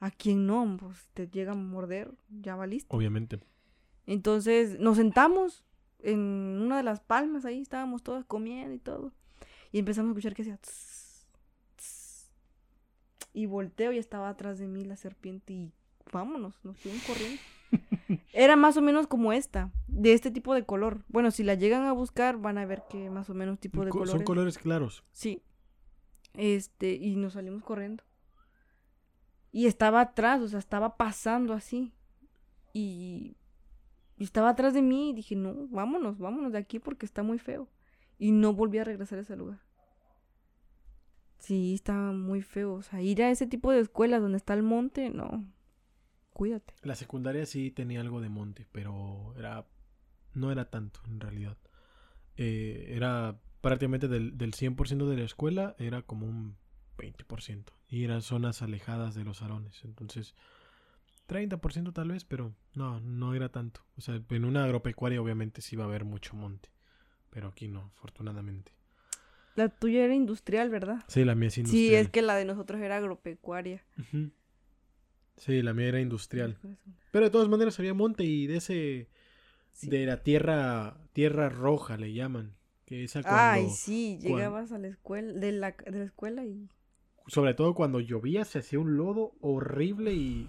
A 0.00 0.10
quien 0.10 0.46
no, 0.46 0.76
pues 0.78 1.08
te 1.14 1.28
llega 1.28 1.52
a 1.52 1.54
morder, 1.54 2.12
ya 2.28 2.56
valiste. 2.56 2.94
Obviamente. 2.94 3.38
Entonces 4.06 4.78
nos 4.80 4.96
sentamos 4.96 5.64
en 6.04 6.18
una 6.62 6.76
de 6.76 6.82
las 6.82 7.00
palmas, 7.00 7.44
ahí 7.44 7.60
estábamos 7.60 8.02
todos 8.02 8.24
comiendo 8.24 8.74
y 8.74 8.78
todo. 8.78 9.12
Y 9.72 9.78
empezamos 9.80 10.10
a 10.10 10.12
escuchar 10.12 10.34
que 10.34 10.42
hacía... 10.42 10.56
tss, 10.58 11.26
tss. 11.76 12.30
Y 13.32 13.46
volteo 13.46 13.92
y 13.92 13.98
estaba 13.98 14.28
atrás 14.28 14.58
de 14.58 14.66
mí 14.68 14.84
la 14.84 14.96
serpiente 14.96 15.52
y 15.52 15.72
vámonos, 16.12 16.54
nos 16.64 16.78
fuimos 16.78 17.02
corriendo. 17.04 17.40
Era 18.32 18.54
más 18.54 18.76
o 18.76 18.82
menos 18.82 19.06
como 19.08 19.32
esta, 19.32 19.72
de 19.88 20.12
este 20.12 20.30
tipo 20.30 20.54
de 20.54 20.64
color. 20.64 21.04
Bueno, 21.08 21.30
si 21.32 21.42
la 21.42 21.54
llegan 21.54 21.82
a 21.84 21.92
buscar 21.92 22.36
van 22.36 22.58
a 22.58 22.66
ver 22.66 22.84
qué 22.88 23.10
más 23.10 23.28
o 23.30 23.34
menos 23.34 23.58
tipo 23.58 23.84
de 23.84 23.90
Co- 23.90 23.98
color. 23.98 24.08
Son 24.12 24.20
es. 24.20 24.26
colores 24.26 24.58
claros. 24.58 25.02
Sí. 25.12 25.42
Este, 26.34 26.94
y 26.94 27.16
nos 27.16 27.32
salimos 27.32 27.64
corriendo. 27.64 28.04
Y 29.50 29.66
estaba 29.66 30.00
atrás, 30.00 30.40
o 30.42 30.48
sea, 30.48 30.58
estaba 30.58 30.96
pasando 30.96 31.52
así. 31.54 31.92
Y, 32.72 33.36
estaba 34.24 34.50
atrás 34.50 34.74
de 34.74 34.82
mí 34.82 35.10
y 35.10 35.12
dije, 35.12 35.36
no, 35.36 35.68
vámonos, 35.68 36.18
vámonos 36.18 36.52
de 36.52 36.58
aquí 36.58 36.78
porque 36.78 37.06
está 37.06 37.22
muy 37.22 37.38
feo. 37.38 37.68
Y 38.18 38.32
no 38.32 38.54
volví 38.54 38.78
a 38.78 38.84
regresar 38.84 39.18
a 39.18 39.22
ese 39.22 39.36
lugar. 39.36 39.60
Sí, 41.38 41.74
estaba 41.74 42.12
muy 42.12 42.42
feo. 42.42 42.74
O 42.74 42.82
sea, 42.82 43.02
ir 43.02 43.22
a 43.22 43.30
ese 43.30 43.46
tipo 43.46 43.70
de 43.70 43.80
escuelas 43.80 44.22
donde 44.22 44.38
está 44.38 44.54
el 44.54 44.62
monte, 44.62 45.10
no. 45.10 45.44
Cuídate. 46.32 46.74
La 46.82 46.94
secundaria 46.94 47.46
sí 47.46 47.70
tenía 47.70 48.00
algo 48.00 48.20
de 48.20 48.28
monte, 48.28 48.66
pero 48.72 49.34
era 49.38 49.66
no 50.34 50.50
era 50.50 50.70
tanto 50.70 51.00
en 51.06 51.20
realidad. 51.20 51.56
Eh, 52.36 52.86
era 52.88 53.38
prácticamente 53.60 54.08
del, 54.08 54.36
del 54.36 54.52
100% 54.52 55.08
de 55.08 55.16
la 55.16 55.24
escuela, 55.24 55.74
era 55.78 56.02
como 56.02 56.26
un 56.26 56.56
20%. 56.98 57.64
Y 57.88 58.04
eran 58.04 58.22
zonas 58.22 58.62
alejadas 58.62 59.14
de 59.14 59.24
los 59.24 59.38
salones. 59.38 59.84
Entonces, 59.84 60.34
30% 61.28 61.92
tal 61.92 62.08
vez, 62.08 62.24
pero 62.24 62.54
no, 62.74 63.00
no 63.00 63.34
era 63.34 63.48
tanto. 63.48 63.84
O 63.96 64.00
sea, 64.00 64.20
en 64.28 64.44
una 64.44 64.64
agropecuaria 64.64 65.20
obviamente 65.20 65.62
sí 65.62 65.76
va 65.76 65.84
a 65.84 65.88
haber 65.88 66.04
mucho 66.04 66.34
monte. 66.36 66.70
Pero 67.30 67.48
aquí 67.48 67.68
no, 67.68 67.92
afortunadamente. 67.96 68.72
La 69.56 69.68
tuya 69.68 70.04
era 70.04 70.14
industrial, 70.14 70.70
¿verdad? 70.70 71.04
Sí, 71.08 71.24
la 71.24 71.34
mía 71.34 71.48
es 71.48 71.58
industrial. 71.58 71.88
Sí, 71.88 71.94
es 71.94 72.08
que 72.10 72.22
la 72.22 72.36
de 72.36 72.44
nosotros 72.44 72.80
era 72.80 72.96
agropecuaria. 72.96 73.84
Sí, 75.36 75.62
la 75.62 75.74
mía 75.74 75.88
era 75.88 76.00
industrial. 76.00 76.58
Pero 77.10 77.24
de 77.24 77.30
todas 77.30 77.48
maneras 77.48 77.78
había 77.78 77.94
monte 77.94 78.24
y 78.24 78.46
de 78.46 78.56
ese... 78.56 79.08
Sí. 79.72 79.90
De 79.90 80.06
la 80.06 80.22
tierra, 80.22 80.96
tierra 81.12 81.48
roja 81.48 81.96
le 81.96 82.12
llaman. 82.12 82.54
Que 82.84 83.02
esa 83.02 83.22
cuando, 83.22 83.40
Ay, 83.40 83.70
sí, 83.70 84.18
llegabas 84.20 84.70
a 84.70 84.78
la 84.78 84.86
escuela, 84.86 85.32
de 85.32 85.50
la, 85.50 85.72
de 85.72 85.98
la 85.98 86.04
escuela 86.04 86.44
y... 86.44 86.68
sobre 87.26 87.54
todo 87.54 87.74
cuando 87.74 87.98
llovía 87.98 88.44
se 88.44 88.60
hacía 88.60 88.78
un 88.78 88.96
lodo 88.96 89.32
horrible 89.40 90.14
y 90.14 90.48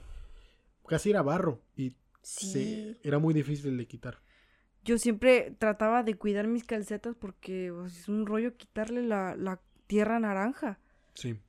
casi 0.88 1.10
era 1.12 1.22
barro 1.22 1.62
y 1.76 1.94
Sí. 2.22 2.52
se- 2.52 2.98
era 3.08 3.20
muy 3.20 3.34
difícil 3.34 3.78
de 3.78 3.86
quitar. 3.88 4.20
Yo 4.84 4.98
siempre 4.98 5.56
trataba 5.58 6.04
de 6.04 6.16
cuidar 6.16 6.48
mis 6.48 6.64
calcetas 6.64 7.16
porque 7.16 7.72
sea, 7.72 7.86
es 8.02 8.08
un 8.10 8.26
rollo 8.26 8.56
quitarle 8.56 9.04
la, 9.04 9.36
la 9.36 9.60
tierra 9.88 10.20
naranja. 10.20 10.80
Sí. 11.14 11.40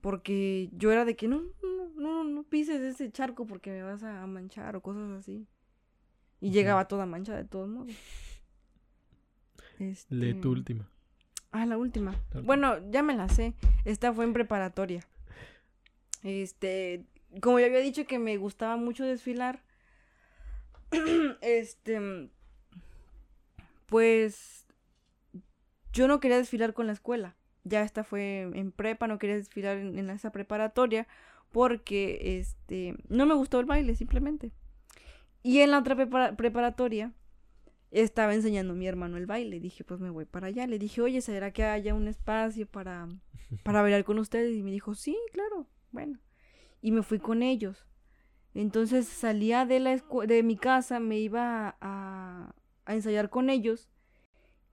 Porque 0.00 0.70
yo 0.72 0.90
era 0.90 1.04
de 1.04 1.14
que 1.14 1.28
no, 1.28 1.42
no, 1.62 1.88
no, 1.96 2.24
no 2.24 2.42
pises 2.42 2.80
ese 2.80 3.10
charco 3.12 3.46
porque 3.46 3.70
me 3.70 3.82
vas 3.82 4.02
a 4.02 4.26
manchar 4.26 4.74
o 4.76 4.82
cosas 4.82 5.10
así. 5.12 5.46
Y 6.40 6.50
llegaba 6.50 6.88
toda 6.88 7.06
mancha 7.06 7.36
de 7.36 7.44
todos 7.44 7.68
modos. 7.68 7.92
Lee 9.78 9.94
tu 10.34 10.38
Este, 10.38 10.48
última. 10.48 10.88
Ah, 11.52 11.66
la 11.66 11.76
última. 11.78 12.10
La 12.12 12.18
última. 12.18 12.42
Bueno, 12.42 12.90
ya 12.90 13.02
me 13.02 13.14
la 13.16 13.28
sé. 13.28 13.54
Esta 13.84 14.12
fue 14.12 14.24
en 14.24 14.32
preparatoria. 14.32 15.06
Este, 16.22 17.04
como 17.40 17.58
ya 17.60 17.66
había 17.66 17.80
dicho 17.80 18.06
que 18.06 18.18
me 18.18 18.36
gustaba 18.36 18.76
mucho 18.76 19.04
desfilar, 19.04 19.62
este, 21.40 22.28
pues 23.86 24.66
yo 25.92 26.08
no 26.08 26.20
quería 26.20 26.36
desfilar 26.38 26.74
con 26.74 26.86
la 26.86 26.92
escuela. 26.92 27.36
Ya 27.62 27.82
esta 27.82 28.04
fue 28.04 28.42
en 28.42 28.72
prepa, 28.72 29.06
no 29.06 29.18
quería 29.18 29.36
desfilar 29.36 29.78
en, 29.78 30.10
esa 30.10 30.32
preparatoria 30.32 31.06
porque, 31.50 32.38
este, 32.38 32.96
no 33.08 33.26
me 33.26 33.34
gustó 33.34 33.60
el 33.60 33.66
baile 33.66 33.94
simplemente. 33.94 34.50
Y 35.42 35.60
en 35.60 35.70
la 35.70 35.78
otra 35.78 35.94
prepara- 35.94 36.36
preparatoria 36.36 37.12
estaba 37.90 38.34
enseñando 38.34 38.72
a 38.72 38.76
mi 38.76 38.86
hermano 38.86 39.16
el 39.16 39.26
baile. 39.26 39.60
Dije, 39.60 39.84
pues 39.84 40.00
me 40.00 40.10
voy 40.10 40.24
para 40.24 40.48
allá. 40.48 40.66
Le 40.66 40.78
dije, 40.78 41.00
oye, 41.00 41.20
¿será 41.20 41.52
que 41.52 41.64
haya 41.64 41.94
un 41.94 42.08
espacio 42.08 42.66
para, 42.66 43.08
para 43.62 43.82
bailar 43.82 44.04
con 44.04 44.18
ustedes? 44.18 44.56
Y 44.56 44.62
me 44.62 44.72
dijo, 44.72 44.94
sí, 44.94 45.16
claro, 45.32 45.68
bueno. 45.92 46.18
Y 46.84 46.92
me 46.92 47.02
fui 47.02 47.18
con 47.20 47.42
ellos. 47.42 47.86
Entonces 48.54 49.08
salía 49.08 49.66
de, 49.66 49.80
la 49.80 49.96
de 50.28 50.42
mi 50.44 50.56
casa, 50.56 51.00
me 51.00 51.18
iba 51.20 51.76
a, 51.80 52.54
a 52.86 52.94
ensayar 52.94 53.30
con 53.30 53.50
ellos. 53.50 53.90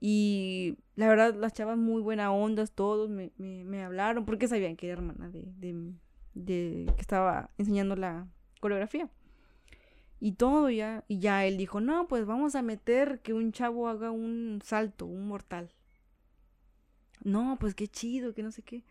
Y 0.00 0.78
la 0.96 1.08
verdad, 1.08 1.34
las 1.36 1.52
chavas 1.54 1.78
muy 1.78 2.02
buena 2.02 2.32
ondas, 2.32 2.72
todos 2.72 3.10
me, 3.10 3.32
me, 3.38 3.64
me 3.64 3.84
hablaron 3.84 4.26
porque 4.26 4.48
sabían 4.48 4.76
que 4.76 4.88
era 4.88 4.94
hermana 5.00 5.30
de, 5.30 5.44
de, 5.58 5.92
de- 6.34 6.92
que 6.96 7.00
estaba 7.02 7.50
enseñando 7.58 7.96
la 7.96 8.28
coreografía. 8.60 9.10
Y 10.20 10.32
todo 10.32 10.70
ya, 10.70 11.04
y 11.08 11.18
ya 11.18 11.44
él 11.46 11.56
dijo, 11.58 11.80
no, 11.80 12.06
pues 12.08 12.24
vamos 12.26 12.54
a 12.54 12.62
meter 12.62 13.20
que 13.20 13.34
un 13.34 13.52
chavo 13.52 13.88
haga 13.88 14.10
un 14.10 14.60
salto, 14.64 15.04
un 15.06 15.26
mortal. 15.26 15.70
No, 17.24 17.56
pues 17.60 17.74
qué 17.74 17.88
chido, 17.88 18.34
que 18.34 18.42
no 18.42 18.50
sé 18.50 18.62
qué. 18.62 18.82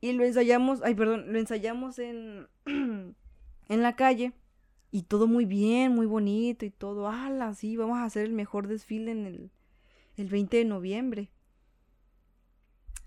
Y 0.00 0.12
lo 0.12 0.24
ensayamos, 0.24 0.80
ay, 0.82 0.94
perdón, 0.94 1.32
lo 1.32 1.38
ensayamos 1.38 1.98
en, 1.98 2.48
en 2.66 3.82
la 3.82 3.96
calle. 3.96 4.32
Y 4.92 5.02
todo 5.02 5.26
muy 5.26 5.44
bien, 5.44 5.94
muy 5.94 6.06
bonito 6.06 6.64
y 6.64 6.70
todo. 6.70 7.08
¡Hala! 7.08 7.54
Sí, 7.54 7.76
vamos 7.76 7.98
a 7.98 8.04
hacer 8.04 8.24
el 8.24 8.32
mejor 8.32 8.66
desfile 8.66 9.12
en 9.12 9.26
el, 9.26 9.50
el 10.16 10.28
20 10.28 10.56
de 10.56 10.64
noviembre. 10.64 11.30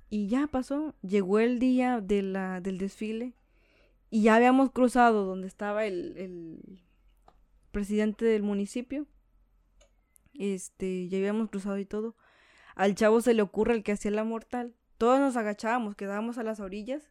Y 0.10 0.28
ya 0.28 0.48
pasó. 0.48 0.96
Llegó 1.02 1.40
el 1.40 1.60
día 1.60 2.00
de 2.00 2.22
la, 2.22 2.62
del 2.62 2.78
desfile. 2.78 3.34
Y 4.10 4.22
ya 4.22 4.36
habíamos 4.36 4.72
cruzado 4.72 5.26
donde 5.26 5.48
estaba 5.48 5.86
el, 5.86 6.16
el 6.18 6.84
presidente 7.72 8.24
del 8.24 8.44
municipio. 8.44 9.08
Este, 10.36 11.10
ya 11.10 11.18
habíamos 11.18 11.50
cruzado 11.50 11.78
y 11.80 11.86
todo. 11.86 12.16
Al 12.76 12.96
chavo 12.96 13.22
se 13.22 13.34
le 13.34 13.42
ocurre 13.42 13.74
el 13.74 13.84
que 13.84 13.92
hacía 13.92 14.12
la 14.12 14.24
mortal. 14.24 14.76
Todos 15.04 15.20
nos 15.20 15.36
agachábamos, 15.36 15.98
quedábamos 15.98 16.38
a 16.38 16.44
las 16.44 16.62
orillas 16.62 17.04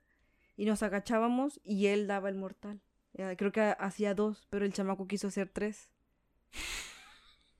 y 0.56 0.64
nos 0.64 0.82
agachábamos 0.82 1.60
y 1.62 1.88
él 1.88 2.06
daba 2.06 2.30
el 2.30 2.36
mortal. 2.36 2.80
Ya, 3.12 3.36
Creo 3.36 3.52
que 3.52 3.60
hacía 3.60 4.14
dos, 4.14 4.46
pero 4.48 4.64
el 4.64 4.72
chamaco 4.72 5.06
quiso 5.06 5.26
hacer 5.28 5.50
tres. 5.50 5.90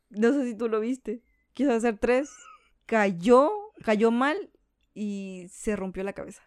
No 0.09 0.33
sé 0.33 0.47
si 0.47 0.57
tú 0.57 0.71
lo 0.71 0.81
viste. 0.81 1.21
Quiso 1.53 1.73
hacer 1.73 1.99
tres, 1.99 2.31
cayó, 2.87 3.51
cayó 3.85 4.11
mal 4.11 4.39
y 4.95 5.49
se 5.51 5.77
rompió 5.77 6.03
la 6.03 6.15
cabeza. 6.15 6.43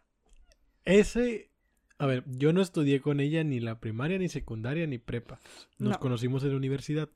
Ese, 0.85 1.51
a 1.99 2.07
ver, 2.07 2.23
yo 2.25 2.53
no 2.53 2.63
estudié 2.63 3.01
con 3.01 3.19
ella 3.19 3.43
ni 3.43 3.59
la 3.59 3.79
primaria, 3.79 4.17
ni 4.17 4.29
secundaria, 4.29 4.87
ni 4.87 4.97
prepa. 4.97 5.39
Nos 5.77 5.91
No. 5.93 5.99
conocimos 5.99 6.43
en 6.43 6.49
la 6.49 6.57
universidad. 6.57 7.07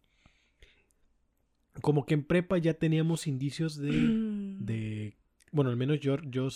Como 1.81 2.05
que 2.05 2.13
en 2.13 2.23
prepa 2.23 2.59
ya 2.59 2.75
teníamos 2.75 3.25
indicios 3.25 3.75
de, 3.75 3.89
bueno, 5.51 5.69
al 5.71 5.77
menos 5.77 5.99
yo, 5.99 6.17
yo 6.23 6.47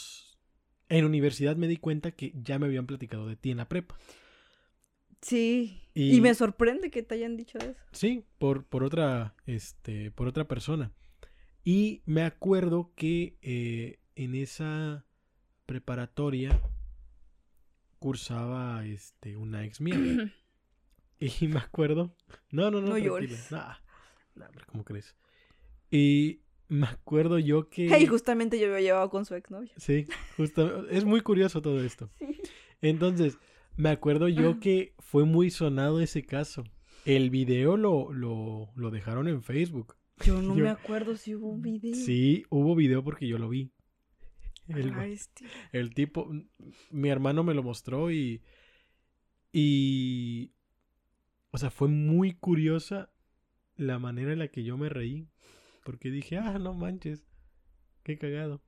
en 0.89 1.05
universidad 1.05 1.55
me 1.55 1.67
di 1.67 1.77
cuenta 1.77 2.11
que 2.11 2.31
ya 2.35 2.59
me 2.59 2.65
habían 2.67 2.85
platicado 2.85 3.27
de 3.27 3.35
ti 3.35 3.51
en 3.51 3.57
la 3.57 3.67
prepa. 3.69 3.97
Sí. 5.21 5.81
Y- 5.93 6.17
Y... 6.17 6.21
me 6.21 6.33
sorprende 6.35 6.91
que 6.91 7.03
te 7.03 7.15
hayan 7.15 7.37
dicho 7.37 7.57
eso. 7.59 7.79
Sí, 7.91 8.25
por, 8.39 8.65
por 8.65 8.83
otra, 8.83 9.35
este, 9.45 10.11
por 10.11 10.27
otra 10.27 10.47
persona. 10.47 10.91
Y 11.63 12.01
me 12.05 12.23
acuerdo 12.23 12.91
que 12.95 13.37
eh, 13.41 13.99
en 14.15 14.35
esa 14.35 15.05
preparatoria 15.65 16.59
cursaba 17.99 18.85
este, 18.85 19.37
una 19.37 19.63
ex 19.65 19.81
mía. 19.81 19.95
Y 21.19 21.47
me 21.47 21.59
acuerdo. 21.59 22.13
No, 22.51 22.69
no, 22.69 22.81
no. 22.81 22.87
No 22.97 23.01
tranquila. 23.01 23.37
Nah, 23.49 23.75
nah, 24.35 24.47
¿cómo 24.65 24.83
crees? 24.83 25.15
Y 25.89 26.41
me 26.69 26.87
acuerdo 26.87 27.39
yo 27.39 27.69
que. 27.69 27.87
Hey, 27.89 28.05
justamente 28.07 28.59
yo 28.59 28.69
me 28.69 28.81
llevado 28.81 29.09
con 29.09 29.25
su 29.25 29.35
exnovio. 29.35 29.71
Sí, 29.77 30.07
justo. 30.37 30.87
Es 30.89 31.05
muy 31.05 31.21
curioso 31.21 31.61
todo 31.61 31.83
esto. 31.83 32.09
Sí. 32.19 32.39
Entonces, 32.81 33.37
me 33.75 33.89
acuerdo 33.89 34.27
yo 34.29 34.59
que 34.59 34.93
fue 34.99 35.25
muy 35.25 35.49
sonado 35.49 35.99
ese 36.01 36.23
caso. 36.23 36.63
El 37.05 37.29
video 37.29 37.75
lo, 37.77 38.13
lo, 38.13 38.69
lo 38.75 38.91
dejaron 38.91 39.27
en 39.27 39.41
Facebook. 39.43 39.95
Yo 40.25 40.41
no 40.41 40.55
Yo- 40.57 40.63
me 40.63 40.69
acuerdo 40.69 41.15
si 41.17 41.35
hubo 41.35 41.49
un 41.49 41.61
video. 41.61 41.93
Sí, 41.95 42.45
hubo 42.49 42.75
video 42.75 43.03
porque 43.03 43.27
yo 43.27 43.37
lo 43.37 43.49
vi. 43.49 43.71
El, 44.69 44.93
Ay, 44.93 45.13
este. 45.13 45.45
el 45.73 45.93
tipo, 45.93 46.31
mi 46.89 47.09
hermano 47.09 47.43
me 47.43 47.53
lo 47.53 47.63
mostró 47.63 48.11
y, 48.11 48.41
y, 49.51 50.51
o 51.51 51.57
sea, 51.57 51.69
fue 51.69 51.87
muy 51.89 52.33
curiosa 52.33 53.11
la 53.75 53.99
manera 53.99 54.31
en 54.33 54.39
la 54.39 54.47
que 54.47 54.63
yo 54.63 54.77
me 54.77 54.89
reí. 54.89 55.27
Porque 55.83 56.09
dije, 56.09 56.37
ah, 56.37 56.57
no 56.59 56.73
manches, 56.73 57.23
qué 58.03 58.17
cagado. 58.17 58.61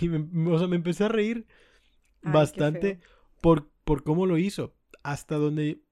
Y 0.00 0.08
me, 0.08 0.50
o 0.50 0.58
sea, 0.58 0.68
me 0.68 0.76
empecé 0.76 1.04
a 1.04 1.08
reír 1.08 1.46
Ay, 2.22 2.32
bastante 2.32 3.00
por, 3.42 3.70
por 3.84 4.02
cómo 4.04 4.26
lo 4.26 4.38
hizo. 4.38 4.74
Hasta 5.02 5.36
donde 5.36 5.82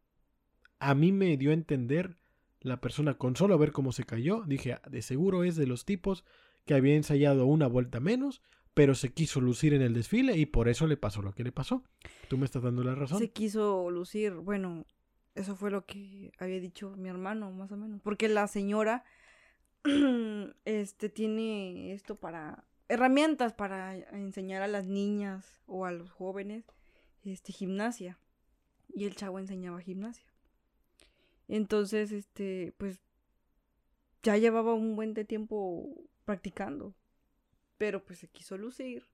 a 0.78 0.94
mí 0.94 1.12
me 1.12 1.36
dio 1.36 1.50
a 1.50 1.54
entender 1.54 2.16
la 2.60 2.80
persona 2.80 3.14
con 3.14 3.36
solo 3.36 3.58
ver 3.58 3.72
cómo 3.72 3.92
se 3.92 4.04
cayó. 4.04 4.42
Dije, 4.46 4.72
"Ah, 4.72 4.82
de 4.88 5.02
seguro 5.02 5.44
es 5.44 5.56
de 5.56 5.66
los 5.66 5.84
tipos 5.84 6.24
que 6.64 6.74
había 6.74 6.96
ensayado 6.96 7.46
una 7.46 7.66
vuelta 7.66 8.00
menos, 8.00 8.42
pero 8.72 8.94
se 8.94 9.12
quiso 9.12 9.40
lucir 9.40 9.74
en 9.74 9.82
el 9.82 9.94
desfile 9.94 10.36
y 10.36 10.46
por 10.46 10.68
eso 10.68 10.86
le 10.86 10.96
pasó 10.96 11.22
lo 11.22 11.32
que 11.32 11.44
le 11.44 11.52
pasó. 11.52 11.84
Tú 12.28 12.38
me 12.38 12.46
estás 12.46 12.62
dando 12.62 12.82
la 12.82 12.94
razón. 12.94 13.18
Se 13.18 13.30
quiso 13.30 13.90
lucir, 13.90 14.32
bueno, 14.32 14.86
eso 15.34 15.56
fue 15.56 15.70
lo 15.70 15.84
que 15.84 16.32
había 16.38 16.58
dicho 16.58 16.96
mi 16.96 17.08
hermano, 17.08 17.52
más 17.52 17.70
o 17.70 17.76
menos. 17.76 18.00
Porque 18.02 18.28
la 18.28 18.48
señora, 18.48 19.04
este, 20.64 21.08
tiene 21.08 21.92
esto 21.92 22.16
para, 22.16 22.64
herramientas 22.88 23.52
para 23.52 23.96
enseñar 23.96 24.62
a 24.62 24.68
las 24.68 24.86
niñas 24.86 25.62
o 25.66 25.84
a 25.84 25.92
los 25.92 26.10
jóvenes, 26.10 26.64
este, 27.24 27.52
gimnasia. 27.52 28.18
Y 28.88 29.04
el 29.06 29.16
chavo 29.16 29.38
enseñaba 29.38 29.80
gimnasia. 29.80 30.26
Entonces, 31.48 32.12
este, 32.12 32.74
pues, 32.78 33.00
ya 34.22 34.36
llevaba 34.38 34.74
un 34.74 34.96
buen 34.96 35.14
de 35.14 35.24
tiempo 35.24 36.08
practicando. 36.24 36.94
Pero 37.76 38.04
pues 38.04 38.20
se 38.20 38.28
quiso 38.28 38.56
lucir. 38.56 39.04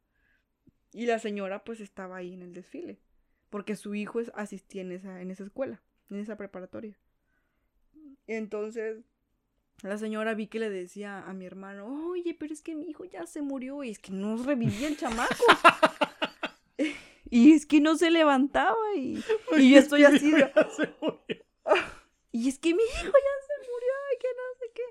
Y 0.93 1.07
la 1.07 1.19
señora 1.19 1.65
pues 1.65 1.81
estaba 1.81 2.17
ahí 2.17 2.35
en 2.35 2.43
el 2.43 2.53
desfile. 2.53 3.01
Porque 3.49 3.75
su 3.75 3.95
hijo 3.95 4.21
asistía 4.35 4.83
en 4.83 4.93
esa, 4.93 5.21
en 5.21 5.31
esa 5.31 5.45
escuela, 5.45 5.83
en 6.09 6.19
esa 6.19 6.37
preparatoria. 6.37 6.97
Entonces, 8.27 9.05
la 9.83 9.97
señora 9.99 10.35
vi 10.35 10.47
que 10.47 10.59
le 10.59 10.69
decía 10.71 11.21
a 11.27 11.33
mi 11.33 11.47
hermano, 11.47 12.09
oye, 12.11 12.35
pero 12.39 12.53
es 12.53 12.63
que 12.63 12.75
mi 12.75 12.89
hijo 12.91 13.05
ya 13.05 13.27
se 13.27 13.41
murió 13.43 13.83
y 13.83 13.91
es 13.91 13.99
que 13.99 14.13
no 14.13 14.37
revivía 14.43 14.89
el 14.89 14.97
chamaco. 14.97 15.35
y 17.31 17.53
es 17.53 17.67
que 17.67 17.81
no 17.81 17.97
se 17.97 18.11
levantaba 18.11 18.77
y, 18.97 19.23
y 19.57 19.71
yo 19.71 19.79
estoy 19.79 20.05
así 20.05 20.31
de, 20.33 20.51
y 22.33 22.49
es 22.49 22.59
que 22.59 22.75
mi 22.75 22.83
hijo 22.83 23.13
ya 23.13 23.37
se 23.47 23.71
murió 23.71 23.93
y 24.15 24.19
que 24.19 24.29
no 24.29 24.59
sé 24.59 24.67
qué. 24.75 24.83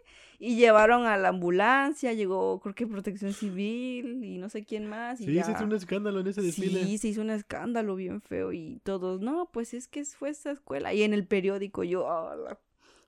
Y 0.42 0.56
llevaron 0.56 1.06
a 1.06 1.18
la 1.18 1.30
ambulancia, 1.30 2.14
llegó 2.14 2.62
creo 2.62 2.74
que 2.74 2.88
protección 2.88 3.34
civil 3.34 4.24
y 4.24 4.38
no 4.38 4.48
sé 4.50 4.64
quién 4.64 4.88
más. 4.88 5.20
Y 5.20 5.26
Sí, 5.26 5.34
ya... 5.34 5.44
se 5.44 5.52
hizo 5.52 5.66
un 5.66 5.74
escándalo 5.74 6.22
en 6.22 6.28
ese 6.28 6.42
desfile. 6.42 6.86
Sí, 6.86 6.98
se 6.98 7.10
hizo 7.10 7.22
un 7.22 7.30
escándalo 7.30 7.96
bien 7.96 8.22
feo 8.22 8.54
y 8.54 8.80
todos, 8.84 9.20
no, 9.20 9.50
pues 9.52 9.74
es 9.74 9.88
que 9.90 10.06
fue 10.06 10.30
esa 10.30 10.52
escuela. 10.52 10.94
Y 10.94 11.04
en 11.04 11.14
el 11.14 11.28
periódico 11.28 11.84
yo 11.84 12.10
ah, 12.10 12.36
la- 12.38 12.60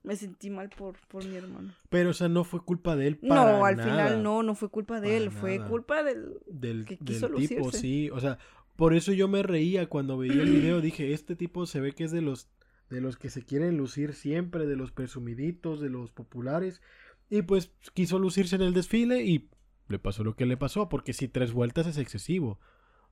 me 0.02 0.16
sentí 0.16 0.50
mal 0.50 0.68
por, 0.70 0.96
por 1.08 1.24
mi 1.24 1.36
hermano. 1.36 1.72
Pero, 1.88 2.10
o 2.10 2.14
sea, 2.14 2.28
no 2.28 2.44
fue 2.44 2.60
culpa 2.64 2.96
de 2.96 3.06
él 3.06 3.18
para 3.18 3.58
No, 3.58 3.64
al 3.64 3.76
nada. 3.76 3.88
final 3.90 4.22
no, 4.22 4.42
no 4.42 4.54
fue 4.54 4.68
culpa 4.68 5.00
de 5.00 5.08
Para 5.08 5.16
él, 5.16 5.30
fue 5.30 5.60
culpa 5.64 6.02
del... 6.02 6.38
del, 6.46 6.84
que 6.84 6.96
del 6.96 7.04
quiso 7.06 7.26
tipo, 7.28 7.38
lucirse. 7.64 7.78
sí. 7.78 8.10
O 8.10 8.20
sea, 8.20 8.38
por 8.76 8.94
eso 8.94 9.12
yo 9.12 9.28
me 9.28 9.42
reía 9.42 9.88
cuando 9.88 10.18
veía 10.18 10.42
el 10.42 10.50
video. 10.50 10.80
Dije, 10.80 11.12
este 11.12 11.36
tipo 11.36 11.66
se 11.66 11.80
ve 11.80 11.92
que 11.92 12.04
es 12.04 12.10
de 12.10 12.22
los, 12.22 12.48
de 12.90 13.00
los 13.00 13.16
que 13.16 13.30
se 13.30 13.42
quieren 13.44 13.76
lucir 13.76 14.14
siempre, 14.14 14.66
de 14.66 14.76
los 14.76 14.90
presumiditos, 14.92 15.80
de 15.80 15.90
los 15.90 16.10
populares. 16.10 16.82
Y 17.30 17.42
pues 17.42 17.72
quiso 17.94 18.18
lucirse 18.18 18.56
en 18.56 18.62
el 18.62 18.74
desfile 18.74 19.22
y 19.24 19.48
le 19.88 19.98
pasó 19.98 20.24
lo 20.24 20.34
que 20.34 20.46
le 20.46 20.56
pasó, 20.56 20.88
porque 20.88 21.12
si 21.12 21.28
tres 21.28 21.52
vueltas 21.52 21.86
es 21.86 21.98
excesivo. 21.98 22.58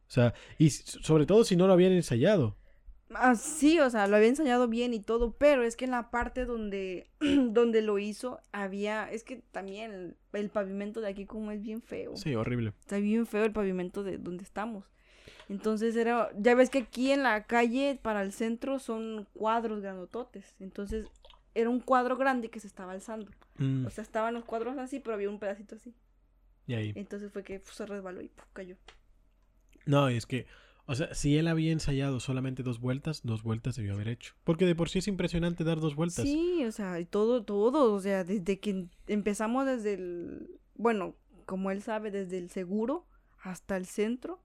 O 0.08 0.12
sea, 0.12 0.34
y 0.58 0.70
sobre 0.70 1.24
todo 1.26 1.44
si 1.44 1.54
no 1.56 1.66
lo 1.66 1.72
habían 1.72 1.92
ensayado. 1.92 2.56
Ah, 3.14 3.34
sí, 3.34 3.80
o 3.80 3.90
sea, 3.90 4.06
lo 4.06 4.16
había 4.16 4.28
ensayado 4.28 4.68
bien 4.68 4.94
y 4.94 5.00
todo, 5.00 5.32
pero 5.32 5.64
es 5.64 5.74
que 5.76 5.84
en 5.84 5.90
la 5.90 6.10
parte 6.10 6.44
donde, 6.44 7.08
donde 7.20 7.82
lo 7.82 7.98
hizo 7.98 8.38
había, 8.52 9.10
es 9.10 9.24
que 9.24 9.42
también 9.50 9.92
el, 9.92 10.16
el 10.32 10.48
pavimento 10.50 11.00
de 11.00 11.08
aquí 11.08 11.26
como 11.26 11.50
es 11.50 11.60
bien 11.60 11.82
feo. 11.82 12.14
Sí, 12.16 12.34
horrible. 12.36 12.72
Está 12.80 12.98
bien 12.98 13.26
feo 13.26 13.44
el 13.44 13.52
pavimento 13.52 14.04
de 14.04 14.18
donde 14.18 14.44
estamos. 14.44 14.84
Entonces 15.48 15.96
era, 15.96 16.30
ya 16.38 16.54
ves 16.54 16.70
que 16.70 16.78
aquí 16.78 17.10
en 17.10 17.24
la 17.24 17.44
calle 17.44 17.98
para 18.00 18.22
el 18.22 18.32
centro 18.32 18.78
son 18.78 19.26
cuadros 19.34 19.80
grandototes. 19.80 20.54
Entonces 20.60 21.06
era 21.54 21.68
un 21.68 21.80
cuadro 21.80 22.16
grande 22.16 22.48
que 22.50 22.60
se 22.60 22.68
estaba 22.68 22.92
alzando. 22.92 23.32
Mm, 23.58 23.86
O 23.86 23.90
sea, 23.90 24.02
estaban 24.02 24.34
los 24.34 24.44
cuadros 24.44 24.78
así, 24.78 25.00
pero 25.00 25.14
había 25.14 25.28
un 25.28 25.40
pedacito 25.40 25.74
así. 25.74 25.92
y 26.68 26.74
ahí. 26.74 26.92
Entonces 26.94 27.32
fue 27.32 27.42
que 27.42 27.58
puf, 27.58 27.72
se 27.72 27.86
resbaló 27.86 28.22
y 28.22 28.28
puf, 28.28 28.46
cayó. 28.52 28.76
No, 29.86 30.08
es 30.08 30.26
que, 30.26 30.46
o 30.90 30.94
sea, 30.94 31.14
si 31.14 31.36
él 31.38 31.46
había 31.48 31.72
ensayado 31.72 32.20
solamente 32.20 32.62
dos 32.62 32.80
vueltas, 32.80 33.20
dos 33.24 33.42
vueltas 33.42 33.76
debió 33.76 33.94
haber 33.94 34.08
hecho. 34.08 34.34
Porque 34.44 34.66
de 34.66 34.74
por 34.74 34.88
sí 34.88 34.98
es 34.98 35.08
impresionante 35.08 35.64
dar 35.64 35.80
dos 35.80 35.94
vueltas. 35.94 36.24
Sí, 36.24 36.64
o 36.66 36.72
sea, 36.72 37.02
todo, 37.06 37.44
todo, 37.44 37.92
o 37.94 38.00
sea, 38.00 38.24
desde 38.24 38.58
que 38.60 38.70
em- 38.70 38.88
empezamos 39.06 39.66
desde 39.66 39.94
el, 39.94 40.60
bueno, 40.74 41.14
como 41.46 41.70
él 41.70 41.82
sabe, 41.82 42.10
desde 42.10 42.38
el 42.38 42.50
seguro 42.50 43.06
hasta 43.42 43.76
el 43.76 43.86
centro, 43.86 44.42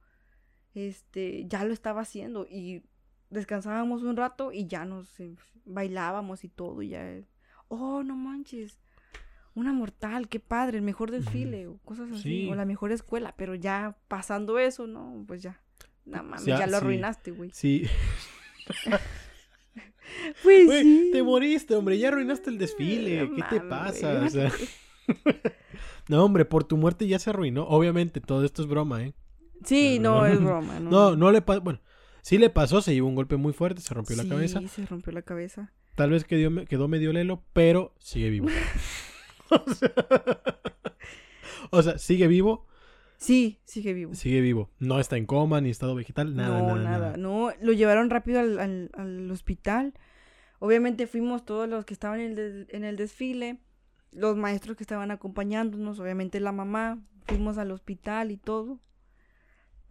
este, 0.74 1.46
ya 1.48 1.64
lo 1.66 1.74
estaba 1.74 2.02
haciendo 2.02 2.46
y 2.50 2.84
descansábamos 3.30 4.04
un 4.04 4.16
rato 4.18 4.52
y 4.52 4.68
ya 4.68 4.86
nos 4.86 5.20
eh, 5.20 5.36
bailábamos 5.66 6.44
y 6.44 6.50
todo, 6.50 6.82
y 6.82 6.90
ya. 6.90 7.22
Oh, 7.68 8.04
no 8.04 8.16
manches. 8.16 8.80
Una 9.56 9.72
mortal, 9.74 10.28
qué 10.28 10.40
padre, 10.42 10.78
el 10.78 10.84
mejor 10.84 11.12
desfile, 11.12 11.68
o 11.68 11.78
cosas 11.78 12.12
así, 12.12 12.22
Sí. 12.44 12.50
o 12.52 12.56
la 12.56 12.66
mejor 12.66 12.92
escuela, 12.92 13.34
pero 13.38 13.56
ya 13.56 13.98
pasando 14.10 14.60
eso, 14.60 14.86
no, 14.86 15.24
pues 15.28 15.42
ya. 15.42 15.62
No 16.06 16.24
mames, 16.24 16.46
Ya, 16.46 16.60
ya, 16.60 16.66
lo 16.68 16.72
sí. 16.72 16.76
arruinaste, 16.78 17.32
güey. 17.32 17.50
Sí. 17.54 17.88
Pues 20.44 20.66
Güey, 20.66 20.84
sí. 20.84 21.10
te 21.12 21.24
moriste, 21.24 21.76
hombre. 21.76 21.98
Ya 21.98 22.10
arruinaste 22.10 22.50
el 22.50 22.58
desfile. 22.58 23.28
No 23.28 23.36
¿Qué 23.36 23.44
te 23.50 23.62
pasa? 23.62 24.14
güey. 24.14 24.28
O 24.28 24.30
sea, 24.30 24.52
no, 26.08 26.24
hombre, 26.24 26.46
por 26.46 26.64
tu 26.64 26.78
muerte 26.78 27.08
ya 27.08 27.20
se 27.20 27.32
arruinó. 27.32 27.64
Obviamente, 27.68 28.22
todo 28.22 28.46
esto 28.46 28.62
es 28.62 28.68
broma, 28.68 29.04
¿eh? 29.04 29.14
Sí, 29.64 30.00
No, 30.00 30.26
es 30.26 30.40
broma. 30.42 30.80
No, 30.80 30.90
No, 30.90 31.16
no 31.16 31.32
le 31.32 31.42
pasó. 31.42 31.62
Bueno, 31.62 31.82
sí 32.22 32.38
le 32.38 32.50
pasó, 32.50 32.82
se 32.82 32.94
llevó 32.94 33.08
un 33.08 33.16
golpe 33.16 33.36
muy 33.36 33.52
fuerte, 33.54 33.82
se 33.82 33.94
rompió 33.94 34.16
la 34.16 34.24
Sí, 34.24 34.30
cabeza. 34.30 34.62
se 34.68 34.86
rompió 34.86 35.12
la 35.12 35.22
cabeza. 35.24 35.74
Tal 35.96 36.12
vez 36.12 36.24
quedó, 36.24 36.66
quedó 36.66 36.88
medio 36.88 37.12
lelo, 37.12 37.44
pero 37.54 37.94
sigue 38.00 38.30
vivo. 38.30 38.48
o, 39.50 39.74
sea, 39.74 39.92
o 41.72 41.82
sea, 41.84 41.98
sigue 41.98 42.28
vivo, 42.28 42.68
Sí, 43.26 43.60
sigue 43.66 43.94
vivo. 43.94 44.14
sigue 44.14 44.40
vivo. 44.42 44.70
No 44.80 45.00
está 45.00 45.18
en 45.18 45.26
coma 45.26 45.60
ni 45.62 45.70
estado 45.72 45.96
vegetal, 45.96 46.36
nada, 46.36 46.60
no, 46.62 46.68
nada, 46.68 46.84
nada, 46.84 47.00
nada. 47.00 47.18
No, 47.18 47.50
lo 47.62 47.74
llevaron 47.74 48.10
rápido 48.10 48.40
al, 48.40 48.60
al- 48.60 48.92
al 48.94 49.32
hospital. 49.32 49.94
Obviamente 50.60 51.08
fuimos 51.08 51.44
todos 51.44 51.68
los 51.68 51.86
que 51.86 51.94
estaban 51.94 52.20
en 52.20 52.38
el, 52.38 52.68
en 52.70 52.84
el 52.84 52.96
desfile, 52.98 53.58
los 54.12 54.38
maestros 54.38 54.78
que 54.78 54.84
estaban 54.84 55.12
acompañándonos, 55.12 56.00
obviamente 56.00 56.40
la 56.40 56.52
mamá, 56.52 57.04
fuimos 57.28 57.58
al 57.58 57.72
hospital 57.72 58.32
y 58.32 58.38
todo. 58.38 58.80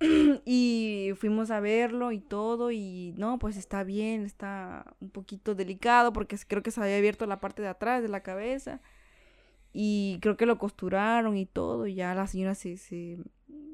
y 0.44 1.10
fuimos 1.16 1.50
a 1.50 1.60
verlo 1.60 2.12
y 2.12 2.20
todo 2.20 2.70
y 2.72 3.14
no, 3.16 3.38
pues 3.38 3.56
está 3.56 3.84
bien, 3.84 4.24
está 4.24 4.94
un 5.00 5.10
poquito 5.10 5.54
delicado 5.54 6.12
porque 6.12 6.36
creo 6.48 6.62
que 6.62 6.70
se 6.70 6.80
había 6.80 6.96
abierto 6.98 7.26
la 7.26 7.40
parte 7.40 7.62
de 7.62 7.68
atrás 7.68 8.02
de 8.02 8.08
la 8.08 8.22
cabeza 8.22 8.80
y 9.76 10.18
creo 10.22 10.36
que 10.36 10.46
lo 10.46 10.56
costuraron 10.56 11.36
y 11.36 11.46
todo 11.46 11.86
y 11.88 11.94
ya 11.96 12.14
la 12.14 12.28
señora 12.28 12.54
se, 12.54 12.76
se, 12.76 13.18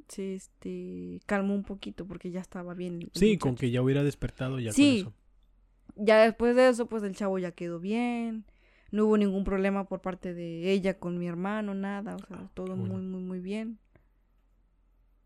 se, 0.09 0.35
este, 0.35 1.20
calmó 1.27 1.55
un 1.55 1.62
poquito 1.62 2.06
porque 2.06 2.31
ya 2.31 2.40
estaba 2.40 2.72
bien. 2.72 3.10
Sí, 3.12 3.36
con 3.36 3.51
muchacho. 3.52 3.60
que 3.60 3.70
ya 3.70 3.82
hubiera 3.82 4.02
despertado 4.02 4.59
ya 4.59 4.72
Sí. 4.72 5.02
con 5.05 5.12
eso. 5.12 5.16
Ya 5.97 6.22
después 6.24 6.56
de 6.56 6.68
eso, 6.70 6.86
pues 6.86 7.02
el 7.02 7.14
chavo 7.14 7.39
ya 7.39 7.52
quedó 7.52 7.78
bien. 7.81 8.47
No 8.90 9.05
hubo 9.05 9.18
ningún 9.18 9.44
problema 9.44 9.85
por 9.86 10.01
parte 10.01 10.32
de 10.32 10.72
ella 10.72 10.98
con 10.98 11.18
mi 11.18 11.28
hermano, 11.28 11.74
nada. 11.74 12.16
O 12.16 12.27
sea, 12.27 12.48
todo 12.55 12.74
bueno. 12.74 12.94
muy, 12.94 13.02
muy, 13.02 13.20
muy 13.22 13.40
bien. 13.40 13.78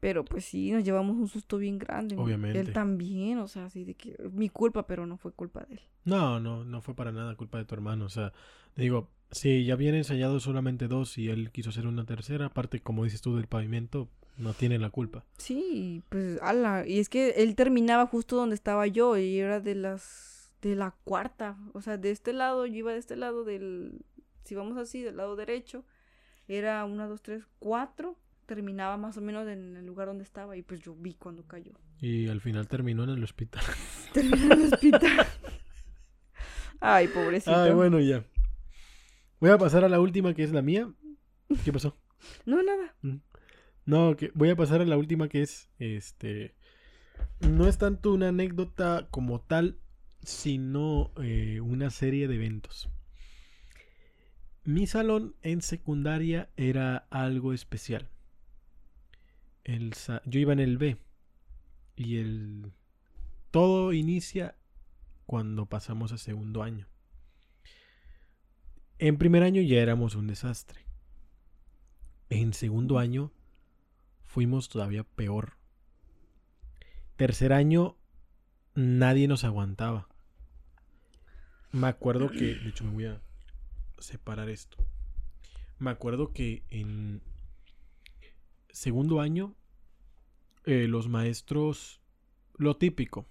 Pero 0.01 0.25
pues 0.25 0.45
sí, 0.45 0.71
nos 0.71 0.85
llevamos 0.85 1.17
un 1.17 1.29
susto 1.29 1.57
bien 1.57 1.79
grande. 1.79 2.17
Obviamente. 2.19 2.61
Él 2.61 2.73
también, 2.73 3.39
o 3.39 3.49
sea, 3.49 3.67
así 3.67 3.85
de 3.85 3.95
que 3.95 4.17
mi 4.33 4.51
culpa, 4.51 4.87
pero 4.87 5.07
no 5.07 5.17
fue 5.17 5.33
culpa 5.33 5.65
de 5.65 5.75
él. 5.77 5.81
No, 6.05 6.41
no, 6.41 6.65
no 6.65 6.83
fue 6.83 6.95
para 6.95 7.11
nada 7.13 7.37
culpa 7.37 7.57
de 7.59 7.65
tu 7.65 7.75
hermano. 7.75 8.05
O 8.05 8.11
sea, 8.11 8.33
digo, 8.77 9.09
si 9.35 9.65
ya 9.65 9.75
habían 9.75 9.97
ensayado 9.97 10.39
solamente 10.39 10.87
dos 10.87 11.19
y 11.19 11.29
él 11.29 11.51
quiso 11.51 11.71
hacer 11.71 11.87
una 11.87 12.05
tercera, 12.07 12.47
aparte, 12.47 12.81
como 12.81 13.05
dices 13.05 13.21
tú, 13.21 13.37
del 13.37 13.49
pavimento, 13.49 14.09
no 14.39 14.53
tiene 14.53 14.79
la 14.79 14.91
culpa. 14.91 15.25
Sí, 15.39 16.03
pues, 16.09 16.39
ala. 16.41 16.87
Y 16.87 17.01
es 17.01 17.09
que 17.09 17.31
él 17.31 17.57
terminaba 17.57 18.07
justo 18.07 18.37
donde 18.37 18.55
estaba 18.55 18.87
yo 18.87 19.19
y 19.19 19.39
era 19.39 19.61
de 19.61 19.75
las, 19.75 20.53
de 20.63 20.77
la 20.77 20.95
cuarta. 21.05 21.59
O 21.73 21.83
sea, 21.83 21.99
de 21.99 22.13
este 22.13 22.33
lado, 22.33 22.65
yo 22.67 22.77
iba 22.77 22.93
de 22.93 22.99
este 22.99 23.17
lado 23.17 23.45
del, 23.45 24.05
si 24.45 24.55
vamos 24.55 24.79
así, 24.79 25.03
del 25.03 25.17
lado 25.17 25.35
derecho, 25.35 25.85
era 26.47 26.85
una, 26.85 27.09
dos, 27.09 27.21
tres, 27.21 27.45
cuatro. 27.59 28.17
Terminaba 28.47 28.97
más 28.99 29.17
o 29.17 29.21
menos 29.21 29.49
en 29.49 29.77
el 29.77 29.87
lugar 29.87 30.07
donde 30.07 30.23
estaba 30.23 30.57
y 30.57 30.63
pues 30.63 30.81
yo 30.81 30.95
vi 30.95 31.15
cuando 31.15 31.45
cayó. 31.45 31.73
Y 32.01 32.29
al 32.29 32.41
final 32.41 32.69
terminó 32.69 33.03
en 33.05 33.11
el 33.11 33.25
hospital. 33.25 33.65
Terminó 34.13 34.45
en 34.45 34.53
el 34.53 34.73
hospital. 34.73 35.27
Ay, 36.81 37.09
pobrecito. 37.09 37.57
Ay, 37.57 37.73
bueno, 37.73 37.99
ya. 37.99 38.23
Voy 39.45 39.53
a 39.53 39.59
pasar 39.59 39.85
a 39.85 39.91
la 39.91 40.01
última, 40.01 40.33
que 40.33 40.43
es 40.43 40.53
la 40.53 40.63
mía. 40.63 40.91
¿Qué 41.67 41.71
pasó? 41.71 41.99
No, 42.47 42.63
nada. 42.63 42.95
No, 43.85 44.17
que 44.17 44.31
voy 44.35 44.49
a 44.49 44.57
pasar 44.57 44.81
a 44.81 44.87
la 44.87 44.97
última, 44.97 45.29
que 45.29 45.43
es, 45.43 45.69
este, 45.79 46.55
no 47.41 47.69
es 47.69 47.77
tanto 47.77 48.15
una 48.15 48.29
anécdota 48.29 49.07
como 49.11 49.43
tal, 49.43 49.77
sino 50.23 51.11
eh, 51.23 51.61
una 51.61 51.91
serie 51.91 52.27
de 52.27 52.37
eventos. 52.37 52.89
Mi 54.65 54.87
salón 54.87 55.35
en 55.43 55.61
secundaria 55.61 56.49
era 56.57 57.07
algo 57.11 57.53
especial. 57.53 58.09
El 59.65 59.93
sa- 59.93 60.23
yo 60.25 60.41
iba 60.41 60.55
en 60.55 60.61
el 60.61 60.79
B 60.79 60.97
y 61.97 62.17
el 62.17 62.73
todo 63.51 63.93
inicia 63.93 64.57
cuando 65.27 65.67
pasamos 65.67 66.13
a 66.13 66.17
segundo 66.17 66.63
año. 66.63 66.87
En 68.99 69.19
primer 69.19 69.43
año 69.43 69.61
ya 69.63 69.81
éramos 69.81 70.15
un 70.15 70.27
desastre. 70.27 70.87
En 72.31 72.55
segundo 72.55 72.99
año 72.99 73.33
fuimos 74.23 74.69
todavía 74.69 75.05
peor. 75.05 75.55
Tercer 77.17 77.53
año 77.53 77.97
nadie 78.75 79.29
nos 79.29 79.45
aguantaba. 79.45 80.09
Me 81.73 81.89
acuerdo 81.89 82.31
que, 82.31 82.55
de 82.55 82.69
hecho 82.69 82.85
me 82.85 82.93
voy 82.93 83.07
a 83.07 83.21
separar 83.99 84.49
esto. 84.49 84.77
Me 85.79 85.91
acuerdo 85.91 86.33
que 86.33 86.63
en 86.71 87.21
segundo 88.71 89.21
año 89.21 89.57
eh, 90.67 90.87
los 90.89 91.09
maestros, 91.09 92.01
lo 92.57 92.77
típico, 92.77 93.27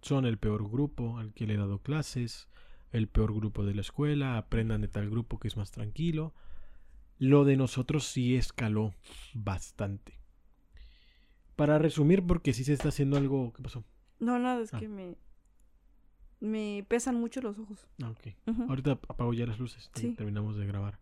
son 0.00 0.26
el 0.26 0.38
peor 0.38 0.68
grupo 0.70 1.18
al 1.18 1.32
que 1.32 1.46
le 1.46 1.54
he 1.54 1.58
dado 1.58 1.78
clases, 1.80 2.48
el 2.92 3.08
peor 3.08 3.34
grupo 3.34 3.64
de 3.64 3.74
la 3.74 3.80
escuela, 3.80 4.36
aprendan 4.38 4.80
de 4.82 4.88
tal 4.88 5.08
grupo 5.10 5.38
que 5.40 5.48
es 5.48 5.56
más 5.56 5.70
tranquilo. 5.70 6.32
Lo 7.18 7.44
de 7.44 7.56
nosotros 7.56 8.04
sí 8.06 8.36
escaló 8.36 8.94
bastante. 9.34 10.18
Para 11.56 11.78
resumir, 11.78 12.22
porque 12.26 12.52
sí 12.52 12.64
se 12.64 12.72
está 12.72 12.88
haciendo 12.88 13.16
algo... 13.16 13.52
¿Qué 13.52 13.62
pasó? 13.62 13.84
No, 14.18 14.38
nada, 14.38 14.62
es 14.62 14.72
Ah. 14.74 14.78
que 14.78 14.88
me, 14.88 15.16
me 16.40 16.84
pesan 16.88 17.14
mucho 17.16 17.40
los 17.40 17.58
ojos. 17.58 17.86
Ah, 18.02 18.10
ok. 18.10 18.28
Ahorita 18.68 18.92
apago 18.92 19.32
ya 19.34 19.46
las 19.46 19.58
luces. 19.58 19.90
Sí. 19.94 20.12
Terminamos 20.14 20.56
de 20.56 20.66
grabar. 20.66 20.98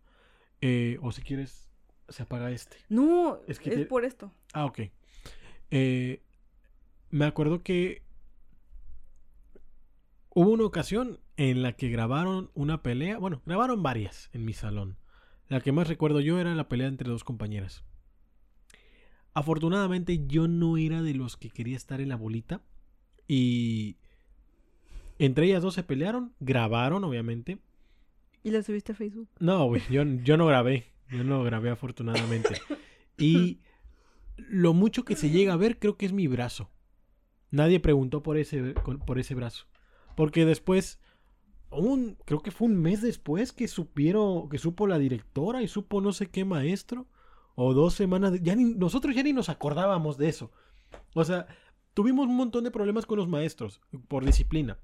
Eh, 0.61 0.97
o 1.01 1.11
si 1.11 1.21
quieres, 1.23 1.69
se 2.09 2.23
apaga 2.23 2.51
este. 2.51 2.77
No, 2.89 3.37
Es 3.47 3.57
es, 3.57 3.59
que 3.59 3.71
te- 3.71 3.85
por 3.85 4.05
esto. 4.05 4.31
Ah, 4.53 4.65
ok. 4.65 4.79
Eh, 5.71 6.21
me 7.09 7.25
acuerdo 7.25 7.63
que 7.63 8.03
hubo 10.33 10.51
una 10.51 10.63
ocasión 10.65 11.19
en 11.49 11.63
la 11.63 11.73
que 11.73 11.89
grabaron 11.89 12.51
una 12.53 12.83
pelea. 12.83 13.17
Bueno, 13.17 13.41
grabaron 13.47 13.81
varias 13.81 14.29
en 14.31 14.45
mi 14.45 14.53
salón. 14.53 14.97
La 15.47 15.59
que 15.59 15.71
más 15.71 15.87
recuerdo 15.87 16.19
yo 16.19 16.39
era 16.39 16.53
la 16.53 16.69
pelea 16.69 16.87
entre 16.87 17.09
dos 17.09 17.23
compañeras. 17.23 17.83
Afortunadamente 19.33 20.27
yo 20.27 20.47
no 20.47 20.77
era 20.77 21.01
de 21.01 21.15
los 21.15 21.37
que 21.37 21.49
quería 21.49 21.77
estar 21.77 21.99
en 21.99 22.09
la 22.09 22.15
bolita. 22.15 22.61
Y 23.27 23.97
entre 25.17 25.47
ellas 25.47 25.63
dos 25.63 25.73
se 25.73 25.81
pelearon, 25.81 26.35
grabaron 26.39 27.03
obviamente. 27.03 27.57
Y 28.43 28.51
la 28.51 28.61
subiste 28.61 28.91
a 28.91 28.95
Facebook. 28.95 29.29
No, 29.39 29.65
güey, 29.65 29.81
yo, 29.89 30.03
yo 30.03 30.37
no 30.37 30.45
grabé. 30.45 30.91
Yo 31.09 31.23
no 31.23 31.43
grabé 31.43 31.71
afortunadamente. 31.71 32.61
Y 33.17 33.61
lo 34.37 34.73
mucho 34.73 35.05
que 35.05 35.15
se 35.15 35.31
llega 35.31 35.53
a 35.53 35.57
ver 35.57 35.79
creo 35.79 35.97
que 35.97 36.05
es 36.05 36.13
mi 36.13 36.27
brazo. 36.27 36.69
Nadie 37.49 37.79
preguntó 37.79 38.21
por 38.21 38.37
ese, 38.37 38.73
por 38.73 39.17
ese 39.17 39.33
brazo. 39.33 39.65
Porque 40.15 40.45
después, 40.45 41.00
un, 41.71 42.17
creo 42.25 42.41
que 42.41 42.51
fue 42.51 42.67
un 42.67 42.75
mes 42.81 43.01
después 43.01 43.51
que 43.53 43.67
supieron, 43.67 44.49
que 44.49 44.57
supo 44.57 44.87
la 44.87 44.99
directora 44.99 45.61
y 45.63 45.67
supo 45.67 46.01
no 46.01 46.11
sé 46.13 46.27
qué 46.29 46.45
maestro. 46.45 47.07
O 47.55 47.73
dos 47.73 47.93
semanas, 47.93 48.31
de- 48.33 48.39
ya 48.41 48.55
ni, 48.55 48.63
nosotros 48.65 49.15
ya 49.15 49.23
ni 49.23 49.33
nos 49.33 49.49
acordábamos 49.49 50.17
de 50.17 50.29
eso. 50.29 50.51
O 51.13 51.23
sea, 51.25 51.47
tuvimos 51.93 52.27
un 52.27 52.35
montón 52.37 52.63
de 52.63 52.71
problemas 52.71 53.05
con 53.05 53.17
los 53.17 53.27
maestros 53.27 53.81
por 54.07 54.25
disciplina. 54.25 54.77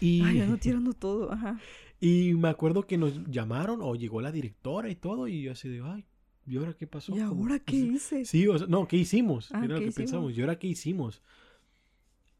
Y... 0.00 0.22
Ay, 0.22 0.38
no 0.48 0.56
tirando 0.58 0.92
todo, 0.92 1.32
ajá. 1.32 1.60
Y 2.00 2.34
me 2.34 2.48
acuerdo 2.48 2.82
que 2.86 2.98
nos 2.98 3.24
llamaron 3.30 3.78
o 3.80 3.94
llegó 3.94 4.20
la 4.20 4.32
directora 4.32 4.90
y 4.90 4.96
todo 4.96 5.28
y 5.28 5.42
yo 5.42 5.52
así 5.52 5.68
de, 5.68 5.80
ay, 5.84 6.04
¿y 6.46 6.56
ahora 6.56 6.74
qué 6.74 6.88
pasó? 6.88 7.14
¿Y 7.14 7.20
ahora 7.20 7.60
qué 7.60 7.76
sí, 7.76 7.92
hice? 7.94 8.24
Sí, 8.24 8.48
o 8.48 8.58
sea, 8.58 8.66
no, 8.66 8.88
¿qué 8.88 8.96
hicimos? 8.96 9.50
Ah, 9.52 9.64
Era 9.64 9.74
lo 9.74 9.78
¿qué 9.78 9.84
que 9.84 9.90
hicimos? 9.90 9.94
pensamos. 10.10 10.36
¿Y 10.36 10.40
ahora 10.40 10.58
qué 10.58 10.66
hicimos? 10.66 11.22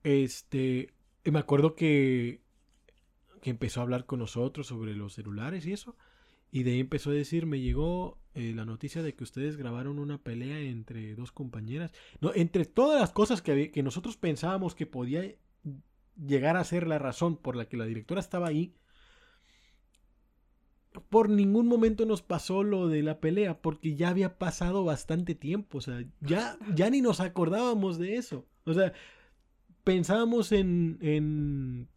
Este, 0.03 0.93
me 1.25 1.39
acuerdo 1.39 1.77
que, 1.77 2.42
que 3.43 3.51
empezó 3.51 3.81
a 3.81 3.83
hablar 3.83 4.07
con 4.07 4.21
nosotros 4.21 4.69
sobre 4.69 4.95
los 4.95 5.15
celulares 5.15 5.67
y 5.67 5.73
eso. 5.73 5.97
Y 6.51 6.63
de 6.63 6.73
ahí 6.73 6.81
empezó 6.81 7.11
a 7.11 7.15
decir, 7.15 7.45
me 7.45 7.61
llegó 7.61 8.19
eh, 8.35 8.53
la 8.55 8.65
noticia 8.65 9.03
de 9.03 9.15
que 9.15 9.25
ustedes 9.25 9.57
grabaron 9.57 9.99
una 9.99 10.19
pelea 10.19 10.61
entre 10.61 11.15
dos 11.15 11.33
compañeras. 11.33 11.93
No, 12.21 12.33
entre 12.35 12.65
todas 12.65 13.01
las 13.01 13.11
cosas 13.11 13.43
que, 13.43 13.71
que 13.71 13.83
nosotros 13.83 14.17
pensábamos 14.17 14.75
que 14.75 14.87
podía 14.87 15.35
llegar 16.17 16.57
a 16.57 16.65
ser 16.65 16.87
la 16.87 16.99
razón 16.99 17.37
por 17.37 17.57
la 17.57 17.69
que 17.69 17.77
la 17.77 17.87
directora 17.87 18.21
estaba 18.21 18.47
ahí, 18.47 18.75
por 21.09 21.29
ningún 21.31 21.67
momento 21.67 22.05
nos 22.05 22.23
pasó 22.23 22.63
lo 22.63 22.87
de 22.89 23.03
la 23.03 23.19
pelea, 23.19 23.61
porque 23.61 23.97
ya 23.97 24.11
había 24.11 24.39
pasado 24.39 24.85
bastante 24.85 25.35
tiempo, 25.35 25.79
o 25.79 25.81
sea, 25.81 26.05
ya, 26.21 26.59
ya 26.75 26.91
ni 26.91 27.01
nos 27.01 27.21
acordábamos 27.21 27.99
de 27.99 28.17
eso. 28.17 28.47
O 28.65 28.75
sea, 28.75 28.93
pensábamos 29.85 30.53
en, 30.53 30.99
en 31.01 31.89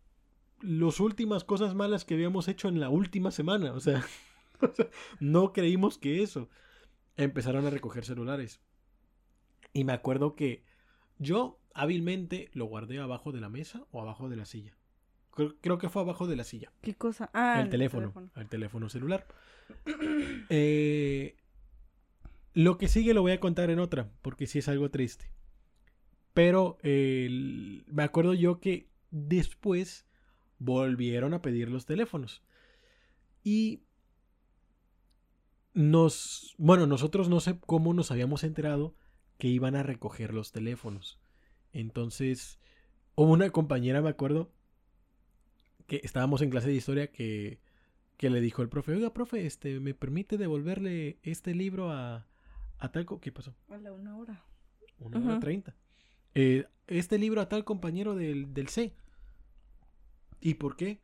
las 0.66 1.00
últimas 1.00 1.44
cosas 1.44 1.76
malas 1.76 2.06
que 2.06 2.16
habíamos 2.16 2.48
hecho 2.48 2.68
en 2.68 2.80
la 2.80 2.90
última 2.90 3.32
semana. 3.32 3.74
O 4.58 4.72
sea, 4.72 4.90
no 5.20 5.52
creímos 5.52 5.98
que 5.98 6.24
eso. 6.24 6.50
Empezaron 7.18 7.66
a 7.66 7.70
recoger 7.70 8.06
celulares. 8.06 8.62
Y 9.74 9.84
me 9.84 9.92
acuerdo 9.92 10.36
que 10.36 10.64
yo 11.20 11.60
hábilmente 11.74 12.50
lo 12.54 12.66
guardé 12.66 13.00
abajo 13.00 13.34
de 13.34 13.42
la 13.42 13.50
mesa 13.50 13.86
o 13.92 14.02
abajo 14.02 14.30
de 14.30 14.38
la 14.38 14.46
silla. 14.46 14.78
Creo, 15.32 15.56
creo 15.60 15.78
que 15.78 15.90
fue 15.90 16.02
abajo 16.04 16.26
de 16.26 16.38
la 16.38 16.46
silla. 16.46 16.72
¿Qué 16.82 16.96
cosa? 16.96 17.30
Ah, 17.34 17.60
el 17.62 17.70
teléfono, 17.70 18.14
el 18.38 18.48
teléfono 18.48 18.90
celular. 18.90 19.28
Eh, 20.50 21.36
lo 22.54 22.78
que 22.78 22.88
sigue 22.88 23.14
lo 23.14 23.22
voy 23.22 23.34
a 23.34 23.40
contar 23.40 23.70
en 23.70 23.80
otra, 23.80 24.10
porque 24.22 24.48
sí 24.48 24.60
es 24.60 24.70
algo 24.70 24.90
triste. 24.90 25.30
Pero 26.34 26.78
eh, 26.84 27.84
me 27.88 28.04
acuerdo 28.04 28.34
yo 28.34 28.60
que 28.60 28.90
después 29.12 30.06
volvieron 30.60 31.34
a 31.34 31.42
pedir 31.42 31.70
los 31.70 31.86
teléfonos. 31.86 32.44
Y 33.44 33.84
nos, 35.74 36.56
bueno, 36.58 36.88
nosotros 36.88 37.30
no 37.30 37.40
sé 37.40 37.60
cómo 37.60 37.94
nos 37.94 38.12
habíamos 38.12 38.44
enterado 38.44 38.96
que 39.38 39.48
iban 39.48 39.76
a 39.76 39.84
recoger 39.84 40.34
los 40.34 40.52
teléfonos. 40.52 41.20
Entonces, 41.74 42.60
hubo 43.16 43.32
una 43.32 43.50
compañera, 43.50 44.02
me 44.02 44.10
acuerdo, 44.10 44.52
que 45.88 46.02
estábamos 46.04 46.42
en 46.42 46.50
clase 46.50 46.70
de 46.70 46.76
historia 46.76 47.12
que, 47.12 47.60
que 48.18 48.30
le 48.30 48.42
dijo 48.42 48.62
el 48.62 48.70
profe, 48.70 48.94
oiga, 48.94 49.14
profe, 49.14 49.46
este, 49.46 49.80
¿me 49.80 49.94
permite 49.94 50.38
devolverle 50.38 51.20
este 51.22 51.54
libro 51.54 51.92
a, 51.92 52.28
a 52.78 52.92
tal... 52.92 53.06
co-?" 53.06 53.20
¿Qué 53.20 53.32
pasó? 53.32 53.56
Hola, 53.68 53.92
una 53.92 54.18
hora. 54.18 54.46
Una 55.00 55.20
hora 55.20 55.40
treinta. 55.40 55.76
Eh, 56.34 56.66
este 56.88 57.20
libro 57.20 57.42
a 57.42 57.50
tal 57.50 57.66
compañero 57.66 58.16
del, 58.16 58.54
del 58.54 58.70
C. 58.70 58.96
¿Y 60.46 60.54
por 60.54 60.76
qué? 60.76 61.02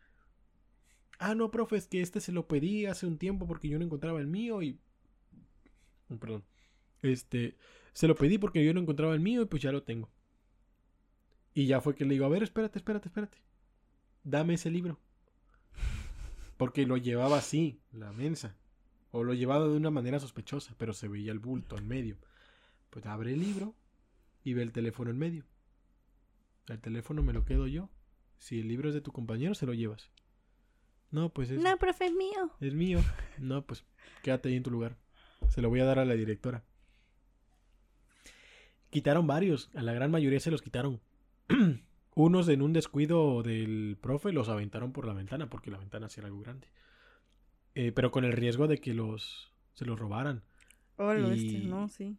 Ah, 1.18 1.34
no, 1.34 1.50
profe, 1.50 1.76
es 1.76 1.88
que 1.88 2.00
este 2.00 2.22
se 2.22 2.32
lo 2.32 2.48
pedí 2.48 2.86
hace 2.86 3.08
un 3.08 3.18
tiempo 3.18 3.48
porque 3.48 3.68
yo 3.68 3.80
no 3.80 3.86
encontraba 3.86 4.20
el 4.20 4.28
mío 4.28 4.62
y... 4.62 4.80
Oh, 6.10 6.18
Perdón. 6.18 6.44
Este, 7.02 7.58
se 7.92 8.08
lo 8.08 8.14
pedí 8.14 8.38
porque 8.38 8.64
yo 8.64 8.72
no 8.72 8.82
encontraba 8.82 9.16
el 9.16 9.20
mío 9.20 9.42
y 9.42 9.46
pues 9.46 9.64
ya 9.64 9.72
lo 9.72 9.82
tengo. 9.82 10.12
Y 11.56 11.66
ya 11.66 11.82
fue 11.82 11.96
que 11.96 12.06
le 12.06 12.14
digo, 12.14 12.26
a 12.26 12.30
ver, 12.30 12.44
espérate, 12.44 12.78
espérate, 12.78 13.08
espérate. 13.08 13.40
Dame 14.24 14.54
ese 14.54 14.70
libro. 14.70 15.00
Porque 16.58 16.86
lo 16.86 16.98
llevaba 16.98 17.40
así, 17.40 17.82
la 17.92 18.12
mensa. 18.12 18.56
O 19.10 19.24
lo 19.24 19.34
llevaba 19.34 19.68
de 19.68 19.76
una 19.76 19.90
manera 19.90 20.20
sospechosa, 20.20 20.76
pero 20.78 20.94
se 20.94 21.08
veía 21.08 21.32
el 21.32 21.40
bulto 21.40 21.80
en 21.80 21.88
medio. 21.88 22.20
Pues 22.92 23.08
abre 23.08 23.34
el 23.34 23.40
libro 23.40 23.74
y 24.44 24.54
ve 24.54 24.62
el 24.62 24.72
teléfono 24.72 25.10
en 25.10 25.18
medio. 25.18 25.46
El 26.68 26.80
teléfono 26.80 27.24
me 27.24 27.34
lo 27.34 27.44
quedo 27.44 27.66
yo. 27.66 27.90
Si 28.42 28.60
el 28.60 28.68
libro 28.68 28.90
es 28.90 28.96
de 28.96 29.02
tu 29.02 29.12
compañero, 29.12 29.54
se 29.54 29.68
lo 29.68 29.74
llevas. 29.76 30.10
No, 31.12 31.30
pues 31.30 31.52
es, 31.52 31.62
No, 31.62 31.78
profe, 31.78 32.06
es 32.08 32.12
mío. 32.14 32.50
es 32.60 32.74
mío. 32.74 33.00
No, 33.38 33.62
pues 33.64 33.86
quédate 34.24 34.50
ahí 34.50 34.56
en 34.56 34.64
tu 34.64 34.72
lugar. 34.72 34.98
Se 35.50 35.62
lo 35.62 35.70
voy 35.70 35.80
a 35.80 35.86
dar 35.86 36.00
a 36.00 36.06
la 36.06 36.16
directora. 36.16 36.64
Quitaron 38.90 39.28
varios. 39.28 39.70
A 39.76 39.84
la 39.84 39.94
gran 39.94 40.10
mayoría 40.10 40.40
se 40.40 40.50
los 40.50 40.64
quitaron. 40.64 41.00
Unos 42.16 42.50
en 42.50 42.64
un 42.64 42.74
descuido 42.74 43.44
del 43.44 43.96
profe 44.02 44.32
los 44.32 44.50
aventaron 44.50 44.92
por 44.92 45.06
la 45.06 45.14
ventana, 45.14 45.48
porque 45.48 45.70
la 45.70 45.78
ventana 45.78 46.10
sí 46.10 46.20
era 46.20 46.28
algo 46.28 46.42
grande. 46.42 46.68
Eh, 47.76 47.92
pero 47.94 48.12
con 48.12 48.26
el 48.26 48.34
riesgo 48.34 48.68
de 48.68 48.80
que 48.80 48.94
los 48.96 49.54
se 49.76 49.86
los 49.86 50.00
robaran. 50.00 50.44
Hola, 50.98 51.36
Y- 51.36 51.46
este, 51.56 51.68
no, 51.68 51.88
sí. 51.90 52.18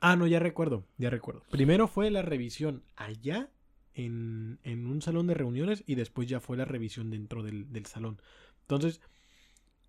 Ah, 0.00 0.14
no, 0.16 0.26
ya 0.28 0.38
recuerdo, 0.38 0.86
ya 0.98 1.10
recuerdo. 1.10 1.42
Primero 1.50 1.88
fue 1.88 2.10
la 2.10 2.22
revisión 2.22 2.82
allá 2.96 3.50
en, 3.94 4.58
un 4.64 5.02
salón 5.02 5.26
de 5.26 5.34
reuniones 5.34 5.84
y 5.86 5.94
después 5.94 6.28
ya 6.28 6.40
fue 6.40 6.56
la 6.56 6.64
revisión 6.64 7.10
dentro 7.10 7.42
del, 7.42 7.72
del 7.72 7.86
salón. 7.86 8.20
Entonces, 8.62 9.00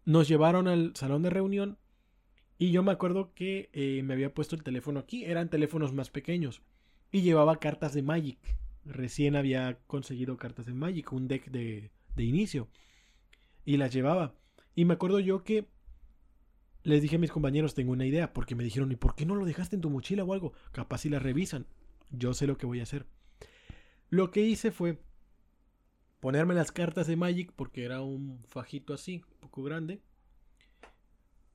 nos 0.06 0.28
llevaron 0.28 0.68
al 0.68 0.96
salón 0.96 1.24
de 1.24 1.30
reunión 1.30 1.78
y 2.58 2.72
yo 2.72 2.84
me 2.84 2.92
acuerdo 2.92 3.34
que 3.34 3.70
eh, 3.74 4.02
me 4.04 4.14
había 4.14 4.34
puesto 4.34 4.56
el 4.56 4.64
teléfono 4.64 5.00
aquí. 5.00 5.26
Eran 5.26 5.50
teléfonos 5.50 5.94
más 5.94 6.10
pequeños 6.10 6.62
y 7.12 7.22
llevaba 7.22 7.60
cartas 7.60 7.94
de 7.94 8.04
Magic. 8.04 8.40
Recién 8.86 9.36
había 9.36 9.80
conseguido 9.88 10.38
cartas 10.38 10.66
de 10.66 10.74
Magic, 10.74 11.12
un 11.14 11.28
deck 11.28 11.50
de, 11.50 11.92
de 12.16 12.24
inicio. 12.24 12.68
Y 13.66 13.78
las 13.78 13.94
llevaba. 13.94 14.36
Y 14.76 14.86
me 14.86 14.94
acuerdo 14.94 15.20
yo 15.20 15.44
que 15.44 15.68
les 16.84 17.02
dije 17.02 17.16
a 17.16 17.20
mis 17.20 17.32
compañeros, 17.32 17.76
tengo 17.76 17.94
una 17.94 18.06
idea, 18.06 18.34
porque 18.34 18.56
me 18.56 18.64
dijeron, 18.64 18.92
¿y 18.92 18.98
por 18.98 19.16
qué 19.16 19.26
no 19.26 19.36
lo 19.36 19.46
dejaste 19.46 19.76
en 19.76 19.82
tu 19.82 19.90
mochila 19.90 20.24
o 20.24 20.34
algo? 20.34 20.54
Capaz 20.72 21.00
si 21.00 21.10
la 21.10 21.20
revisan. 21.20 21.66
Yo 22.12 22.34
sé 22.34 22.46
lo 22.46 22.58
que 22.58 22.66
voy 22.66 22.82
a 22.82 22.84
hacer. 22.84 23.06
Lo 24.10 24.32
que 24.32 24.42
hice 24.42 24.72
fue 24.72 25.00
ponerme 26.20 26.54
las 26.54 26.72
cartas 26.72 27.08
de 27.08 27.16
Magic, 27.16 27.52
porque 27.56 27.84
era 27.84 28.02
un 28.02 28.44
fajito 28.48 28.94
así, 28.94 29.24
un 29.34 29.40
poco 29.42 29.64
grande. 29.64 30.02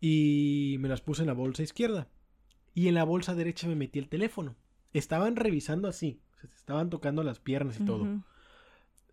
Y 0.00 0.76
me 0.80 0.88
las 0.88 1.00
puse 1.00 1.22
en 1.22 1.28
la 1.28 1.32
bolsa 1.32 1.62
izquierda. 1.62 2.08
Y 2.74 2.88
en 2.88 2.94
la 2.94 3.04
bolsa 3.04 3.34
derecha 3.34 3.66
me 3.66 3.74
metí 3.74 3.98
el 3.98 4.08
teléfono. 4.08 4.56
Estaban 4.92 5.36
revisando 5.36 5.88
así. 5.88 6.20
se 6.40 6.46
estaban 6.46 6.90
tocando 6.90 7.22
las 7.22 7.40
piernas 7.40 7.80
y 7.80 7.84
todo. 7.84 8.22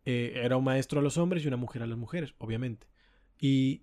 Eh, 0.06 0.42
era 0.44 0.58
un 0.58 0.64
maestro 0.64 1.00
a 1.00 1.04
los 1.04 1.18
hombres 1.18 1.44
y 1.44 1.48
una 1.48 1.58
mujer 1.58 1.82
a 1.82 1.88
las 1.88 1.98
mujeres, 1.98 2.36
obviamente. 2.38 2.88
Y 3.40 3.82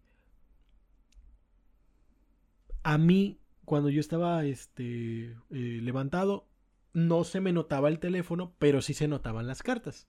a 2.82 2.98
mí, 2.98 3.38
cuando 3.64 3.90
yo 3.90 4.00
estaba 4.00 4.44
este, 4.44 5.36
eh, 5.50 5.80
levantado, 5.82 6.46
no 6.92 7.24
se 7.24 7.40
me 7.40 7.52
notaba 7.52 7.88
el 7.88 7.98
teléfono, 7.98 8.54
pero 8.58 8.82
sí 8.82 8.94
se 8.94 9.08
notaban 9.08 9.46
las 9.46 9.62
cartas. 9.62 10.08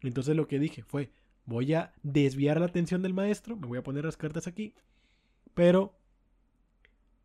Entonces 0.00 0.36
lo 0.36 0.46
que 0.46 0.58
dije 0.58 0.82
fue, 0.82 1.12
voy 1.44 1.74
a 1.74 1.92
desviar 2.02 2.60
la 2.60 2.66
atención 2.66 3.02
del 3.02 3.14
maestro, 3.14 3.56
me 3.56 3.66
voy 3.66 3.78
a 3.78 3.82
poner 3.82 4.04
las 4.04 4.16
cartas 4.16 4.46
aquí, 4.46 4.74
pero 5.54 5.98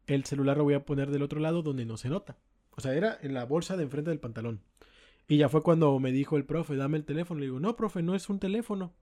el 0.08 0.26
celular 0.26 0.58
lo 0.58 0.64
voy 0.64 0.74
a 0.74 0.86
poner 0.86 1.12
del 1.12 1.24
otro 1.24 1.40
lado 1.40 1.62
donde 1.62 1.86
no 1.86 1.98
se 1.98 2.10
nota. 2.10 2.38
O 2.72 2.82
sea, 2.82 2.94
era 2.94 3.18
en 3.22 3.34
la 3.34 3.46
bolsa 3.46 3.78
de 3.78 3.84
enfrente 3.84 4.10
del 4.10 4.20
pantalón. 4.20 4.62
Y 5.28 5.38
ya 5.38 5.50
fue 5.50 5.62
cuando 5.62 6.00
me 6.00 6.12
dijo 6.12 6.38
el 6.38 6.46
profe, 6.46 6.76
dame 6.76 6.98
el 6.98 7.06
teléfono. 7.06 7.40
Le 7.40 7.48
digo, 7.48 7.60
no, 7.60 7.76
profe, 7.76 8.02
no 8.02 8.16
es 8.16 8.30
un 8.30 8.40
teléfono. 8.40 8.94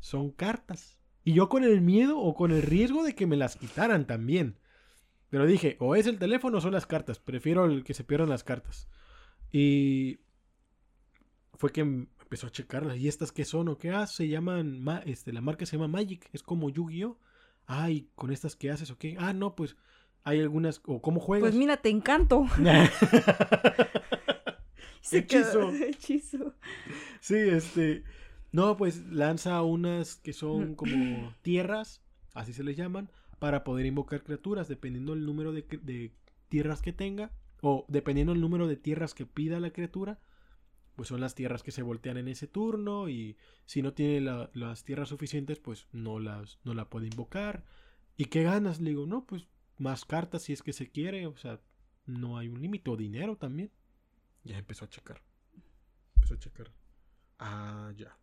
Son 0.00 0.30
cartas. 0.30 0.98
Y 1.24 1.32
yo 1.32 1.48
con 1.48 1.64
el 1.64 1.80
miedo 1.80 2.18
o 2.18 2.34
con 2.34 2.50
el 2.50 2.62
riesgo 2.62 3.02
de 3.02 3.14
que 3.14 3.26
me 3.26 3.36
las 3.36 3.56
quitaran 3.56 4.06
también. 4.06 4.58
Pero 5.30 5.46
dije, 5.46 5.76
o 5.80 5.96
es 5.96 6.06
el 6.06 6.18
teléfono 6.18 6.58
o 6.58 6.60
son 6.60 6.72
las 6.72 6.86
cartas. 6.86 7.18
Prefiero 7.18 7.64
el 7.64 7.84
que 7.84 7.94
se 7.94 8.04
pierdan 8.04 8.28
las 8.28 8.44
cartas. 8.44 8.88
Y 9.52 10.18
fue 11.54 11.72
que 11.72 11.82
m- 11.82 12.06
empezó 12.20 12.46
a 12.46 12.50
checarlas. 12.52 12.96
¿Y 12.98 13.08
estas 13.08 13.32
qué 13.32 13.44
son 13.44 13.68
o 13.68 13.78
qué 13.78 13.90
haces? 13.90 14.16
Se 14.16 14.28
llaman, 14.28 14.80
ma- 14.80 15.02
este, 15.06 15.32
la 15.32 15.40
marca 15.40 15.64
se 15.66 15.76
llama 15.76 15.88
Magic. 15.88 16.28
Es 16.32 16.42
como 16.42 16.68
Yu-Gi-Oh. 16.70 17.18
Ay, 17.66 18.08
¿con 18.14 18.30
estas 18.32 18.54
qué 18.56 18.70
haces 18.70 18.90
o 18.90 18.98
qué? 18.98 19.16
Ah, 19.18 19.32
no, 19.32 19.54
pues 19.56 19.76
hay 20.24 20.40
algunas, 20.40 20.80
o 20.86 21.00
cómo 21.02 21.20
juegas. 21.20 21.48
Pues 21.50 21.54
mira, 21.58 21.76
te 21.78 21.88
encanto. 21.88 22.46
Hechizo. 25.12 25.70
Hechizo. 25.74 26.54
Sí, 27.20 27.36
este. 27.36 28.04
No, 28.52 28.76
pues 28.76 29.04
lanza 29.06 29.62
unas 29.62 30.16
que 30.16 30.32
son 30.32 30.74
como 30.76 31.34
tierras, 31.42 32.02
así 32.34 32.52
se 32.52 32.64
les 32.64 32.76
llaman, 32.76 33.10
para 33.38 33.64
poder 33.64 33.86
invocar 33.86 34.22
criaturas, 34.22 34.68
dependiendo 34.68 35.12
el 35.12 35.24
número 35.26 35.52
de 35.52 36.12
tierras 36.48 36.80
que 36.82 36.92
tenga, 36.92 37.30
o 37.62 37.84
dependiendo 37.88 38.32
el 38.32 38.40
número 38.40 38.66
de 38.68 38.76
tierras 38.76 39.14
que 39.14 39.26
pida 39.26 39.60
la 39.60 39.70
criatura, 39.72 40.18
pues 40.94 41.08
son 41.08 41.20
las 41.20 41.34
tierras 41.34 41.62
que 41.62 41.72
se 41.72 41.82
voltean 41.82 42.16
en 42.16 42.28
ese 42.28 42.46
turno, 42.46 43.08
y 43.08 43.36
si 43.66 43.82
no 43.82 43.92
tiene 43.92 44.20
la- 44.20 44.50
las 44.54 44.84
tierras 44.84 45.08
suficientes, 45.10 45.58
pues 45.58 45.86
no 45.92 46.18
las 46.18 46.58
no 46.64 46.72
la 46.74 46.88
puede 46.88 47.06
invocar. 47.06 47.64
¿Y 48.16 48.26
qué 48.26 48.42
ganas? 48.44 48.80
Le 48.80 48.90
digo, 48.90 49.06
no, 49.06 49.26
pues 49.26 49.46
más 49.78 50.04
cartas 50.06 50.42
si 50.42 50.52
es 50.54 50.62
que 50.62 50.72
se 50.72 50.90
quiere, 50.90 51.26
o 51.26 51.36
sea, 51.36 51.60
no 52.06 52.38
hay 52.38 52.48
un 52.48 52.60
límite, 52.62 52.90
o 52.90 52.96
dinero 52.96 53.36
también. 53.36 53.70
Ya 54.44 54.56
empezó 54.58 54.84
a 54.84 54.88
checar. 54.88 55.20
Empezó 56.14 56.34
a 56.34 56.38
checar. 56.38 56.72
Ah, 57.38 57.92
ya. 57.96 58.16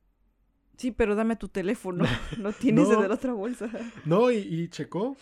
Sí, 0.78 0.92
pero 0.92 1.14
dame 1.16 1.36
tu 1.36 1.50
teléfono. 1.50 2.04
No 2.40 2.52
tienes 2.54 2.88
No. 2.88 2.96
el 2.96 3.02
de 3.04 3.08
la 3.10 3.14
otra 3.16 3.34
bolsa. 3.34 3.70
No, 4.06 4.32
y, 4.32 4.38
y 4.38 4.68
checó. 4.70 5.16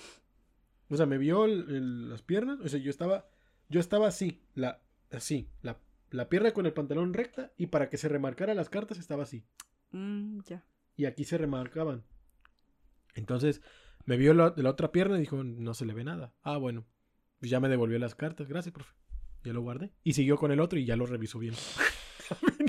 O 0.89 0.95
sea, 0.95 1.05
me 1.05 1.17
vio 1.17 1.43
el- 1.45 1.69
el- 1.69 2.09
las 2.09 2.21
piernas. 2.21 2.59
O 2.61 2.69
sea, 2.69 2.79
yo 2.79 2.89
estaba. 2.89 3.27
Yo 3.72 3.80
estaba 3.80 4.07
así. 4.07 4.41
La, 4.53 4.81
así. 5.11 5.49
La, 5.61 5.80
la 6.10 6.27
pierna 6.27 6.52
con 6.52 6.65
el 6.65 6.73
pantalón 6.73 7.14
recta. 7.14 7.53
Y 7.57 7.68
para 7.68 7.89
que 7.89 7.98
se 7.98 8.10
remarcara 8.10 8.53
las 8.53 8.69
cartas 8.69 8.99
estaba 8.99 9.23
así. 9.23 9.45
Mm, 9.91 10.41
ya. 10.45 10.65
Y 10.98 11.06
aquí 11.06 11.23
se 11.23 11.38
remarcaban. 11.38 12.03
Entonces, 13.15 13.61
me 14.06 14.18
vio 14.18 14.34
la, 14.34 14.53
la 14.57 14.69
otra 14.69 14.91
pierna 14.91 15.18
y 15.18 15.22
dijo, 15.22 15.41
no 15.43 15.73
se 15.73 15.85
le 15.85 15.93
ve 15.93 16.03
nada. 16.03 16.34
Ah, 16.43 16.57
bueno. 16.57 16.85
Pues 17.39 17.49
ya 17.49 17.61
me 17.61 17.69
devolvió 17.69 17.98
las 17.98 18.14
cartas. 18.14 18.48
Gracias, 18.49 18.73
profe. 18.73 18.93
Ya 19.43 19.53
lo 19.53 19.61
guardé. 19.61 19.91
Y 20.03 20.14
siguió 20.14 20.38
con 20.38 20.52
el 20.52 20.60
otro 20.60 20.77
y 20.77 20.85
ya 20.85 20.95
lo 20.95 21.06
revisó 21.06 21.39
bien. 21.39 21.56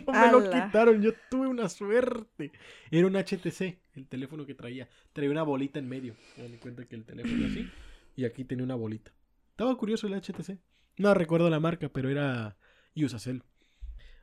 No 0.06 0.12
me 0.12 0.32
lo 0.32 0.38
¡Hala! 0.38 0.66
quitaron. 0.66 1.00
Yo 1.02 1.12
tuve 1.30 1.46
una 1.46 1.68
suerte. 1.68 2.50
Era 2.90 3.06
un 3.06 3.14
HTC, 3.14 3.78
el 3.94 4.08
teléfono 4.08 4.44
que 4.44 4.54
traía. 4.56 4.88
Traía 5.12 5.30
una 5.30 5.44
bolita 5.44 5.78
en 5.78 5.88
medio. 5.88 6.16
Me 6.36 6.48
di 6.48 6.56
cuenta 6.56 6.84
que 6.84 6.96
el 6.96 7.04
teléfono 7.04 7.46
así. 7.46 7.70
Y 8.16 8.24
aquí 8.24 8.44
tenía 8.44 8.64
una 8.64 8.74
bolita. 8.74 9.12
Estaba 9.50 9.76
curioso 9.76 10.08
el 10.08 10.14
HTC. 10.20 10.58
No 10.98 11.14
recuerdo 11.14 11.50
la 11.50 11.60
marca, 11.60 11.88
pero 11.88 12.08
era 12.10 12.56
Usacell. 12.94 13.42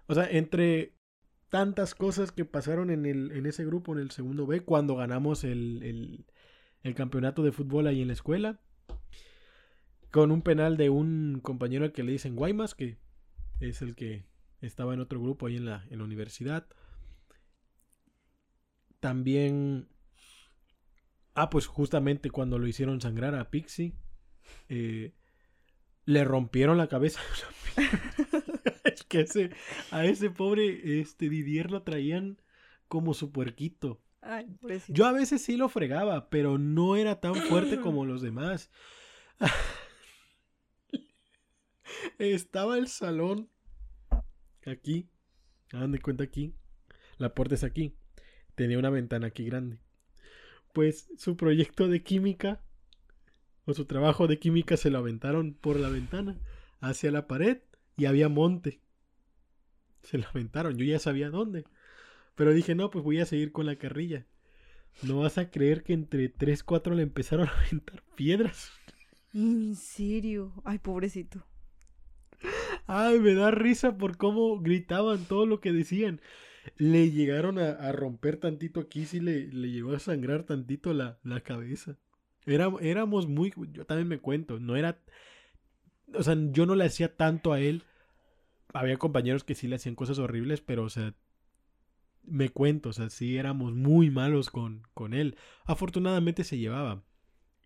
O 0.08 0.14
sea, 0.14 0.30
entre 0.30 0.96
tantas 1.50 1.96
cosas 1.96 2.32
que 2.32 2.46
pasaron 2.46 2.92
en, 2.92 3.06
el, 3.06 3.32
en 3.32 3.46
ese 3.46 3.66
grupo, 3.66 3.94
en 3.94 4.00
el 4.00 4.12
segundo 4.12 4.46
B, 4.46 4.62
cuando 4.62 4.96
ganamos 4.96 5.44
el, 5.44 5.82
el, 5.84 6.26
el 6.84 6.96
campeonato 6.96 7.44
de 7.44 7.52
fútbol 7.52 7.88
ahí 7.88 8.02
en 8.02 8.08
la 8.08 8.14
escuela. 8.14 8.60
Con 10.12 10.32
un 10.32 10.42
penal 10.42 10.78
de 10.78 10.90
un 10.90 11.40
compañero 11.42 11.86
al 11.86 11.92
que 11.92 12.04
le 12.04 12.12
dicen 12.12 12.36
Guaymas, 12.36 12.74
que 12.76 12.98
es 13.60 13.82
el 13.82 13.96
que 13.96 14.26
estaba 14.62 14.94
en 14.94 15.00
otro 15.00 15.22
grupo 15.22 15.48
ahí 15.48 15.58
en 15.58 15.66
la, 15.66 15.86
en 15.90 16.00
la 16.00 16.04
universidad. 16.04 16.68
También. 19.00 19.88
Ah, 21.36 21.50
pues 21.50 21.68
justamente 21.68 22.32
cuando 22.32 22.60
lo 22.60 22.68
hicieron 22.68 23.00
sangrar 23.02 23.36
a 23.36 23.50
Pixie. 23.50 23.94
eh, 24.68 25.14
le 26.10 26.24
rompieron 26.24 26.80
la 26.80 26.88
cabeza. 26.88 27.22
es 28.84 29.04
que 29.04 29.22
ese, 29.22 29.52
a 29.92 30.06
ese 30.06 30.32
pobre 30.32 31.00
este, 31.00 31.30
Didier 31.30 31.70
lo 31.70 31.84
traían 31.84 32.42
como 32.88 33.14
su 33.14 33.32
puerquito. 33.32 34.02
Ay, 34.22 34.48
pobrecito. 34.60 34.92
Yo 34.92 35.06
a 35.06 35.12
veces 35.12 35.44
sí 35.44 35.56
lo 35.56 35.70
fregaba, 35.70 36.32
pero 36.32 36.58
no 36.58 36.96
era 36.96 37.20
tan 37.20 37.36
fuerte 37.36 37.80
como 37.82 38.06
los 38.06 38.24
demás. 38.24 38.72
Estaba 42.18 42.80
el 42.80 42.88
salón 42.88 43.48
aquí. 44.66 45.12
Hagan 45.72 45.92
de 45.92 46.00
cuenta 46.00 46.24
aquí. 46.24 46.56
La 47.20 47.36
puerta 47.36 47.54
es 47.54 47.64
aquí. 47.64 47.96
Tenía 48.56 48.80
una 48.80 48.90
ventana 48.90 49.28
aquí 49.28 49.46
grande. 49.46 49.80
Pues 50.74 51.08
su 51.18 51.38
proyecto 51.38 51.88
de 51.88 52.02
química 52.02 52.64
o 53.70 53.74
su 53.74 53.86
trabajo 53.86 54.28
de 54.28 54.40
química 54.40 54.78
se 54.78 54.90
lo 54.90 54.98
aventaron 55.00 55.54
por 55.54 55.80
la 55.80 55.90
ventana 55.90 56.38
hacia 56.82 57.12
la 57.12 57.28
pared 57.28 57.60
y 57.98 58.06
había 58.06 58.30
monte. 58.30 58.82
Se 60.04 60.18
lo 60.18 60.28
aventaron. 60.28 60.78
Yo 60.78 60.86
ya 60.86 61.00
sabía 61.00 61.30
dónde. 61.30 61.66
Pero 62.36 62.54
dije, 62.54 62.76
no, 62.76 62.90
pues 62.90 63.04
voy 63.04 63.20
a 63.20 63.26
seguir 63.26 63.52
con 63.52 63.66
la 63.66 63.76
carrilla. 63.78 64.26
No 65.04 65.20
vas 65.20 65.38
a 65.38 65.52
creer 65.52 65.84
que 65.84 65.94
entre 65.94 66.30
3, 66.30 66.64
4 66.64 66.96
le 66.96 67.04
empezaron 67.04 67.48
a 67.48 67.52
aventar 67.52 68.04
piedras. 68.16 68.72
¿En 69.34 69.76
serio? 69.76 70.54
Ay, 70.66 70.80
pobrecito. 70.80 71.46
Ay, 72.88 73.20
me 73.20 73.34
da 73.34 73.52
risa 73.52 73.98
por 73.98 74.18
cómo 74.18 74.60
gritaban 74.60 75.26
todo 75.26 75.46
lo 75.46 75.60
que 75.62 75.72
decían. 75.72 76.22
Le 76.78 77.12
llegaron 77.12 77.60
a, 77.60 77.72
a 77.72 77.92
romper 77.92 78.38
tantito 78.38 78.80
aquí, 78.82 79.06
sí 79.06 79.20
le, 79.20 79.48
le 79.48 79.72
llegó 79.72 79.94
a 79.94 80.00
sangrar 80.00 80.44
tantito 80.44 80.94
la, 80.94 81.20
la 81.24 81.42
cabeza. 81.42 81.98
Era, 82.54 82.72
éramos 82.82 83.28
muy, 83.28 83.54
yo 83.72 83.86
también 83.86 84.08
me 84.08 84.20
cuento, 84.20 84.60
no 84.60 84.76
era, 84.76 85.00
o 86.14 86.24
sea, 86.24 86.36
yo 86.52 86.66
no 86.66 86.76
le 86.76 86.86
hacía 86.86 87.16
tanto 87.16 87.54
a 87.54 87.60
él. 87.60 87.84
Había 88.74 88.98
compañeros 88.98 89.44
que 89.44 89.56
sí 89.56 89.68
le 89.68 89.78
hacían 89.78 89.96
cosas 89.96 90.20
horribles, 90.20 90.62
pero, 90.62 90.84
o 90.86 90.90
sea, 90.90 91.16
me 92.24 92.50
cuento, 92.50 92.90
o 92.90 92.94
sea, 92.94 93.10
sí 93.10 93.38
éramos 93.38 93.74
muy 93.74 94.10
malos 94.10 94.50
con, 94.50 94.84
con 94.94 95.14
él. 95.14 95.38
Afortunadamente 95.66 96.44
se 96.44 96.58
llevaba. 96.58 97.04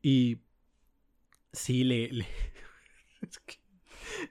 Y 0.01 0.39
sí 1.51 1.83
le, 1.83 2.09
le, 2.11 2.25
es 3.21 3.39
que 3.39 3.55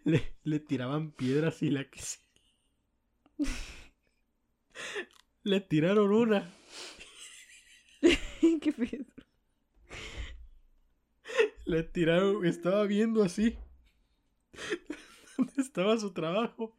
le, 0.05 0.35
le 0.45 0.61
tiraban 0.61 1.13
piedras 1.13 1.63
y 1.63 1.71
la 1.71 1.85
que 1.91 2.01
sí. 2.01 2.19
Le 5.45 5.61
tiraron 5.61 6.13
una. 6.13 6.51
Qué 8.61 8.73
pedo. 8.73 9.22
Le 11.73 11.83
tiraron. 11.85 12.45
Estaba 12.45 12.85
viendo 12.85 13.23
así. 13.23 13.57
¿Dónde 15.39 15.55
estaba 15.57 15.97
su 15.97 16.13
trabajo? 16.13 16.77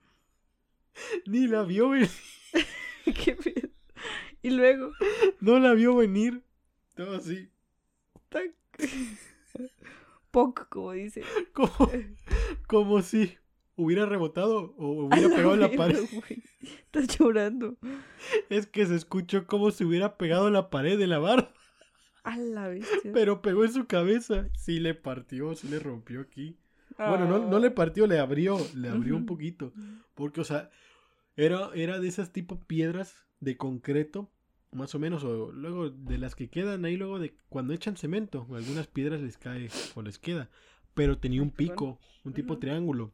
Ni 1.25 1.47
la 1.47 1.63
vio 1.63 1.89
venir. 1.89 2.11
Qué 3.05 3.35
pedo. 3.35 3.69
Y 4.43 4.51
luego. 4.51 4.91
No 5.39 5.57
la 5.57 5.73
vio 5.73 5.95
venir. 5.95 6.43
Estaba 6.89 7.17
así. 7.17 7.49
tac. 8.29 8.53
Poc, 10.29 10.69
como 10.69 10.91
dice. 10.91 11.23
Como, 11.53 11.89
como 12.67 13.01
si 13.01 13.35
hubiera 13.75 14.05
rebotado 14.05 14.75
o 14.77 15.05
hubiera 15.07 15.29
pegado 15.35 15.55
en 15.55 15.59
la 15.61 15.71
pared. 15.71 16.07
Estás 16.61 17.17
llorando. 17.17 17.77
Es 18.51 18.67
que 18.67 18.85
se 18.85 18.93
escuchó 18.93 19.47
como 19.47 19.71
si 19.71 19.85
hubiera 19.85 20.19
pegado 20.19 20.45
en 20.49 20.53
la 20.53 20.69
pared 20.69 20.99
de 20.99 21.07
la 21.07 21.17
barra. 21.17 21.51
A 22.23 22.37
la 22.37 22.67
bestia. 22.67 23.11
Pero 23.13 23.41
pegó 23.41 23.65
en 23.65 23.73
su 23.73 23.85
cabeza. 23.85 24.47
Sí 24.55 24.79
le 24.79 24.93
partió, 24.95 25.55
sí 25.55 25.67
le 25.67 25.79
rompió 25.79 26.21
aquí. 26.21 26.57
Bueno, 26.97 27.25
no, 27.27 27.39
no 27.39 27.59
le 27.59 27.71
partió, 27.71 28.07
le 28.07 28.19
abrió, 28.19 28.57
le 28.75 28.89
abrió 28.89 29.15
un 29.15 29.25
poquito. 29.25 29.73
Porque, 30.13 30.41
o 30.41 30.43
sea, 30.43 30.69
era, 31.35 31.69
era 31.73 31.99
de 31.99 32.07
esas 32.07 32.31
tipo 32.31 32.59
piedras 32.65 33.25
de 33.39 33.57
concreto, 33.57 34.31
más 34.71 34.93
o 34.95 34.99
menos, 34.99 35.23
o 35.23 35.51
luego 35.51 35.89
de 35.89 36.17
las 36.17 36.35
que 36.35 36.49
quedan 36.49 36.85
ahí, 36.85 36.95
luego 36.95 37.19
de 37.19 37.35
cuando 37.49 37.73
echan 37.73 37.97
cemento, 37.97 38.47
algunas 38.51 38.87
piedras 38.87 39.21
les 39.21 39.37
cae 39.37 39.69
o 39.95 40.01
les 40.01 40.19
queda. 40.19 40.49
Pero 40.93 41.17
tenía 41.17 41.41
un 41.41 41.49
pico, 41.49 41.99
un 42.23 42.33
tipo 42.33 42.59
triángulo. 42.59 43.11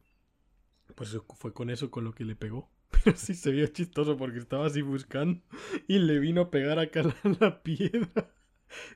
Pues 0.94 1.16
fue 1.36 1.54
con 1.54 1.70
eso 1.70 1.90
con 1.90 2.04
lo 2.04 2.12
que 2.12 2.24
le 2.24 2.36
pegó. 2.36 2.70
Pero 2.90 3.16
sí 3.16 3.34
se 3.34 3.50
vio 3.50 3.66
chistoso 3.68 4.16
porque 4.16 4.38
estaba 4.38 4.66
así 4.66 4.82
buscando 4.82 5.40
y 5.88 5.98
le 5.98 6.18
vino 6.18 6.42
a 6.42 6.50
pegar 6.50 6.78
acá 6.78 7.02
la, 7.02 7.14
la 7.40 7.62
piedra. 7.62 8.30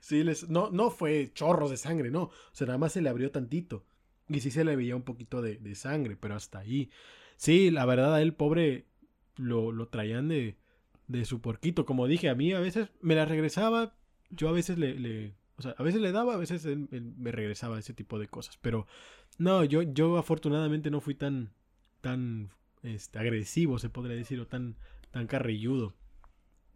Sí, 0.01 0.25
les, 0.25 0.49
no, 0.49 0.71
no 0.71 0.91
fue 0.91 1.33
chorros 1.35 1.71
de 1.71 1.77
sangre, 1.77 2.11
no. 2.11 2.25
O 2.25 2.33
sea, 2.53 2.67
nada 2.67 2.79
más 2.79 2.93
se 2.93 3.03
le 3.03 3.09
abrió 3.09 3.31
tantito. 3.31 3.85
Y 4.29 4.41
sí 4.41 4.51
se 4.51 4.65
le 4.65 4.77
veía 4.77 4.97
un 4.97 5.03
poquito 5.03 5.43
de, 5.43 5.57
de 5.59 5.75
sangre, 5.75 6.17
pero 6.17 6.35
hasta 6.35 6.59
ahí. 6.61 6.91
Sí, 7.37 7.71
la 7.71 7.85
verdad, 7.87 8.15
a 8.15 8.23
él, 8.23 8.35
pobre, 8.35 8.87
lo, 9.37 9.73
lo 9.73 9.89
traían 9.89 10.29
de, 10.29 10.57
de 11.09 11.25
su 11.25 11.41
porquito. 11.41 11.85
Como 11.87 12.07
dije, 12.07 12.29
a 12.29 12.35
mí 12.35 12.53
a 12.53 12.61
veces 12.61 12.89
me 13.01 13.15
la 13.15 13.25
regresaba. 13.27 13.95
Yo 14.31 14.49
a 14.49 14.53
veces 14.53 14.79
le, 14.79 14.99
le- 14.99 15.35
o 15.57 15.63
sea, 15.63 15.75
a 15.79 15.83
veces 15.83 16.01
le 16.01 16.13
daba, 16.13 16.35
a 16.35 16.39
veces 16.39 16.65
él, 16.65 16.89
me 16.91 17.33
regresaba 17.33 17.79
ese 17.79 17.95
tipo 17.95 18.19
de 18.19 18.29
cosas. 18.29 18.59
Pero 18.63 18.87
no, 19.39 19.65
yo, 19.65 19.83
yo 19.83 20.17
afortunadamente 20.19 20.91
no 20.91 21.01
fui 21.01 21.15
tan, 21.15 21.53
tan 22.01 22.51
este, 22.83 23.19
agresivo, 23.19 23.79
se 23.79 23.91
podría 23.91 24.17
decir, 24.17 24.41
o 24.41 24.47
tan, 24.47 24.77
tan 25.11 25.27
carrilludo. 25.27 25.95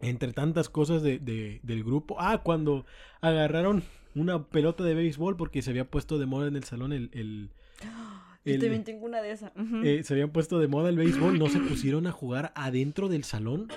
Entre 0.01 0.33
tantas 0.33 0.69
cosas 0.69 1.03
de, 1.03 1.19
de- 1.19 1.61
del 1.63 1.83
grupo. 1.85 2.17
Ah, 2.21 2.43
cuando 2.45 2.87
agarraron 3.21 3.83
una 4.15 4.45
pelota 4.49 4.85
de 4.85 4.95
béisbol 4.95 5.37
porque 5.37 5.61
se 5.63 5.71
había 5.71 5.91
puesto 5.91 6.19
de 6.19 6.27
moda 6.27 6.47
en 6.49 6.57
el 6.57 6.65
salón 6.65 6.93
el... 6.93 7.11
el- 7.13 7.51
Yo 8.45 8.59
también 8.61 8.85
tengo 8.85 9.05
una 9.05 9.21
de 9.21 9.33
esas. 9.33 9.53
Eh, 9.85 10.03
se 10.05 10.15
habían 10.15 10.31
puesto 10.31 10.59
de 10.59 10.69
moda 10.69 10.89
el 10.89 10.97
béisbol, 10.97 11.39
no 11.39 11.49
se 11.49 11.59
pusieron 11.61 12.07
a 12.07 12.13
jugar 12.13 12.53
adentro 12.55 13.09
del 13.09 13.25
salón. 13.25 13.69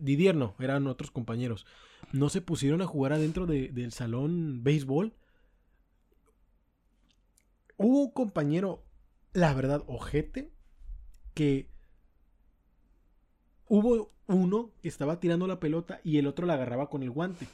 Didier 0.00 0.34
no, 0.34 0.54
eran 0.58 0.86
otros 0.86 1.10
compañeros. 1.10 1.64
No 2.12 2.28
se 2.28 2.42
pusieron 2.42 2.82
a 2.82 2.86
jugar 2.86 3.12
adentro 3.14 3.46
de- 3.46 3.68
del 3.68 3.92
salón 3.92 4.62
béisbol. 4.64 5.14
Hubo 7.78 8.02
un 8.04 8.10
compañero, 8.10 8.84
la 9.32 9.54
verdad, 9.54 9.82
ojete, 9.86 10.50
que 11.34 11.68
hubo 13.68 14.12
uno 14.26 14.70
que 14.82 14.88
estaba 14.88 15.20
tirando 15.20 15.46
la 15.46 15.60
pelota 15.60 16.00
y 16.04 16.18
el 16.18 16.26
otro 16.26 16.46
la 16.46 16.54
agarraba 16.54 16.88
con 16.90 17.02
el 17.02 17.10
guante. 17.10 17.46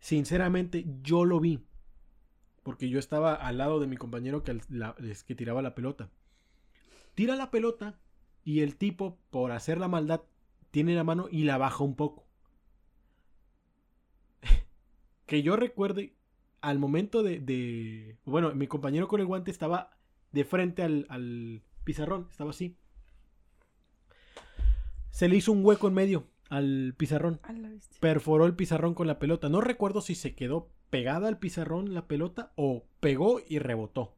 Sinceramente, 0.00 0.84
yo 1.02 1.24
lo 1.24 1.40
vi. 1.40 1.60
Porque 2.62 2.88
yo 2.88 2.98
estaba 2.98 3.34
al 3.34 3.58
lado 3.58 3.80
de 3.80 3.86
mi 3.88 3.96
compañero 3.96 4.42
la- 4.68 4.94
que 5.26 5.34
tiraba 5.34 5.62
la 5.62 5.74
pelota. 5.74 6.10
Tira 7.14 7.34
la 7.36 7.50
pelota 7.50 7.98
y 8.44 8.60
el 8.60 8.76
tipo, 8.76 9.18
por 9.30 9.52
hacer 9.52 9.78
la 9.78 9.88
maldad, 9.88 10.22
tiene 10.70 10.94
la 10.94 11.04
mano 11.04 11.28
y 11.30 11.44
la 11.44 11.58
baja 11.58 11.82
un 11.84 11.94
poco. 11.96 12.24
que 15.26 15.42
yo 15.42 15.56
recuerde, 15.56 16.14
al 16.60 16.78
momento 16.78 17.22
de, 17.22 17.40
de- 17.40 18.18
Bueno, 18.24 18.54
mi 18.54 18.66
compañero 18.66 19.08
con 19.08 19.20
el 19.20 19.26
guante 19.26 19.50
estaba 19.50 19.96
de 20.32 20.44
frente 20.44 20.82
al, 20.82 21.06
al 21.08 21.62
pizarrón, 21.84 22.28
estaba 22.30 22.50
así. 22.50 22.76
Se 25.12 25.28
le 25.28 25.36
hizo 25.36 25.52
un 25.52 25.64
hueco 25.64 25.88
en 25.88 25.94
medio 25.94 26.26
al 26.48 26.94
pizarrón 26.96 27.38
A 27.44 27.52
la 27.52 27.68
bestia. 27.68 27.98
perforó 28.00 28.46
el 28.46 28.56
pizarrón 28.56 28.94
con 28.94 29.06
la 29.06 29.18
pelota. 29.18 29.48
No 29.48 29.60
recuerdo 29.60 30.00
si 30.00 30.14
se 30.14 30.34
quedó 30.34 30.70
pegada 30.90 31.28
al 31.28 31.38
pizarrón 31.38 31.94
la 31.94 32.08
pelota 32.08 32.52
o 32.56 32.86
pegó 32.98 33.40
y 33.46 33.58
rebotó. 33.58 34.16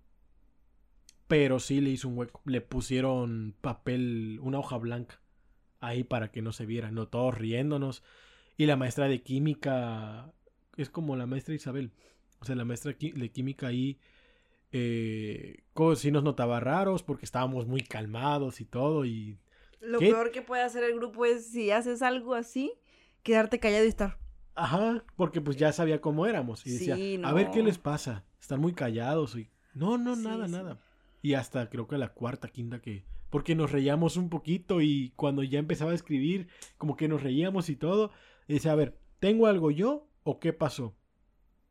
Pero 1.27 1.59
sí 1.59 1.81
le 1.81 1.91
hizo 1.91 2.09
un 2.09 2.17
hueco. 2.17 2.41
Le 2.45 2.61
pusieron 2.61 3.55
papel, 3.61 4.39
una 4.41 4.61
hoja 4.61 4.79
blanca 4.79 5.21
ahí 5.81 6.05
para 6.05 6.31
que 6.31 6.43
no 6.43 6.53
se 6.53 6.65
viera. 6.65 6.93
No 6.93 7.09
todos 7.09 7.37
riéndonos. 7.37 8.05
Y 8.57 8.67
la 8.67 8.77
maestra 8.77 9.09
de 9.09 9.21
química 9.23 10.33
es 10.77 10.91
como 10.91 11.17
la 11.17 11.27
maestra 11.27 11.55
Isabel. 11.55 11.91
O 12.39 12.45
sea, 12.45 12.55
la 12.55 12.65
maestra 12.65 12.93
de 12.93 13.31
química 13.31 13.67
ahí 13.67 13.99
eh, 14.71 15.65
sí 15.97 16.11
nos 16.13 16.23
notaba 16.23 16.61
raros 16.61 17.03
porque 17.03 17.25
estábamos 17.25 17.67
muy 17.67 17.81
calmados 17.81 18.61
y 18.61 18.65
todo. 18.65 19.05
Y 19.05 19.39
Lo 19.85 19.99
¿Qué? 19.99 20.11
peor 20.11 20.31
que 20.31 20.43
puede 20.43 20.63
hacer 20.63 20.85
el 20.85 20.95
grupo 20.95 21.25
es 21.25 21.47
si 21.47 21.71
haces 21.71 22.03
algo 22.03 22.35
así, 22.35 22.73
quedarte 23.23 23.59
callado 23.61 23.85
y 23.85 23.89
estar. 23.89 24.19
Ajá, 24.55 25.05
porque 25.17 25.41
pues 25.41 25.57
ya 25.57 25.73
sabía 25.73 26.01
cómo 26.01 26.27
éramos. 26.27 26.67
Y 26.67 26.73
decía, 26.73 26.97
a 27.29 27.33
ver 27.33 27.51
qué 27.51 27.63
les 27.63 27.79
pasa. 27.79 28.25
Están 28.41 28.61
muy 28.61 28.73
callados. 28.73 29.37
Y... 29.37 29.51
No, 29.75 29.99
no, 29.99 30.15
Sí, 30.15 30.23
nada, 30.23 30.47
sí. 30.47 30.53
nada. 30.53 30.81
Y 31.23 31.35
hasta 31.35 31.69
creo 31.71 31.89
que 31.89 31.99
la 31.99 32.13
cuarta, 32.13 32.49
quinta 32.49 32.81
que 32.81 33.05
porque 33.35 33.57
nos 33.57 33.73
reíamos 33.73 34.17
un 34.17 34.29
poquito 34.29 34.81
y 34.81 35.13
cuando 35.17 35.43
ya 35.43 35.59
empezaba 35.59 35.91
a 35.91 35.97
escribir, 35.97 36.47
como 36.79 36.97
que 36.97 37.09
nos 37.09 37.21
reíamos 37.21 37.69
y 37.69 37.75
todo. 37.75 38.13
Y 38.47 38.55
decía, 38.55 38.71
a 38.71 38.77
ver, 38.77 38.97
¿tengo 39.19 39.49
algo 39.49 39.73
yo 39.73 40.07
o 40.23 40.39
qué 40.39 40.53
pasó? 40.53 40.95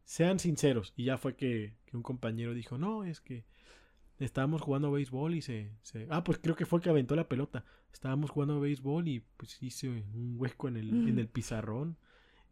Sean 0.03 0.39
sinceros. 0.39 0.93
Y 0.97 1.05
ya 1.05 1.17
fue 1.17 1.37
que, 1.37 1.77
que 1.85 1.95
un 1.95 2.03
compañero 2.03 2.53
dijo, 2.53 2.77
no, 2.77 3.05
es 3.05 3.21
que 3.21 3.45
estábamos 4.19 4.61
jugando 4.61 4.91
béisbol 4.91 5.35
y 5.35 5.41
se, 5.41 5.71
se, 5.81 6.07
Ah, 6.09 6.23
pues 6.23 6.39
creo 6.39 6.55
que 6.55 6.65
fue 6.65 6.77
el 6.79 6.83
que 6.83 6.89
aventó 6.89 7.15
la 7.15 7.27
pelota. 7.27 7.65
Estábamos 7.91 8.31
jugando 8.31 8.59
béisbol 8.59 9.07
y 9.07 9.19
pues 9.37 9.61
hice 9.61 9.89
un 9.89 10.35
hueco 10.37 10.67
en 10.67 10.77
el, 10.77 10.89
en 11.07 11.19
el 11.19 11.27
pizarrón. 11.27 11.97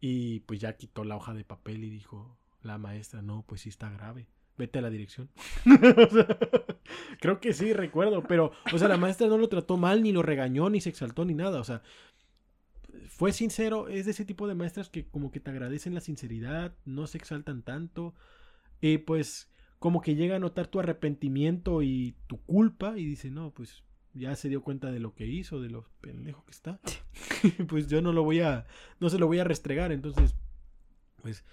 Y 0.00 0.40
pues 0.40 0.60
ya 0.60 0.76
quitó 0.76 1.04
la 1.04 1.16
hoja 1.16 1.34
de 1.34 1.44
papel 1.44 1.84
y 1.84 1.90
dijo 1.90 2.38
la 2.62 2.78
maestra, 2.78 3.22
no, 3.22 3.44
pues 3.46 3.62
sí 3.62 3.68
está 3.68 3.90
grave. 3.90 4.28
Vete 4.58 4.78
a 4.78 4.82
la 4.82 4.90
dirección. 4.90 5.30
creo 7.20 7.40
que 7.40 7.52
sí, 7.52 7.72
recuerdo. 7.72 8.22
Pero, 8.24 8.52
o 8.72 8.78
sea, 8.78 8.88
la 8.88 8.96
maestra 8.96 9.26
no 9.26 9.38
lo 9.38 9.48
trató 9.48 9.76
mal, 9.76 10.02
ni 10.02 10.12
lo 10.12 10.22
regañó, 10.22 10.68
ni 10.70 10.80
se 10.80 10.90
exaltó, 10.90 11.24
ni 11.24 11.34
nada. 11.34 11.60
O 11.60 11.64
sea, 11.64 11.82
fue 13.08 13.32
sincero. 13.32 13.88
Es 13.88 14.04
de 14.04 14.10
ese 14.10 14.24
tipo 14.24 14.46
de 14.46 14.54
maestras 14.54 14.90
que 14.90 15.06
como 15.06 15.30
que 15.30 15.40
te 15.40 15.50
agradecen 15.50 15.94
la 15.94 16.00
sinceridad, 16.00 16.74
no 16.84 17.06
se 17.06 17.18
exaltan 17.18 17.62
tanto. 17.62 18.14
Y 18.80 18.98
pues 18.98 19.50
como 19.82 20.00
que 20.00 20.14
llega 20.14 20.36
a 20.36 20.38
notar 20.38 20.68
tu 20.68 20.78
arrepentimiento 20.78 21.82
y 21.82 22.14
tu 22.28 22.40
culpa 22.40 22.96
y 22.96 23.04
dice, 23.04 23.32
no, 23.32 23.50
pues 23.50 23.82
ya 24.14 24.36
se 24.36 24.48
dio 24.48 24.62
cuenta 24.62 24.92
de 24.92 25.00
lo 25.00 25.12
que 25.12 25.26
hizo, 25.26 25.60
de 25.60 25.70
lo 25.70 25.88
pendejo 26.00 26.44
que 26.44 26.52
está. 26.52 26.78
pues 27.68 27.88
yo 27.88 28.00
no 28.00 28.12
lo 28.12 28.22
voy 28.22 28.42
a, 28.42 28.64
no 29.00 29.10
se 29.10 29.18
lo 29.18 29.26
voy 29.26 29.40
a 29.40 29.44
restregar, 29.44 29.90
entonces, 29.90 30.36
pues, 31.20 31.44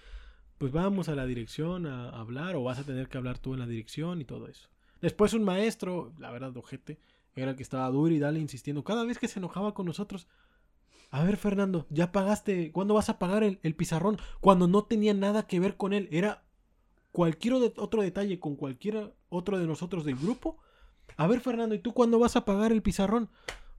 pues 0.59 0.71
vamos 0.71 1.09
a 1.09 1.15
la 1.15 1.25
dirección 1.25 1.87
a 1.87 2.09
hablar 2.09 2.55
o 2.55 2.61
vas 2.61 2.77
a 2.77 2.83
tener 2.83 3.09
que 3.09 3.17
hablar 3.17 3.39
tú 3.39 3.55
en 3.55 3.61
la 3.61 3.65
dirección 3.65 4.21
y 4.21 4.25
todo 4.25 4.47
eso. 4.47 4.69
Después 5.01 5.33
un 5.33 5.43
maestro, 5.43 6.13
la 6.19 6.29
verdad, 6.29 6.55
ojete, 6.55 6.99
era 7.35 7.49
el 7.49 7.57
que 7.57 7.63
estaba 7.63 7.89
duro 7.89 8.13
y 8.13 8.19
dale 8.19 8.39
insistiendo, 8.39 8.83
cada 8.83 9.05
vez 9.05 9.17
que 9.17 9.27
se 9.27 9.39
enojaba 9.39 9.73
con 9.73 9.87
nosotros, 9.87 10.27
a 11.09 11.23
ver, 11.23 11.35
Fernando, 11.35 11.87
ya 11.89 12.11
pagaste, 12.11 12.71
¿cuándo 12.71 12.93
vas 12.93 13.09
a 13.09 13.17
pagar 13.17 13.43
el, 13.43 13.59
el 13.63 13.73
pizarrón? 13.73 14.17
Cuando 14.39 14.67
no 14.67 14.83
tenía 14.83 15.15
nada 15.15 15.47
que 15.47 15.59
ver 15.59 15.77
con 15.77 15.93
él, 15.93 16.07
era 16.11 16.43
cualquier 17.11 17.53
otro 17.53 18.01
detalle 18.01 18.39
con 18.39 18.55
cualquier 18.55 19.13
otro 19.29 19.57
de 19.59 19.67
nosotros 19.67 20.05
del 20.05 20.15
grupo. 20.15 20.57
A 21.17 21.27
ver, 21.27 21.41
Fernando, 21.41 21.75
¿y 21.75 21.79
tú 21.79 21.93
cuándo 21.93 22.19
vas 22.19 22.35
a 22.35 22.45
pagar 22.45 22.71
el 22.71 22.81
pizarrón? 22.81 23.29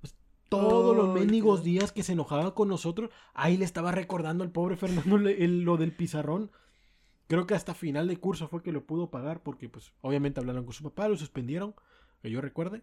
Pues, 0.01 0.15
todos 0.49 0.97
los 0.97 1.15
mendigos 1.15 1.63
días 1.63 1.93
que 1.93 2.03
se 2.03 2.13
enojaba 2.13 2.55
con 2.55 2.69
nosotros, 2.69 3.11
ahí 3.35 3.57
le 3.57 3.65
estaba 3.65 3.93
recordando 3.93 4.45
al 4.45 4.51
pobre 4.51 4.77
Fernando 4.77 5.19
lo 5.19 5.77
del 5.77 5.93
pizarrón. 5.93 6.51
Creo 7.29 7.47
que 7.47 7.55
hasta 7.55 7.75
final 7.75 8.09
de 8.09 8.17
curso 8.17 8.49
fue 8.49 8.63
que 8.63 8.73
lo 8.73 8.85
pudo 8.85 9.11
pagar 9.11 9.43
porque, 9.43 9.69
pues, 9.69 9.93
obviamente 10.01 10.41
hablaron 10.41 10.65
con 10.65 10.73
su 10.73 10.83
papá, 10.83 11.09
lo 11.09 11.17
suspendieron, 11.17 11.75
que 12.23 12.31
yo 12.31 12.41
recuerde. 12.41 12.83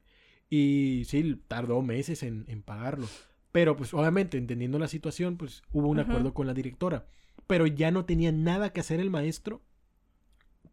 Y 0.49 1.03
sí, 1.06 1.41
tardó 1.49 1.82
meses 1.82 2.24
en, 2.24 2.45
pagarlo. 2.64 3.07
Pero, 3.52 3.76
pues, 3.76 3.94
obviamente, 3.94 4.38
entendiendo 4.38 4.80
la 4.80 4.88
situación, 4.88 5.36
pues, 5.36 5.64
hubo 5.74 5.90
un 5.90 5.99
acuerdo 5.99 6.34
con 6.34 6.48
la 6.48 6.53
directora. 6.53 7.07
Pero 7.45 7.68
ya 7.68 7.91
no 7.91 8.06
tenía 8.06 8.32
nada 8.32 8.72
que 8.72 8.80
hacer 8.80 9.02
el 9.02 9.10
maestro 9.10 9.61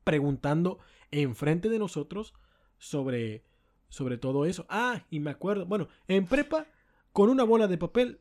preguntando 0.04 0.78
enfrente 1.10 1.68
de 1.68 1.78
nosotros 1.78 2.34
sobre, 2.78 3.44
sobre 3.88 4.18
todo 4.18 4.46
eso. 4.46 4.66
Ah, 4.68 5.04
y 5.10 5.20
me 5.20 5.30
acuerdo, 5.30 5.66
bueno, 5.66 5.88
en 6.08 6.26
prepa, 6.26 6.66
con 7.12 7.30
una 7.30 7.44
bola 7.44 7.66
de 7.66 7.78
papel, 7.78 8.20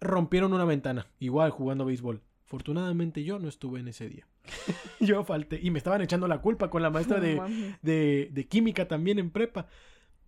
rompieron 0.00 0.52
una 0.52 0.64
ventana, 0.64 1.06
igual 1.18 1.50
jugando 1.50 1.84
béisbol. 1.84 2.22
Afortunadamente 2.44 3.24
yo 3.24 3.38
no 3.38 3.48
estuve 3.48 3.80
en 3.80 3.88
ese 3.88 4.08
día. 4.08 4.26
yo 5.00 5.22
falté. 5.24 5.60
Y 5.62 5.70
me 5.70 5.78
estaban 5.78 6.00
echando 6.00 6.26
la 6.28 6.40
culpa 6.40 6.70
con 6.70 6.82
la 6.82 6.90
maestra 6.90 7.20
de, 7.20 7.40
de, 7.82 8.30
de, 8.32 8.46
química 8.46 8.88
también 8.88 9.18
en 9.18 9.30
prepa. 9.30 9.68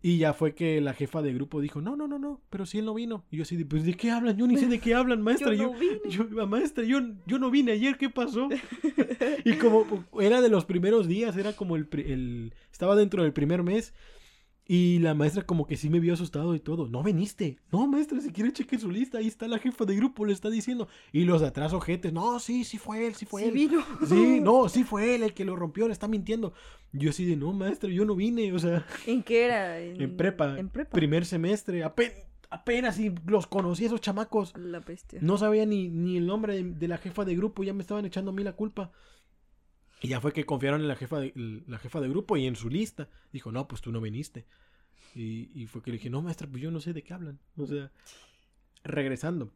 Y 0.02 0.16
ya 0.16 0.32
fue 0.32 0.55
que 0.55 0.81
la 0.81 0.94
jefa 0.94 1.20
de 1.20 1.35
grupo 1.35 1.60
dijo, 1.60 1.82
no, 1.82 1.94
no, 1.94 2.09
no, 2.09 2.18
no, 2.18 2.40
pero 2.48 2.64
si 2.64 2.78
él 2.78 2.86
no 2.86 2.94
vino. 2.94 3.24
Y 3.31 3.36
yo 3.36 3.43
así, 3.43 3.56
de, 3.56 3.66
pues 3.66 3.85
¿de 3.85 3.94
qué 3.94 4.10
hablan? 4.10 4.36
Yo 4.36 4.47
ni 4.47 4.56
sé 4.56 4.66
de 4.66 4.78
qué 4.78 4.94
hablan, 4.94 5.20
maestra. 5.22 5.55
yo, 5.55 5.72
no 5.72 5.78
vine. 5.78 6.01
yo, 6.09 6.47
maestra, 6.47 6.85
yo, 6.85 7.01
yo 7.27 7.39
no 7.39 7.51
vine 7.51 7.72
ayer, 7.72 7.98
¿qué 7.98 8.09
pasó? 8.09 8.48
y 9.44 9.52
como 9.55 9.86
era 10.20 10.40
de 10.40 10.48
los 10.48 10.64
primeros 10.64 11.06
días, 11.06 11.36
era 11.36 11.52
como 11.52 11.77
el, 11.77 11.86
el, 11.93 12.55
estaba 12.72 12.97
dentro 12.97 13.22
del 13.22 13.35
primer 13.35 13.62
mes. 13.62 13.93
Y 14.73 15.01
la 15.01 15.15
maestra 15.15 15.43
como 15.43 15.67
que 15.67 15.77
sí 15.77 15.91
me 15.91 15.99
vio 15.99 16.15
asustado 16.15 16.55
y 16.55 16.61
todo. 16.61 16.87
No 16.87 17.03
veniste. 17.03 17.59
No, 17.73 17.89
maestra, 17.89 18.21
si 18.21 18.31
quiere 18.31 18.53
cheque 18.53 18.79
su 18.79 18.89
lista. 18.89 19.19
Ahí 19.19 19.27
está 19.27 19.49
la 19.49 19.59
jefa 19.59 19.85
de 19.85 19.97
grupo, 19.97 20.25
le 20.25 20.33
está 20.33 20.49
diciendo. 20.49 20.87
Y 21.11 21.25
los 21.25 21.41
de 21.41 21.49
atrás 21.49 21.73
ojetes. 21.73 22.13
No, 22.13 22.39
sí, 22.39 22.63
sí 22.63 22.79
fue 22.79 23.05
él, 23.05 23.17
sí 23.17 23.27
fue 23.27 23.47
él. 23.47 23.51
Vino. 23.51 23.83
Sí, 24.07 24.39
no, 24.45 24.69
sí 24.69 24.85
fue 24.85 25.17
él 25.17 25.25
el 25.25 25.35
que 25.35 25.45
lo 25.45 25.57
rompió, 25.57 25.89
le 25.89 25.93
está 25.93 26.07
mintiendo. 26.07 26.53
Yo 26.93 27.11
así 27.11 27.25
de, 27.25 27.35
no, 27.35 27.53
maestra, 27.53 27.91
yo 27.91 28.05
no 28.05 28.15
vine. 28.15 28.53
O 28.53 28.61
sea. 28.61 28.87
¿En 29.09 29.25
qué 29.25 29.47
era? 29.47 29.81
En, 29.81 30.17
prepa. 30.17 30.57
En 30.57 30.69
prepa. 30.69 30.93
Primer 30.93 31.27
semestre. 31.27 31.83
apenas 31.83 33.01
y 33.01 33.13
los 33.27 33.49
conocí 33.49 33.87
esos 33.87 34.01
chamacos. 34.01 34.57
La 34.57 34.79
bestia. 34.79 35.19
No 35.21 35.37
sabía 35.37 35.67
ni, 35.67 35.89
ni 35.89 36.17
el 36.17 36.29
nombre 36.29 36.63
de, 36.63 36.87
la 36.87 36.99
jefa 36.99 37.25
de 37.25 37.35
grupo. 37.35 37.65
Ya 37.65 37.75
me 37.75 37.83
estaban 37.83 38.05
echando 38.05 38.31
a 38.31 38.35
mí 38.35 38.45
la 38.45 38.53
culpa. 38.53 38.93
Y 40.01 40.09
ya 40.09 40.20
fue 40.20 40.32
que 40.32 40.47
confiaron 40.47 40.81
en 40.81 40.89
la 40.89 40.97
jefa 40.97 41.20
de, 41.20 41.32
la 41.66 41.78
jefa 41.78 42.01
de 42.01 42.09
grupo 42.09 42.36
y 42.36 42.47
en 42.47 42.56
su 42.56 42.70
lista. 42.70 43.09
Dijo, 43.32 43.52
no, 43.52 43.68
pues 43.68 43.82
tú 43.82 43.93
no 43.93 44.01
viniste. 44.01 44.47
Y, 45.14 45.51
y 45.55 45.66
fue 45.66 45.82
que 45.82 45.90
le 45.90 45.98
dije, 45.98 46.09
no, 46.09 46.22
maestra, 46.22 46.48
pues 46.48 46.62
yo 46.62 46.70
no 46.70 46.81
sé 46.81 46.93
de 46.93 47.02
qué 47.02 47.12
hablan. 47.12 47.39
O 47.56 47.66
sea, 47.66 47.90
regresando. 48.82 49.52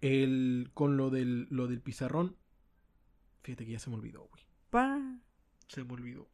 El, 0.00 0.70
con 0.72 0.96
lo 0.96 1.10
del, 1.10 1.48
lo 1.50 1.66
del 1.66 1.80
pizarrón. 1.80 2.36
Fíjate 3.42 3.66
que 3.66 3.72
ya 3.72 3.78
se 3.78 3.90
me 3.90 3.96
olvidó, 3.96 4.24
güey. 4.24 4.42
Pa. 4.70 5.20
Se 5.66 5.84
me 5.84 5.92
olvidó. 5.92 6.28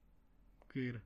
¿Qué 0.68 0.90
era? 0.90 1.02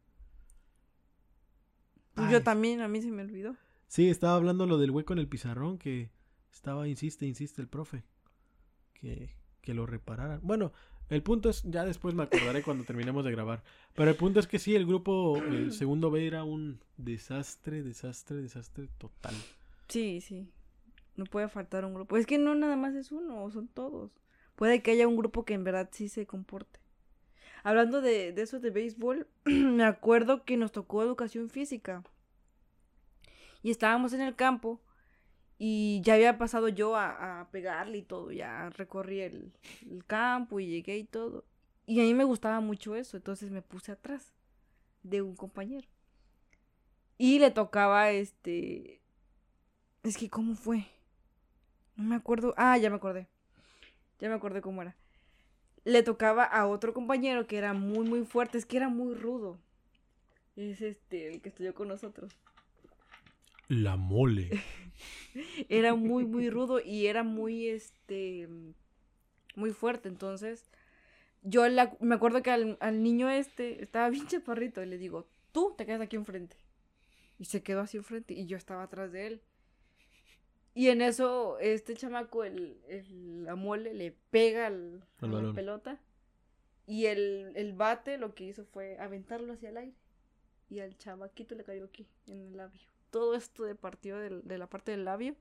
Pues 2.15 2.31
yo 2.31 2.43
también, 2.43 2.81
a 2.81 2.89
mí 2.89 3.01
se 3.01 3.11
me 3.11 3.23
olvidó. 3.23 3.57
Sí, 3.87 4.11
estaba 4.11 4.35
hablando 4.35 4.67
lo 4.67 4.77
del 4.77 4.91
hueco 4.91 5.13
en 5.13 5.21
el 5.21 5.29
pizarrón 5.29 5.79
que 5.79 6.11
estaba, 6.53 6.89
insiste, 6.89 7.27
insiste 7.27 7.63
el 7.63 7.69
profe. 7.69 8.03
Que, 8.93 9.37
que 9.61 9.73
lo 9.73 9.87
repararan. 9.87 10.41
Bueno, 10.43 10.73
el 11.11 11.23
punto 11.23 11.49
es, 11.49 11.63
ya 11.65 11.85
después 11.85 12.15
me 12.15 12.25
acordaré 12.25 12.63
cuando 12.63 12.85
terminemos 12.85 13.25
de 13.25 13.31
grabar. 13.31 13.63
Pero 13.95 14.11
el 14.11 14.17
punto 14.17 14.41
es 14.41 14.47
que 14.47 14.59
sí, 14.59 14.75
el 14.75 14.87
grupo, 14.87 15.39
el 15.39 15.73
segundo 15.73 16.11
B 16.11 16.27
era 16.27 16.45
un 16.45 16.81
desastre, 16.97 17.83
desastre, 17.83 18.37
desastre 18.39 18.89
total. 18.99 19.35
Sí, 19.89 20.21
sí. 20.21 20.47
No 21.17 21.25
puede 21.25 21.49
faltar 21.49 21.85
un 21.85 21.95
grupo. 21.95 22.17
Es 22.17 22.27
que 22.27 22.39
no 22.39 22.55
nada 22.55 22.77
más 22.77 22.95
es 22.95 23.11
uno, 23.11 23.51
son 23.51 23.69
todos. 23.69 24.13
Puede 24.55 24.83
que 24.83 24.91
haya 24.91 25.09
un 25.09 25.17
grupo 25.17 25.45
que 25.45 25.55
en 25.55 25.65
verdad 25.65 25.89
sí 25.93 26.09
se 26.09 26.27
comporte. 26.27 26.81
Hablando 27.65 28.01
de, 28.01 28.33
de 28.33 28.43
eso 28.43 28.61
de 28.61 28.71
béisbol, 28.71 29.27
me 29.45 29.85
acuerdo 29.85 30.45
que 30.45 30.57
nos 30.57 30.73
tocó 30.73 31.03
educación 31.03 31.49
física. 31.49 32.05
Y 33.63 33.71
estábamos 33.71 34.13
en 34.13 34.21
el 34.21 34.37
campo 34.37 34.81
y 35.59 36.01
ya 36.03 36.15
había 36.15 36.39
pasado 36.39 36.69
yo 36.69 36.97
a, 36.97 37.49
pegarle 37.51 37.99
y 37.99 38.03
todo, 38.03 38.31
ya 38.31 38.71
recorrí 38.71 39.21
el, 39.21 39.53
campo 40.07 40.61
y 40.61 40.67
llegué 40.67 40.99
y 40.99 41.05
todo. 41.05 41.45
Y 41.85 42.01
a 42.01 42.05
mí 42.05 42.15
me 42.15 42.25
gustaba 42.25 42.61
mucho 42.61 42.95
eso, 42.95 43.17
entonces 43.17 43.51
me 43.51 43.63
puse 43.63 43.93
atrás 43.93 44.33
de 45.03 45.23
un 45.23 45.35
compañero. 45.35 45.89
Y 47.17 47.41
le 47.41 47.51
tocaba 47.51 48.11
este... 48.11 49.01
Es 50.05 50.17
que, 50.17 50.31
¿cómo 50.31 50.55
fue? 50.55 50.87
No 51.97 52.05
me 52.05 52.15
acuerdo. 52.15 52.55
Ah, 52.57 52.79
ya 52.79 52.91
me 52.91 52.97
acordé. 52.97 53.27
Ya 54.21 54.29
me 54.29 54.37
acordé 54.37 54.61
cómo 54.61 54.83
era. 54.83 54.95
Le 55.85 56.05
tocaba 56.05 56.45
a 56.45 56.69
otro 56.69 56.95
compañero 56.95 57.49
que 57.49 57.59
era 57.59 57.73
muy, 57.73 58.09
muy 58.09 58.25
fuerte. 58.25 58.59
Es 58.59 58.67
que 58.67 58.77
era 58.77 58.89
muy 58.89 59.15
rudo. 59.15 59.59
Es 60.55 60.81
este, 60.81 61.29
el 61.29 61.43
que 61.43 61.49
estudió 61.49 61.75
con 61.75 61.89
nosotros. 61.89 62.37
La 63.69 63.97
mole. 63.97 64.51
era 65.69 65.95
muy, 65.95 66.25
muy 66.25 66.51
rudo 66.51 66.81
y 66.81 67.07
era 67.07 67.23
muy, 67.23 67.69
este, 67.69 68.49
muy 69.55 69.73
fuerte. 69.73 70.09
Entonces, 70.09 70.71
yo 71.43 71.63
me 72.01 72.15
acuerdo 72.15 72.43
que 72.43 72.51
al, 72.51 73.03
niño 73.03 73.29
este 73.29 73.83
estaba 73.83 74.09
bien 74.11 74.27
chaparrito 74.29 74.83
y 74.83 74.87
le 74.87 74.99
digo, 74.99 75.29
tú 75.53 75.75
te 75.77 75.87
quedas 75.87 76.01
aquí 76.01 76.17
enfrente. 76.17 76.57
Y 77.39 77.45
se 77.45 77.63
quedó 77.63 77.83
así 77.83 77.97
enfrente 77.99 78.35
y 78.35 78.47
yo 78.47 78.57
estaba 78.57 78.83
atrás 78.83 79.13
de 79.13 79.27
él. 79.27 79.43
Y 80.75 80.89
en 80.89 81.03
eso, 81.03 81.59
este 81.59 81.95
chamaco, 81.95 82.45
el, 82.45 82.81
la 83.45 83.57
mole, 83.57 83.95
le 83.95 84.13
pega 84.31 84.69
al, 84.69 85.05
a 85.21 85.27
la 85.27 85.53
pelota. 85.53 86.01
Y 86.87 87.07
el, 87.07 87.53
el 87.55 87.75
bate 87.75 88.17
lo 88.17 88.35
que 88.35 88.45
hizo 88.45 88.65
fue 88.65 88.99
aventarlo 88.99 89.53
hacia 89.53 89.71
el 89.71 89.77
aire. 89.77 89.97
Y 90.71 90.81
al 90.81 90.97
chamaquito 90.97 91.55
le 91.55 91.65
cayó 91.65 91.85
aquí, 91.85 92.07
en 92.27 92.41
el 92.41 92.57
labio 92.57 92.98
todo 93.11 93.35
esto 93.35 93.65
de 93.65 93.75
partido 93.75 94.19
de, 94.19 94.59
la 94.59 94.67
parte 94.69 94.93
del 94.93 95.05
labio. 95.05 95.35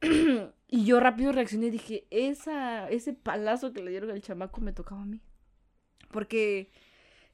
y 0.68 0.84
yo 0.84 1.00
rápido 1.00 1.32
reaccioné 1.32 1.66
y 1.66 1.70
dije, 1.70 2.06
esa, 2.10 2.88
ese 2.90 3.12
palazo 3.12 3.72
que 3.72 3.82
le 3.82 3.90
dieron 3.90 4.10
al 4.10 4.22
chamaco 4.22 4.60
me 4.60 4.72
tocaba 4.72 5.02
a 5.02 5.06
mí. 5.06 5.20
Porque 6.10 6.70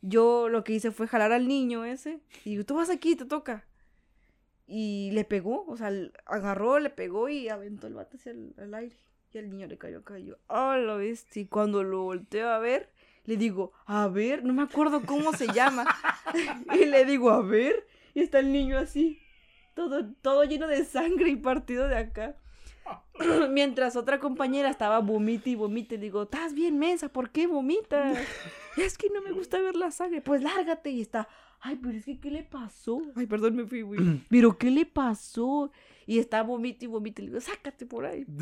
yo 0.01 0.49
lo 0.49 0.65
que 0.65 0.75
hice 0.75 0.91
fue 0.91 1.07
jalar 1.07 1.33
al 1.33 1.49
niño 1.49 1.85
ese. 1.85 2.21
Y 2.45 2.51
digo, 2.51 2.65
tú 2.65 2.77
vas 2.77 2.91
aquí, 2.91 3.17
te 3.17 3.25
toca. 3.25 3.65
Y 4.67 5.11
le 5.13 5.25
pegó, 5.25 5.65
o 5.67 5.77
sea, 5.77 5.93
agarró, 6.27 6.79
le 6.79 6.91
pegó 6.91 7.29
y 7.29 7.49
aventó 7.49 7.87
el 7.87 7.95
bate 7.95 8.17
hacia 8.17 8.33
el, 8.33 8.75
aire. 8.75 8.97
Y 9.33 9.39
el 9.39 9.51
niño 9.51 9.67
le 9.67 9.79
cayó 9.79 10.03
cayó. 10.03 10.39
¡Oh, 10.49 10.77
lo 10.77 10.99
viste! 10.99 11.41
Y 11.41 11.47
cuando 11.47 11.83
lo 11.83 12.03
volteo 12.03 12.49
a 12.49 12.59
ver, 12.59 12.91
le 13.25 13.37
digo, 13.37 13.73
a 13.87 14.09
ver, 14.09 14.45
no 14.45 14.53
me 14.53 14.63
acuerdo 14.63 15.03
cómo 15.03 15.33
se 15.33 15.47
llama. 15.49 15.87
y 16.75 16.85
le 16.85 17.05
digo, 17.05 17.31
a 17.31 17.43
ver. 17.43 17.87
Y 18.15 18.21
está 18.21 18.41
el 18.41 18.53
niño 18.53 18.79
así, 18.79 19.21
todo, 19.75 20.07
todo 20.23 20.45
lleno 20.45 20.67
de 20.67 20.85
sangre 20.85 21.31
y 21.31 21.37
partido 21.37 21.89
de 21.89 21.97
acá. 21.97 22.37
Mientras 23.51 23.97
otra 23.97 24.19
compañera 24.19 24.71
estaba 24.71 25.01
vomite 25.01 25.51
y 25.51 25.55
vomite. 25.55 25.99
Digo, 25.99 26.25
¿estás 26.25 26.55
bien, 26.55 26.79
mesa? 26.79 27.09
¿Por 27.09 27.31
qué 27.31 27.47
vomitas? 27.47 28.19
es 28.77 28.99
que 28.99 29.09
no 29.11 29.23
me 29.23 29.33
gusta 29.33 29.61
ver 29.61 29.77
la 29.77 29.91
sangre. 29.91 30.21
Pues 30.21 30.43
lárgate. 30.43 30.91
Y 30.91 31.01
está, 31.01 31.29
ay, 31.61 31.79
pero 31.81 31.97
es 31.97 32.05
que, 32.05 32.19
¿qué 32.19 32.31
le 32.31 32.43
pasó? 32.43 33.03
Ay, 33.15 33.27
perdón, 33.27 33.57
me 33.57 33.65
fui, 33.65 33.83
güey. 33.83 34.01
Pero, 34.29 34.59
¿qué 34.59 34.71
le 34.71 34.87
pasó? 34.87 35.71
Y 36.07 36.19
está 36.19 36.43
vomite 36.43 36.85
y 36.85 36.89
vomite. 36.89 37.23
Le 37.23 37.29
digo, 37.29 37.41
sácate 37.41 37.87
por 37.87 38.07
ahí. 38.07 38.27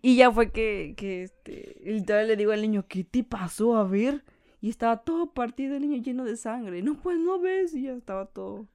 Y 0.00 0.14
ya 0.14 0.30
fue 0.30 0.52
que, 0.52 0.94
que 0.96 1.24
este, 1.24 1.76
literal 1.84 2.28
le 2.28 2.36
digo 2.36 2.52
al 2.52 2.62
niño, 2.62 2.86
¿qué 2.86 3.02
te 3.02 3.24
pasó? 3.24 3.76
A 3.76 3.82
ver. 3.82 4.22
Y 4.62 4.70
estaba 4.70 5.02
todo 5.02 5.34
partido 5.34 5.74
el 5.74 5.82
niño 5.82 6.00
lleno 6.00 6.24
de 6.24 6.36
sangre. 6.36 6.82
No, 6.82 6.94
pues 6.94 7.18
no 7.18 7.40
ves. 7.40 7.74
Y 7.74 7.82
ya 7.82 7.94
estaba 7.94 8.26
todo 8.26 8.68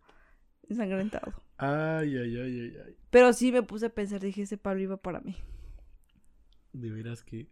ensangrentado. 0.67 1.33
Ay, 1.55 2.17
ay, 2.17 2.37
ay, 2.37 2.59
ay, 2.59 2.77
ay. 2.85 2.95
Pero 3.09 3.31
sí 3.31 3.53
me 3.53 3.63
puse 3.63 3.85
a 3.85 3.89
pensar, 3.89 4.19
dije, 4.19 4.41
ese 4.41 4.57
palo 4.57 4.81
iba 4.81 4.97
para 4.97 5.21
mí. 5.21 5.37
De 6.73 6.91
veras 6.91 7.23
que... 7.23 7.47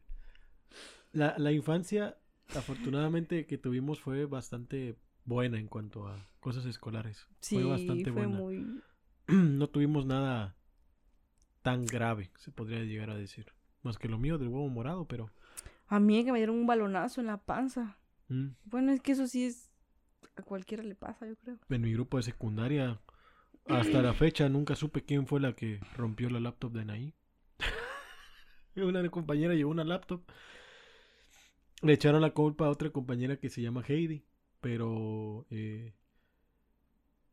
La, 1.14 1.36
la 1.38 1.54
infancia, 1.54 2.18
afortunadamente, 2.56 3.46
que 3.46 3.58
tuvimos 3.58 4.02
fue 4.02 4.26
bastante 4.26 4.98
buena 5.24 5.58
en 5.58 5.68
cuanto 5.68 6.06
a 6.06 6.28
cosas 6.42 6.66
escolares. 6.66 7.30
Sí, 7.40 7.56
fue 7.56 7.64
bastante 7.64 8.12
fue 8.12 8.26
buena. 8.26 8.38
muy... 8.38 8.82
no 9.28 9.68
tuvimos 9.70 10.06
nada 10.06 10.58
tan 11.62 11.86
grave, 11.86 12.32
se 12.36 12.52
podría 12.52 12.84
llegar 12.84 13.12
a 13.12 13.16
decir. 13.16 13.46
Más 13.82 13.98
que 13.98 14.10
lo 14.10 14.18
mío 14.18 14.38
del 14.38 14.50
huevo 14.50 14.68
morado, 14.68 15.06
pero... 15.08 15.32
A 15.88 16.02
mí 16.02 16.22
que 16.26 16.34
me 16.34 16.40
dieron 16.40 16.58
un 16.58 16.68
balonazo 16.68 17.22
en 17.22 17.28
la 17.28 17.38
panza. 17.38 17.98
Mm, 18.30 18.48
Bueno, 18.66 18.92
es 18.92 19.02
que 19.02 19.14
eso 19.14 19.28
sí 19.28 19.46
es... 19.46 19.72
A 20.36 20.42
cualquiera 20.42 20.84
le 20.84 20.96
pasa, 20.96 21.26
yo 21.28 21.36
creo. 21.38 21.58
en 21.70 21.82
mi 21.82 21.94
grupo 21.94 22.18
de 22.18 22.24
secundaria, 22.24 23.00
hasta 23.68 24.02
la 24.02 24.14
fecha, 24.14 24.50
nunca 24.50 24.76
supe 24.76 25.04
quién 25.04 25.28
fue 25.28 25.40
la 25.40 25.54
que 25.54 25.80
rompió 25.96 26.30
la 26.30 26.40
laptop 26.40 26.74
de 26.74 26.82
Anaí. 26.82 27.14
una 28.76 29.08
compañera 29.10 29.54
llevó 29.54 29.72
una 29.72 29.84
laptop. 29.84 30.22
Le 31.82 31.94
echaron 31.94 32.22
la 32.22 32.32
culpa 32.32 32.66
a 32.66 32.70
otra 32.70 32.90
compañera 32.90 33.38
que 33.38 33.50
se 33.50 33.62
llama 33.62 33.84
Heidi, 33.88 34.26
pero 34.62 35.46
eh, 35.50 35.94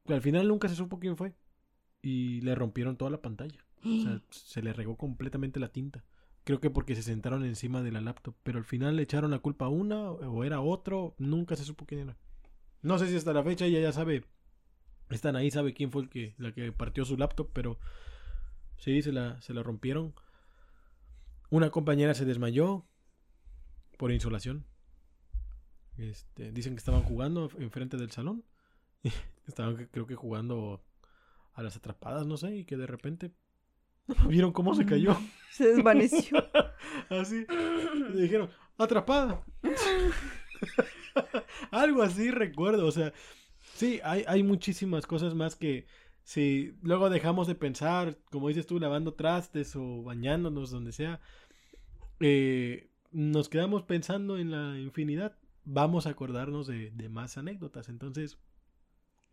al 0.07 0.23
final 0.23 0.49
nunca 0.49 0.69
se 0.69 0.75
supo 0.75 0.99
quién 0.99 1.17
fue. 1.17 1.35
Y 2.01 2.41
le 2.41 2.55
rompieron 2.55 2.97
toda 2.97 3.11
la 3.11 3.23
pantalla. 3.23 3.65
O 3.85 4.03
sea, 4.03 4.23
se 4.31 4.63
le 4.63 4.73
regó 4.73 4.97
completamente 4.97 5.61
la 5.61 5.69
tinta. 5.69 6.05
Creo 6.45 6.61
que 6.61 6.71
porque 6.71 6.97
se 6.97 7.03
sentaron 7.03 7.45
encima 7.45 7.83
de 7.83 7.93
la 7.93 8.01
laptop. 8.01 8.35
Pero 8.43 8.59
al 8.59 8.65
final 8.65 8.97
le 8.97 9.03
echaron 9.03 9.31
la 9.31 9.39
culpa 9.39 9.67
a 9.67 9.69
una 9.69 10.11
o 10.11 10.45
era 10.45 10.61
otro. 10.61 11.15
Nunca 11.19 11.57
se 11.57 11.65
supo 11.65 11.87
quién 11.87 12.01
era. 12.01 12.17
No 12.83 12.99
sé 12.99 13.09
si 13.09 13.17
hasta 13.17 13.33
la 13.33 13.45
fecha 13.45 13.67
ella 13.67 13.81
ya 13.81 13.93
sabe. 13.93 14.25
Están 15.11 15.37
ahí, 15.37 15.51
sabe 15.51 15.75
quién 15.75 15.93
fue 15.93 16.09
la 16.39 16.53
que 16.53 16.73
partió 16.73 17.05
su 17.05 17.17
laptop. 17.17 17.51
Pero 17.53 17.79
sí, 18.77 19.03
se 19.03 19.13
la, 19.13 19.41
se 19.41 19.55
la 19.55 19.63
rompieron. 19.63 20.15
Una 21.51 21.71
compañera 21.71 22.15
se 22.15 22.25
desmayó 22.25 22.87
por 23.99 24.11
insolación. 24.11 24.65
Este, 25.99 26.51
dicen 26.51 26.75
que 26.75 26.79
estaban 26.79 27.03
jugando 27.03 27.51
enfrente 27.59 27.97
del 27.97 28.11
salón. 28.11 28.45
estaban 29.47 29.89
creo 29.93 30.07
que 30.07 30.15
jugando 30.15 30.83
a 31.55 31.63
las 31.63 31.77
atrapadas, 31.77 32.27
no 32.27 32.37
sé, 32.37 32.57
y 32.57 32.65
que 32.65 32.77
de 32.77 32.87
repente 32.87 33.33
vieron 34.29 34.53
cómo 34.53 34.75
se 34.75 34.87
cayó. 34.87 35.17
Se 35.51 35.69
desvaneció. 35.69 36.39
Así. 37.11 37.45
Le 38.15 38.23
dijeron, 38.23 38.49
atrapada. 38.79 39.45
Algo 41.71 42.03
así 42.03 42.31
recuerdo. 42.31 42.87
O 42.87 42.91
sea, 42.91 43.13
sí, 43.75 44.01
hay, 44.03 44.25
hay 44.27 44.43
muchísimas 44.43 45.07
cosas 45.07 45.35
más 45.35 45.55
que 45.55 45.87
si 46.25 46.75
luego 46.81 47.11
dejamos 47.11 47.49
de 47.49 47.55
pensar, 47.55 48.17
como 48.31 48.49
dices 48.49 48.67
tú, 48.67 48.81
lavando 48.81 49.13
trastes 49.13 49.77
o 49.77 50.03
bañándonos, 50.03 50.71
donde 50.71 50.93
sea, 50.93 51.21
eh, 52.21 52.89
nos 53.11 53.51
quedamos 53.51 53.83
pensando 53.83 54.39
en 54.39 54.53
la 54.53 54.79
infinidad. 54.79 55.37
Vamos 55.65 56.07
a 56.07 56.11
acordarnos 56.11 56.67
de, 56.67 56.93
de 56.93 57.09
más 57.11 57.37
anécdotas. 57.37 57.91
Entonces, 57.91 58.39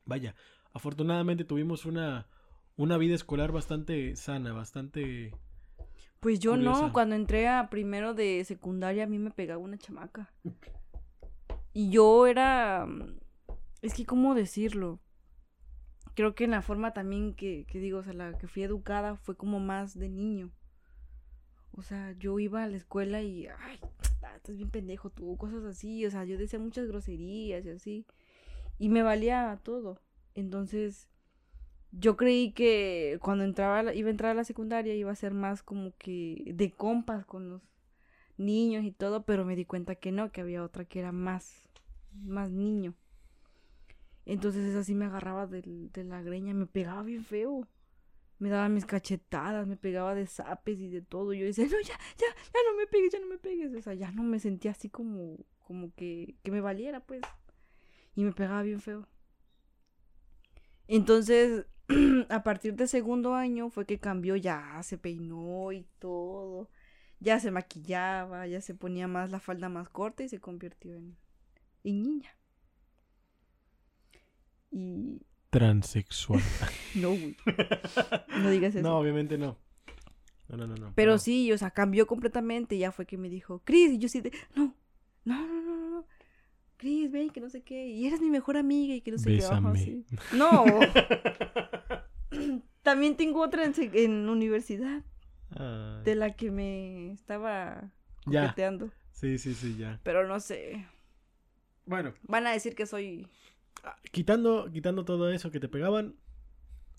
vaya, 0.04 0.36
afortunadamente 0.74 1.46
tuvimos 1.46 1.86
una, 1.86 2.28
una 2.80 2.98
vida 2.98 3.14
escolar 3.14 3.52
bastante 3.52 4.16
sana, 4.16 4.54
bastante... 4.54 5.36
Pues 6.22 6.40
yo 6.40 6.56
no, 6.56 6.94
cuando 6.94 7.16
entré 7.16 7.50
a 7.50 7.70
primero 7.70 8.14
de 8.14 8.42
secundaria 8.46 9.04
a 9.04 9.08
mí 9.08 9.20
me 9.20 9.32
pegaba 9.32 9.62
una 9.62 9.78
chamaca. 9.78 10.34
Y 11.74 11.90
yo 11.90 12.26
era... 12.26 12.86
mm, 12.86 13.20
Es 13.82 13.94
que, 13.94 14.06
¿cómo 14.06 14.34
decirlo? 14.34 15.02
Creo 16.16 16.36
que 16.36 16.46
en 16.46 16.52
la 16.52 16.62
forma 16.62 16.94
también 16.94 17.34
que, 17.34 17.66
que 17.68 17.80
digo, 17.80 18.00
o 18.00 18.04
sea, 18.04 18.14
la 18.14 18.38
que 18.38 18.48
fui 18.48 18.64
educada 18.64 19.18
fue 19.18 19.36
como 19.36 19.60
más 19.60 20.00
de 20.00 20.08
niño. 20.08 20.50
O 21.74 21.82
sea, 21.82 22.14
yo 22.14 22.40
iba 22.40 22.64
a 22.64 22.68
la 22.68 22.78
escuela 22.78 23.22
y, 23.22 23.48
ay, 23.48 23.80
ah, 24.24 24.36
estás 24.38 24.56
bien 24.56 24.70
pendejo 24.70 25.10
tú, 25.10 25.36
cosas 25.36 25.66
así. 25.66 26.06
O 26.06 26.12
sea, 26.12 26.24
yo 26.24 26.38
decía 26.38 26.60
muchas 26.60 26.88
groserías 26.88 27.66
y 27.66 27.72
así. 27.72 28.06
Y 28.78 28.88
me 28.88 29.04
valía 29.04 29.60
todo. 29.64 30.00
Entonces, 30.34 31.10
yo 31.92 32.18
creí 32.18 32.52
que 32.54 33.20
cuando 33.22 33.44
entraba, 33.44 33.94
iba 33.94 34.08
a 34.10 34.12
entrar 34.12 34.32
a 34.32 34.36
la 34.36 34.44
secundaria 34.44 34.96
iba 34.96 35.12
a 35.12 35.16
ser 35.16 35.34
más 35.34 35.64
como 35.64 35.94
que 35.98 36.52
de 36.56 36.72
compas 36.72 37.26
con 37.26 37.50
los 37.50 37.62
niños 38.38 38.84
y 38.86 38.92
todo, 38.92 39.24
pero 39.26 39.46
me 39.46 39.56
di 39.56 39.66
cuenta 39.66 39.96
que 39.96 40.12
no, 40.12 40.32
que 40.32 40.42
había 40.42 40.64
otra 40.64 40.86
que 40.86 41.00
era 41.00 41.12
más, 41.12 41.70
más 42.14 42.52
niño. 42.52 42.96
Entonces 44.26 44.66
esa 44.70 44.84
sí 44.84 44.94
me 44.96 45.06
agarraba 45.06 45.48
del- 45.48 45.92
de, 45.92 46.04
la 46.04 46.22
greña, 46.22 46.54
me 46.54 46.68
pegaba 46.68 47.04
bien 47.04 47.24
feo. 47.24 47.68
Me 48.40 48.50
daba 48.50 48.70
mis 48.70 48.86
cachetadas, 48.86 49.68
me 49.68 49.78
pegaba 49.78 50.16
de 50.16 50.28
zapes 50.28 50.80
y 50.80 50.90
de 50.90 51.02
todo. 51.02 51.34
Yo 51.34 51.46
decía, 51.46 51.66
no, 51.66 51.80
ya, 51.82 51.98
ya, 52.18 52.28
ya 52.28 52.60
no 52.72 52.78
me 52.78 52.88
pegues, 52.88 53.12
ya 53.14 53.20
no 53.20 53.28
me 53.28 53.38
pegues. 53.40 53.74
O 53.76 53.82
sea, 53.82 53.94
ya 53.96 54.12
no 54.12 54.24
me 54.24 54.40
sentía 54.40 54.72
así 54.72 54.90
como, 54.90 55.38
como 55.68 55.94
que, 55.96 56.36
que 56.44 56.52
me 56.52 56.62
valiera, 56.62 57.02
pues. 57.02 57.22
Y 58.16 58.24
me 58.24 58.32
pegaba 58.34 58.64
bien 58.64 58.82
feo. 58.82 59.08
Entonces, 60.88 61.66
a 62.30 62.44
partir 62.44 62.76
del 62.76 62.88
segundo 62.88 63.34
año 63.34 63.70
fue 63.70 63.86
que 63.86 64.00
cambió, 64.00 64.36
ya 64.36 64.82
se 64.84 64.98
peinó 64.98 65.72
y 65.72 65.86
todo. 66.00 66.70
Ya 67.20 67.40
se 67.40 67.52
maquillaba, 67.52 68.48
ya 68.48 68.62
se 68.62 68.76
ponía 68.76 69.08
más 69.08 69.30
la 69.30 69.40
falda 69.40 69.68
más 69.68 69.90
corta 69.90 70.24
y 70.24 70.30
se 70.30 70.40
convirtió 70.40 70.96
en, 70.96 71.18
en 71.84 72.04
niña. 72.04 72.36
Y 74.72 75.22
Transexual. 75.50 76.42
no, 76.96 77.10
güey. 77.10 77.36
No 78.42 78.50
digas 78.52 78.76
eso. 78.76 78.88
no, 78.88 78.98
obviamente 78.98 79.38
no. 79.38 79.58
No, 80.48 80.58
no, 80.58 80.68
no, 80.68 80.76
no. 80.76 80.94
Pero 80.96 81.18
sí, 81.18 81.52
o 81.52 81.58
sea, 81.58 81.72
cambió 81.72 82.08
completamente. 82.08 82.78
Ya 82.78 82.92
fue 82.92 83.06
que 83.06 83.18
me 83.18 83.30
dijo, 83.30 83.62
Cris, 83.64 83.92
y 83.92 83.98
yo 84.00 84.10
sí 84.10 84.22
de, 84.22 84.32
no, 84.56 84.76
no, 85.26 85.48
no, 85.48 85.62
no. 85.62 85.79
Cris, 86.80 87.12
ven, 87.12 87.30
que 87.30 87.42
no 87.42 87.50
sé 87.50 87.62
qué. 87.62 87.88
Y 87.90 88.08
eres 88.08 88.22
mi 88.22 88.30
mejor 88.30 88.56
amiga 88.56 88.96
y 88.96 89.02
que 89.02 89.12
no 89.12 89.18
sé 89.18 89.36
qué. 89.38 89.42
sí. 89.76 90.06
No. 90.34 90.64
También 92.84 93.18
tengo 93.18 93.42
otra 93.42 93.66
en, 93.66 93.74
en 93.94 94.30
universidad, 94.30 95.04
Ay. 95.52 96.04
de 96.06 96.16
la 96.16 96.36
que 96.36 96.52
me 96.52 97.12
estaba 97.12 97.92
Ya. 98.26 98.44
coqueteando. 98.44 98.90
Sí, 99.12 99.38
sí, 99.38 99.54
sí, 99.54 99.76
ya. 99.78 100.00
Pero 100.04 100.28
no 100.28 100.40
sé. 100.40 100.88
Bueno, 101.86 102.14
Van 102.24 102.48
a 102.48 102.52
decir 102.52 102.76
que 102.76 102.86
soy. 102.86 103.28
ah, 103.84 103.98
quitando, 104.12 104.70
quitando 104.72 105.04
todo 105.04 105.30
eso 105.32 105.52
que 105.52 105.60
te 105.60 105.68
pegaban, 105.68 106.16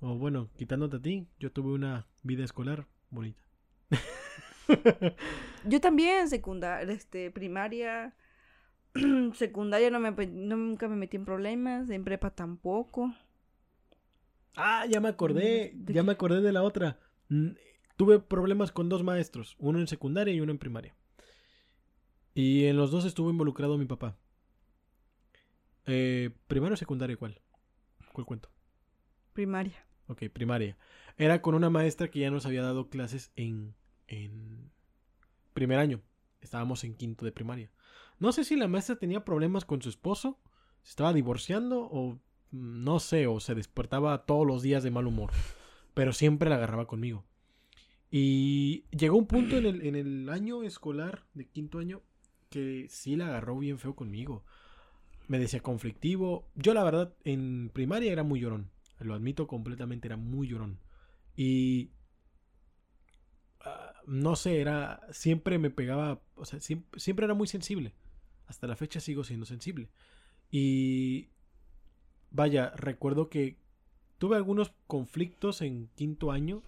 o 0.01 0.17
bueno, 0.17 0.51
quitándote 0.57 0.97
a 0.97 1.03
ti, 1.03 1.29
yo 1.39 1.51
tuve 1.51 1.73
una 1.73 2.07
vida 2.23 2.45
escolar 2.45 2.87
bonita. 3.09 3.43
Yo 5.65 5.81
también, 5.81 6.29
secundaria, 6.29 6.93
este, 6.95 7.31
primaria. 7.33 8.15
secundaria 9.35 9.91
no 9.91 10.01
me, 10.01 10.11
nunca 10.27 10.89
me 10.89 10.97
metí 10.97 11.17
en 11.17 11.25
problemas. 11.25 11.91
En 11.91 12.05
prepa 12.05 12.31
tampoco. 12.31 13.15
Ah, 14.57 14.87
ya 14.87 15.01
me 15.01 15.09
acordé, 15.09 15.73
¿De 15.75 15.95
ya 15.95 16.03
qué? 16.03 16.03
me 16.03 16.13
acordé 16.13 16.41
de 16.41 16.53
la 16.53 16.63
otra. 16.63 16.99
Tuve 17.97 18.19
problemas 18.19 18.73
con 18.73 18.89
dos 18.89 19.03
maestros, 19.05 19.57
uno 19.59 19.79
en 19.79 19.87
secundaria 19.87 20.35
y 20.35 20.41
uno 20.41 20.53
en 20.53 20.59
primaria. 20.59 20.95
Y 22.35 22.65
en 22.67 22.77
los 22.77 22.91
dos 22.91 23.05
estuvo 23.05 23.31
involucrado 23.31 23.79
mi 23.79 23.87
papá. 23.87 24.17
Eh, 25.87 26.31
¿Primaria 26.47 26.75
o 26.75 26.77
secundaria 26.77 27.17
cuál? 27.17 27.41
¿Cuál 28.13 28.27
cuento? 28.27 28.51
Primaria. 29.33 29.85
Ok, 30.09 30.25
primaria. 30.33 30.77
Era 31.17 31.43
con 31.43 31.55
una 31.55 31.71
maestra 31.71 32.09
que 32.11 32.21
ya 32.21 32.31
nos 32.31 32.47
había 32.47 32.63
dado 32.63 32.89
clases 32.89 33.31
en, 33.37 33.75
en 34.09 34.71
primer 35.53 35.79
año. 35.79 36.03
Estábamos 36.41 36.85
en 36.85 36.95
quinto 36.95 37.25
de 37.25 37.33
primaria. 37.33 37.71
No 38.21 38.33
sé 38.33 38.45
si 38.45 38.55
la 38.55 38.69
maestra 38.69 38.97
tenía 38.97 39.25
problemas 39.25 39.65
con 39.65 39.83
su 39.83 39.89
esposo, 39.89 40.39
se 40.83 40.91
estaba 40.91 41.13
divorciando 41.13 41.81
o 41.91 42.21
mm, 42.53 42.85
no 42.85 43.01
sé, 43.01 43.27
o 43.27 43.41
se 43.41 43.55
despertaba 43.55 44.27
todos 44.27 44.47
los 44.47 44.63
días 44.63 44.83
de 44.83 44.91
mal 44.91 45.07
humor. 45.07 45.33
Pero 45.95 46.13
siempre 46.13 46.49
la 46.49 46.57
agarraba 46.57 46.87
conmigo. 46.87 47.25
Y 48.11 48.85
llegó 48.91 49.17
un 49.17 49.27
punto 49.27 49.57
en 49.57 49.97
el, 49.97 50.29
año 50.29 50.63
escolar 50.63 51.25
de 51.35 51.47
quinto 51.47 51.79
año 51.79 52.03
que 52.49 52.87
sí 52.89 53.17
la 53.17 53.29
agarró 53.29 53.59
bien 53.59 53.79
feo 53.79 53.95
conmigo. 53.95 54.45
me 55.29 55.39
decía 55.39 55.61
conflictivo. 55.61 56.49
Yo 56.57 56.75
la 56.75 56.85
verdad 56.85 57.15
en 57.25 57.71
primaria 57.73 58.13
era 58.13 58.23
muy 58.23 58.41
llorón. 58.41 58.71
Lo 58.99 59.15
admito 59.15 59.47
completamente, 59.47 60.09
era 60.09 60.17
muy 60.17 60.49
llorón. 60.49 60.79
Y 61.37 61.91
ah, 63.61 63.95
no 64.07 64.37
sé, 64.37 64.61
era 64.61 65.01
siempre 65.13 65.59
me 65.59 65.71
pegaba, 65.71 66.21
o 66.35 66.45
sea, 66.45 66.61
siempre, 66.61 67.01
siempre, 67.01 67.25
era 67.25 67.35
muy 67.35 67.47
sensible. 67.47 67.95
Hasta 68.51 68.67
la 68.67 68.75
fecha 68.75 68.99
sigo 68.99 69.23
siendo 69.23 69.47
sensible. 69.47 69.89
Y 70.51 71.29
vaya, 72.33 72.73
recuerdo 72.77 73.31
que 73.31 73.57
tuve 74.19 74.37
algunos 74.37 74.73
conflictos 74.89 75.63
en 75.63 75.89
quinto 75.95 76.33
año, 76.33 76.65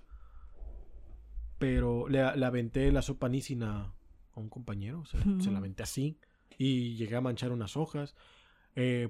pero 1.59 2.09
le, 2.09 2.23
aventé 2.23 2.93
la 2.93 3.03
sopa 3.03 3.29
nísina 3.29 3.93
a 4.35 4.41
un 4.41 4.49
compañero, 4.49 5.01
o 5.01 5.07
sea, 5.07 5.21
se 5.41 5.51
la 5.51 5.59
aventé 5.59 5.83
así 5.83 6.19
y 6.57 6.95
llegué 6.95 7.17
a 7.17 7.21
manchar 7.21 7.51
unas 7.51 7.77
hojas. 7.77 8.15
Eh, 8.77 9.09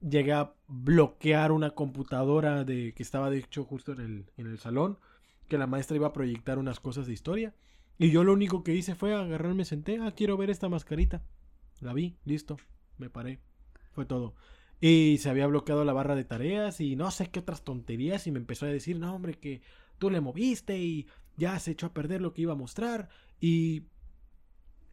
llegué 0.00 0.34
a 0.34 0.52
bloquear 0.66 1.52
una 1.52 1.70
computadora 1.70 2.64
de 2.64 2.92
que 2.92 3.02
estaba 3.02 3.30
de 3.30 3.38
hecho 3.38 3.64
justo 3.64 3.92
en 3.92 4.00
el, 4.00 4.30
en 4.36 4.46
el 4.46 4.58
salón, 4.58 4.98
que 5.48 5.56
la 5.56 5.66
maestra 5.66 5.96
iba 5.96 6.08
a 6.08 6.12
proyectar 6.12 6.58
unas 6.58 6.80
cosas 6.80 7.06
de 7.06 7.14
historia. 7.14 7.54
Y 7.96 8.10
yo 8.10 8.24
lo 8.24 8.34
único 8.34 8.62
que 8.62 8.74
hice 8.74 8.94
fue 8.94 9.14
agarrarme, 9.14 9.64
senté, 9.64 9.98
ah, 10.00 10.12
quiero 10.14 10.36
ver 10.36 10.50
esta 10.50 10.68
mascarita. 10.68 11.22
La 11.80 11.92
vi, 11.92 12.16
listo, 12.24 12.56
me 12.98 13.10
paré. 13.10 13.40
Fue 13.92 14.04
todo. 14.04 14.34
Y 14.80 15.18
se 15.18 15.30
había 15.30 15.46
bloqueado 15.46 15.84
la 15.84 15.92
barra 15.92 16.14
de 16.14 16.24
tareas 16.24 16.80
y 16.80 16.96
no 16.96 17.10
sé 17.10 17.30
qué 17.30 17.40
otras 17.40 17.62
tonterías 17.62 18.26
y 18.26 18.32
me 18.32 18.38
empezó 18.38 18.66
a 18.66 18.70
decir, 18.70 18.98
no 18.98 19.14
hombre, 19.14 19.34
que 19.34 19.60
tú 19.98 20.10
le 20.10 20.20
moviste 20.20 20.78
y 20.78 21.08
ya 21.36 21.58
se 21.58 21.72
echó 21.72 21.86
a 21.86 21.94
perder 21.94 22.20
lo 22.20 22.32
que 22.32 22.42
iba 22.42 22.52
a 22.52 22.56
mostrar 22.56 23.08
y 23.40 23.84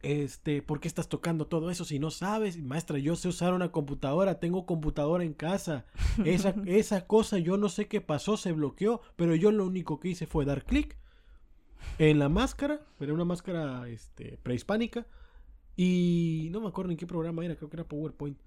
este, 0.02 0.62
¿por 0.62 0.80
qué 0.80 0.88
estás 0.88 1.08
tocando 1.08 1.46
todo 1.46 1.70
eso 1.70 1.84
si 1.84 1.98
no 1.98 2.10
sabes? 2.10 2.58
Maestra, 2.58 2.98
yo 2.98 3.16
sé 3.16 3.28
usar 3.28 3.54
una 3.54 3.72
computadora, 3.72 4.38
tengo 4.38 4.66
computadora 4.66 5.24
en 5.24 5.34
casa. 5.34 5.86
Esa, 6.24 6.54
esa 6.66 7.06
cosa 7.06 7.38
yo 7.38 7.56
no 7.56 7.68
sé 7.68 7.86
qué 7.88 8.00
pasó, 8.00 8.36
se 8.36 8.52
bloqueó, 8.52 9.00
pero 9.16 9.34
yo 9.34 9.50
lo 9.52 9.66
único 9.66 10.00
que 10.00 10.08
hice 10.08 10.26
fue 10.26 10.44
dar 10.44 10.64
clic 10.64 10.96
en 11.98 12.18
la 12.18 12.28
máscara, 12.28 12.80
era 13.00 13.12
una 13.12 13.24
máscara 13.24 13.88
este, 13.88 14.38
prehispánica, 14.42 15.06
y 15.76 16.48
no 16.50 16.60
me 16.60 16.68
acuerdo 16.68 16.90
en 16.90 16.96
qué 16.96 17.06
programa 17.06 17.44
era, 17.44 17.54
creo 17.56 17.68
que 17.68 17.76
era 17.76 17.84
PowerPoint. 17.84 18.38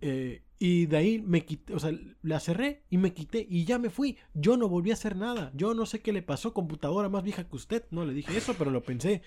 Eh, 0.00 0.42
y 0.58 0.84
de 0.86 0.96
ahí 0.98 1.18
me 1.18 1.46
quité, 1.46 1.72
o 1.74 1.78
sea, 1.78 1.92
la 2.22 2.38
cerré 2.38 2.82
y 2.90 2.98
me 2.98 3.14
quité 3.14 3.46
y 3.48 3.64
ya 3.64 3.78
me 3.78 3.88
fui. 3.90 4.18
Yo 4.34 4.56
no 4.56 4.68
volví 4.68 4.90
a 4.90 4.94
hacer 4.94 5.16
nada. 5.16 5.50
Yo 5.54 5.72
no 5.72 5.86
sé 5.86 6.00
qué 6.00 6.12
le 6.12 6.22
pasó, 6.22 6.52
computadora 6.52 7.08
más 7.08 7.22
vieja 7.22 7.44
que 7.44 7.56
usted. 7.56 7.84
No 7.90 8.04
le 8.04 8.12
dije 8.12 8.36
eso, 8.36 8.54
pero 8.58 8.70
lo 8.70 8.82
pensé. 8.82 9.22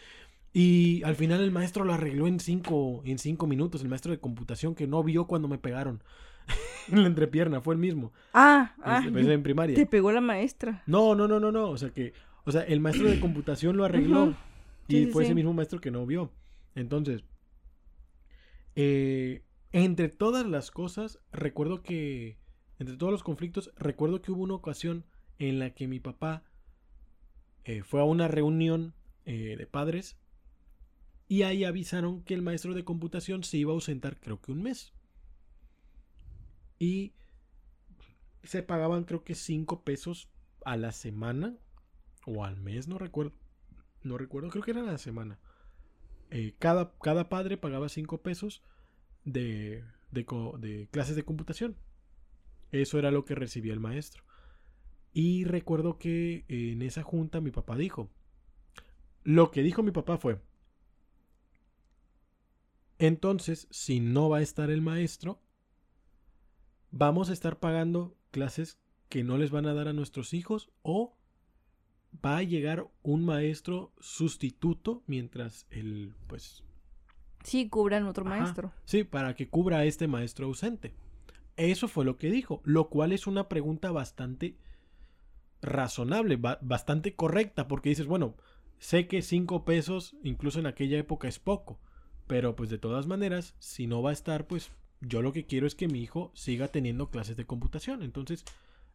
Y 0.54 1.02
al 1.04 1.16
final 1.16 1.42
el 1.42 1.52
maestro 1.52 1.84
lo 1.84 1.94
arregló 1.94 2.28
en 2.28 2.40
cinco, 2.40 3.02
en 3.06 3.18
cinco 3.18 3.48
minutos, 3.48 3.82
el 3.82 3.90
maestro 3.90 4.12
de 4.12 4.20
computación 4.20 4.76
que 4.76 4.88
no 4.88 5.04
vio 5.04 5.26
cuando 5.26 5.48
me 5.48 5.58
pegaron. 5.58 6.04
en 6.92 7.02
la 7.02 7.08
entrepierna, 7.08 7.60
fue 7.62 7.74
el 7.74 7.80
mismo. 7.80 8.14
Ah, 8.34 8.76
ah. 8.84 9.04
en 9.06 9.44
primaria. 9.44 9.76
Te 9.76 9.86
pegó 9.86 10.12
la 10.12 10.22
maestra. 10.22 10.84
No, 10.86 11.16
no, 11.16 11.28
no, 11.28 11.40
no, 11.40 11.52
no. 11.52 11.70
O 11.70 11.78
sea 11.78 11.90
que, 11.90 12.14
o 12.46 12.52
sea, 12.52 12.62
el 12.62 12.80
maestro 12.80 13.10
de 13.10 13.20
computación 13.20 13.78
lo 13.78 13.86
arregló. 13.86 14.36
y 14.88 15.08
fue 15.08 15.26
ese 15.26 15.36
mismo 15.36 15.54
maestro 15.54 15.82
que 15.82 15.92
no 15.92 16.06
vio. 16.06 16.32
Entonces, 16.76 17.24
eh, 18.80 19.42
entre 19.72 20.08
todas 20.08 20.46
las 20.46 20.70
cosas, 20.70 21.20
recuerdo 21.32 21.82
que, 21.82 22.38
entre 22.78 22.96
todos 22.96 23.12
los 23.12 23.24
conflictos, 23.24 23.74
recuerdo 23.76 24.22
que 24.22 24.32
hubo 24.32 24.44
una 24.44 24.54
ocasión 24.54 25.04
en 25.40 25.58
la 25.58 25.72
que 25.72 25.88
mi 25.88 26.00
papá 26.00 26.44
eh, 27.66 27.82
fue 27.82 28.02
a 28.02 28.04
una 28.04 28.28
reunión 28.28 28.94
eh, 29.26 29.56
de 29.58 29.66
padres 29.66 30.20
y 31.28 31.42
ahí 31.42 31.64
avisaron 31.64 32.22
que 32.22 32.36
el 32.36 32.44
maestro 32.44 32.76
de 32.76 32.86
computación 32.86 33.44
se 33.44 33.58
iba 33.58 33.72
a 33.72 33.74
ausentar 33.74 34.20
creo 34.20 34.40
que 34.40 34.52
un 34.52 34.62
mes. 34.62 34.94
Y 36.78 37.14
se 38.44 38.62
pagaban 38.62 39.06
creo 39.06 39.24
que 39.24 39.34
5 39.34 39.84
pesos 39.84 40.30
a 40.66 40.78
la 40.78 40.92
semana 40.92 41.58
o 42.28 42.46
al 42.46 42.58
mes, 42.58 42.88
no 42.88 43.00
recuerdo. 43.00 43.34
No 44.04 44.20
recuerdo, 44.20 44.50
creo 44.50 44.64
que 44.64 44.72
era 44.72 44.84
la 44.84 45.00
semana. 45.00 45.40
Eh, 46.30 46.56
cada, 46.60 46.94
cada, 47.00 47.30
padre 47.30 47.58
pagaba 47.58 47.90
5 47.90 48.22
pesos 48.22 48.64
de, 49.24 49.84
de, 50.12 50.88
clases 50.92 51.16
de 51.16 51.24
computación. 51.24 51.78
Eso 52.72 53.00
era 53.00 53.12
lo 53.12 53.26
que 53.26 53.36
recibía 53.36 53.74
el 53.74 53.80
maestro. 53.80 54.24
Y 55.14 55.46
recuerdo 55.46 55.98
que 55.98 56.46
en 56.48 56.82
esa 56.82 57.04
junta 57.04 57.42
mi 57.42 57.52
papá 57.52 57.76
dijo, 57.76 58.10
lo 59.24 59.52
que 59.52 59.64
dijo 59.64 59.84
mi 59.84 59.92
papá 59.92 60.18
fue, 60.18 60.40
entonces, 63.00 63.68
si 63.70 64.00
no 64.00 64.30
va 64.30 64.38
a 64.38 64.42
estar 64.42 64.72
el 64.72 64.82
maestro, 64.82 65.40
vamos 66.92 67.30
a 67.30 67.34
estar 67.34 67.60
pagando 67.60 68.18
clases 68.32 68.80
que 69.10 69.24
no 69.24 69.38
les 69.38 69.52
van 69.52 69.68
a 69.68 69.74
dar 69.74 69.88
a 69.88 69.94
nuestros 69.94 70.34
hijos 70.34 70.72
o 70.82 71.17
va 72.14 72.38
a 72.38 72.44
llegar 72.44 72.88
un 73.04 73.26
maestro 73.26 73.94
sustituto 74.00 75.04
mientras 75.08 75.68
el, 75.70 76.16
pues... 76.28 76.64
Sí, 77.44 77.70
cubran 77.70 78.06
otro 78.06 78.26
maestro. 78.26 78.74
Sí, 78.86 79.04
para 79.04 79.36
que 79.36 79.48
cubra 79.48 79.78
a 79.78 79.86
este 79.86 80.08
maestro 80.08 80.48
ausente. 80.48 80.96
Eso 81.56 81.88
fue 81.88 82.06
lo 82.06 82.18
que 82.18 82.30
dijo, 82.30 82.62
lo 82.64 82.90
cual 82.90 83.12
es 83.12 83.26
una 83.26 83.48
pregunta 83.48 83.92
bastante 83.92 84.58
razonable, 85.62 86.38
bastante 86.62 87.16
correcta, 87.16 87.68
porque 87.68 87.90
dices, 87.90 88.06
bueno, 88.06 88.36
sé 88.80 89.08
que 89.08 89.22
cinco 89.22 89.66
pesos, 89.66 90.16
incluso 90.24 90.60
en 90.60 90.68
aquella 90.68 90.98
época, 90.98 91.28
es 91.28 91.40
poco, 91.40 91.80
pero 92.28 92.56
pues 92.56 92.70
de 92.70 92.78
todas 92.78 93.08
maneras, 93.08 93.56
si 93.60 93.88
no 93.88 94.02
va 94.02 94.12
a 94.12 94.14
estar, 94.14 94.46
pues 94.46 94.72
yo 95.02 95.22
lo 95.22 95.32
que 95.32 95.46
quiero 95.46 95.68
es 95.68 95.76
que 95.76 95.88
mi 95.88 96.02
hijo 96.02 96.32
siga 96.36 96.68
teniendo 96.68 97.10
clases 97.10 97.38
de 97.38 97.46
computación. 97.46 98.04
Entonces, 98.04 98.44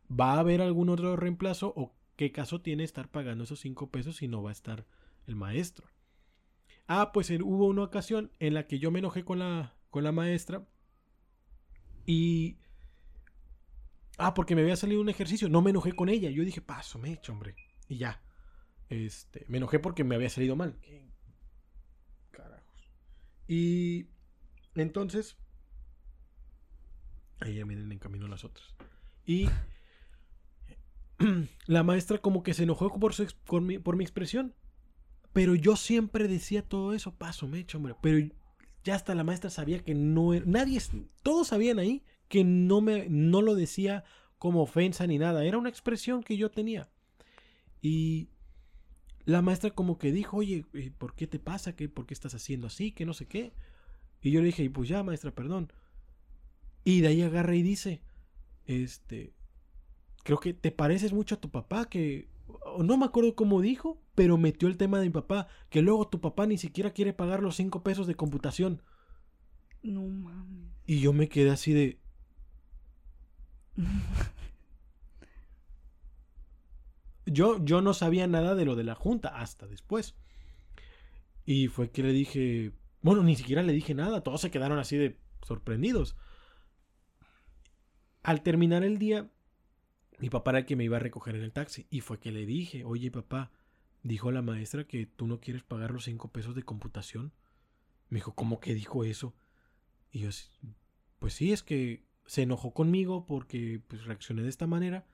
¿va 0.08 0.34
a 0.34 0.40
haber 0.40 0.60
algún 0.60 0.88
otro 0.88 1.16
reemplazo 1.16 1.72
o 1.76 1.94
qué 2.22 2.30
caso 2.30 2.60
tiene 2.60 2.84
estar 2.84 3.08
pagando 3.08 3.42
esos 3.42 3.58
cinco 3.58 3.90
pesos 3.90 4.18
si 4.18 4.28
no 4.28 4.44
va 4.44 4.50
a 4.50 4.52
estar 4.52 4.86
el 5.26 5.34
maestro? 5.34 5.88
Ah, 6.86 7.10
pues 7.12 7.30
hubo 7.30 7.66
una 7.66 7.82
ocasión 7.82 8.30
en 8.38 8.54
la 8.54 8.68
que 8.68 8.78
yo 8.78 8.92
me 8.92 9.00
enojé 9.00 9.24
con 9.24 9.40
la, 9.40 9.74
con 9.90 10.04
la 10.04 10.12
maestra 10.12 10.64
y... 12.06 12.58
Ah, 14.18 14.34
porque 14.34 14.54
me 14.54 14.62
había 14.62 14.76
salido 14.76 15.00
un 15.00 15.08
ejercicio. 15.08 15.48
No 15.48 15.62
me 15.62 15.70
enojé 15.70 15.94
con 15.94 16.08
ella. 16.08 16.30
Yo 16.30 16.44
dije, 16.44 16.60
paso, 16.60 16.96
me 16.98 17.08
he 17.08 17.12
hecho, 17.14 17.32
hombre. 17.32 17.56
Y 17.88 17.96
ya. 17.96 18.22
Este, 18.88 19.44
me 19.48 19.56
enojé 19.58 19.80
porque 19.80 20.04
me 20.04 20.14
había 20.14 20.30
salido 20.30 20.54
mal. 20.54 20.78
Y 23.48 24.06
entonces, 24.76 25.36
ahí 27.40 27.56
ya 27.56 27.64
vienen 27.64 27.90
en 27.90 27.98
camino 27.98 28.28
las 28.28 28.44
otras. 28.44 28.74
Y 29.26 29.48
la 31.66 31.82
maestra 31.82 32.18
como 32.18 32.42
que 32.42 32.54
se 32.54 32.64
enojó 32.64 32.98
por, 32.98 33.14
por, 33.44 33.62
mi, 33.62 33.78
por 33.78 33.96
mi 33.96 34.04
expresión. 34.04 34.54
Pero 35.32 35.54
yo 35.54 35.76
siempre 35.76 36.28
decía 36.28 36.62
todo 36.62 36.92
eso, 36.92 37.14
paso, 37.14 37.48
me 37.48 37.60
echo, 37.60 37.78
hombre. 37.78 37.94
Pero 38.02 38.28
ya 38.84 38.94
hasta 38.94 39.14
la 39.14 39.24
maestra 39.24 39.50
sabía 39.50 39.82
que 39.82 39.94
no 39.94 40.34
era, 40.34 40.44
nadie, 40.46 40.80
todos 41.22 41.48
sabían 41.48 41.78
ahí 41.78 42.04
que 42.28 42.44
no 42.44 42.80
me, 42.80 43.08
no 43.08 43.42
lo 43.42 43.54
decía 43.54 44.04
como 44.38 44.62
ofensa 44.62 45.06
ni 45.06 45.18
nada. 45.18 45.44
Era 45.44 45.58
una 45.58 45.68
expresión 45.68 46.22
que 46.22 46.36
yo 46.36 46.50
tenía. 46.50 46.90
Y 47.80 48.28
la 49.24 49.42
maestra 49.42 49.70
como 49.70 49.98
que 49.98 50.12
dijo, 50.12 50.38
oye, 50.38 50.66
eh, 50.74 50.92
¿por 50.96 51.14
qué 51.14 51.26
te 51.26 51.38
pasa? 51.38 51.76
¿Qué, 51.76 51.88
¿Por 51.88 52.06
qué 52.06 52.14
estás 52.14 52.34
haciendo 52.34 52.66
así? 52.66 52.92
Que 52.92 53.06
no 53.06 53.14
sé 53.14 53.26
qué. 53.26 53.52
Y 54.20 54.30
yo 54.30 54.40
le 54.40 54.46
dije, 54.46 54.68
pues 54.70 54.88
ya, 54.88 55.02
maestra, 55.02 55.32
perdón. 55.32 55.72
Y 56.84 57.00
de 57.00 57.08
ahí 57.08 57.22
agarra 57.22 57.54
y 57.54 57.62
dice, 57.62 58.02
este, 58.66 59.32
creo 60.22 60.38
que 60.38 60.54
te 60.54 60.70
pareces 60.70 61.12
mucho 61.12 61.34
a 61.36 61.40
tu 61.40 61.50
papá, 61.50 61.88
que 61.88 62.28
no 62.78 62.96
me 62.96 63.04
acuerdo 63.04 63.34
cómo 63.34 63.60
dijo, 63.60 64.00
pero 64.14 64.38
metió 64.38 64.68
el 64.68 64.76
tema 64.76 64.98
de 64.98 65.06
mi 65.06 65.12
papá, 65.12 65.48
que 65.70 65.82
luego 65.82 66.08
tu 66.08 66.20
papá 66.20 66.46
ni 66.46 66.58
siquiera 66.58 66.92
quiere 66.92 67.12
pagar 67.12 67.42
los 67.42 67.56
cinco 67.56 67.82
pesos 67.82 68.06
de 68.06 68.14
computación. 68.14 68.82
No 69.82 70.02
mames. 70.02 70.70
Y 70.86 71.00
yo 71.00 71.12
me 71.12 71.28
quedé 71.28 71.50
así 71.50 71.72
de... 71.72 71.98
Yo, 77.26 77.64
yo 77.64 77.80
no 77.80 77.94
sabía 77.94 78.26
nada 78.26 78.54
de 78.54 78.64
lo 78.64 78.76
de 78.76 78.84
la 78.84 78.94
junta 78.94 79.28
hasta 79.28 79.66
después. 79.66 80.14
Y 81.44 81.68
fue 81.68 81.90
que 81.90 82.02
le 82.02 82.12
dije, 82.12 82.72
bueno, 83.00 83.22
ni 83.22 83.36
siquiera 83.36 83.62
le 83.62 83.72
dije 83.72 83.94
nada, 83.94 84.22
todos 84.22 84.40
se 84.40 84.50
quedaron 84.50 84.78
así 84.78 84.96
de 84.96 85.18
sorprendidos. 85.42 86.16
Al 88.22 88.42
terminar 88.42 88.84
el 88.84 88.98
día, 88.98 89.30
mi 90.22 90.30
papá 90.30 90.52
era 90.52 90.60
el 90.60 90.66
que 90.66 90.76
me 90.76 90.84
iba 90.84 90.98
a 90.98 91.00
recoger 91.00 91.34
en 91.34 91.42
el 91.42 91.50
taxi 91.50 91.88
y 91.90 92.00
fue 92.00 92.20
que 92.20 92.30
le 92.30 92.46
dije, 92.46 92.84
oye 92.84 93.10
papá, 93.10 93.50
dijo 94.04 94.30
la 94.30 94.40
maestra 94.40 94.86
que 94.86 95.04
tú 95.04 95.26
no 95.26 95.40
quieres 95.40 95.64
pagar 95.64 95.90
los 95.90 96.04
cinco 96.04 96.30
pesos 96.30 96.54
de 96.54 96.62
computación. 96.62 97.32
Me 98.08 98.18
dijo, 98.18 98.32
¿cómo 98.32 98.60
que 98.60 98.72
dijo 98.72 99.02
eso? 99.02 99.34
Y 100.12 100.20
yo, 100.20 100.28
pues 101.18 101.34
sí, 101.34 101.52
es 101.52 101.64
que 101.64 102.04
se 102.24 102.42
enojó 102.42 102.72
conmigo 102.72 103.26
porque 103.26 103.82
pues, 103.88 104.04
reaccioné 104.04 104.42
de 104.42 104.48
esta 104.48 104.68
manera 104.68 105.08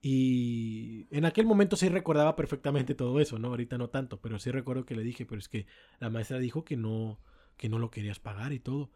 y 0.00 1.06
en 1.10 1.26
aquel 1.26 1.44
momento 1.44 1.76
sí 1.76 1.90
recordaba 1.90 2.34
perfectamente 2.34 2.94
todo 2.94 3.20
eso, 3.20 3.38
¿no? 3.38 3.48
Ahorita 3.48 3.76
no 3.76 3.90
tanto, 3.90 4.22
pero 4.22 4.38
sí 4.38 4.50
recuerdo 4.50 4.86
que 4.86 4.96
le 4.96 5.02
dije, 5.02 5.26
pero 5.26 5.38
es 5.38 5.50
que 5.50 5.66
la 6.00 6.08
maestra 6.08 6.38
dijo 6.38 6.64
que 6.64 6.78
no, 6.78 7.20
que 7.58 7.68
no 7.68 7.78
lo 7.78 7.90
querías 7.90 8.20
pagar 8.20 8.54
y 8.54 8.60
todo. 8.60 8.90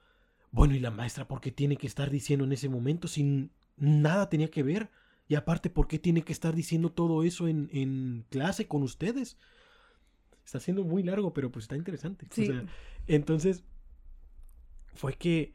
Bueno, 0.53 0.75
¿y 0.75 0.81
la 0.81 0.91
maestra 0.91 1.29
por 1.29 1.43
qué 1.43 1.53
tiene 1.53 1.77
que 1.77 1.87
estar 1.87 2.09
diciendo 2.09 2.47
en 2.47 2.53
ese 2.53 2.71
momento 2.71 3.09
sin 3.09 3.51
nada 3.77 4.31
tenía 4.31 4.51
que 4.51 4.63
ver? 4.63 4.91
Y 5.31 5.37
aparte, 5.37 5.71
¿por 5.71 5.87
qué 5.87 6.01
tiene 6.01 6.25
que 6.25 6.33
estar 6.33 6.57
diciendo 6.57 6.91
todo 6.91 7.23
eso 7.23 7.47
en, 7.47 7.71
en 7.73 8.27
clase 8.31 8.67
con 8.67 8.83
ustedes? 8.83 9.39
Está 10.45 10.59
siendo 10.59 10.83
muy 10.83 11.05
largo, 11.05 11.33
pero 11.33 11.53
pues 11.53 11.67
está 11.67 11.77
interesante. 11.77 12.27
O 12.27 12.35
Sí. 12.35 12.47
sea, 12.47 12.65
entonces, 13.07 13.63
fue 14.95 15.15
que 15.15 15.55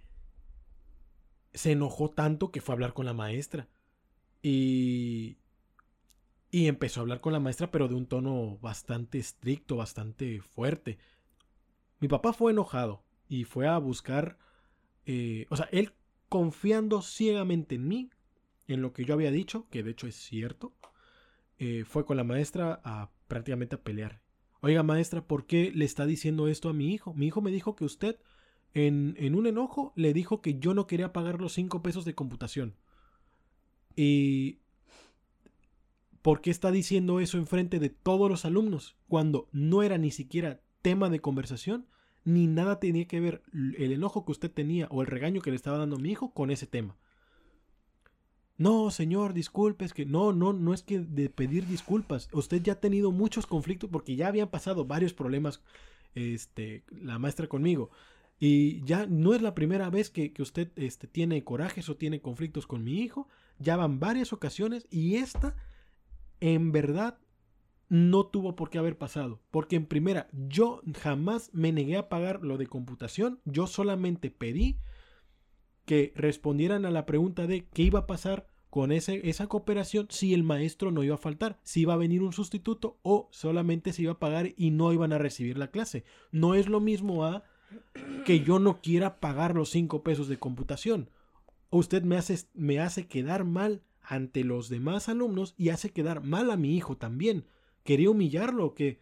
se 1.53 1.71
enojó 1.71 2.09
tanto 2.09 2.51
que 2.51 2.61
fue 2.61 2.73
a 2.73 2.75
hablar 2.75 2.93
con 2.93 3.05
la 3.05 3.13
maestra. 3.13 3.67
Y, 4.43 5.37
y 6.51 6.67
empezó 6.67 6.99
a 6.99 7.03
hablar 7.03 7.21
con 7.21 7.33
la 7.33 7.39
maestra, 7.39 7.71
pero 7.71 7.87
de 7.87 7.95
un 7.95 8.05
tono 8.05 8.57
bastante 8.61 9.17
estricto, 9.17 9.75
bastante 9.75 10.39
fuerte. 10.41 10.97
Mi 11.99 12.07
papá 12.07 12.33
fue 12.33 12.51
enojado 12.51 13.03
y 13.27 13.43
fue 13.45 13.67
a 13.67 13.77
buscar, 13.77 14.37
eh, 15.05 15.47
o 15.49 15.57
sea, 15.57 15.67
él 15.71 15.93
confiando 16.29 17.01
ciegamente 17.01 17.75
en 17.75 17.87
mí, 17.87 18.09
en 18.67 18.81
lo 18.81 18.93
que 18.93 19.05
yo 19.05 19.13
había 19.13 19.31
dicho, 19.31 19.67
que 19.69 19.83
de 19.83 19.91
hecho 19.91 20.07
es 20.07 20.15
cierto, 20.15 20.73
eh, 21.57 21.83
fue 21.85 22.05
con 22.05 22.17
la 22.17 22.23
maestra 22.23 22.81
a 22.83 23.11
prácticamente 23.27 23.75
a 23.75 23.81
pelear. 23.81 24.21
Oiga, 24.61 24.83
maestra, 24.83 25.25
¿por 25.25 25.45
qué 25.45 25.71
le 25.73 25.85
está 25.85 26.05
diciendo 26.05 26.47
esto 26.47 26.69
a 26.69 26.73
mi 26.73 26.93
hijo? 26.93 27.13
Mi 27.13 27.27
hijo 27.27 27.41
me 27.41 27.51
dijo 27.51 27.75
que 27.75 27.85
usted, 27.85 28.17
en, 28.73 29.15
en 29.19 29.35
un 29.35 29.47
enojo, 29.47 29.93
le 29.95 30.13
dijo 30.13 30.41
que 30.41 30.59
yo 30.59 30.73
no 30.73 30.87
quería 30.87 31.13
pagar 31.13 31.39
los 31.39 31.53
cinco 31.53 31.81
pesos 31.81 32.05
de 32.05 32.15
computación. 32.15 32.75
Y... 33.95 34.59
¿Por 36.25 36.41
qué 36.41 36.49
está 36.49 36.71
diciendo 36.71 37.19
eso 37.19 37.37
enfrente 37.37 37.77
de 37.77 37.91
todos 37.91 38.31
los 38.31 38.45
alumnos 38.45 38.97
cuando 39.07 39.47
no 39.51 39.83
era 39.83 39.99
ni 39.99 40.09
siquiera 40.09 40.59
tema 40.81 41.11
de 41.11 41.19
conversación 41.19 41.85
ni 42.23 42.47
nada 42.47 42.79
tenía 42.79 43.05
que 43.05 43.19
ver 43.19 43.43
el 43.53 43.91
enojo 43.91 44.25
que 44.25 44.31
usted 44.31 44.49
tenía 44.51 44.87
o 44.89 45.01
el 45.01 45.07
regaño 45.07 45.39
que 45.41 45.51
le 45.51 45.55
estaba 45.55 45.77
dando 45.77 45.97
a 45.97 45.99
mi 45.99 46.09
hijo 46.09 46.33
con 46.33 46.49
ese 46.49 46.65
tema? 46.65 46.97
No, 48.57 48.89
señor, 48.89 49.33
disculpe, 49.33 49.83
es 49.83 49.93
que 49.93 50.05
no, 50.05 50.31
no, 50.31 50.53
no 50.53 50.73
es 50.73 50.81
que 50.81 50.99
de 50.99 51.29
pedir 51.29 51.67
disculpas. 51.67 52.29
Usted 52.31 52.61
ya 52.61 52.73
ha 52.73 52.79
tenido 52.79 53.11
muchos 53.11 53.45
conflictos 53.47 53.89
porque 53.91 54.15
ya 54.15 54.27
habían 54.27 54.49
pasado 54.49 54.85
varios 54.85 55.13
problemas, 55.13 55.61
este, 56.13 56.83
la 56.89 57.19
maestra 57.19 57.47
conmigo. 57.47 57.89
Y 58.39 58.81
ya 58.83 59.07
no 59.07 59.33
es 59.33 59.41
la 59.41 59.55
primera 59.55 59.89
vez 59.89 60.09
que, 60.09 60.31
que 60.31 60.41
usted 60.41 60.71
este, 60.77 61.07
tiene 61.07 61.43
corajes 61.43 61.89
o 61.89 61.97
tiene 61.97 62.21
conflictos 62.21 62.65
con 62.65 62.83
mi 62.83 63.01
hijo. 63.01 63.27
Ya 63.59 63.75
van 63.75 63.99
varias 63.99 64.31
ocasiones 64.31 64.87
y 64.89 65.15
esta, 65.15 65.55
en 66.39 66.71
verdad, 66.71 67.17
no 67.89 68.25
tuvo 68.25 68.55
por 68.55 68.69
qué 68.69 68.77
haber 68.77 68.97
pasado. 68.97 69.41
Porque 69.51 69.75
en 69.75 69.85
primera, 69.85 70.29
yo 70.31 70.81
jamás 71.01 71.49
me 71.53 71.71
negué 71.73 71.97
a 71.97 72.09
pagar 72.09 72.41
lo 72.43 72.57
de 72.57 72.67
computación. 72.67 73.39
Yo 73.45 73.67
solamente 73.67 74.31
pedí 74.31 74.79
que 75.85 76.13
respondieran 76.15 76.85
a 76.85 76.91
la 76.91 77.05
pregunta 77.05 77.47
de 77.47 77.67
qué 77.67 77.83
iba 77.83 77.99
a 77.99 78.07
pasar 78.07 78.47
con 78.69 78.91
ese, 78.91 79.29
esa 79.29 79.47
cooperación 79.47 80.07
si 80.09 80.33
el 80.33 80.43
maestro 80.43 80.91
no 80.91 81.03
iba 81.03 81.15
a 81.15 81.19
faltar, 81.19 81.59
si 81.63 81.81
iba 81.81 81.93
a 81.93 81.97
venir 81.97 82.21
un 82.21 82.33
sustituto 82.33 82.99
o 83.03 83.29
solamente 83.31 83.93
se 83.93 84.01
iba 84.01 84.13
a 84.13 84.19
pagar 84.19 84.53
y 84.57 84.71
no 84.71 84.91
iban 84.91 85.13
a 85.13 85.17
recibir 85.17 85.57
la 85.57 85.71
clase. 85.71 86.03
No 86.31 86.55
es 86.55 86.67
lo 86.67 86.81
mismo 86.81 87.23
a 87.23 87.43
que 88.25 88.41
yo 88.41 88.59
no 88.59 88.81
quiera 88.81 89.19
pagar 89.19 89.55
los 89.55 89.69
cinco 89.69 90.03
pesos 90.03 90.27
de 90.27 90.37
computación. 90.37 91.09
Usted 91.69 92.03
me 92.03 92.17
hace, 92.17 92.47
me 92.53 92.79
hace 92.79 93.07
quedar 93.07 93.45
mal 93.45 93.83
ante 94.01 94.43
los 94.43 94.69
demás 94.69 95.09
alumnos 95.09 95.55
y 95.57 95.69
hace 95.69 95.91
quedar 95.91 96.21
mal 96.21 96.51
a 96.51 96.57
mi 96.57 96.75
hijo 96.75 96.97
también. 96.97 97.45
Quería 97.83 98.09
humillarlo 98.09 98.73
que... 98.73 98.99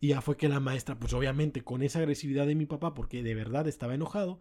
Y 0.00 0.08
ya 0.08 0.20
fue 0.20 0.36
que 0.36 0.48
la 0.48 0.60
maestra, 0.60 0.96
pues 0.96 1.12
obviamente 1.12 1.64
con 1.64 1.82
esa 1.82 1.98
agresividad 1.98 2.46
de 2.46 2.54
mi 2.54 2.66
papá, 2.66 2.94
porque 2.94 3.24
de 3.24 3.34
verdad 3.34 3.66
estaba 3.66 3.96
enojado, 3.96 4.38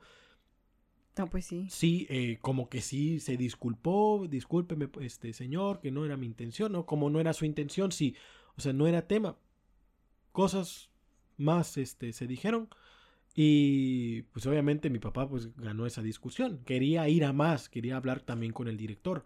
No, 1.17 1.27
pues 1.29 1.45
sí. 1.45 1.67
sí, 1.69 2.07
eh, 2.09 2.37
como 2.41 2.69
que 2.69 2.81
sí 2.81 3.19
se 3.19 3.37
disculpó, 3.37 4.27
discúlpeme, 4.29 4.89
este 5.01 5.33
señor, 5.33 5.79
que 5.79 5.91
no 5.91 6.05
era 6.05 6.17
mi 6.17 6.25
intención, 6.25 6.71
¿no? 6.71 6.85
Como 6.85 7.09
no 7.09 7.19
era 7.19 7.33
su 7.33 7.45
intención, 7.45 7.91
sí, 7.91 8.15
o 8.57 8.61
sea, 8.61 8.73
no 8.73 8.87
era 8.87 9.07
tema. 9.07 9.37
Cosas 10.31 10.89
más, 11.37 11.77
este, 11.77 12.13
se 12.13 12.27
dijeron. 12.27 12.69
Y 13.39 14.23
pues 14.33 14.47
obviamente 14.47 14.89
mi 14.89 14.97
papá 14.97 15.29
pues 15.29 15.55
ganó 15.57 15.85
esa 15.85 16.01
discusión. 16.01 16.59
Quería 16.65 17.07
ir 17.07 17.23
a 17.23 17.33
más, 17.33 17.69
quería 17.69 17.95
hablar 17.95 18.21
también 18.21 18.51
con 18.51 18.67
el 18.67 18.77
director. 18.77 19.25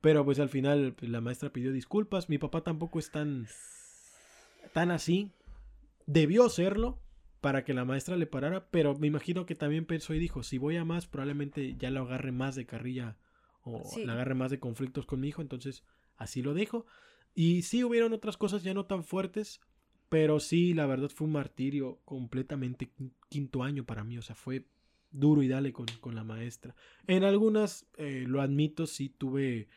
Pero 0.00 0.24
pues 0.24 0.38
al 0.40 0.48
final 0.48 0.94
pues, 0.94 1.10
la 1.10 1.20
maestra 1.20 1.52
pidió 1.52 1.70
disculpas. 1.70 2.30
Mi 2.30 2.38
papá 2.38 2.62
tampoco 2.62 2.98
es 2.98 3.10
tan, 3.10 3.46
tan 4.72 4.90
así. 4.90 5.30
Debió 6.06 6.48
serlo, 6.48 6.98
para 7.40 7.64
que 7.64 7.74
la 7.74 7.84
maestra 7.84 8.16
le 8.16 8.26
parara, 8.26 8.68
pero 8.70 8.96
me 8.98 9.06
imagino 9.06 9.46
que 9.46 9.54
también 9.54 9.86
pensó 9.86 10.14
y 10.14 10.18
dijo, 10.18 10.42
si 10.42 10.58
voy 10.58 10.76
a 10.76 10.84
más, 10.84 11.06
probablemente 11.06 11.76
ya 11.76 11.90
lo 11.90 12.02
agarre 12.02 12.32
más 12.32 12.54
de 12.54 12.66
carrilla 12.66 13.16
o 13.62 13.82
Sí. 13.94 14.04
le 14.04 14.12
agarre 14.12 14.34
más 14.34 14.50
de 14.50 14.58
conflictos 14.60 15.06
con 15.06 15.20
mi 15.20 15.28
hijo, 15.28 15.42
entonces 15.42 15.82
así 16.16 16.42
lo 16.42 16.54
dejo. 16.54 16.86
Y 17.34 17.62
sí 17.62 17.84
hubieron 17.84 18.12
otras 18.12 18.36
cosas 18.36 18.62
ya 18.62 18.74
no 18.74 18.86
tan 18.86 19.04
fuertes, 19.04 19.60
pero 20.08 20.40
sí, 20.40 20.74
la 20.74 20.86
verdad 20.86 21.10
fue 21.14 21.26
un 21.26 21.32
martirio 21.32 22.00
completamente 22.04 22.90
quin- 22.92 23.12
quinto 23.28 23.62
año 23.62 23.84
para 23.84 24.04
mí, 24.04 24.18
o 24.18 24.22
sea, 24.22 24.34
fue 24.34 24.66
duro 25.12 25.42
y 25.42 25.48
dale 25.48 25.72
con, 25.72 25.86
con 26.00 26.14
la 26.14 26.24
maestra. 26.24 26.74
En 27.06 27.24
algunas, 27.24 27.86
eh, 27.96 28.24
lo 28.26 28.42
admito, 28.42 28.86
sí 28.86 29.08
tuve 29.08 29.68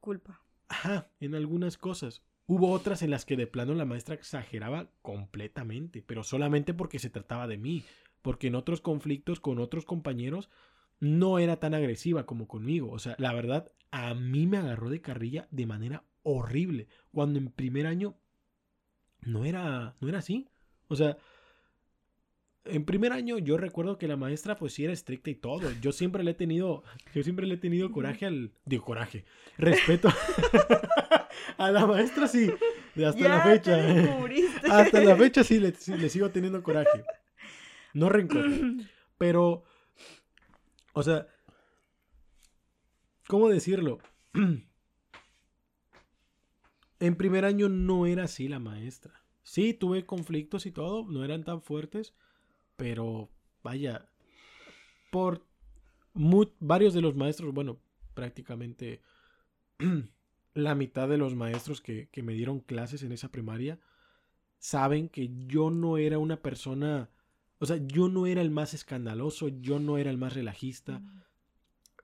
Culpa. 0.00 0.40
Ajá, 0.68 1.10
en 1.20 1.34
algunas 1.34 1.76
cosas. 1.78 2.22
Hubo 2.46 2.70
otras 2.70 3.02
en 3.02 3.10
las 3.10 3.24
que 3.24 3.36
de 3.36 3.46
plano 3.46 3.74
la 3.74 3.84
maestra 3.84 4.14
exageraba 4.14 4.88
completamente, 5.02 6.02
pero 6.02 6.22
solamente 6.22 6.74
porque 6.74 6.98
se 6.98 7.10
trataba 7.10 7.48
de 7.48 7.58
mí, 7.58 7.82
porque 8.22 8.46
en 8.46 8.54
otros 8.54 8.80
conflictos 8.80 9.40
con 9.40 9.58
otros 9.58 9.84
compañeros 9.84 10.48
no 11.00 11.38
era 11.38 11.58
tan 11.58 11.74
agresiva 11.74 12.24
como 12.24 12.46
conmigo. 12.46 12.90
O 12.92 12.98
sea, 12.98 13.16
la 13.18 13.32
verdad, 13.32 13.72
a 13.90 14.14
mí 14.14 14.46
me 14.46 14.58
agarró 14.58 14.90
de 14.90 15.00
carrilla 15.00 15.48
de 15.50 15.66
manera 15.66 16.04
horrible, 16.22 16.88
cuando 17.12 17.38
en 17.38 17.50
primer 17.50 17.86
año 17.86 18.16
no 19.22 19.44
era, 19.44 19.96
no 20.00 20.08
era 20.08 20.18
así. 20.18 20.48
O 20.88 20.94
sea, 20.94 21.18
en 22.64 22.84
primer 22.84 23.12
año 23.12 23.38
yo 23.38 23.56
recuerdo 23.56 23.98
que 23.98 24.08
la 24.08 24.16
maestra 24.16 24.56
pues 24.56 24.74
sí 24.74 24.84
era 24.84 24.92
estricta 24.92 25.30
y 25.30 25.34
todo. 25.34 25.70
Yo 25.80 25.92
siempre 25.92 26.22
le 26.22 26.32
he 26.32 26.34
tenido, 26.34 26.84
yo 27.14 27.22
siempre 27.22 27.46
le 27.46 27.54
he 27.54 27.58
tenido 27.58 27.90
coraje 27.92 28.26
al, 28.26 28.52
digo 28.64 28.84
coraje, 28.84 29.24
respeto 29.58 30.08
a 31.58 31.70
la 31.70 31.86
maestra 31.86 32.28
sí, 32.28 32.50
hasta 33.04 33.28
la 33.28 33.40
fecha. 33.42 33.76
te. 33.76 34.46
Hasta 34.70 35.00
la 35.00 35.16
fecha 35.16 35.44
sí 35.44 35.60
le, 35.60 35.72
sí 35.72 35.96
le 35.96 36.08
sigo 36.08 36.30
teniendo 36.30 36.62
coraje. 36.62 37.04
No 37.94 38.08
rencor. 38.08 38.44
Pero, 39.18 39.64
o 40.92 41.02
sea, 41.02 41.26
¿cómo 43.26 43.48
decirlo? 43.48 43.98
En 46.98 47.14
primer 47.14 47.44
año 47.44 47.68
no 47.68 48.06
era 48.06 48.24
así 48.24 48.48
la 48.48 48.58
maestra. 48.58 49.12
Sí, 49.42 49.74
tuve 49.74 50.06
conflictos 50.06 50.64
y 50.64 50.72
todo, 50.72 51.04
no 51.06 51.24
eran 51.24 51.44
tan 51.44 51.60
fuertes, 51.60 52.14
pero 52.76 53.28
vaya, 53.62 54.08
por 55.10 55.44
varios 56.58 56.94
de 56.94 57.02
los 57.02 57.14
maestros, 57.14 57.52
bueno, 57.52 57.78
prácticamente 58.14 59.02
la 60.56 60.74
mitad 60.74 61.06
de 61.06 61.18
los 61.18 61.34
maestros 61.34 61.82
que, 61.82 62.08
que 62.08 62.22
me 62.22 62.32
dieron 62.32 62.60
clases 62.60 63.02
en 63.02 63.12
esa 63.12 63.30
primaria 63.30 63.78
saben 64.58 65.10
que 65.10 65.30
yo 65.46 65.70
no 65.70 65.98
era 65.98 66.18
una 66.18 66.40
persona, 66.40 67.10
o 67.58 67.66
sea, 67.66 67.76
yo 67.76 68.08
no 68.08 68.26
era 68.26 68.40
el 68.40 68.50
más 68.50 68.72
escandaloso, 68.72 69.48
yo 69.48 69.78
no 69.78 69.98
era 69.98 70.10
el 70.10 70.16
más 70.16 70.32
relajista. 70.32 71.02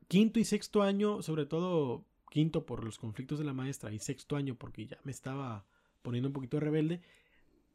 Quinto 0.07 0.39
y 0.39 0.45
sexto 0.45 0.83
año, 0.83 1.23
sobre 1.23 1.47
todo 1.47 2.05
quinto 2.29 2.67
por 2.67 2.85
los 2.85 2.99
conflictos 2.99 3.39
de 3.39 3.47
la 3.47 3.55
maestra 3.55 3.91
y 3.91 3.99
sexto 3.99 4.37
año 4.37 4.55
porque 4.55 4.87
ya 4.87 4.99
me 5.03 5.13
estaba 5.13 5.65
poniendo 6.03 6.29
un 6.29 6.35
poquito 6.35 6.61
rebelde, 6.61 7.01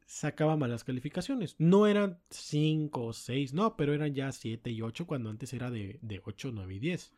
sacaba 0.06 0.56
malas 0.56 0.84
calificaciones. 0.84 1.56
No 1.58 1.88
eran 1.88 2.20
cinco 2.30 3.06
o 3.06 3.12
seis, 3.12 3.52
no, 3.52 3.76
pero 3.76 3.94
eran 3.94 4.14
ya 4.14 4.30
siete 4.30 4.70
y 4.70 4.80
ocho 4.80 5.08
cuando 5.08 5.28
antes 5.28 5.52
era 5.52 5.72
de, 5.72 5.98
de 6.02 6.22
8, 6.24 6.52
9 6.54 6.74
y 6.74 6.78
10. 6.78 7.12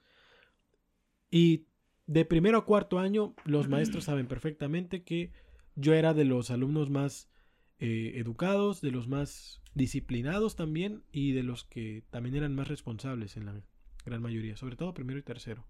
Y 1.30 1.66
de 2.10 2.24
primero 2.24 2.58
a 2.58 2.64
cuarto 2.64 2.98
año, 2.98 3.36
los 3.44 3.68
maestros 3.68 4.02
saben 4.02 4.26
perfectamente 4.26 5.04
que 5.04 5.30
yo 5.76 5.94
era 5.94 6.12
de 6.12 6.24
los 6.24 6.50
alumnos 6.50 6.90
más 6.90 7.30
eh, 7.78 8.14
educados, 8.16 8.80
de 8.80 8.90
los 8.90 9.06
más 9.06 9.62
disciplinados 9.74 10.56
también 10.56 11.04
y 11.12 11.30
de 11.30 11.44
los 11.44 11.62
que 11.62 12.02
también 12.10 12.34
eran 12.34 12.52
más 12.52 12.66
responsables 12.66 13.36
en 13.36 13.46
la 13.46 13.62
gran 14.04 14.20
mayoría, 14.20 14.56
sobre 14.56 14.74
todo 14.74 14.92
primero 14.92 15.20
y 15.20 15.22
tercero. 15.22 15.68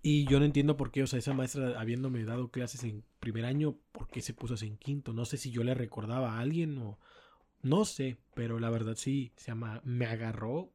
Y 0.00 0.26
yo 0.26 0.38
no 0.38 0.44
entiendo 0.44 0.76
por 0.76 0.92
qué, 0.92 1.02
o 1.02 1.08
sea, 1.08 1.18
esa 1.18 1.34
maestra 1.34 1.80
habiéndome 1.80 2.22
dado 2.22 2.52
clases 2.52 2.84
en 2.84 3.02
primer 3.18 3.46
año, 3.46 3.80
¿por 3.90 4.10
qué 4.10 4.20
se 4.20 4.32
puso 4.32 4.54
así 4.54 4.68
en 4.68 4.76
quinto? 4.76 5.12
No 5.12 5.24
sé 5.24 5.38
si 5.38 5.50
yo 5.50 5.64
le 5.64 5.74
recordaba 5.74 6.34
a 6.34 6.38
alguien 6.38 6.78
o 6.78 7.00
no 7.62 7.84
sé, 7.84 8.16
pero 8.34 8.60
la 8.60 8.70
verdad 8.70 8.94
sí, 8.94 9.32
se 9.34 9.48
llama, 9.48 9.80
me 9.82 10.06
agarró 10.06 10.72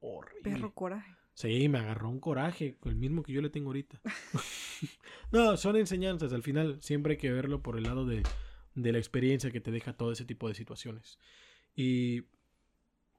horrible. 0.00 0.50
Perro 0.50 0.72
coraje. 0.72 1.21
Sí, 1.34 1.68
me 1.68 1.78
agarró 1.78 2.08
un 2.10 2.20
coraje, 2.20 2.76
el 2.84 2.96
mismo 2.96 3.22
que 3.22 3.32
yo 3.32 3.40
le 3.42 3.50
tengo 3.50 3.68
ahorita. 3.70 4.00
no, 5.32 5.56
son 5.56 5.76
enseñanzas, 5.76 6.32
al 6.32 6.42
final 6.42 6.80
siempre 6.82 7.12
hay 7.12 7.18
que 7.18 7.32
verlo 7.32 7.62
por 7.62 7.76
el 7.78 7.84
lado 7.84 8.04
de, 8.06 8.22
de 8.74 8.92
la 8.92 8.98
experiencia 8.98 9.50
que 9.50 9.60
te 9.60 9.70
deja 9.70 9.94
todo 9.96 10.12
ese 10.12 10.24
tipo 10.24 10.48
de 10.48 10.54
situaciones. 10.54 11.18
Y 11.74 12.24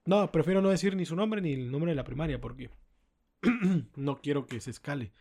No, 0.06 0.32
prefiero 0.32 0.62
no 0.62 0.70
decir 0.70 0.96
ni 0.96 1.06
su 1.06 1.16
nombre 1.16 1.42
ni 1.42 1.54
el 1.54 1.72
nombre 1.72 1.92
de 1.92 1.96
la 1.96 2.04
primaria 2.04 2.40
porque 2.42 2.70
no 3.96 4.22
quiero 4.22 4.46
que 4.48 4.60
se 4.62 4.72
escale. 4.72 5.12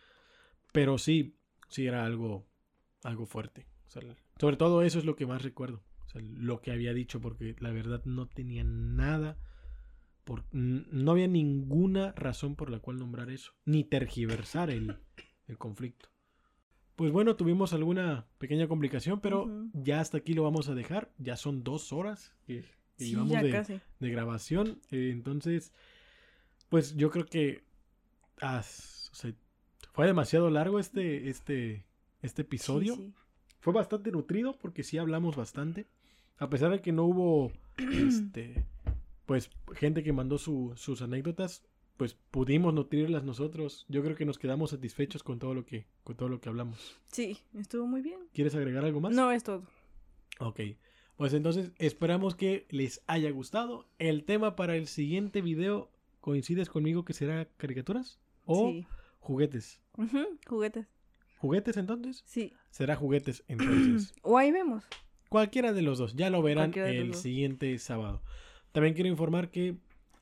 Pero 0.71 0.97
sí, 0.97 1.37
sí 1.69 1.85
era 1.87 2.05
algo, 2.05 2.45
algo 3.03 3.25
fuerte. 3.25 3.67
Sobre 4.39 4.57
todo 4.57 4.81
eso 4.83 4.99
es 4.99 5.05
lo 5.05 5.15
que 5.15 5.25
más 5.25 5.41
recuerdo. 5.43 5.83
Lo 6.15 6.61
que 6.61 6.71
había 6.71 6.93
dicho 6.93 7.21
porque 7.21 7.55
la 7.59 7.71
verdad 7.71 8.03
no 8.05 8.27
tenía 8.27 8.63
nada. 8.63 9.37
Por, 10.23 10.43
no 10.53 11.11
había 11.11 11.27
ninguna 11.27 12.13
razón 12.13 12.55
por 12.55 12.69
la 12.69 12.79
cual 12.79 12.97
nombrar 12.97 13.29
eso. 13.29 13.53
Ni 13.65 13.83
tergiversar 13.83 14.69
el, 14.69 14.97
el 15.47 15.57
conflicto. 15.57 16.09
Pues 16.95 17.11
bueno, 17.11 17.35
tuvimos 17.35 17.73
alguna 17.73 18.27
pequeña 18.37 18.67
complicación, 18.67 19.19
pero 19.19 19.49
ya 19.73 19.99
hasta 19.99 20.17
aquí 20.19 20.33
lo 20.33 20.43
vamos 20.43 20.69
a 20.69 20.75
dejar. 20.75 21.11
Ya 21.17 21.35
son 21.35 21.63
dos 21.63 21.91
horas 21.91 22.33
que, 22.45 22.61
que 22.97 23.05
Sí, 23.05 23.09
llevamos 23.11 23.31
ya 23.33 23.41
de, 23.43 23.81
de 23.99 24.09
grabación. 24.11 24.79
Eh, 24.91 25.09
entonces, 25.11 25.73
pues 26.69 26.95
yo 26.95 27.09
creo 27.09 27.25
que 27.25 27.63
s- 28.59 29.09
o 29.11 29.15
sea, 29.15 29.33
fue 29.91 30.05
demasiado 30.05 30.49
largo 30.51 30.79
este, 30.79 31.29
este, 31.29 31.83
este 32.21 32.43
episodio. 32.43 32.95
Sí, 32.95 33.07
sí. 33.07 33.13
Fue 33.59 33.73
bastante 33.73 34.11
nutrido 34.11 34.57
porque 34.59 34.83
sí 34.83 34.97
hablamos 34.99 35.35
bastante. 35.35 35.87
A 36.37 36.49
pesar 36.49 36.71
de 36.71 36.81
que 36.81 36.91
no 36.91 37.05
hubo 37.05 37.51
este, 37.77 38.65
pues 39.25 39.49
gente 39.75 40.03
que 40.03 40.13
mandó 40.13 40.37
su- 40.37 40.73
sus 40.75 41.01
anécdotas, 41.01 41.63
pues 41.97 42.15
pudimos 42.31 42.73
nutrirlas 42.73 43.23
nosotros. 43.23 43.85
Yo 43.87 44.03
creo 44.03 44.15
que 44.15 44.25
nos 44.25 44.37
quedamos 44.39 44.71
satisfechos 44.71 45.23
con 45.23 45.39
todo 45.39 45.53
lo 45.53 45.65
que, 45.65 45.85
con 46.03 46.15
todo 46.17 46.27
lo 46.29 46.41
que 46.41 46.49
hablamos. 46.49 46.97
Sí, 47.07 47.37
estuvo 47.57 47.85
muy 47.85 48.01
bien. 48.01 48.19
¿Quieres 48.33 48.55
agregar 48.55 48.83
algo 48.83 48.99
más? 48.99 49.13
No, 49.13 49.31
es 49.31 49.43
todo. 49.43 49.63
Ok. 50.39 50.59
Pues 51.17 51.33
entonces 51.33 51.71
esperamos 51.77 52.35
que 52.35 52.65
les 52.69 53.01
haya 53.07 53.29
gustado. 53.31 53.87
El 53.99 54.23
tema 54.25 54.55
para 54.55 54.75
el 54.75 54.87
siguiente 54.87 55.41
video, 55.41 55.91
¿coincides 56.21 56.69
conmigo 56.69 57.05
que 57.05 57.13
será 57.13 57.45
caricaturas? 57.57 58.19
¿O 58.45 58.71
Sí. 58.71 58.85
juguetes? 59.19 59.79
Juguetes. 60.47 60.87
¿Juguetes 61.37 61.77
entonces? 61.77 62.23
Sí. 62.25 62.53
Será 62.71 62.95
juguetes 62.95 63.43
entonces. 63.47 64.13
O 64.23 64.37
ahí 64.39 64.51
vemos. 64.51 64.83
Cualquiera 65.29 65.73
de 65.73 65.81
los 65.83 65.97
dos, 65.99 66.15
ya 66.15 66.29
lo 66.31 66.41
verán 66.41 66.73
el 66.75 67.13
siguiente 67.13 67.77
sábado. 67.79 68.21
También 68.73 68.95
quiero 68.95 69.09
informar 69.09 69.49
que, 69.49 69.77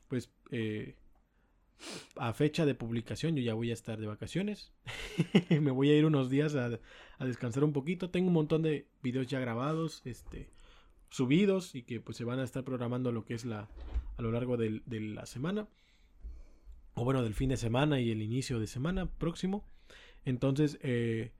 pues, 0.07 0.29
eh, 0.51 0.95
a 2.17 2.33
fecha 2.33 2.65
de 2.65 2.75
publicación 2.75 3.35
yo 3.35 3.41
ya 3.41 3.55
voy 3.55 3.71
a 3.71 3.73
estar 3.73 3.99
de 3.99 4.05
vacaciones. 4.05 4.71
Me 5.49 5.71
voy 5.71 5.89
a 5.89 5.97
ir 5.97 6.05
unos 6.05 6.29
días 6.29 6.53
a, 6.55 6.79
descansar 7.19 7.63
un 7.63 7.73
poquito. 7.73 8.11
Tengo 8.11 8.27
un 8.27 8.33
montón 8.33 8.61
de 8.61 8.87
videos 9.01 9.27
ya 9.27 9.39
grabados, 9.39 10.01
este, 10.05 10.51
subidos 11.09 11.73
y 11.73 11.83
que 11.83 11.99
pues 11.99 12.17
se 12.17 12.23
van 12.23 12.39
a 12.39 12.43
estar 12.43 12.63
programando 12.63 13.11
lo 13.11 13.25
que 13.25 13.33
es 13.33 13.45
la 13.45 13.67
a 14.17 14.21
lo 14.21 14.31
largo 14.31 14.57
de 14.57 14.81
la 14.85 15.25
semana. 15.25 15.67
O 16.93 17.05
bueno, 17.05 17.23
del 17.23 17.33
fin 17.33 17.49
de 17.49 17.57
semana 17.57 17.99
y 17.99 18.11
el 18.11 18.21
inicio 18.21 18.59
de 18.59 18.67
semana 18.67 19.09
próximo. 19.09 19.65
Entonces, 20.25 20.77
eh, 20.83 21.31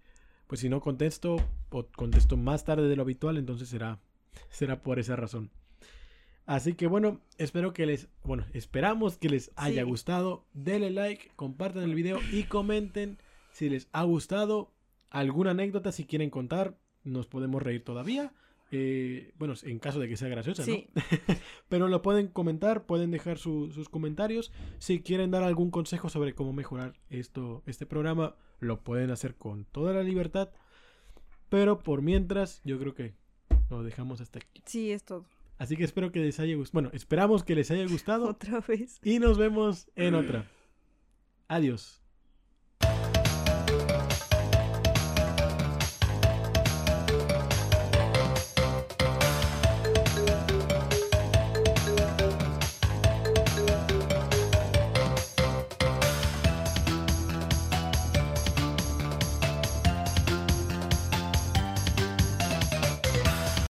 pues 0.48 0.62
si 0.62 0.70
no 0.70 0.80
contesto 0.82 1.36
o 1.70 1.88
contesto 1.88 2.38
más 2.38 2.64
tarde 2.64 2.88
de 2.88 2.96
lo 2.96 3.04
habitual, 3.04 3.38
entonces 3.38 3.70
será, 3.70 4.00
será 4.50 4.82
por 4.82 4.98
esa 4.98 5.16
razón. 5.16 5.52
Así 6.46 6.74
que 6.74 6.88
bueno, 6.88 7.22
espero 7.38 7.72
que 7.74 7.86
les, 7.86 8.08
bueno, 8.24 8.46
esperamos 8.54 9.18
que 9.18 9.30
les 9.30 9.52
haya 9.56 9.84
Sí. 9.84 9.90
gustado. 9.90 10.46
Denle 10.54 10.90
like, 10.92 11.32
compartan 11.36 11.84
el 11.84 11.96
video 11.96 12.20
y 12.32 12.44
comenten 12.44 13.20
si 13.52 13.70
les 13.70 13.88
ha 13.94 14.04
gustado. 14.04 14.72
Alguna 15.10 15.52
anécdota 15.52 15.92
si 15.92 16.06
quieren 16.06 16.30
contar, 16.30 16.78
nos 17.04 17.28
podemos 17.28 17.62
reír 17.62 17.84
todavía. 17.84 18.34
Eh, 18.74 19.34
bueno, 19.38 19.54
en 19.64 19.80
caso 19.80 20.00
de 20.00 20.08
que 20.08 20.16
sea 20.16 20.30
graciosa, 20.30 20.64
Sí. 20.64 20.88
¿no? 20.96 21.02
Pero 21.70 21.90
lo 21.90 22.02
pueden 22.02 22.28
comentar, 22.30 22.86
pueden 22.86 23.12
dejar 23.12 23.38
su- 23.38 23.70
sus 23.74 23.90
comentarios. 23.90 24.52
Si 24.80 25.02
quieren 25.02 25.30
dar 25.32 25.44
algún 25.44 25.72
consejo 25.72 26.08
sobre 26.10 26.34
cómo 26.34 26.54
mejorar 26.54 26.94
esto, 27.10 27.64
este 27.66 27.86
programa, 27.86 28.36
lo 28.62 28.82
pueden 28.82 29.12
hacer 29.12 29.36
con 29.36 29.66
toda 29.66 29.94
la 29.94 30.04
libertad. 30.04 30.52
Pero 31.50 31.80
por 31.80 32.02
mientras, 32.02 32.62
yo 32.64 32.80
creo 32.80 32.94
que 32.94 33.14
lo 33.70 33.84
dejamos 33.84 34.22
hasta 34.22 34.40
aquí. 34.40 34.62
Sí, 34.66 34.92
es 34.92 35.04
todo. 35.04 35.26
Así 35.62 35.78
que 35.78 35.84
espero 35.84 36.12
que 36.12 36.20
les 36.20 36.40
haya 36.40 36.56
gustado. 36.56 36.82
Bueno, 36.82 36.90
esperamos 36.92 37.44
que 37.44 37.54
les 37.54 37.70
haya 37.70 37.86
gustado. 37.86 38.26
Otra 38.30 38.62
vez. 38.62 39.00
Y 39.04 39.20
nos 39.20 39.38
vemos 39.38 39.92
en 39.96 40.16
otra. 40.16 40.50
Adiós. 41.48 42.01